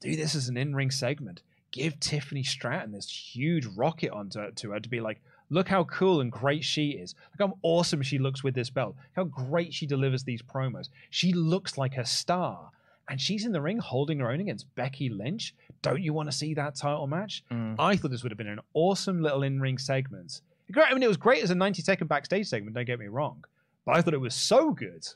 Do 0.00 0.16
this 0.16 0.34
as 0.34 0.48
an 0.48 0.56
in-ring 0.56 0.90
segment. 0.90 1.42
Give 1.70 1.98
Tiffany 2.00 2.42
Stratton 2.42 2.92
this 2.92 3.08
huge 3.08 3.66
rocket 3.66 4.10
onto 4.10 4.50
to 4.50 4.70
her 4.72 4.80
to 4.80 4.88
be 4.88 5.00
like, 5.00 5.20
look 5.52 5.68
how 5.68 5.84
cool 5.84 6.20
and 6.20 6.32
great 6.32 6.64
she 6.64 6.90
is. 6.90 7.14
Look 7.38 7.48
how 7.50 7.58
awesome 7.62 8.02
she 8.02 8.18
looks 8.18 8.42
with 8.42 8.54
this 8.54 8.70
belt. 8.70 8.96
How 9.12 9.24
great 9.24 9.72
she 9.74 9.86
delivers 9.86 10.24
these 10.24 10.42
promos. 10.42 10.88
She 11.10 11.32
looks 11.32 11.76
like 11.78 11.96
a 11.96 12.06
star. 12.06 12.70
And 13.08 13.20
she's 13.20 13.44
in 13.44 13.52
the 13.52 13.60
ring 13.60 13.78
holding 13.78 14.20
her 14.20 14.30
own 14.30 14.40
against 14.40 14.72
Becky 14.74 15.08
Lynch. 15.08 15.54
Don't 15.82 16.00
you 16.02 16.12
want 16.14 16.30
to 16.30 16.36
see 16.36 16.54
that 16.54 16.76
title 16.76 17.06
match? 17.06 17.44
Mm. 17.50 17.74
I 17.78 17.96
thought 17.96 18.10
this 18.10 18.22
would 18.22 18.32
have 18.32 18.38
been 18.38 18.46
an 18.46 18.60
awesome 18.74 19.20
little 19.20 19.42
in-ring 19.42 19.76
segment. 19.76 20.40
Great- 20.70 20.86
I 20.88 20.94
mean, 20.94 21.02
it 21.02 21.08
was 21.08 21.16
great 21.16 21.42
as 21.42 21.50
a 21.50 21.54
90-second 21.54 22.06
backstage 22.06 22.46
segment. 22.46 22.74
Don't 22.74 22.86
get 22.86 22.98
me 22.98 23.08
wrong, 23.08 23.44
but 23.84 23.96
I 23.96 24.02
thought 24.02 24.14
it 24.14 24.20
was 24.20 24.34
so 24.34 24.70
good. 24.70 25.06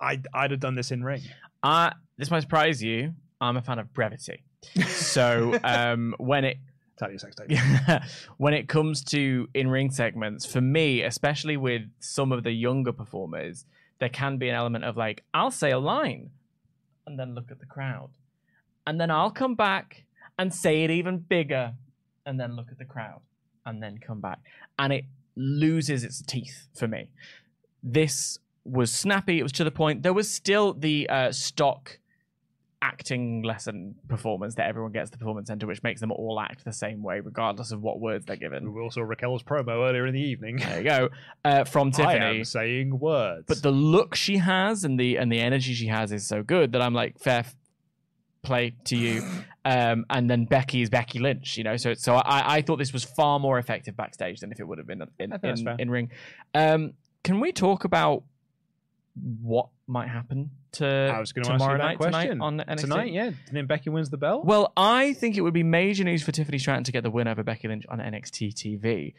I'd, 0.00 0.26
I'd 0.32 0.52
have 0.52 0.60
done 0.60 0.76
this 0.76 0.92
in 0.92 1.02
ring. 1.04 1.22
Uh, 1.62 1.90
this 2.16 2.30
might 2.30 2.40
surprise 2.40 2.82
you. 2.82 3.12
I'm 3.40 3.56
a 3.56 3.62
fan 3.62 3.78
of 3.78 3.92
brevity. 3.92 4.42
So 4.86 5.58
um, 5.64 6.14
when 6.18 6.44
it 6.44 6.58
Tell 6.96 7.10
sex 7.18 7.34
tape. 7.34 7.58
when 8.36 8.54
it 8.54 8.68
comes 8.68 9.02
to 9.04 9.48
in-ring 9.52 9.90
segments, 9.90 10.46
for 10.46 10.60
me, 10.60 11.02
especially 11.02 11.56
with 11.56 11.82
some 11.98 12.30
of 12.30 12.44
the 12.44 12.52
younger 12.52 12.92
performers, 12.92 13.64
there 13.98 14.08
can 14.08 14.38
be 14.38 14.48
an 14.48 14.54
element 14.54 14.84
of 14.84 14.96
like, 14.96 15.24
I'll 15.32 15.50
say 15.50 15.72
a 15.72 15.78
line 15.78 16.30
and 17.06 17.18
then 17.18 17.34
look 17.34 17.50
at 17.50 17.58
the 17.58 17.66
crowd. 17.66 18.10
And 18.86 19.00
then 19.00 19.10
I'll 19.10 19.30
come 19.30 19.54
back 19.54 20.04
and 20.38 20.54
say 20.54 20.84
it 20.84 20.90
even 20.90 21.18
bigger 21.18 21.74
and 22.26 22.38
then 22.38 22.54
look 22.54 22.70
at 22.70 22.78
the 22.78 22.84
crowd 22.84 23.20
and 23.66 23.82
then 23.82 23.98
come 23.98 24.20
back. 24.20 24.40
And 24.78 24.92
it 24.92 25.04
loses 25.36 26.04
its 26.04 26.22
teeth 26.22 26.68
for 26.74 26.86
me. 26.86 27.10
This 27.82 28.38
was 28.64 28.92
snappy, 28.92 29.40
it 29.40 29.42
was 29.42 29.52
to 29.52 29.64
the 29.64 29.70
point. 29.70 30.02
There 30.02 30.12
was 30.12 30.30
still 30.30 30.72
the 30.72 31.08
uh, 31.08 31.32
stock 31.32 31.98
acting 32.84 33.42
lesson 33.42 33.94
performance 34.08 34.54
that 34.56 34.68
everyone 34.68 34.92
gets 34.92 35.10
the 35.10 35.16
performance 35.16 35.48
center, 35.48 35.66
which 35.66 35.82
makes 35.82 36.00
them 36.00 36.12
all 36.12 36.38
act 36.38 36.64
the 36.64 36.72
same 36.72 37.02
way, 37.02 37.20
regardless 37.20 37.72
of 37.72 37.80
what 37.80 37.98
words 37.98 38.26
they're 38.26 38.36
given. 38.36 38.74
We 38.74 38.82
also 38.82 39.00
saw 39.00 39.06
Raquel's 39.06 39.42
promo 39.42 39.88
earlier 39.88 40.06
in 40.06 40.12
the 40.14 40.20
evening. 40.20 40.56
There 40.56 40.78
you 40.78 40.84
go. 40.84 41.08
Uh, 41.44 41.64
from 41.64 41.88
I 41.94 41.96
Tiffany. 41.96 42.38
am 42.38 42.44
saying 42.44 42.98
words. 42.98 43.46
But 43.48 43.62
the 43.62 43.70
look 43.70 44.14
she 44.14 44.36
has 44.36 44.84
and 44.84 45.00
the 45.00 45.16
and 45.16 45.32
the 45.32 45.40
energy 45.40 45.72
she 45.72 45.86
has 45.86 46.12
is 46.12 46.26
so 46.28 46.42
good 46.42 46.72
that 46.72 46.82
I'm 46.82 46.94
like, 46.94 47.18
fair 47.18 47.40
f- 47.40 47.56
play 48.42 48.74
to 48.84 48.96
you. 48.96 49.22
Um, 49.66 50.04
and 50.10 50.28
then 50.28 50.44
Becky 50.44 50.82
is 50.82 50.90
Becky 50.90 51.18
Lynch, 51.18 51.56
you 51.56 51.64
know. 51.64 51.78
So 51.78 51.94
so 51.94 52.16
I, 52.16 52.56
I 52.56 52.60
thought 52.60 52.76
this 52.76 52.92
was 52.92 53.02
far 53.02 53.40
more 53.40 53.58
effective 53.58 53.96
backstage 53.96 54.40
than 54.40 54.52
if 54.52 54.60
it 54.60 54.68
would 54.68 54.76
have 54.76 54.86
been 54.86 55.00
in 55.18 55.32
I 55.32 55.38
that's 55.38 55.62
in, 55.62 55.80
in 55.80 55.90
ring. 55.90 56.10
Um, 56.54 56.92
can 57.22 57.40
we 57.40 57.50
talk 57.50 57.84
about 57.84 58.24
what 59.22 59.68
might 59.86 60.08
happen 60.08 60.50
to 60.72 61.12
I 61.14 61.20
was 61.20 61.32
going 61.32 61.44
to 61.44 61.52
ask 61.52 61.54
you 61.54 61.58
tomorrow 61.58 61.78
that 61.78 61.84
night 61.84 61.96
question 61.98 62.38
tonight 62.38 62.44
on 62.44 62.58
NXT? 62.58 62.80
Tonight, 62.80 63.12
yeah. 63.12 63.26
And 63.26 63.36
then 63.52 63.66
Becky 63.66 63.90
wins 63.90 64.10
the 64.10 64.16
belt. 64.16 64.44
Well, 64.44 64.72
I 64.76 65.12
think 65.14 65.36
it 65.36 65.42
would 65.42 65.54
be 65.54 65.62
major 65.62 66.04
news 66.04 66.22
for 66.22 66.32
Tiffany 66.32 66.58
Stratton 66.58 66.84
to 66.84 66.92
get 66.92 67.02
the 67.02 67.10
win 67.10 67.28
over 67.28 67.42
Becky 67.42 67.68
Lynch 67.68 67.84
on 67.88 67.98
NXT 67.98 68.54
TV. 68.54 69.14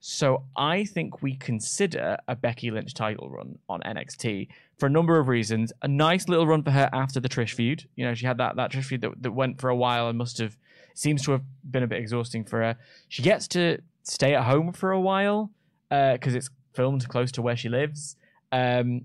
So 0.00 0.44
I 0.56 0.84
think 0.84 1.20
we 1.20 1.36
consider 1.36 2.16
a 2.26 2.34
Becky 2.34 2.70
Lynch 2.70 2.94
title 2.94 3.28
run 3.28 3.58
on 3.68 3.80
NXT 3.80 4.48
for 4.78 4.86
a 4.86 4.90
number 4.90 5.18
of 5.18 5.28
reasons. 5.28 5.72
A 5.82 5.88
nice 5.88 6.26
little 6.26 6.46
run 6.46 6.62
for 6.62 6.70
her 6.70 6.88
after 6.92 7.20
the 7.20 7.28
Trish 7.28 7.52
feud. 7.52 7.86
You 7.96 8.06
know, 8.06 8.14
she 8.14 8.24
had 8.24 8.38
that, 8.38 8.56
that 8.56 8.72
Trish 8.72 8.84
feud 8.84 9.02
that, 9.02 9.22
that 9.22 9.32
went 9.32 9.60
for 9.60 9.68
a 9.68 9.76
while 9.76 10.08
and 10.08 10.16
must 10.16 10.38
have 10.38 10.56
seems 10.94 11.22
to 11.24 11.32
have 11.32 11.42
been 11.70 11.82
a 11.82 11.86
bit 11.86 11.98
exhausting 11.98 12.44
for 12.44 12.60
her. 12.60 12.76
She 13.08 13.22
gets 13.22 13.46
to 13.48 13.78
stay 14.02 14.34
at 14.34 14.44
home 14.44 14.72
for 14.72 14.90
a 14.90 15.00
while 15.00 15.50
because 15.90 16.34
it's 16.34 16.48
filmed 16.72 17.06
close 17.08 17.30
to 17.32 17.42
where 17.42 17.56
she 17.56 17.68
lives. 17.68 18.16
Um, 18.52 19.02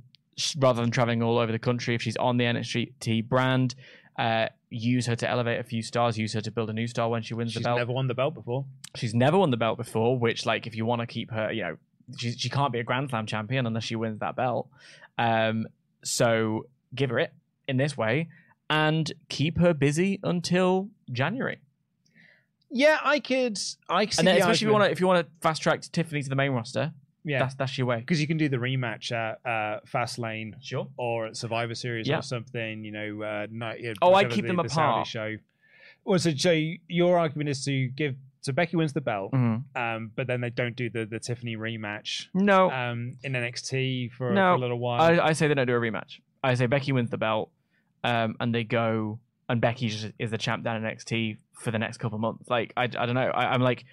rather 0.57 0.81
than 0.81 0.91
traveling 0.91 1.21
all 1.21 1.37
over 1.37 1.51
the 1.51 1.59
country, 1.59 1.95
if 1.95 2.01
she's 2.01 2.17
on 2.17 2.37
the 2.37 2.45
NXT 2.45 3.27
brand, 3.27 3.75
uh, 4.17 4.47
use 4.69 5.05
her 5.07 5.15
to 5.15 5.29
elevate 5.29 5.59
a 5.59 5.63
few 5.63 5.81
stars, 5.81 6.17
use 6.17 6.33
her 6.33 6.41
to 6.41 6.51
build 6.51 6.69
a 6.69 6.73
new 6.73 6.87
star 6.87 7.09
when 7.09 7.21
she 7.21 7.33
wins 7.33 7.51
She's 7.51 7.61
the 7.61 7.67
belt. 7.67 7.77
She's 7.77 7.81
never 7.81 7.93
won 7.93 8.07
the 8.07 8.13
belt 8.13 8.33
before. 8.33 8.65
She's 8.95 9.13
never 9.13 9.37
won 9.37 9.51
the 9.51 9.57
belt 9.57 9.77
before, 9.77 10.17
which, 10.17 10.45
like, 10.45 10.67
if 10.67 10.75
you 10.75 10.85
want 10.85 11.01
to 11.01 11.07
keep 11.07 11.31
her, 11.31 11.51
you 11.51 11.63
know, 11.63 11.77
she, 12.17 12.31
she 12.31 12.49
can't 12.49 12.71
be 12.71 12.79
a 12.79 12.83
Grand 12.83 13.09
Slam 13.09 13.25
champion 13.25 13.65
unless 13.65 13.83
she 13.83 13.95
wins 13.95 14.19
that 14.19 14.35
belt. 14.35 14.67
Um, 15.17 15.67
so 16.03 16.67
give 16.93 17.09
her 17.09 17.19
it 17.19 17.33
in 17.67 17.77
this 17.77 17.97
way 17.97 18.29
and 18.69 19.11
keep 19.29 19.57
her 19.59 19.73
busy 19.73 20.19
until 20.23 20.89
January. 21.11 21.59
Yeah, 22.69 22.99
I 23.03 23.19
could. 23.19 23.57
I 23.89 24.05
could 24.05 24.19
and 24.19 24.27
then, 24.27 24.35
the 24.35 24.41
especially 24.41 24.53
if 24.53 24.61
you 24.61 24.67
argument. 24.67 24.73
want 24.73 24.83
to, 24.83 24.91
if 24.91 24.99
you 24.99 25.07
want 25.07 25.27
to 25.27 25.31
fast 25.41 25.61
track 25.61 25.81
Tiffany 25.91 26.21
to 26.21 26.29
the 26.29 26.35
main 26.35 26.51
roster, 26.51 26.93
yeah, 27.25 27.39
that's 27.39 27.55
that's 27.55 27.77
your 27.77 27.87
way. 27.87 27.97
because 27.99 28.21
you 28.21 28.27
can 28.27 28.37
do 28.37 28.47
the 28.47 28.57
rematch 28.57 29.11
at 29.11 29.39
uh, 29.45 29.79
Fastlane 29.85 30.53
Sure. 30.61 30.87
or 30.97 31.27
at 31.27 31.35
Survivor 31.35 31.75
Series 31.75 32.07
Yeah. 32.07 32.19
or 32.19 32.21
something. 32.21 32.83
You 32.85 32.91
know, 32.91 33.21
uh, 33.23 33.47
night, 33.51 33.83
Oh, 34.01 34.13
I 34.13 34.23
keep 34.25 34.43
the, 34.45 34.53
them 34.53 34.57
the 34.63 34.69
Saudi 34.69 34.91
apart. 34.91 35.07
Show. 35.07 35.35
Well, 36.05 36.19
so, 36.19 36.31
so 36.35 36.51
your 36.87 37.17
argument 37.19 37.49
is 37.49 37.65
to 37.65 37.87
give 37.89 38.15
so 38.41 38.53
Becky 38.53 38.77
wins 38.77 38.93
the 38.93 39.01
belt, 39.01 39.31
Mhm. 39.31 39.63
um, 39.75 40.11
but 40.15 40.27
then 40.27 40.39
they 40.39 40.51
don't 40.51 40.75
do 40.75 40.87
the 40.89 41.03
the 41.05 41.19
Tiffany 41.19 41.57
rematch 41.57 42.27
No, 42.35 42.69
um, 42.69 43.17
in 43.23 43.33
NXT 43.33 44.11
for, 44.11 44.31
No, 44.31 44.51
for 44.51 44.55
a 44.57 44.59
little 44.59 44.77
while. 44.79 45.01
I, 45.01 45.29
I 45.29 45.33
say 45.33 45.47
they 45.47 45.55
don't 45.55 45.65
do 45.65 45.73
a 45.75 45.79
rematch. 45.79 46.19
I 46.43 46.53
say 46.53 46.67
Becky 46.67 46.91
wins 46.91 47.09
the 47.09 47.17
belt, 47.17 47.49
um, 48.03 48.35
and 48.39 48.53
they 48.53 48.63
go, 48.63 49.17
and 49.49 49.59
Becky 49.59 49.87
is 50.19 50.29
the 50.29 50.37
champ 50.37 50.63
down 50.63 50.75
in 50.77 50.83
NXT 50.83 51.37
for 51.53 51.71
the 51.71 51.79
next 51.79 51.97
couple 51.97 52.19
months. 52.19 52.47
Like 52.47 52.71
I, 52.77 52.83
I 52.83 52.87
don't 52.87 53.15
know. 53.15 53.31
I, 53.31 53.51
I'm 53.53 53.61
like, 53.61 53.83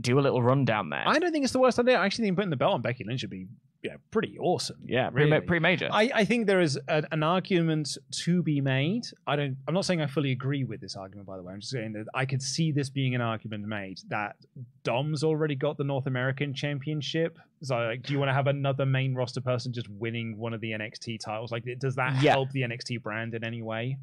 do 0.00 0.18
a 0.18 0.20
little 0.20 0.42
run 0.42 0.64
down 0.64 0.90
there. 0.90 1.04
I 1.06 1.18
don't 1.18 1.32
think 1.32 1.44
it's 1.44 1.52
the 1.52 1.58
worst 1.58 1.78
idea. 1.78 1.98
I 1.98 2.04
actually 2.04 2.26
think 2.26 2.36
putting 2.36 2.50
the 2.50 2.56
belt 2.56 2.74
on 2.74 2.82
Becky 2.82 3.04
Lynch 3.04 3.22
would 3.22 3.30
be 3.30 3.46
yeah, 3.82 3.96
pretty 4.10 4.36
awesome. 4.38 4.78
yeah, 4.84 5.10
pretty, 5.10 5.30
really. 5.30 5.60
major. 5.60 5.88
I, 5.92 6.10
I 6.14 6.24
think 6.24 6.46
there 6.46 6.60
is 6.60 6.78
a, 6.88 7.04
an 7.12 7.22
argument 7.22 7.96
to 8.24 8.42
be 8.42 8.60
made. 8.60 9.04
I 9.26 9.36
don't. 9.36 9.56
I'm 9.68 9.74
not 9.74 9.84
saying 9.84 10.00
I 10.00 10.06
fully 10.06 10.32
agree 10.32 10.64
with 10.64 10.80
this 10.80 10.96
argument. 10.96 11.26
By 11.26 11.36
the 11.36 11.42
way, 11.42 11.52
I'm 11.52 11.60
just 11.60 11.72
saying 11.72 11.92
that 11.92 12.06
I 12.14 12.24
could 12.26 12.42
see 12.42 12.72
this 12.72 12.90
being 12.90 13.14
an 13.14 13.20
argument 13.20 13.64
made 13.66 14.00
that 14.08 14.36
Dom's 14.82 15.22
already 15.22 15.54
got 15.54 15.76
the 15.76 15.84
North 15.84 16.06
American 16.06 16.52
Championship. 16.52 17.38
So, 17.62 17.76
like, 17.76 18.02
do 18.02 18.12
you 18.12 18.18
want 18.18 18.28
to 18.28 18.34
have 18.34 18.48
another 18.48 18.84
main 18.86 19.14
roster 19.14 19.40
person 19.40 19.72
just 19.72 19.88
winning 19.88 20.36
one 20.36 20.52
of 20.52 20.60
the 20.60 20.72
NXT 20.72 21.20
titles? 21.20 21.52
Like, 21.52 21.64
does 21.78 21.94
that 21.94 22.22
Yeah. 22.22 22.32
help 22.32 22.50
the 22.50 22.62
NXT 22.62 23.02
brand 23.02 23.34
in 23.34 23.44
any 23.44 23.62
way? 23.62 23.98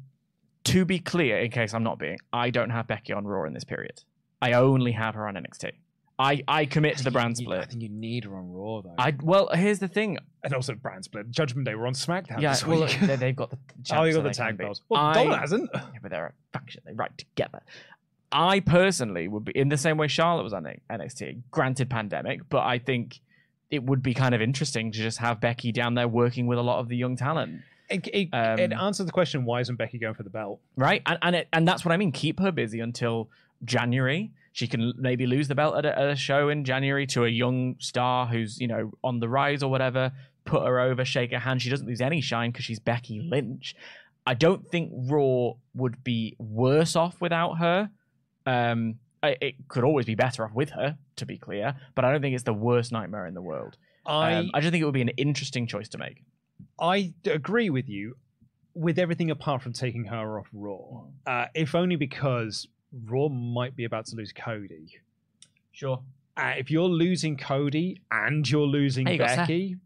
to 0.64 0.86
be 0.86 0.98
clear, 0.98 1.38
in 1.40 1.50
case 1.50 1.74
I'm 1.74 1.82
not 1.82 1.98
being, 1.98 2.16
I 2.32 2.48
don't 2.48 2.70
have 2.70 2.86
Becky 2.86 3.12
on 3.12 3.26
Raw 3.26 3.44
in 3.44 3.52
this 3.52 3.64
period. 3.64 4.02
I 4.40 4.54
only 4.54 4.92
have 4.92 5.14
her 5.14 5.28
on 5.28 5.34
NXT. 5.34 5.72
I 6.18 6.42
I 6.46 6.64
commit 6.66 6.96
to 6.98 7.04
the 7.04 7.10
brand 7.10 7.38
You- 7.38 7.52
I 7.52 7.64
think 7.64 7.82
you 7.82 7.88
need 7.88 8.24
her 8.24 8.36
on 8.36 8.52
Raw 8.52 8.82
though. 8.82 8.94
I 8.98 9.14
well, 9.22 9.48
here's 9.52 9.80
the 9.80 9.88
thing. 9.88 10.18
and 10.44 10.54
also 10.54 10.74
brand 10.74 11.04
split. 11.04 11.30
Judgment 11.30 11.66
Day 11.66 11.74
were 11.74 11.86
on 11.86 11.94
SmackDown. 11.94 12.40
Yeah, 12.40 12.50
this 12.52 12.64
well, 12.66 12.82
week. 12.82 12.98
they, 13.00 13.16
they've 13.16 13.34
got 13.36 13.50
the 13.50 13.56
oh, 13.70 13.82
champs, 13.82 14.08
you 14.08 14.14
got 14.14 14.22
the 14.24 14.30
tag 14.30 14.56
be. 14.56 14.64
belts. 14.64 14.82
Well, 14.88 15.00
I- 15.00 15.14
Donna 15.14 15.38
hasn't. 15.38 15.70
Yeah, 15.74 15.82
but 16.02 16.10
they're 16.12 16.26
a 16.26 16.32
faction. 16.52 16.82
They 16.86 16.92
ride 16.92 17.16
together. 17.18 17.60
I 18.30 18.60
personally 18.60 19.28
would 19.28 19.44
be 19.44 19.52
in 19.52 19.68
the 19.68 19.76
same 19.76 19.96
way 19.96 20.08
Charlotte 20.08 20.42
was 20.44 20.52
on 20.52 20.66
NXT. 20.90 21.42
Granted, 21.50 21.88
pandemic, 21.90 22.48
but 22.48 22.62
I 22.64 22.78
think 22.78 23.20
it 23.70 23.82
would 23.84 24.02
be 24.02 24.12
kind 24.14 24.34
of 24.34 24.40
interesting 24.42 24.92
to 24.92 24.98
just 24.98 25.18
have 25.18 25.40
Becky 25.40 25.72
down 25.72 25.94
there 25.94 26.06
working 26.08 26.46
with 26.46 26.58
a 26.58 26.62
lot 26.62 26.78
of 26.80 26.88
the 26.88 26.96
young 26.96 27.16
talent, 27.16 27.62
It, 27.90 28.08
it, 28.12 28.28
Um, 28.32 28.58
it 28.58 28.72
answers 28.72 29.06
the 29.06 29.12
question: 29.12 29.44
Why 29.44 29.60
isn't 29.60 29.76
Becky 29.76 29.98
going 29.98 30.14
for 30.14 30.22
the 30.22 30.30
belt? 30.30 30.60
right? 30.76 31.02
And 31.06 31.18
and 31.22 31.36
it, 31.36 31.48
and 31.52 31.66
that's 31.66 31.84
what 31.84 31.92
I 31.92 31.96
mean. 31.96 32.12
Keep 32.12 32.38
her 32.40 32.52
busy 32.52 32.80
until 32.80 33.28
January. 33.64 34.30
She 34.54 34.68
can 34.68 34.92
maybe 34.96 35.26
lose 35.26 35.48
the 35.48 35.56
belt 35.56 35.76
at 35.76 35.84
a, 35.84 35.98
at 35.98 36.08
a 36.10 36.14
show 36.14 36.48
in 36.48 36.64
January 36.64 37.08
to 37.08 37.24
a 37.24 37.28
young 37.28 37.74
star 37.80 38.24
who's 38.24 38.60
you 38.60 38.68
know 38.68 38.92
on 39.02 39.18
the 39.18 39.28
rise 39.28 39.64
or 39.64 39.70
whatever. 39.70 40.12
Put 40.44 40.64
her 40.64 40.78
over, 40.78 41.04
shake 41.04 41.32
her 41.32 41.40
hand. 41.40 41.60
She 41.60 41.70
doesn't 41.70 41.88
lose 41.88 42.00
any 42.00 42.20
shine 42.20 42.52
because 42.52 42.64
she's 42.64 42.78
Becky 42.78 43.20
Lynch. 43.20 43.74
I 44.24 44.34
don't 44.34 44.64
think 44.70 44.92
Raw 44.94 45.54
would 45.74 46.04
be 46.04 46.36
worse 46.38 46.94
off 46.94 47.20
without 47.20 47.58
her. 47.58 47.90
Um, 48.46 49.00
it 49.24 49.68
could 49.68 49.82
always 49.82 50.06
be 50.06 50.14
better 50.14 50.44
off 50.44 50.52
with 50.54 50.70
her, 50.70 50.98
to 51.16 51.26
be 51.26 51.36
clear. 51.36 51.74
But 51.96 52.04
I 52.04 52.12
don't 52.12 52.20
think 52.20 52.34
it's 52.34 52.44
the 52.44 52.52
worst 52.54 52.92
nightmare 52.92 53.26
in 53.26 53.34
the 53.34 53.42
world. 53.42 53.76
I 54.06 54.34
Um, 54.34 54.50
I 54.54 54.60
just 54.60 54.70
think 54.70 54.82
it 54.82 54.84
would 54.84 54.94
be 54.94 55.02
an 55.02 55.08
interesting 55.16 55.66
choice 55.66 55.88
to 55.90 55.98
make. 55.98 56.22
I 56.78 57.12
agree 57.26 57.70
with 57.70 57.88
you 57.88 58.16
with 58.74 58.98
everything 58.98 59.30
apart 59.30 59.62
from 59.62 59.72
taking 59.72 60.04
her 60.04 60.38
off 60.38 60.46
Raw. 60.52 61.06
Uh, 61.26 61.46
if 61.54 61.74
only 61.74 61.96
because 61.96 62.68
Raw 63.06 63.28
might 63.28 63.74
be 63.76 63.84
about 63.84 64.06
to 64.06 64.16
lose 64.16 64.32
Cody. 64.32 64.98
Sure. 65.72 66.00
Uh, 66.36 66.52
if 66.58 66.70
you're 66.70 66.88
losing 66.88 67.36
Cody 67.36 68.00
and 68.10 68.48
you're 68.48 68.66
losing 68.66 69.06
Hey, 69.06 69.12
you 69.14 69.18
got 69.18 69.30
Seth. 69.30 69.38
Becky, 69.38 69.76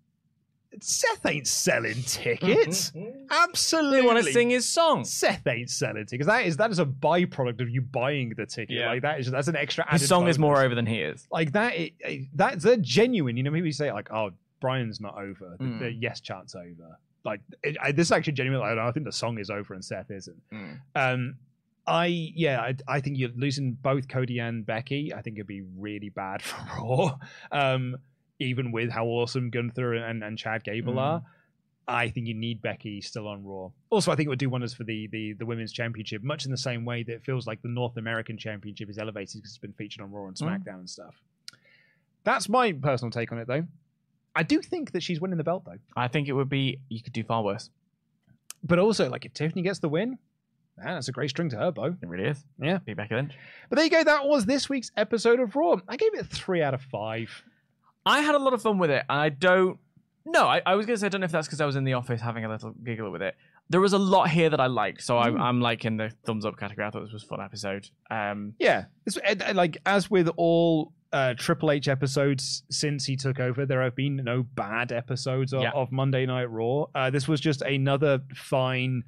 Seth 0.81 1.27
ain't 1.27 1.47
selling 1.47 2.03
tickets. 2.03 2.93
Absolutely. 3.31 4.01
They 4.01 4.07
want 4.07 4.25
to 4.25 4.33
sing 4.33 4.51
his 4.51 4.69
song. 4.69 5.05
Seth 5.05 5.47
ain't 5.47 5.71
selling 5.71 6.05
tickets. 6.07 6.27
That 6.27 6.45
is 6.47 6.57
that 6.59 6.71
is 6.71 6.79
a 6.79 6.85
byproduct 6.85 7.61
of 7.61 7.71
you 7.71 7.81
buying 7.83 8.35
the 8.37 8.47
ticket. 8.47 8.77
Yeah. 8.77 8.89
Like 8.91 9.03
that 9.03 9.21
is 9.21 9.31
that's 9.31 9.49
an 9.49 9.57
extra. 9.57 9.85
His 9.91 10.03
added 10.03 10.09
song 10.09 10.29
is 10.29 10.39
more 10.39 10.63
over 10.63 10.75
than 10.75 10.87
he 10.87 11.01
is. 11.01 11.27
like 11.31 11.53
that. 11.53 11.75
It, 11.75 11.93
it- 12.01 12.29
that's 12.35 12.63
they're 12.65 12.77
genuine. 12.77 13.37
You 13.37 13.43
know, 13.43 13.51
maybe 13.51 13.67
you 13.69 13.73
say 13.73 13.93
like, 13.93 14.11
"Oh, 14.13 14.31
Bryan's 14.61 15.01
not 15.01 15.17
over. 15.17 15.57
The, 15.59 15.65
Mm. 15.65 15.79
the 15.81 15.93
yes 15.93 16.21
chart's 16.21 16.55
over." 16.55 16.99
Like 17.25 17.41
it, 17.63 17.77
I, 17.83 17.91
this 17.93 18.09
is 18.09 18.13
actually 18.13 18.35
genuine. 18.35 18.61
Like, 18.61 18.79
I 18.79 18.93
think 18.93 19.05
the 19.07 19.13
song 19.13 19.39
is 19.39 19.51
over 19.51 19.75
and 19.75 19.85
Seth 19.85 20.11
isn't. 20.11 20.41
Um, 20.95 21.35
I 21.89 22.07
yeah, 22.07 22.61
I, 22.61 22.75
I 22.87 23.01
think 23.01 23.17
you're 23.19 23.31
losing 23.35 23.73
both 23.73 24.09
Cody 24.09 24.39
and 24.39 24.65
Becky. 24.67 25.15
I 25.15 25.23
think 25.23 25.37
it'd 25.39 25.47
be 25.47 25.63
really 25.79 26.11
bad 26.11 26.43
for 26.49 26.57
Raw. 26.79 27.19
Um, 27.51 27.97
even 28.39 28.71
with 28.73 28.91
how 28.91 29.07
awesome 29.07 29.51
Gunther 29.51 29.95
and, 29.95 30.23
and 30.23 30.37
Chad 30.39 30.63
Gable 30.65 30.95
Mm. 30.95 30.99
are. 31.01 31.23
I 31.91 32.11
think 32.11 32.27
you 32.27 32.35
need 32.35 32.61
Becky 32.61 33.01
still 33.01 33.27
on 33.27 33.43
Raw. 33.47 33.71
Also, 33.89 34.13
I 34.13 34.15
think 34.17 34.27
it 34.27 34.29
would 34.29 34.39
do 34.39 34.51
wonders 34.51 34.75
for 34.75 34.85
the, 34.85 35.07
the 35.07 35.33
the 35.33 35.47
women's 35.47 35.73
championship, 35.73 36.23
much 36.23 36.45
in 36.45 36.51
the 36.51 36.59
same 36.59 36.85
way 36.85 37.03
that 37.03 37.13
it 37.15 37.23
feels 37.25 37.47
like 37.47 37.63
the 37.63 37.69
North 37.69 37.97
American 37.97 38.37
championship 38.37 38.91
is 38.91 38.99
elevated 38.99 39.37
because 39.41 39.53
it's 39.53 39.59
been 39.59 39.73
featured 39.73 40.03
on 40.03 40.13
Raw 40.13 40.27
and 40.27 40.37
Mm. 40.37 40.47
SmackDown 40.47 40.81
and 40.81 40.91
stuff. 40.91 41.15
That's 42.25 42.49
my 42.49 42.73
personal 42.73 43.11
take 43.11 43.33
on 43.33 43.39
it, 43.39 43.47
though. 43.49 43.65
I 44.37 44.43
do 44.43 44.61
think 44.61 44.93
that 44.93 45.03
she's 45.03 45.19
winning 45.21 45.39
the 45.39 45.45
belt, 45.45 45.65
though. 45.65 45.79
I 45.97 46.09
think 46.09 46.29
it 46.29 46.33
would 46.35 46.51
be. 46.51 46.79
You 46.91 47.03
could 47.03 47.15
do 47.15 47.25
far 47.25 47.43
worse. 47.43 47.71
But 48.63 48.79
also, 48.79 49.09
like 49.09 49.25
if 49.25 49.33
Tiffany 49.33 49.63
gets 49.63 49.79
the 49.79 49.89
win, 49.89 50.19
man, 50.83 50.95
that's 50.95 51.09
a 51.09 51.13
great 51.13 51.31
string 51.31 51.51
to 51.51 51.57
her 51.57 51.71
bow. 51.73 51.87
It 52.01 52.09
really 52.09 52.25
is. 52.29 52.45
Yeah. 52.61 52.79
Be 52.79 52.95
Becky 52.95 53.15
Lynch. 53.15 53.33
But 53.69 53.77
there 53.77 53.85
you 53.85 53.91
go. 53.91 54.05
That 54.05 54.27
was 54.27 54.47
this 54.47 54.69
week's 54.69 54.91
episode 54.97 55.41
of 55.41 55.55
Raw. 55.57 55.77
I 55.89 55.97
gave 55.97 56.15
it 56.15 56.27
three 56.27 56.63
out 56.63 56.75
of 56.75 56.83
five. 56.83 57.31
I 58.07 58.21
had 58.21 58.35
a 58.35 58.39
lot 58.39 58.53
of 58.55 58.63
fun 58.63 58.79
with 58.79 58.91
it. 58.91 59.05
and 59.09 59.19
I 59.21 59.29
don't. 59.29 59.79
No, 60.25 60.47
I, 60.47 60.61
I 60.67 60.75
was 60.75 60.85
going 60.87 60.97
to 60.97 61.01
say 61.01 61.07
I 61.07 61.09
don't 61.09 61.23
know 61.23 61.25
if 61.27 61.33
that's 61.33 61.47
because 61.47 61.61
I 61.61 61.67
was 61.67 61.77
in 61.77 61.85
the 61.85 61.95
office 61.95 62.21
having 62.21 62.45
a 62.45 62.49
little 62.51 62.73
giggle 62.85 63.11
with 63.11 63.23
it. 63.23 63.35
There 63.71 63.81
was 63.81 63.93
a 63.95 63.99
lot 63.99 64.31
here 64.31 64.49
that 64.51 64.61
I 64.61 64.67
liked, 64.67 65.03
so 65.03 65.19
I'm, 65.19 65.39
I'm 65.41 65.61
like 65.61 65.85
in 65.85 65.97
the 65.99 66.11
thumbs 66.25 66.47
up 66.47 66.59
category. 66.59 66.87
I 66.87 66.91
thought 66.91 67.03
this 67.05 67.13
was 67.13 67.23
a 67.25 67.27
fun 67.27 67.41
episode. 67.43 67.89
Um, 68.11 68.55
Yeah, 68.59 68.85
it's, 69.07 69.17
and- 69.19 69.43
and, 69.43 69.57
like 69.57 69.77
as 69.85 70.11
with 70.11 70.29
all 70.39 70.93
uh, 71.13 71.35
Triple 71.39 71.71
H 71.71 71.87
episodes 71.89 72.63
since 72.71 73.05
he 73.07 73.17
took 73.17 73.41
over, 73.41 73.67
there 73.67 73.83
have 73.83 73.95
been 73.95 74.17
no 74.17 74.43
bad 74.43 74.91
episodes 74.93 75.53
of, 75.53 75.63
Yeah. 75.63 75.71
of 75.75 75.93
Monday 75.93 76.25
Night 76.27 76.51
Raw. 76.51 76.87
Uh, 76.95 77.11
this 77.11 77.29
was 77.29 77.41
just 77.41 77.61
another 77.63 78.21
fine 78.35 79.05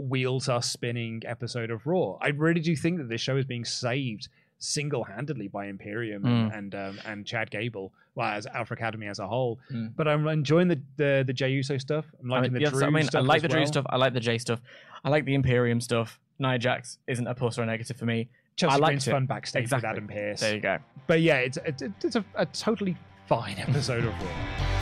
wheels 0.00 0.48
are 0.48 0.62
spinning 0.62 1.22
episode 1.26 1.70
of 1.70 1.86
Raw. 1.86 2.16
I 2.20 2.28
really 2.28 2.60
do 2.60 2.74
think 2.74 2.98
that 2.98 3.08
this 3.08 3.20
show 3.20 3.36
is 3.36 3.44
being 3.44 3.64
saved 3.64 4.28
single-handedly 4.62 5.48
by 5.48 5.66
Imperium 5.66 6.24
and 6.26 6.50
Mm. 6.52 6.58
and, 6.58 6.74
um, 6.74 6.98
and 7.06 7.26
Chad 7.26 7.50
Gable, 7.50 7.92
well 8.14 8.28
as 8.28 8.46
Alpha 8.46 8.74
Academy 8.74 9.06
as 9.06 9.18
a 9.18 9.26
whole. 9.26 9.58
Mm. 9.72 9.92
But 9.96 10.06
I'm 10.08 10.26
enjoying 10.28 10.68
the 10.68 10.80
the, 10.96 11.24
the 11.26 11.32
Jey 11.32 11.50
Uso 11.52 11.78
stuff. 11.78 12.04
I'm 12.20 12.28
liking 12.28 12.38
I 12.38 12.48
mean, 12.48 12.52
the 12.54 12.60
yes, 12.60 12.72
Drew 12.72 12.84
I 12.86 12.90
mean, 12.90 13.08
I 13.14 13.18
like 13.20 13.42
the 13.42 13.48
Drew 13.48 13.66
stuff. 13.66 13.86
I 13.88 13.96
like 13.96 14.12
the 14.12 14.20
Jey 14.20 14.38
stuff. 14.38 14.60
I 15.04 15.08
like 15.08 15.24
the 15.24 15.34
Imperium 15.34 15.80
stuff. 15.80 16.18
Nia 16.38 16.58
Jax 16.58 16.98
isn't 17.06 17.26
a 17.26 17.34
plus 17.34 17.58
or 17.58 17.62
a 17.62 17.66
negative 17.66 17.96
for 17.96 18.06
me. 18.06 18.28
Chelsea 18.56 18.74
I 18.74 18.76
liked 18.76 18.86
Green's 18.90 19.08
it. 19.08 19.10
fun 19.12 19.26
backstage 19.26 19.62
Exactly. 19.62 19.88
with 19.88 19.96
Adam 19.96 20.08
Pearce. 20.08 20.40
There 20.40 20.54
you 20.54 20.60
go. 20.60 20.78
But 21.06 21.20
yeah, 21.22 21.36
it's 21.36 21.58
it's, 21.64 21.82
it's 22.04 22.16
a, 22.16 22.24
a 22.34 22.44
totally 22.46 22.96
fine 23.28 23.56
episode 23.66 24.04
of 24.04 24.12
Raw. 24.12 24.79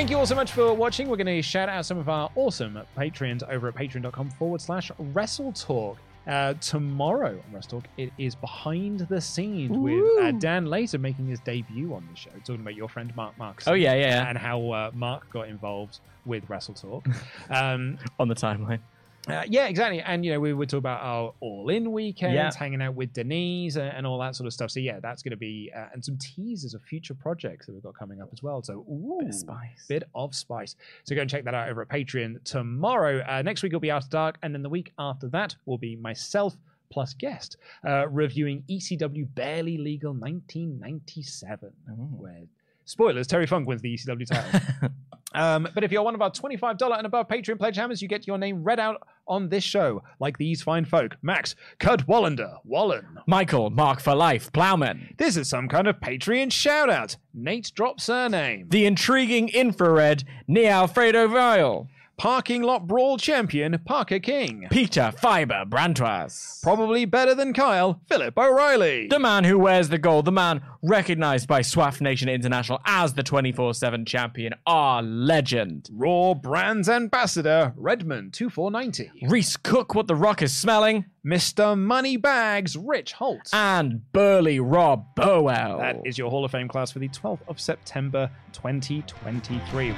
Thank 0.00 0.08
you 0.08 0.16
all 0.16 0.24
so 0.24 0.34
much 0.34 0.52
for 0.52 0.72
watching. 0.72 1.10
We're 1.10 1.18
going 1.18 1.26
to 1.26 1.42
shout 1.42 1.68
out 1.68 1.84
some 1.84 1.98
of 1.98 2.08
our 2.08 2.30
awesome 2.34 2.80
Patreons 2.96 3.46
over 3.50 3.68
at 3.68 3.74
patreon.com 3.74 4.30
forward 4.30 4.62
slash 4.62 4.90
WrestleTalk. 5.12 5.98
Uh, 6.26 6.54
tomorrow 6.54 7.32
on 7.32 7.60
WrestleTalk, 7.60 7.84
it 7.98 8.10
is 8.16 8.34
behind 8.34 9.00
the 9.00 9.20
scenes 9.20 9.76
with 9.76 10.02
uh, 10.22 10.30
Dan 10.30 10.64
Later 10.64 10.96
making 10.96 11.26
his 11.26 11.38
debut 11.40 11.92
on 11.92 12.08
the 12.10 12.16
show, 12.16 12.30
talking 12.46 12.62
about 12.62 12.76
your 12.76 12.88
friend 12.88 13.14
Mark 13.14 13.36
Marks. 13.36 13.68
Oh 13.68 13.74
yeah, 13.74 13.92
yeah, 13.92 14.26
And 14.26 14.38
how 14.38 14.70
uh, 14.70 14.90
Mark 14.94 15.30
got 15.30 15.48
involved 15.48 16.00
with 16.24 16.48
WrestleTalk. 16.48 17.04
um, 17.50 17.98
on 18.18 18.28
the 18.28 18.34
timeline. 18.34 18.80
Uh, 19.28 19.42
yeah, 19.48 19.66
exactly. 19.68 20.00
And 20.00 20.24
you 20.24 20.32
know, 20.32 20.40
we 20.40 20.52
would 20.52 20.68
talk 20.68 20.78
about 20.78 21.02
our 21.02 21.34
all-in 21.40 21.92
weekends, 21.92 22.34
Yeah. 22.34 22.50
hanging 22.56 22.80
out 22.82 22.94
with 22.94 23.12
Denise, 23.12 23.76
and, 23.76 23.88
and 23.88 24.06
all 24.06 24.18
that 24.20 24.34
sort 24.34 24.46
of 24.46 24.52
stuff. 24.52 24.70
So 24.70 24.80
yeah, 24.80 24.98
that's 25.00 25.22
going 25.22 25.32
to 25.32 25.36
be 25.36 25.70
uh, 25.76 25.86
and 25.92 26.04
some 26.04 26.16
teasers 26.18 26.74
of 26.74 26.82
future 26.82 27.14
projects 27.14 27.66
that 27.66 27.72
we've 27.74 27.82
got 27.82 27.94
coming 27.94 28.20
up 28.22 28.30
as 28.32 28.42
well. 28.42 28.62
So 28.62 28.84
ooh, 28.90 29.18
Bit 29.20 29.28
of 29.28 29.34
spice. 29.34 29.84
bit 29.88 30.02
of 30.14 30.34
spice. 30.34 30.74
So 31.04 31.14
go 31.14 31.20
and 31.20 31.30
check 31.30 31.44
that 31.44 31.54
out 31.54 31.68
over 31.68 31.82
at 31.82 31.88
Patreon 31.88 32.42
tomorrow. 32.44 33.22
Uh, 33.28 33.42
next 33.42 33.62
week 33.62 33.72
will 33.72 33.80
be 33.80 33.90
After 33.90 34.08
Dark, 34.10 34.38
and 34.42 34.54
then 34.54 34.62
the 34.62 34.70
week 34.70 34.92
after 34.98 35.28
that 35.28 35.54
will 35.66 35.78
be 35.78 35.96
myself 35.96 36.56
plus 36.90 37.14
guest 37.14 37.56
uh, 37.86 38.08
reviewing 38.08 38.64
ECW 38.68 39.24
Barely 39.36 39.76
Legal 39.78 40.12
1997, 40.12 41.70
where 42.18 42.42
spoilers 42.90 43.26
Terry 43.26 43.46
Funk 43.46 43.66
wins 43.66 43.82
the 43.82 43.94
ECW 43.94 44.26
title. 44.26 44.90
Um, 45.32 45.68
but 45.74 45.84
if 45.84 45.92
you're 45.92 46.02
one 46.02 46.14
of 46.14 46.22
our 46.22 46.30
$25 46.30 46.96
and 46.96 47.06
above 47.06 47.28
Patreon 47.28 47.58
pledge 47.58 47.76
hammers, 47.76 48.02
you 48.02 48.08
get 48.08 48.26
your 48.26 48.36
name 48.36 48.64
read 48.64 48.80
out 48.80 49.00
on 49.28 49.48
this 49.48 49.62
show, 49.62 50.02
like 50.18 50.38
these 50.38 50.60
fine 50.60 50.84
folk 50.84 51.16
Max, 51.22 51.54
Kurt 51.78 52.06
Wallander, 52.08 52.56
Wallen. 52.64 53.06
Michael, 53.28 53.70
Mark 53.70 54.00
for 54.00 54.14
life, 54.14 54.50
Plowman. 54.52 55.14
This 55.18 55.36
is 55.36 55.48
some 55.48 55.68
kind 55.68 55.86
of 55.86 56.00
Patreon 56.00 56.50
shout 56.50 56.90
out. 56.90 57.16
Nate 57.32 57.70
drop 57.76 58.00
surname. 58.00 58.66
The 58.70 58.86
intriguing 58.86 59.50
infrared, 59.50 60.24
near 60.48 60.70
Alfredo 60.70 61.28
Vile. 61.28 61.88
Parking 62.20 62.60
lot 62.60 62.86
brawl 62.86 63.16
champion, 63.16 63.78
Parker 63.86 64.18
King. 64.18 64.66
Peter 64.70 65.10
Fiber 65.10 65.64
Brantois. 65.64 66.60
Probably 66.62 67.06
better 67.06 67.34
than 67.34 67.54
Kyle, 67.54 68.02
Philip 68.10 68.36
O'Reilly. 68.36 69.06
The 69.08 69.18
man 69.18 69.44
who 69.44 69.58
wears 69.58 69.88
the 69.88 69.96
gold, 69.96 70.26
the 70.26 70.30
man 70.30 70.60
recognized 70.82 71.48
by 71.48 71.62
SWAF 71.62 72.02
Nation 72.02 72.28
International 72.28 72.78
as 72.84 73.14
the 73.14 73.22
24 73.22 73.72
7 73.72 74.04
champion, 74.04 74.52
our 74.66 75.00
legend. 75.00 75.88
Raw 75.90 76.34
Brands 76.34 76.90
Ambassador, 76.90 77.72
Redmond 77.74 78.34
2490. 78.34 79.26
Reese 79.26 79.56
Cook, 79.56 79.94
what 79.94 80.06
the 80.06 80.14
rock 80.14 80.42
is 80.42 80.54
smelling, 80.54 81.06
Mr. 81.24 81.74
Moneybags, 81.74 82.76
Rich 82.76 83.14
Holt. 83.14 83.48
and 83.54 84.12
Burly 84.12 84.60
Rob 84.60 85.06
Burwell. 85.14 85.78
That 85.78 86.02
is 86.04 86.18
your 86.18 86.28
Hall 86.28 86.44
of 86.44 86.50
Fame 86.50 86.68
class 86.68 86.90
for 86.90 86.98
the 86.98 87.08
12th 87.08 87.40
of 87.48 87.58
September 87.58 88.30
2023. 88.52 89.94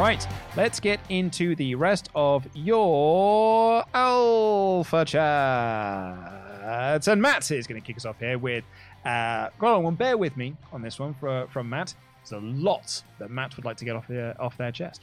Right, 0.00 0.26
let's 0.56 0.80
get 0.80 0.98
into 1.10 1.54
the 1.56 1.74
rest 1.74 2.08
of 2.14 2.46
your 2.54 3.84
Alpha 3.92 5.04
Chats. 5.04 7.06
And 7.06 7.20
Matt 7.20 7.50
is 7.50 7.66
going 7.66 7.78
to 7.78 7.86
kick 7.86 7.98
us 7.98 8.06
off 8.06 8.18
here 8.18 8.38
with. 8.38 8.64
Uh, 9.04 9.50
go 9.58 9.84
on, 9.84 9.96
bear 9.96 10.16
with 10.16 10.38
me 10.38 10.56
on 10.72 10.80
this 10.80 10.98
one 10.98 11.12
for, 11.20 11.46
from 11.52 11.68
Matt. 11.68 11.94
There's 12.24 12.42
a 12.42 12.46
lot 12.46 13.02
that 13.18 13.30
Matt 13.30 13.54
would 13.56 13.66
like 13.66 13.76
to 13.76 13.84
get 13.84 13.94
off, 13.94 14.08
their, 14.08 14.34
off 14.40 14.56
their 14.56 14.72
chest. 14.72 15.02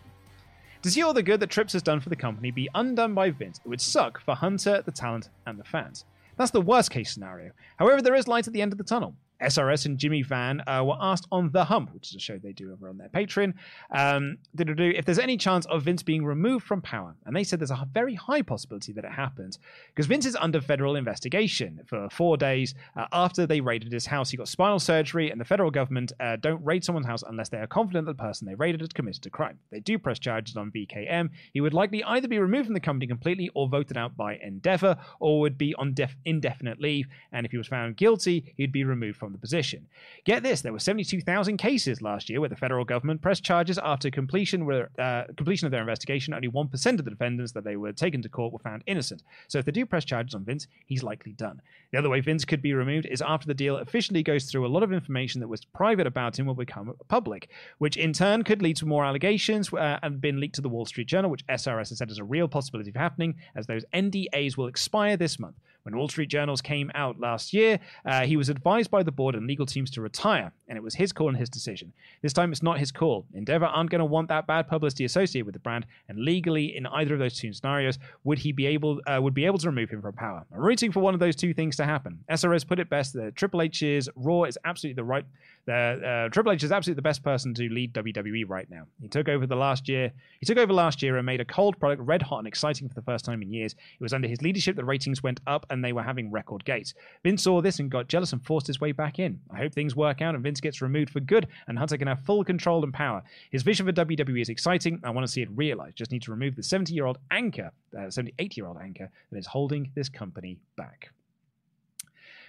To 0.81 0.89
see 0.89 1.03
all 1.03 1.13
the 1.13 1.21
good 1.21 1.41
that 1.41 1.51
Trips 1.51 1.73
has 1.73 1.83
done 1.83 1.99
for 1.99 2.09
the 2.09 2.15
company 2.15 2.49
be 2.49 2.67
undone 2.73 3.13
by 3.13 3.29
Vince, 3.29 3.61
it 3.63 3.69
would 3.69 3.79
suck 3.79 4.19
for 4.21 4.33
Hunter, 4.33 4.81
the 4.83 4.91
talent, 4.91 5.29
and 5.45 5.59
the 5.59 5.63
fans. 5.63 6.05
That's 6.37 6.49
the 6.49 6.59
worst 6.59 6.89
case 6.89 7.13
scenario. 7.13 7.51
However, 7.77 8.01
there 8.01 8.15
is 8.15 8.27
light 8.27 8.47
at 8.47 8.53
the 8.53 8.63
end 8.63 8.71
of 8.71 8.79
the 8.79 8.83
tunnel. 8.83 9.13
SRS 9.41 9.85
and 9.85 9.97
Jimmy 9.97 10.21
Van 10.21 10.61
uh, 10.67 10.83
were 10.83 10.97
asked 10.99 11.27
on 11.31 11.51
The 11.51 11.65
Hump, 11.65 11.93
which 11.93 12.09
is 12.09 12.15
a 12.15 12.19
show 12.19 12.37
they 12.37 12.53
do 12.53 12.71
over 12.71 12.89
on 12.89 12.97
their 12.97 13.09
Patreon, 13.09 13.53
um, 13.91 14.37
if 14.57 15.05
there's 15.05 15.19
any 15.19 15.37
chance 15.37 15.65
of 15.67 15.83
Vince 15.83 16.03
being 16.03 16.25
removed 16.25 16.65
from 16.65 16.81
power. 16.81 17.15
And 17.25 17.35
they 17.35 17.43
said 17.43 17.59
there's 17.59 17.71
a 17.71 17.87
very 17.93 18.15
high 18.15 18.41
possibility 18.41 18.93
that 18.93 19.05
it 19.05 19.11
happens 19.11 19.59
because 19.89 20.07
Vince 20.07 20.25
is 20.25 20.35
under 20.35 20.61
federal 20.61 20.95
investigation 20.95 21.81
for 21.85 22.09
four 22.09 22.37
days 22.37 22.75
uh, 22.95 23.05
after 23.11 23.45
they 23.45 23.61
raided 23.61 23.91
his 23.91 24.05
house. 24.05 24.29
He 24.29 24.37
got 24.37 24.47
spinal 24.47 24.79
surgery, 24.79 25.29
and 25.31 25.39
the 25.39 25.45
federal 25.45 25.71
government 25.71 26.11
uh, 26.19 26.37
don't 26.37 26.63
raid 26.65 26.83
someone's 26.83 27.07
house 27.07 27.23
unless 27.27 27.49
they 27.49 27.57
are 27.57 27.67
confident 27.67 28.05
that 28.05 28.17
the 28.17 28.23
person 28.23 28.47
they 28.47 28.55
raided 28.55 28.81
had 28.81 28.93
committed 28.93 29.25
a 29.25 29.29
crime. 29.29 29.59
They 29.71 29.79
do 29.79 29.97
press 29.99 30.19
charges 30.19 30.57
on 30.57 30.71
VKM. 30.71 31.29
He 31.53 31.61
would 31.61 31.73
likely 31.73 32.03
either 32.03 32.27
be 32.27 32.39
removed 32.39 32.65
from 32.65 32.73
the 32.73 32.79
company 32.79 33.07
completely 33.07 33.49
or 33.53 33.67
voted 33.67 33.97
out 33.97 34.17
by 34.17 34.37
Endeavor, 34.37 34.97
or 35.19 35.39
would 35.41 35.57
be 35.57 35.75
on 35.75 35.93
def- 35.93 36.15
indefinite 36.25 36.79
leave. 36.79 37.07
And 37.31 37.45
if 37.45 37.51
he 37.51 37.57
was 37.57 37.67
found 37.67 37.97
guilty, 37.97 38.53
he'd 38.57 38.71
be 38.71 38.83
removed 38.83 39.17
from 39.17 39.26
the 39.31 39.37
position. 39.37 39.87
Get 40.25 40.43
this: 40.43 40.61
there 40.61 40.73
were 40.73 40.79
72,000 40.79 41.57
cases 41.57 42.01
last 42.01 42.29
year 42.29 42.39
where 42.39 42.49
the 42.49 42.55
federal 42.55 42.85
government 42.85 43.21
pressed 43.21 43.43
charges 43.43 43.77
after 43.77 44.09
completion 44.09 44.65
were, 44.65 44.89
uh, 44.99 45.23
completion 45.35 45.65
of 45.65 45.71
their 45.71 45.81
investigation. 45.81 46.33
Only 46.33 46.47
one 46.47 46.67
percent 46.67 46.99
of 46.99 47.05
the 47.05 47.11
defendants 47.11 47.51
that 47.53 47.63
they 47.63 47.75
were 47.75 47.93
taken 47.93 48.21
to 48.21 48.29
court 48.29 48.53
were 48.53 48.59
found 48.59 48.83
innocent. 48.87 49.23
So 49.47 49.59
if 49.59 49.65
they 49.65 49.71
do 49.71 49.85
press 49.85 50.05
charges 50.05 50.35
on 50.35 50.43
Vince, 50.43 50.67
he's 50.85 51.03
likely 51.03 51.33
done. 51.33 51.61
The 51.91 51.99
other 51.99 52.09
way 52.09 52.19
Vince 52.19 52.45
could 52.45 52.61
be 52.61 52.73
removed 52.73 53.05
is 53.05 53.21
after 53.21 53.47
the 53.47 53.53
deal 53.53 53.77
officially 53.77 54.23
goes 54.23 54.45
through 54.45 54.65
a 54.65 54.67
lot 54.67 54.83
of 54.83 54.91
information 54.91 55.39
that 55.41 55.47
was 55.47 55.63
private 55.63 56.07
about 56.07 56.37
him 56.37 56.45
will 56.45 56.53
become 56.53 56.93
public, 57.07 57.49
which 57.77 57.97
in 57.97 58.13
turn 58.13 58.43
could 58.43 58.61
lead 58.61 58.75
to 58.77 58.85
more 58.85 59.05
allegations 59.05 59.71
uh, 59.73 59.99
and 60.03 60.19
been 60.19 60.39
leaked 60.39 60.55
to 60.55 60.61
the 60.61 60.69
Wall 60.69 60.85
Street 60.85 61.07
Journal, 61.07 61.31
which 61.31 61.45
SRS 61.47 61.89
has 61.89 61.97
said 61.97 62.11
is 62.11 62.17
a 62.17 62.23
real 62.23 62.47
possibility 62.47 62.89
of 62.89 62.95
happening, 62.95 63.35
as 63.55 63.67
those 63.67 63.85
NDAs 63.93 64.57
will 64.57 64.67
expire 64.67 65.17
this 65.17 65.39
month. 65.39 65.55
When 65.87 65.95
Wall 65.95 66.09
Street 66.09 66.27
Journals 66.27 66.61
came 66.61 66.91
out 66.95 67.17
last 67.17 67.53
year, 67.53 67.79
uh, 68.05 68.25
he 68.25 68.35
was 68.35 68.49
advised 68.49 68.91
by 68.91 69.03
the 69.03 69.11
board 69.11 69.35
and 69.35 69.47
legal 69.47 69.65
teams 69.65 69.89
to 69.91 70.01
retire, 70.01 70.51
and 70.67 70.77
it 70.77 70.83
was 70.83 70.93
his 70.93 71.13
call 71.13 71.29
and 71.29 71.37
his 71.37 71.49
decision. 71.49 71.93
This 72.21 72.33
time 72.33 72.51
it's 72.51 72.61
not 72.61 72.77
his 72.77 72.91
call. 72.91 73.25
Endeavor 73.33 73.67
aren't 73.67 73.89
going 73.89 73.99
to 73.99 74.05
want 74.05 74.27
that 74.27 74.47
bad 74.47 74.67
publicity 74.67 75.05
associated 75.05 75.45
with 75.45 75.53
the 75.53 75.59
brand, 75.59 75.85
and 76.09 76.19
legally, 76.19 76.75
in 76.75 76.87
either 76.87 77.13
of 77.13 77.21
those 77.21 77.39
two 77.39 77.53
scenarios, 77.53 77.99
would 78.25 78.37
he 78.37 78.51
be 78.51 78.65
able 78.65 78.99
uh, 79.07 79.21
would 79.21 79.33
be 79.33 79.45
able 79.45 79.59
to 79.59 79.69
remove 79.69 79.89
him 79.89 80.01
from 80.01 80.11
power? 80.11 80.45
I'm 80.53 80.59
rooting 80.59 80.91
for 80.91 80.99
one 80.99 81.13
of 81.13 81.21
those 81.21 81.37
two 81.37 81.53
things 81.53 81.77
to 81.77 81.85
happen. 81.85 82.19
SRS 82.29 82.67
put 82.67 82.79
it 82.79 82.89
best 82.89 83.13
that 83.13 83.37
Triple 83.37 83.61
H's 83.61 84.09
Raw 84.17 84.43
is 84.43 84.59
absolutely 84.65 84.95
the 84.95 85.05
right 85.05 85.23
uh, 85.71 86.29
Triple 86.29 86.53
H 86.53 86.63
is 86.63 86.71
absolutely 86.71 86.97
the 86.97 87.01
best 87.01 87.23
person 87.23 87.53
to 87.55 87.69
lead 87.69 87.93
WWE 87.93 88.45
right 88.47 88.69
now. 88.69 88.83
He 89.01 89.07
took 89.07 89.27
over 89.27 89.45
the 89.45 89.55
last 89.55 89.89
year. 89.89 90.11
He 90.39 90.45
took 90.45 90.57
over 90.57 90.71
last 90.71 91.01
year 91.01 91.17
and 91.17 91.25
made 91.25 91.41
a 91.41 91.45
cold 91.45 91.79
product 91.79 92.01
red 92.01 92.21
hot 92.21 92.39
and 92.39 92.47
exciting 92.47 92.87
for 92.87 92.95
the 92.95 93.01
first 93.01 93.25
time 93.25 93.41
in 93.41 93.51
years. 93.51 93.73
It 93.73 94.01
was 94.01 94.13
under 94.13 94.27
his 94.27 94.41
leadership 94.41 94.75
that 94.77 94.85
ratings 94.85 95.23
went 95.23 95.41
up 95.45 95.65
and 95.69 95.83
they 95.83 95.93
were 95.93 96.03
having 96.03 96.31
record 96.31 96.63
gates. 96.63 96.93
Vince 97.23 97.43
saw 97.43 97.61
this 97.61 97.79
and 97.79 97.91
got 97.91 98.07
jealous 98.07 98.33
and 98.33 98.45
forced 98.45 98.67
his 98.67 98.79
way 98.79 98.91
back 98.91 99.19
in. 99.19 99.39
I 99.51 99.57
hope 99.57 99.73
things 99.73 99.95
work 99.95 100.21
out 100.21 100.35
and 100.35 100.43
Vince 100.43 100.61
gets 100.61 100.81
removed 100.81 101.09
for 101.09 101.19
good 101.19 101.47
and 101.67 101.77
Hunter 101.77 101.97
can 101.97 102.07
have 102.07 102.21
full 102.21 102.43
control 102.43 102.83
and 102.83 102.93
power. 102.93 103.23
His 103.51 103.63
vision 103.63 103.85
for 103.85 103.93
WWE 103.93 104.41
is 104.41 104.49
exciting. 104.49 105.01
I 105.03 105.09
want 105.09 105.27
to 105.27 105.31
see 105.31 105.41
it 105.41 105.49
realized. 105.51 105.97
Just 105.97 106.11
need 106.11 106.21
to 106.23 106.31
remove 106.31 106.55
the 106.55 106.63
70 106.63 106.93
year 106.93 107.05
old 107.05 107.17
anchor, 107.31 107.71
uh, 107.97 108.09
78 108.09 108.55
year 108.55 108.67
old 108.67 108.77
anchor 108.77 109.09
that 109.31 109.37
is 109.37 109.47
holding 109.47 109.91
this 109.95 110.09
company 110.09 110.59
back 110.75 111.11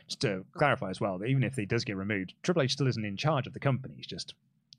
just 0.08 0.20
to 0.20 0.44
clarify 0.56 0.90
as 0.90 1.00
well, 1.00 1.18
that 1.18 1.26
even 1.26 1.42
if 1.42 1.54
he 1.54 1.66
does 1.66 1.84
get 1.84 1.96
removed, 1.96 2.34
Triple 2.42 2.62
H 2.62 2.72
still 2.72 2.88
isn't 2.88 3.04
in 3.04 3.16
charge 3.16 3.46
of 3.46 3.52
the 3.52 3.60
company. 3.60 3.94
He's 3.96 4.06
just 4.06 4.34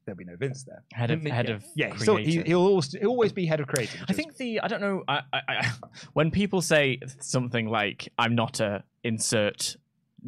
there'll 0.05 0.17
be 0.17 0.25
no 0.25 0.35
Vince 0.35 0.63
there. 0.63 0.83
Head 0.91 1.11
of 1.11 1.21
head 1.23 1.49
yeah. 1.49 1.55
of 1.55 1.63
yeah. 1.75 1.95
Still, 1.97 2.17
he, 2.17 2.39
will 2.53 2.65
always, 2.65 2.91
he'll 2.91 3.09
always 3.09 3.31
be 3.31 3.45
head 3.45 3.59
of 3.59 3.67
creative. 3.67 4.03
I 4.09 4.13
think 4.13 4.37
the 4.37 4.59
I 4.61 4.67
don't 4.67 4.81
know. 4.81 5.03
I, 5.07 5.21
I, 5.31 5.41
I, 5.47 5.71
when 6.13 6.31
people 6.31 6.61
say 6.61 6.99
something 7.19 7.67
like 7.67 8.11
"I'm 8.17 8.35
not 8.35 8.59
a 8.59 8.83
insert 9.03 9.75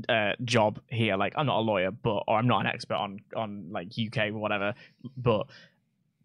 uh, 0.08 0.34
job 0.46 0.80
here," 0.88 1.18
like 1.18 1.34
I'm 1.36 1.48
not 1.48 1.58
a 1.58 1.62
lawyer, 1.62 1.92
but 1.92 2.24
or 2.28 2.38
I'm 2.38 2.48
not 2.48 2.62
an 2.62 2.68
expert 2.68 2.96
on 2.96 3.20
on 3.36 3.68
like 3.72 3.94
UK 4.00 4.28
or 4.28 4.40
whatever, 4.40 4.76
but 5.18 5.48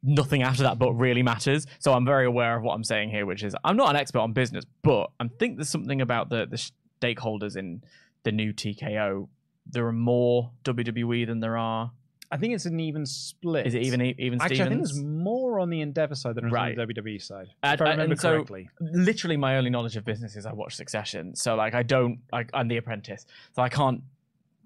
nothing 0.03 0.43
after 0.43 0.63
that 0.65 0.79
but 0.79 0.93
really 0.93 1.23
matters. 1.23 1.67
So 1.79 1.93
I'm 1.93 2.05
very 2.05 2.27
aware 2.27 2.57
of 2.57 2.63
what 2.63 2.75
I'm 2.75 2.85
saying 2.85 3.11
here, 3.11 3.27
which 3.27 3.43
is 3.43 3.57
I'm 3.65 3.77
not 3.77 3.91
an 3.91 3.97
expert 3.97 4.21
on 4.21 4.33
business, 4.33 4.65
but 4.83 5.11
I 5.19 5.29
think 5.39 5.57
there's 5.57 5.71
something 5.71 6.01
about 6.01 6.29
the 6.29 6.47
the 6.47 6.63
stakeholders 7.01 7.57
in 7.57 7.83
the 8.27 8.33
new 8.33 8.53
TKO, 8.53 9.29
there 9.71 9.87
are 9.87 9.93
more 9.93 10.51
WWE 10.65 11.27
than 11.27 11.41
there 11.41 11.57
are. 11.57 11.93
I 12.31 12.37
think 12.39 12.55
it's 12.55 12.67
an 12.67 12.81
even 12.81 13.07
split. 13.07 13.69
Is 13.69 13.75
it 13.75 13.83
even 13.83 14.03
even? 14.03 14.41
Actually, 14.41 14.57
Stevens? 14.57 14.61
I 14.61 14.69
think 14.69 14.81
there's 14.83 15.05
more 15.05 15.61
on 15.61 15.71
the 15.71 15.81
Endeavor 15.81 16.17
side 16.17 16.35
than 16.35 16.51
right. 16.51 16.77
on 16.77 16.87
the 16.87 16.93
WWE 16.95 17.23
side. 17.23 17.47
And, 17.63 17.81
if 17.81 17.87
I 17.87 17.91
remember 17.91 18.17
so, 18.17 18.33
correctly. 18.33 18.69
Literally, 18.81 19.37
my 19.37 19.57
only 19.57 19.71
knowledge 19.71 19.97
of 19.97 20.05
business 20.05 20.35
is 20.35 20.45
I 20.45 20.53
watch 20.53 20.75
Succession. 20.75 21.37
So, 21.37 21.55
like, 21.55 21.75
I 21.75 21.85
don't. 21.85 22.19
I, 22.33 22.45
I'm 22.53 22.67
The 22.67 22.79
Apprentice, 22.79 23.27
so 23.55 23.63
I 23.63 23.69
can't 23.69 24.03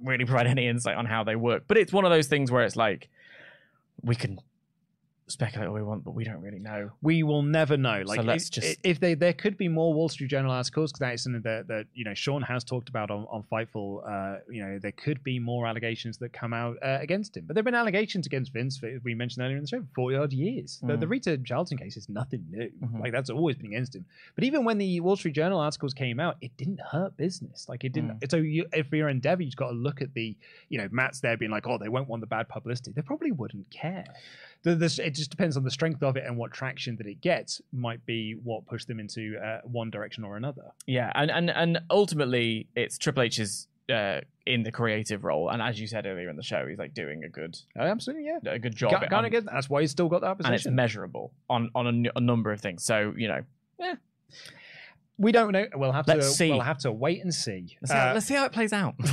really 0.03 0.25
provide 0.25 0.47
any 0.47 0.67
insight 0.67 0.97
on 0.97 1.05
how 1.05 1.23
they 1.23 1.37
work. 1.37 1.65
But 1.69 1.77
it's 1.77 1.93
one 1.93 2.07
of 2.07 2.11
those 2.11 2.29
things 2.29 2.51
where 2.51 2.65
it's 2.65 2.77
like 2.77 3.11
we 4.03 4.17
can 4.17 4.41
speculate 5.31 5.69
all 5.69 5.75
we 5.75 5.83
want, 5.83 6.05
but 6.05 6.13
we 6.13 6.25
don't 6.25 6.41
really 6.41 6.59
know. 6.59 6.91
We 7.03 7.23
will 7.23 7.43
never 7.43 7.77
know. 7.77 8.03
Like, 8.05 8.21
so 8.21 8.23
let's 8.23 8.45
if, 8.49 8.51
just 8.51 8.79
if 8.85 9.01
they 9.01 9.15
there 9.15 9.33
could 9.33 9.57
be 9.57 9.69
more 9.69 9.93
Wall 9.93 10.09
Street 10.09 10.29
Journal 10.29 10.51
articles 10.51 10.93
because 10.93 11.01
that 11.01 11.15
is 11.15 11.23
something 11.23 11.43
that, 11.43 11.69
that 11.69 11.87
you 11.95 12.05
know 12.05 12.15
Sean 12.15 12.43
has 12.43 12.65
talked 12.65 12.89
about 12.89 13.11
on, 13.11 13.27
on 13.31 13.45
Fightful. 13.51 14.03
Uh, 14.07 14.41
you 14.51 14.63
know, 14.63 14.79
there 14.81 14.93
could 14.93 15.23
be 15.23 15.39
more 15.39 15.67
allegations 15.67 16.19
that 16.19 16.33
come 16.33 16.53
out 16.53 16.77
uh, 16.83 16.99
against 17.01 17.37
him, 17.37 17.45
but 17.47 17.55
there've 17.55 17.65
been 17.65 17.75
allegations 17.75 18.27
against 18.27 18.53
Vince. 18.53 18.79
For, 18.79 18.99
we 19.05 19.15
mentioned 19.15 19.45
earlier 19.45 19.57
in 19.57 19.63
the 19.63 19.69
show, 19.69 19.85
forty 19.95 20.17
odd 20.17 20.33
years. 20.33 20.81
Mm. 20.83 20.89
The, 20.89 20.97
the 20.99 21.07
mm. 21.07 21.11
Rita 21.11 21.39
Chatterton 21.39 21.79
case 21.79 21.97
is 21.97 22.09
nothing 22.09 22.45
new. 22.51 22.71
Mm-hmm. 22.83 23.01
Like 23.01 23.13
that's 23.13 23.31
always 23.31 23.57
been 23.57 23.67
against 23.67 23.95
him. 23.95 24.05
But 24.35 24.45
even 24.45 24.65
when 24.65 24.79
the 24.79 25.01
Wall 25.01 25.17
Street 25.17 25.35
Journal 25.35 25.61
articles 25.61 25.95
came 25.95 26.21
out, 26.21 26.37
it 26.41 26.57
didn't 26.57 26.81
hurt 26.81 27.17
business. 27.17 27.67
Like 27.69 27.85
it 27.85 27.93
didn't. 27.93 28.21
Mm. 28.21 28.31
So 28.31 28.37
you, 28.37 28.67
if 28.73 28.91
you're 28.93 29.09
Endeavor, 29.09 29.43
you've 29.43 29.57
got 29.57 29.69
to 29.69 29.77
look 29.77 30.03
at 30.03 30.15
the 30.15 30.37
you 30.69 30.79
know 30.79 30.89
Matt's 30.91 31.21
there 31.21 31.37
being 31.37 31.51
like, 31.51 31.67
oh, 31.67 31.79
they 31.79 31.89
won't 31.89 32.09
want 32.09 32.21
the 32.21 32.27
bad 32.27 32.49
publicity. 32.49 32.93
They 32.95 33.03
probably 33.03 33.33
wouldn't 33.33 33.71
care 33.71 34.05
the, 34.63 34.75
this, 34.75 34.99
it 34.99 35.15
just 35.21 35.31
depends 35.31 35.57
on 35.57 35.63
the 35.63 35.71
strength 35.71 36.03
of 36.03 36.17
it 36.17 36.25
and 36.27 36.37
what 36.37 36.53
traction 36.53 36.97
that 36.97 37.07
it 37.07 37.21
gets 37.21 37.61
might 37.73 38.05
be 38.07 38.35
what 38.43 38.67
pushed 38.67 38.89
them 38.89 38.99
into 38.99 39.37
uh, 39.39 39.61
one 39.65 39.91
direction 39.91 40.25
or 40.25 40.37
another. 40.37 40.73
Yeah, 40.87 41.13
and 41.15 41.31
and 41.31 41.51
and 41.51 41.81
ultimately, 41.91 42.67
it's 42.75 42.99
Triple 42.99 43.23
H's 43.23 43.69
uh, 43.93 44.21
in 44.47 44.63
the 44.63 44.73
creative 44.73 45.25
role, 45.25 45.51
and 45.51 45.63
as 45.63 45.79
you 45.81 45.87
said 45.87 46.07
earlier 46.07 46.29
in 46.29 46.37
the 46.37 46.43
show, 46.43 46.67
he's 46.67 46.79
like 46.79 46.95
doing 46.95 47.25
a 47.25 47.29
good, 47.29 47.59
oh, 47.79 47.83
absolutely, 47.83 48.27
yeah, 48.27 48.39
a 48.51 48.59
good 48.59 48.75
job. 48.75 48.93
Got, 48.93 49.11
got 49.11 49.31
get, 49.31 49.45
that's 49.45 49.71
why 49.71 49.83
he's 49.83 49.91
still 49.91 50.09
got 50.09 50.23
that 50.23 50.39
position, 50.39 50.53
and 50.53 50.61
it's 50.61 50.67
measurable 50.67 51.33
on 51.49 51.71
on 51.75 52.07
a, 52.07 52.19
a 52.19 52.21
number 52.21 52.51
of 52.51 52.61
things. 52.61 52.85
So 52.85 53.13
you 53.17 53.29
know, 53.29 53.43
yeah. 53.79 53.95
We 55.19 55.33
don't 55.33 55.53
know. 55.53 55.67
We'll 55.75 55.93
have 55.93 56.09
let's 56.09 56.29
to. 56.29 56.33
See. 56.33 56.51
We'll 56.51 56.61
have 56.61 56.79
to 56.79 56.91
wait 56.91 57.23
and 57.23 57.35
see. 57.35 57.77
Let's 57.83 57.91
see, 57.91 57.97
how, 57.97 58.11
uh, 58.11 58.15
let's 58.15 58.27
see 58.27 58.35
how 58.35 58.47
it 58.47 58.53
plays 58.53 58.73
out. 58.73 58.95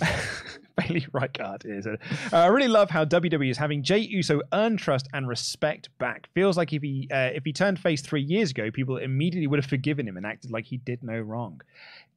Bayley 0.78 1.06
Reichardt 1.12 1.64
is. 1.64 1.86
Uh, 1.86 1.96
I 2.32 2.46
really 2.46 2.68
love 2.68 2.90
how 2.90 3.04
WWE 3.04 3.50
is 3.50 3.58
having 3.58 3.82
Jey 3.82 3.98
Uso 3.98 4.40
earn 4.52 4.76
trust 4.76 5.08
and 5.12 5.28
respect 5.28 5.88
back. 5.98 6.28
Feels 6.34 6.56
like 6.56 6.72
if 6.72 6.82
he 6.82 7.08
uh, 7.10 7.30
if 7.34 7.44
he 7.44 7.52
turned 7.52 7.78
face 7.78 8.00
three 8.00 8.22
years 8.22 8.50
ago, 8.50 8.70
people 8.70 8.96
immediately 8.96 9.46
would 9.46 9.58
have 9.58 9.68
forgiven 9.68 10.06
him 10.06 10.16
and 10.16 10.26
acted 10.26 10.50
like 10.50 10.64
he 10.64 10.76
did 10.78 11.02
no 11.02 11.18
wrong. 11.18 11.60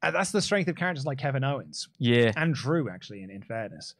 Uh, 0.02 0.10
that's 0.10 0.32
the 0.32 0.42
strength 0.42 0.68
of 0.68 0.74
characters 0.74 1.06
like 1.06 1.18
Kevin 1.18 1.44
Owens. 1.44 1.88
Yeah. 1.98 2.32
And 2.36 2.54
Drew, 2.54 2.90
actually, 2.90 3.22
in, 3.22 3.30
in 3.30 3.42
fairness. 3.42 3.94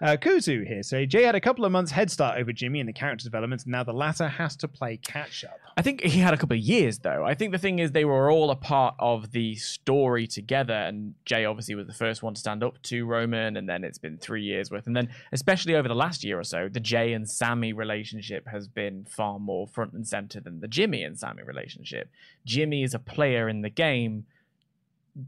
Uh, 0.00 0.16
Kuzu 0.20 0.66
here. 0.66 0.82
say 0.82 1.06
Jey 1.06 1.22
had 1.22 1.34
a 1.34 1.40
couple 1.40 1.64
of 1.64 1.72
months 1.72 1.90
head 1.90 2.10
start 2.10 2.38
over 2.38 2.52
Jimmy 2.52 2.80
in 2.80 2.86
the 2.86 2.92
character 2.92 3.24
development. 3.24 3.66
Now 3.66 3.82
the 3.82 3.94
latter 3.94 4.28
has 4.28 4.54
to 4.56 4.68
play 4.68 4.98
catch 4.98 5.42
up. 5.44 5.58
I 5.78 5.82
think 5.82 6.02
he 6.02 6.18
had 6.18 6.34
a 6.34 6.36
couple 6.36 6.56
of 6.56 6.62
years, 6.62 6.98
though. 6.98 7.24
I 7.24 7.32
think 7.32 7.52
the 7.52 7.58
thing 7.58 7.78
is 7.78 7.92
they 7.92 8.04
were 8.04 8.30
all 8.30 8.50
a 8.50 8.56
part 8.56 8.94
of 8.98 9.32
the 9.32 9.54
story 9.54 10.26
together. 10.26 10.74
And 10.74 11.14
Jey 11.24 11.46
obviously 11.46 11.74
was 11.74 11.86
the 11.86 11.94
first 11.94 12.22
one 12.22 12.34
to 12.34 12.40
stand 12.40 12.62
up 12.62 12.82
to 12.82 13.06
Roman. 13.06 13.56
And 13.56 13.66
then 13.66 13.84
it's 13.84 13.98
been 13.98 14.18
three 14.18 14.42
years 14.42 14.70
worth. 14.70 14.86
And 14.86 14.94
then, 14.94 15.08
especially 15.32 15.74
over 15.74 15.88
the 15.88 15.94
last 15.94 16.22
year 16.22 16.38
or 16.38 16.44
so, 16.44 16.68
the 16.68 16.80
Jey 16.80 17.14
and 17.14 17.28
Sami 17.28 17.72
relationship 17.72 18.46
has 18.48 18.68
been 18.68 19.06
far 19.08 19.38
more 19.38 19.66
front 19.66 19.94
and 19.94 20.06
center 20.06 20.40
than 20.40 20.60
the 20.60 20.68
Jimmy 20.68 21.02
and 21.02 21.18
Sami 21.18 21.42
relationship. 21.42 22.10
Jimmy 22.44 22.82
is 22.82 22.92
a 22.92 22.98
player 22.98 23.48
in 23.48 23.62
the 23.62 23.70
game 23.70 24.26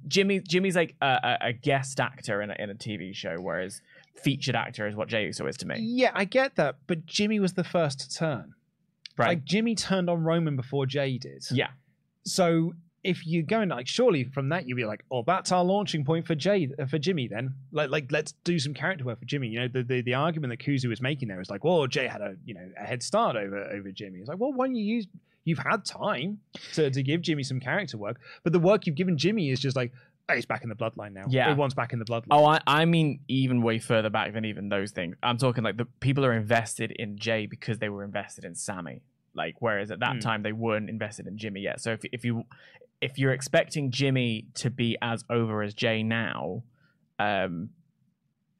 Jimmy 0.06 0.40
Jimmy's 0.40 0.76
like 0.76 0.94
a, 1.00 1.38
a, 1.40 1.52
guest 1.52 1.98
actor 2.00 2.42
in 2.42 2.50
a, 2.50 2.56
in 2.58 2.70
a 2.70 2.74
TV 2.74 3.14
show, 3.14 3.36
whereas 3.40 3.80
featured 4.14 4.54
actor 4.54 4.86
is 4.86 4.94
what 4.94 5.08
Jey 5.08 5.24
Uso 5.24 5.46
is 5.46 5.56
to 5.58 5.66
me. 5.66 5.76
Yeah, 5.80 6.10
I 6.14 6.24
get 6.24 6.56
that, 6.56 6.76
but 6.86 7.06
Jimmy 7.06 7.40
was 7.40 7.54
the 7.54 7.64
first 7.64 8.00
to 8.00 8.14
turn. 8.14 8.54
Right. 9.16 9.28
Like 9.28 9.44
Jimmy 9.44 9.74
turned 9.74 10.10
on 10.10 10.22
Roman 10.22 10.56
before 10.56 10.86
Jey 10.86 11.18
did. 11.18 11.44
Yeah. 11.50 11.68
So 12.24 12.74
if 13.04 13.26
you're 13.26 13.42
going 13.42 13.68
like 13.68 13.86
surely 13.86 14.24
from 14.24 14.50
that 14.50 14.68
you'd 14.68 14.76
be 14.76 14.84
like, 14.84 15.04
oh, 15.10 15.22
that's 15.26 15.52
our 15.52 15.64
launching 15.64 16.04
point 16.04 16.26
for 16.26 16.34
Jey 16.34 16.68
uh, 16.78 16.86
for 16.86 16.98
Jimmy 16.98 17.26
then. 17.26 17.54
Like 17.72 17.90
like 17.90 18.12
let's 18.12 18.32
do 18.44 18.58
some 18.58 18.74
character 18.74 19.04
work 19.04 19.18
for 19.18 19.24
Jimmy. 19.24 19.48
You 19.48 19.60
know, 19.60 19.68
the 19.68 19.82
the, 19.82 20.02
the 20.02 20.14
argument 20.14 20.50
that 20.52 20.64
Kuzu 20.64 20.88
was 20.88 21.00
making 21.00 21.28
there 21.28 21.38
was 21.38 21.50
like, 21.50 21.64
well, 21.64 21.86
Jey 21.86 22.06
had 22.06 22.20
a 22.20 22.36
you 22.44 22.54
know 22.54 22.68
a 22.76 22.84
head 22.84 23.02
start 23.02 23.36
over 23.36 23.64
over 23.64 23.90
Jimmy. 23.90 24.18
It's 24.18 24.28
like, 24.28 24.38
well, 24.38 24.52
why 24.52 24.66
don't 24.66 24.74
you 24.74 24.84
use 24.84 25.06
you've 25.48 25.58
had 25.58 25.84
time 25.84 26.38
to, 26.74 26.90
to 26.90 27.02
give 27.02 27.22
Jimmy 27.22 27.42
some 27.42 27.58
character 27.60 27.96
work, 27.98 28.20
but 28.44 28.52
the 28.52 28.58
work 28.58 28.86
you've 28.86 28.96
given 28.96 29.16
Jimmy 29.18 29.50
is 29.50 29.58
just 29.60 29.76
like, 29.76 29.92
oh, 30.28 30.34
he's 30.34 30.46
back 30.46 30.62
in 30.62 30.68
the 30.68 30.74
bloodline 30.76 31.12
now. 31.12 31.24
Yeah, 31.28 31.48
everyone's 31.48 31.74
back 31.74 31.92
in 31.92 31.98
the 31.98 32.04
bloodline. 32.04 32.26
Oh, 32.30 32.44
I, 32.44 32.60
I 32.66 32.84
mean, 32.84 33.20
even 33.28 33.62
way 33.62 33.78
further 33.78 34.10
back 34.10 34.32
than 34.34 34.44
even 34.44 34.68
those 34.68 34.90
things. 34.92 35.16
I'm 35.22 35.38
talking 35.38 35.64
like 35.64 35.76
the 35.78 35.86
people 36.00 36.24
are 36.24 36.34
invested 36.34 36.90
in 36.92 37.16
Jey 37.18 37.46
because 37.46 37.78
they 37.78 37.88
were 37.88 38.04
invested 38.04 38.44
in 38.44 38.54
Sami. 38.54 39.02
Like 39.34 39.56
whereas 39.60 39.90
at 39.90 40.00
that 40.00 40.16
Mm. 40.16 40.20
time 40.20 40.42
they 40.42 40.52
weren't 40.52 40.88
invested 40.90 41.26
in 41.26 41.38
Jimmy 41.38 41.60
yet. 41.60 41.80
So 41.80 41.92
if 41.92 42.00
if 42.12 42.24
you 42.24 42.44
if 43.00 43.18
you're 43.18 43.32
expecting 43.32 43.90
Jimmy 43.92 44.46
to 44.54 44.68
be 44.70 44.96
as 45.00 45.24
over 45.30 45.62
as 45.62 45.72
Jey 45.74 46.02
now, 46.02 46.64
um, 47.20 47.70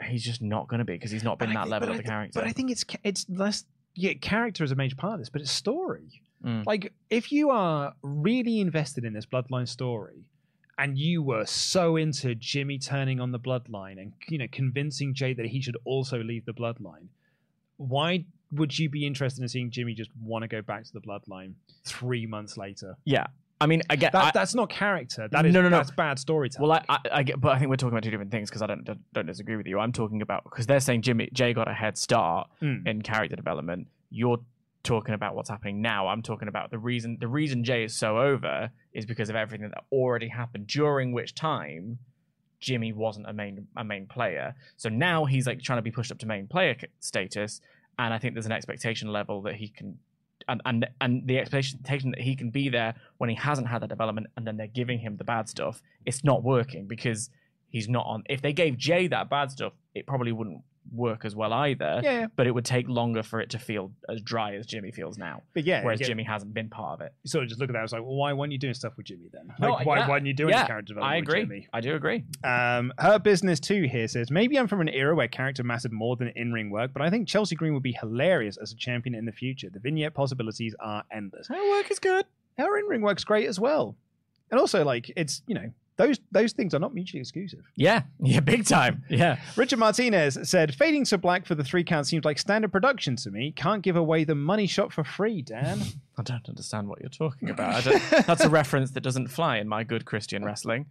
he's 0.05 0.23
just 0.23 0.41
not 0.41 0.69
going 0.69 0.79
to 0.79 0.85
be 0.85 0.93
because 0.93 1.11
he's 1.11 1.25
not 1.25 1.39
been 1.39 1.49
But 1.49 1.55
that 1.55 1.61
think- 1.63 1.71
level 1.73 1.89
of 1.89 1.95
I 1.95 1.97
the 1.99 2.03
character. 2.05 2.41
But 2.41 2.49
I 2.49 2.53
think 2.53 2.71
it's 2.71 2.85
it's 3.03 3.27
less. 3.29 3.65
Yeah, 3.95 4.13
character 4.15 4.63
is 4.63 4.71
a 4.71 4.77
major 4.77 4.95
part 4.95 5.15
of 5.15 5.19
this, 5.19 5.29
but 5.29 5.41
it's 5.41 5.51
story. 5.51 6.23
Mm. 6.45 6.65
Like 6.67 6.93
if 7.11 7.33
you 7.33 7.51
are 7.51 7.95
really 8.03 8.61
invested 8.61 9.05
in 9.05 9.13
this 9.13 9.27
bloodline 9.27 9.69
story, 9.69 10.25
and 10.79 10.97
you 10.97 11.23
were 11.23 11.45
so 11.47 11.97
into 11.97 12.35
Jimmy 12.37 12.79
turning 12.79 13.19
on 13.21 13.33
the 13.33 13.39
bloodline 13.41 14.01
and 14.01 14.13
you 14.29 14.39
know 14.39 14.47
convincing 14.53 15.15
Jey 15.15 15.35
that 15.35 15.47
he 15.47 15.61
should 15.61 15.77
also 15.85 16.23
leave 16.23 16.45
the 16.45 16.53
bloodline, 16.55 17.09
why 17.77 18.25
would 18.53 18.79
you 18.79 18.89
be 18.89 19.07
interested 19.07 19.43
in 19.43 19.49
seeing 19.49 19.71
Jimmy 19.71 19.95
just 19.95 20.11
want 20.23 20.43
to 20.43 20.49
go 20.49 20.63
back 20.63 20.85
to 20.85 20.93
the 20.93 21.01
bloodline 21.01 21.53
three 21.85 22.27
months 22.27 22.57
later? 22.57 22.97
yeah, 23.05 23.27
I 23.61 23.67
mean, 23.67 23.83
I 23.91 23.97
get 23.97 24.13
That, 24.13 24.25
I- 24.27 24.31
that's 24.33 24.55
not 24.55 24.71
character. 24.71 25.27
That 25.31 25.45
is 25.45 25.53
No, 25.53 25.63
no, 25.63 25.69
no. 25.69 25.79
That's 25.79 25.91
bad 25.91 26.19
storytelling. 26.21 26.69
Well, 26.71 26.81
I, 26.89 26.95
I, 26.95 26.99
I 27.19 27.23
get, 27.25 27.41
but 27.41 27.53
I 27.53 27.59
think 27.59 27.69
we're 27.71 27.77
talking 27.77 27.93
about 27.93 28.05
two 28.05 28.11
different 28.13 28.31
things 28.31 28.49
because 28.49 28.63
I 28.63 28.67
don't, 28.69 28.85
don't 28.85 29.01
don't 29.13 29.27
disagree 29.27 29.57
with 29.57 29.67
you. 29.67 29.79
I'm 29.81 29.93
talking 29.93 30.23
about 30.23 30.45
because 30.45 30.67
they're 30.67 30.79
saying 30.81 31.03
Jimmy 31.03 31.29
Jey 31.33 31.53
got 31.53 31.67
a 31.69 31.75
head 31.75 31.99
start 31.99 32.49
Mm. 32.63 32.87
in 32.87 33.03
character 33.03 33.35
development. 33.37 33.89
You're 34.11 34.39
talking 34.89 35.15
about 35.15 35.35
what's 35.35 35.51
happening 35.51 35.83
now. 35.83 36.09
I'm 36.09 36.23
talking 36.23 36.49
about 36.49 36.71
the 36.71 36.79
reason 36.79 37.19
the 37.21 37.29
reason 37.29 37.63
Jey 37.63 37.85
is 37.85 37.95
so 37.95 38.19
over 38.19 38.71
is 38.95 39.05
because 39.05 39.29
of 39.29 39.37
everything 39.37 39.69
that 39.69 39.85
already 39.93 40.29
happened 40.29 40.67
during 40.67 41.13
which 41.13 41.35
time 41.35 41.99
Jimmy 42.59 42.95
wasn't 42.95 43.29
a 43.29 43.35
main 43.35 43.67
a 43.77 43.85
main 43.85 44.07
player. 44.07 44.55
So 44.79 44.89
now 44.89 45.27
he's 45.27 45.47
like 45.47 45.61
trying 45.61 45.77
to 45.77 45.83
be 45.83 45.91
pushed 45.91 46.11
up 46.11 46.19
to 46.21 46.27
main 46.27 46.47
player 46.49 46.75
status, 47.01 47.61
and 47.99 48.15
I 48.15 48.19
think 48.19 48.35
there's 48.35 48.47
an 48.47 48.53
expectation 48.53 49.13
level 49.13 49.43
that 49.43 49.57
he 49.57 49.69
can. 49.69 49.99
And, 50.51 50.63
and 50.65 50.89
and 51.03 51.27
the 51.27 51.39
expectation 51.39 52.13
that 52.13 52.21
he 52.21 52.35
can 52.35 52.49
be 52.49 52.71
there 52.71 52.95
when 53.19 53.29
he 53.29 53.37
hasn't 53.37 53.69
had 53.69 53.83
that 53.83 53.89
development, 53.89 54.29
and 54.39 54.47
then 54.47 54.57
they're 54.57 54.67
giving 54.67 54.99
him 54.99 55.19
the 55.19 55.25
bad 55.25 55.47
stuff, 55.51 55.83
it's 56.07 56.25
not 56.25 56.43
working 56.43 56.87
because 56.87 57.29
he's 57.69 57.89
not 57.91 58.07
on. 58.07 58.23
If 58.31 58.41
they 58.41 58.55
gave 58.55 58.79
Jey 58.79 59.09
that 59.09 59.29
bad 59.29 59.51
stuff, 59.51 59.75
it 59.95 60.07
probably 60.07 60.33
wouldn't 60.33 60.63
work 60.93 61.25
as 61.25 61.35
well 61.37 61.53
either. 61.53 62.01
yeah, 62.03 62.27
But 62.37 62.47
it 62.47 62.53
would 62.53 62.65
take 62.65 62.89
longer 62.89 63.23
for 63.23 63.41
it 63.41 63.51
to 63.51 63.59
feel 63.59 63.93
as 64.09 64.21
dry 64.23 64.55
as 64.55 64.67
Jimmy 64.67 64.91
feels 64.91 65.19
now. 65.19 65.43
but 65.55 65.65
yeah, 65.65 65.83
Whereas 65.85 66.01
yeah, 66.01 66.07
Jimmy 66.09 66.23
hasn't 66.25 66.55
been 66.55 66.69
part 66.69 67.01
of 67.01 67.07
it. 67.07 67.13
you 67.23 67.29
sort 67.29 67.45
of 67.45 67.49
just 67.49 67.61
look 67.61 67.71
at 67.71 67.75
that. 67.75 67.79
I 67.81 67.83
was 67.83 67.93
like, 67.93 68.03
well, 68.03 68.15
why 68.15 68.33
weren't 68.33 68.53
you 68.53 68.59
doing 68.59 68.75
stuff 68.75 68.97
with 68.97 69.07
Jimmy 69.07 69.29
then? 69.33 69.49
Like, 69.49 69.61
No, 69.61 69.79
why, 69.85 69.99
yeah. 69.99 70.09
why 70.09 70.17
didn't 70.17 70.27
you 70.29 70.35
do 70.35 70.49
yeah, 70.49 70.59
any 70.61 70.67
character 70.67 70.95
development? 70.95 71.15
I 71.15 71.17
agree. 71.19 71.41
with 71.41 71.45
agree. 71.45 71.57
Jimmy? 71.61 71.69
I 71.73 71.81
do 71.81 71.95
agree. 71.95 72.25
Um, 72.45 72.93
her 72.99 73.19
business 73.19 73.61
too 73.61 73.83
here 73.85 74.09
says 74.09 74.31
maybe 74.31 74.59
I'm 74.59 74.67
from 74.69 74.81
an 74.81 74.89
era 74.89 75.15
where 75.15 75.29
character 75.29 75.63
mattered 75.63 75.93
more 75.93 76.17
than 76.17 76.29
in-ring 76.37 76.71
work, 76.71 76.93
but 76.93 77.03
I 77.03 77.11
think 77.11 77.29
Chelsea 77.29 77.57
Green 77.57 77.75
would 77.75 77.83
be 77.83 77.93
hilarious 77.93 78.57
as 78.57 78.73
a 78.73 78.77
champion 78.77 79.15
in 79.15 79.25
the 79.25 79.33
future. 79.33 79.69
The 79.71 79.81
vignette 79.81 80.15
possibilities 80.15 80.75
are 80.81 81.05
endless. 81.13 81.49
Her 81.49 81.71
work 81.77 81.91
is 81.91 81.99
good. 81.99 82.25
Her 82.57 82.79
in-ring 82.79 83.03
work's 83.03 83.25
great 83.25 83.47
as 83.49 83.61
well, 83.61 83.95
and 84.51 84.59
also 84.59 84.85
like 84.85 85.11
it's 85.17 85.43
you 85.47 85.55
know 85.55 85.71
those 85.99 86.19
those 86.31 86.53
things 86.53 86.73
are 86.75 86.79
not 86.79 86.95
mutually 86.95 87.21
exclusive. 87.21 87.61
Yeah, 87.77 88.03
yeah, 88.21 88.41
big 88.41 88.65
time. 88.65 89.05
Yeah. 89.11 89.39
Richard 89.57 89.79
Martinez 89.81 90.39
said, 90.45 90.75
"Fading 90.75 91.05
to 91.07 91.19
black 91.19 91.45
for 91.45 91.55
the 91.55 91.65
three 91.65 91.85
count 91.85 92.07
seems 92.07 92.25
like 92.25 92.39
standard 92.39 92.73
production 92.73 93.17
to 93.17 93.31
me. 93.31 93.53
Can't 93.53 93.83
give 93.83 93.97
away 93.97 94.25
the 94.25 94.35
money 94.35 94.67
shot 94.67 94.93
for 94.93 95.05
free, 95.05 95.43
Dan." 95.43 95.81
I 96.19 96.23
don't 96.23 96.49
understand 96.49 96.89
what 96.89 97.01
you're 97.01 97.09
talking 97.09 97.51
about. 97.51 97.85
That's 98.27 98.45
a 98.45 98.49
reference 98.49 98.93
that 98.93 99.03
doesn't 99.03 99.29
fly 99.29 99.59
in 99.59 99.69
my 99.69 99.85
good 99.85 100.05
Christian 100.05 100.45
wrestling. 100.45 100.87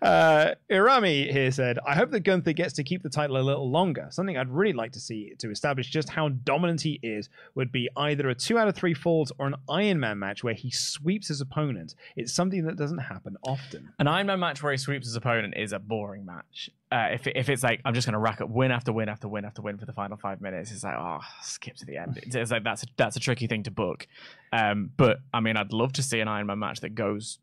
Uh, 0.00 0.54
Irami 0.70 1.30
here 1.30 1.50
said, 1.50 1.78
I 1.86 1.94
hope 1.94 2.10
that 2.10 2.20
Gunther 2.20 2.52
gets 2.52 2.74
to 2.74 2.84
keep 2.84 3.02
the 3.02 3.10
title 3.10 3.36
a 3.36 3.42
little 3.42 3.70
longer. 3.70 4.08
Something 4.10 4.36
I'd 4.36 4.50
really 4.50 4.72
like 4.72 4.92
to 4.92 5.00
see 5.00 5.34
to 5.38 5.50
establish 5.50 5.90
just 5.90 6.10
how 6.10 6.28
dominant 6.28 6.82
he 6.82 7.00
is 7.02 7.28
would 7.54 7.72
be 7.72 7.88
either 7.96 8.28
a 8.28 8.34
two 8.34 8.58
out 8.58 8.68
of 8.68 8.74
three 8.74 8.94
falls 8.94 9.32
or 9.38 9.46
an 9.46 9.56
Iron 9.68 10.00
Man 10.00 10.18
match 10.18 10.44
where 10.44 10.54
he 10.54 10.70
sweeps 10.70 11.28
his 11.28 11.40
opponent. 11.40 11.94
It's 12.16 12.32
something 12.32 12.64
that 12.64 12.76
doesn't 12.76 12.98
happen 12.98 13.36
often. 13.42 13.92
An 13.98 14.06
Iron 14.06 14.26
Man 14.26 14.40
match 14.40 14.62
where 14.62 14.72
he 14.72 14.78
sweeps 14.78 15.06
his 15.06 15.16
opponent 15.16 15.54
is 15.56 15.72
a 15.72 15.78
boring 15.78 16.24
match. 16.24 16.70
Uh, 16.92 17.08
if, 17.12 17.26
if 17.28 17.48
it's 17.48 17.62
like 17.62 17.80
I'm 17.84 17.94
just 17.94 18.06
going 18.06 18.14
to 18.14 18.18
rack 18.18 18.40
up 18.40 18.48
win 18.48 18.72
after 18.72 18.92
win 18.92 19.08
after 19.08 19.28
win 19.28 19.44
after 19.44 19.62
win 19.62 19.78
for 19.78 19.86
the 19.86 19.92
final 19.92 20.16
five 20.16 20.40
minutes, 20.40 20.72
it's 20.72 20.82
like 20.82 20.96
oh 20.98 21.20
skip 21.42 21.76
to 21.76 21.86
the 21.86 21.96
end. 21.96 22.18
It's, 22.22 22.34
it's 22.34 22.50
like 22.50 22.64
that's 22.64 22.82
a, 22.82 22.86
that's 22.96 23.16
a 23.16 23.20
tricky 23.20 23.46
thing 23.46 23.62
to 23.64 23.70
book. 23.70 24.08
Um, 24.52 24.90
but 24.96 25.18
I 25.32 25.40
mean, 25.40 25.56
I'd 25.56 25.72
love 25.72 25.92
to 25.94 26.02
see 26.02 26.18
an 26.20 26.28
Iron 26.28 26.48
Man 26.48 26.58
match 26.58 26.80
that 26.80 26.94
goes 26.94 27.38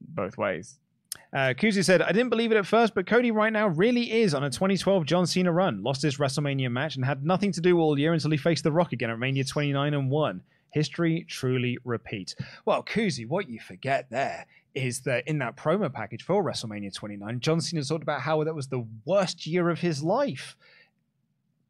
both 0.00 0.38
ways. 0.38 0.78
Uh, 1.32 1.54
Kuzu 1.56 1.84
said, 1.84 2.02
I 2.02 2.12
didn't 2.12 2.28
believe 2.28 2.52
it 2.52 2.56
at 2.56 2.66
first, 2.66 2.94
but 2.94 3.06
Cody 3.06 3.30
right 3.30 3.52
now 3.52 3.68
really 3.68 4.12
is 4.12 4.34
on 4.34 4.44
a 4.44 4.50
2012 4.50 5.06
John 5.06 5.26
Cena 5.26 5.50
run. 5.50 5.82
Lost 5.82 6.02
his 6.02 6.18
WrestleMania 6.18 6.70
match 6.70 6.96
and 6.96 7.04
had 7.04 7.24
nothing 7.24 7.52
to 7.52 7.60
do 7.60 7.78
all 7.80 7.98
year 7.98 8.12
until 8.12 8.30
he 8.30 8.36
faced 8.36 8.64
The 8.64 8.72
Rock 8.72 8.92
again 8.92 9.10
at 9.10 9.18
Mania 9.18 9.44
29 9.44 9.94
and 9.94 10.10
won. 10.10 10.42
History 10.70 11.26
truly 11.28 11.78
repeats. 11.84 12.34
Well, 12.64 12.82
Kuzi, 12.82 13.26
what 13.26 13.48
you 13.48 13.60
forget 13.60 14.08
there 14.10 14.46
is 14.74 15.00
that 15.00 15.26
in 15.26 15.38
that 15.38 15.56
promo 15.56 15.92
package 15.92 16.22
for 16.22 16.42
WrestleMania 16.42 16.94
29, 16.94 17.40
John 17.40 17.60
Cena 17.60 17.82
talked 17.82 18.02
about 18.02 18.22
how 18.22 18.42
that 18.44 18.54
was 18.54 18.68
the 18.68 18.86
worst 19.04 19.46
year 19.46 19.70
of 19.70 19.80
his 19.80 20.02
life. 20.02 20.56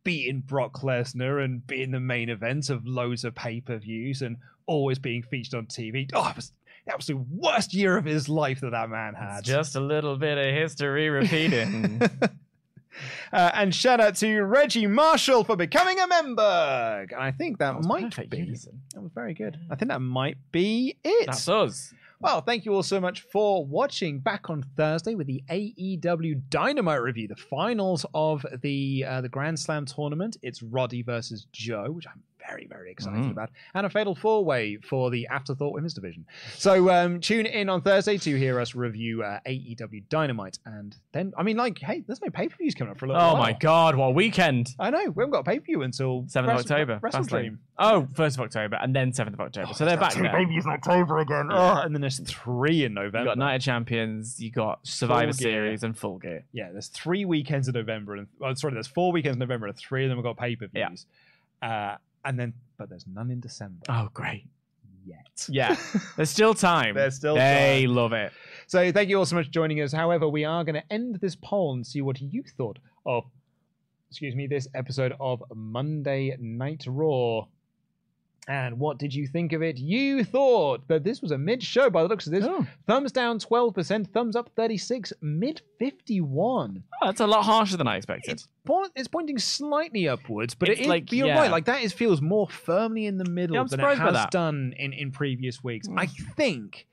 Beating 0.04 0.40
Brock 0.40 0.80
Lesnar 0.80 1.44
and 1.44 1.64
being 1.66 1.92
the 1.92 2.00
main 2.00 2.28
event 2.28 2.70
of 2.70 2.86
loads 2.86 3.24
of 3.24 3.34
pay 3.34 3.60
per 3.60 3.78
views 3.78 4.22
and 4.22 4.36
always 4.66 4.98
being 4.98 5.22
featured 5.22 5.54
on 5.54 5.66
TV. 5.66 6.10
Oh, 6.12 6.28
it 6.28 6.36
was, 6.36 6.52
that 6.86 6.96
was 6.96 7.06
the 7.06 7.16
worst 7.16 7.72
year 7.72 7.96
of 7.96 8.04
his 8.04 8.28
life 8.28 8.60
that 8.60 8.70
that 8.70 8.90
man 8.90 9.14
had. 9.14 9.44
Just 9.44 9.76
a 9.76 9.80
little 9.80 10.16
bit 10.16 10.38
of 10.38 10.54
history 10.54 11.08
repeating. 11.08 12.00
Uh, 13.32 13.50
and 13.54 13.74
shout 13.74 14.00
out 14.00 14.14
to 14.16 14.40
Reggie 14.42 14.86
Marshall 14.86 15.44
for 15.44 15.56
becoming 15.56 15.98
a 15.98 16.06
member. 16.06 17.06
And 17.10 17.14
I 17.18 17.30
think 17.30 17.58
that, 17.58 17.76
was 17.76 17.86
might 17.86 18.30
be. 18.30 18.38
unison. 18.38 18.82
That 18.94 19.00
was 19.00 19.12
very 19.12 19.32
good. 19.34 19.58
I 19.70 19.76
think 19.76 19.90
that 19.90 20.00
might 20.00 20.36
be 20.50 20.96
it. 21.02 21.26
That's 21.26 21.48
us. 21.48 21.94
Well, 22.22 22.40
thank 22.40 22.64
you 22.64 22.72
all 22.72 22.84
so 22.84 23.00
much 23.00 23.22
for 23.32 23.66
watching. 23.66 24.20
Back 24.20 24.48
on 24.48 24.62
Thursday 24.76 25.16
with 25.16 25.26
the 25.26 25.42
AEW 25.50 26.42
Dynamite 26.50 27.02
review, 27.02 27.26
the 27.26 27.34
finals 27.34 28.06
of 28.14 28.46
the 28.62 29.04
uh, 29.08 29.22
the 29.22 29.28
Grand 29.28 29.58
Slam 29.58 29.86
tournament. 29.86 30.36
It's 30.40 30.62
Roddy 30.62 31.02
versus 31.02 31.48
Joe, 31.50 31.90
which 31.90 32.06
I'm 32.06 32.22
very 32.52 32.66
very 32.66 32.90
excited 32.90 33.18
Mm. 33.22 33.30
about, 33.30 33.50
and 33.74 33.86
a 33.86 33.90
fatal 33.90 34.14
four 34.14 34.44
way 34.44 34.76
for 34.76 35.10
the 35.10 35.26
Afterthought 35.28 35.72
Women's 35.72 35.94
Division. 35.94 36.24
So 36.56 36.90
um, 36.90 37.20
tune 37.20 37.46
in 37.46 37.68
on 37.68 37.82
Thursday 37.82 38.18
to 38.18 38.36
hear 38.36 38.60
us 38.60 38.74
review 38.74 39.22
uh, 39.22 39.40
AEW 39.46 40.04
Dynamite, 40.08 40.58
and 40.66 40.96
then 41.12 41.32
I 41.36 41.42
mean, 41.42 41.56
like, 41.56 41.78
hey, 41.78 42.02
there's 42.06 42.20
no 42.22 42.30
pay 42.30 42.48
per 42.48 42.56
views 42.56 42.74
coming 42.74 42.90
up 42.92 42.98
for 42.98 43.06
a 43.06 43.08
little 43.08 43.22
Oh 43.22 43.34
while. 43.34 43.42
my 43.42 43.52
god, 43.52 43.96
what 43.96 44.14
weekend! 44.14 44.74
I 44.78 44.90
know 44.90 44.98
we 45.10 45.22
haven't 45.22 45.30
got 45.30 45.40
a 45.40 45.44
pay 45.44 45.58
per 45.58 45.64
view 45.64 45.82
until 45.82 46.22
7th 46.24 46.36
of 46.44 46.48
October. 46.60 47.00
WrestleDream. 47.02 47.58
Oh, 47.78 48.06
1st 48.14 48.34
of 48.34 48.40
October 48.42 48.78
and 48.80 48.94
then 48.94 49.12
7th 49.12 49.32
of 49.32 49.40
October. 49.40 49.72
so 49.74 49.84
they're 49.84 49.96
back 49.96 50.12
Two 50.12 50.22
pay-per-views 50.22 50.66
in 50.66 50.70
October 50.70 51.18
again. 51.18 51.48
Oh, 51.50 51.80
and 51.80 51.92
then 51.94 52.00
there's 52.02 52.20
three 52.20 52.84
in 52.84 52.92
November. 52.94 53.20
You 53.20 53.24
got 53.24 53.38
Night 53.38 53.54
of 53.56 53.62
Champions, 53.62 54.38
you 54.40 54.50
got 54.50 54.86
Survivor 54.86 55.32
Series, 55.32 55.82
and 55.82 55.96
Full 55.96 56.18
Gear. 56.18 56.44
Yeah, 56.52 56.70
there's 56.70 56.88
three 56.88 57.24
weekends 57.24 57.66
in 57.68 57.74
November, 57.74 58.14
and 58.16 58.26
well, 58.38 58.54
sorry, 58.56 58.74
there's 58.74 58.86
four 58.86 59.10
weekends 59.10 59.36
in 59.36 59.38
November, 59.40 59.66
and 59.68 59.76
three 59.76 60.04
of 60.04 60.10
them 60.10 60.18
have 60.18 60.24
got 60.24 60.36
pay 60.36 60.54
per 60.54 60.66
views. 60.66 61.06
Uh, 61.62 61.96
and 62.24 62.38
then, 62.38 62.52
but 62.78 62.88
there's 62.88 63.06
none 63.06 63.30
in 63.30 63.40
December 63.40 63.82
Oh, 63.88 64.08
great. 64.14 64.48
yet. 65.04 65.46
Yeah, 65.48 65.76
there's 66.16 66.30
still 66.30 66.54
time. 66.54 66.94
There's 66.94 67.16
still 67.16 67.34
They 67.34 67.82
time. 67.86 67.94
love 67.94 68.12
it. 68.12 68.32
So 68.66 68.92
thank 68.92 69.08
you 69.08 69.18
all 69.18 69.26
so 69.26 69.36
much 69.36 69.46
for 69.46 69.52
joining 69.52 69.80
us. 69.80 69.92
However, 69.92 70.28
we 70.28 70.44
are 70.44 70.64
going 70.64 70.74
to 70.76 70.92
end 70.92 71.16
this 71.20 71.36
poll 71.36 71.74
and 71.74 71.86
see 71.86 72.00
what 72.02 72.20
you 72.20 72.42
thought 72.56 72.78
of, 73.04 73.24
excuse 74.10 74.34
me, 74.34 74.46
this 74.46 74.68
episode 74.74 75.14
of 75.20 75.42
Monday 75.54 76.36
Night 76.38 76.84
Raw. 76.86 77.46
And 78.48 78.80
what 78.80 78.98
did 78.98 79.14
you 79.14 79.28
think 79.28 79.52
of 79.52 79.62
it? 79.62 79.78
You 79.78 80.24
thought 80.24 80.88
that 80.88 81.04
this 81.04 81.22
was 81.22 81.30
a 81.30 81.38
mid 81.38 81.62
show 81.62 81.88
by 81.90 82.02
the 82.02 82.08
looks 82.08 82.26
of 82.26 82.32
this. 82.32 82.44
Oh. 82.44 82.66
Thumbs 82.88 83.12
down 83.12 83.38
12%, 83.38 84.08
thumbs 84.12 84.34
up 84.34 84.50
36, 84.56 85.12
mid 85.20 85.60
51. 85.78 86.82
Oh, 87.00 87.06
that's 87.06 87.20
a 87.20 87.26
lot 87.26 87.44
harsher 87.44 87.76
than 87.76 87.86
I 87.86 87.96
expected. 87.96 88.32
It's, 88.32 88.48
po- 88.64 88.88
it's 88.96 89.06
pointing 89.06 89.38
slightly 89.38 90.08
upwards, 90.08 90.54
but 90.54 90.68
It's 90.68 90.80
it 90.80 90.82
is, 90.82 90.88
like, 90.88 91.12
you're 91.12 91.28
yeah. 91.28 91.38
right. 91.38 91.50
Like 91.52 91.66
that 91.66 91.82
is 91.82 91.92
feels 91.92 92.20
more 92.20 92.48
firmly 92.48 93.06
in 93.06 93.16
the 93.16 93.24
middle 93.24 93.54
Yeah, 93.54 93.64
than 93.68 93.78
it 93.78 93.98
has 93.98 94.26
done 94.30 94.74
in, 94.76 94.92
in 94.92 95.12
previous 95.12 95.62
weeks. 95.62 95.86
I 95.96 96.06
think 96.06 96.88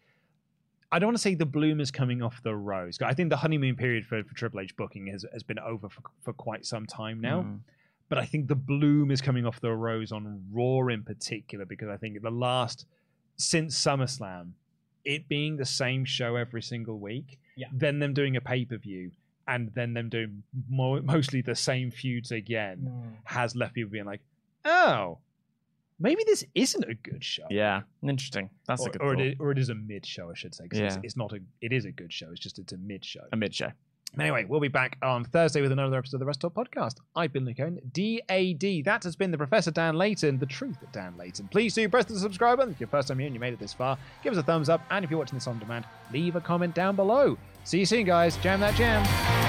I 0.92 1.00
don't 1.00 1.08
want 1.08 1.18
to 1.18 1.22
say 1.22 1.36
the 1.36 1.46
bloom 1.46 1.80
is 1.80 1.92
coming 1.92 2.22
off 2.22 2.42
the 2.44 2.56
rose. 2.56 2.98
I 3.02 3.14
think 3.14 3.30
the 3.30 3.38
honeymoon 3.38 3.76
period 3.76 4.06
for, 4.06 4.24
for 4.24 4.34
Triple 4.36 4.60
H 4.60 4.76
booking 4.76 5.08
has, 5.08 5.26
has 5.34 5.44
been 5.44 5.60
over 5.60 5.90
for, 5.90 6.02
for 6.22 6.34
quite 6.34 6.66
some 6.66 6.86
time 6.86 7.22
now. 7.22 7.42
Mm. 7.42 7.60
But 8.10 8.18
I 8.18 8.26
think 8.26 8.48
the 8.48 8.56
bloom 8.56 9.12
is 9.12 9.22
coming 9.22 9.46
off 9.46 9.62
the 9.62 9.72
rose 9.72 10.12
on 10.12 10.44
Raw 10.52 10.88
in 10.88 11.04
particular 11.04 11.66
because 11.66 11.90
I 11.90 11.98
think 11.98 12.22
the 12.22 12.32
last 12.32 12.86
since 13.38 13.80
SummerSlam, 13.80 14.52
it 15.06 15.28
being 15.30 15.58
the 15.58 15.66
same 15.66 16.04
show 16.06 16.36
every 16.36 16.62
single 16.62 17.00
week, 17.00 17.40
Yeah. 17.56 17.68
then 17.72 18.00
them 18.00 18.14
doing 18.14 18.36
a 18.36 18.42
pay 18.42 18.66
per 18.66 18.78
view, 18.78 19.12
and 19.48 19.72
then 19.74 19.94
them 19.94 20.10
doing 20.10 20.44
mo- 20.70 21.02
mostly 21.02 21.42
the 21.42 21.56
same 21.56 21.90
feuds 21.92 22.32
again 22.32 22.80
Mm. 22.82 23.14
has 23.26 23.56
left 23.56 23.74
people 23.76 23.92
being 23.92 24.06
like, 24.06 24.22
oh, 24.66 25.20
maybe 26.00 26.24
this 26.26 26.44
isn't 26.56 26.84
a 26.84 26.96
good 26.96 27.24
show. 27.24 27.46
Yeah, 27.50 27.84
interesting. 28.04 28.50
That's 28.68 28.82
or, 28.86 28.90
a 28.90 28.92
good 28.92 29.02
or, 29.02 29.14
thought. 29.16 29.22
it 29.22 29.34
is, 29.34 29.40
or 29.40 29.52
it 29.52 29.58
is 29.58 29.70
a 29.70 29.76
mid 29.76 30.06
show, 30.06 30.30
I 30.32 30.34
should 30.34 30.54
say. 30.56 30.68
'cause 30.68 30.80
it's, 30.80 30.96
Yeah. 30.96 31.02
it's 31.04 31.16
not 31.18 31.32
a. 31.34 31.40
It 31.62 31.72
is 31.74 31.86
a 31.86 31.92
good 31.92 32.12
show. 32.12 32.32
It's 32.32 32.40
just 32.42 32.60
it's 32.60 32.74
a 32.74 32.78
mid 32.78 33.06
show. 33.06 33.26
A 33.32 33.38
mid 33.38 33.54
show. 33.56 33.72
Anyway, 34.20 34.46
we'll 34.46 34.60
be 34.60 34.68
back 34.68 34.98
on 35.02 35.24
Thursday 35.24 35.62
with 35.62 35.72
another 35.72 35.98
episode 35.98 36.22
of 36.22 36.26
the 36.28 36.32
WrestleTalk 36.32 36.54
podcast. 36.54 36.96
I've 37.16 37.32
been 37.32 37.46
Luke 37.46 37.60
Owen, 37.60 37.80
DAD. 37.94 38.86
That 38.86 39.04
has 39.04 39.16
been 39.16 39.32
the 39.32 39.38
Professor 39.38 39.72
Dan 39.72 39.96
Layton, 39.96 40.40
the 40.40 40.46
truth 40.46 40.78
Dan 40.92 41.16
Layton. 41.18 41.48
Please 41.50 41.74
do 41.74 41.88
press 41.88 42.06
the 42.06 42.18
subscribe 42.18 42.58
button 42.58 42.74
if 42.74 42.80
you're 42.80 42.90
first 42.90 43.08
time 43.10 43.20
here 43.20 43.28
and 43.28 43.36
you 43.36 43.40
made 43.40 43.54
it 43.54 43.60
this 43.60 43.74
far. 43.74 43.98
Give 44.24 44.34
us 44.34 44.40
a 44.40 44.44
thumbs 44.44 44.70
up, 44.70 44.82
and 44.90 45.06
if 45.06 45.12
you're 45.12 45.20
watching 45.20 45.38
this 45.38 45.48
on 45.48 45.60
demand, 45.60 45.86
leave 46.12 46.36
a 46.36 46.42
comment 46.42 46.74
down 46.74 46.96
below. 46.96 47.38
See 47.64 47.80
you 47.80 47.86
soon, 47.86 48.06
guys. 48.06 48.38
Jam 48.38 48.60
that 48.62 48.76
jam. 48.76 49.49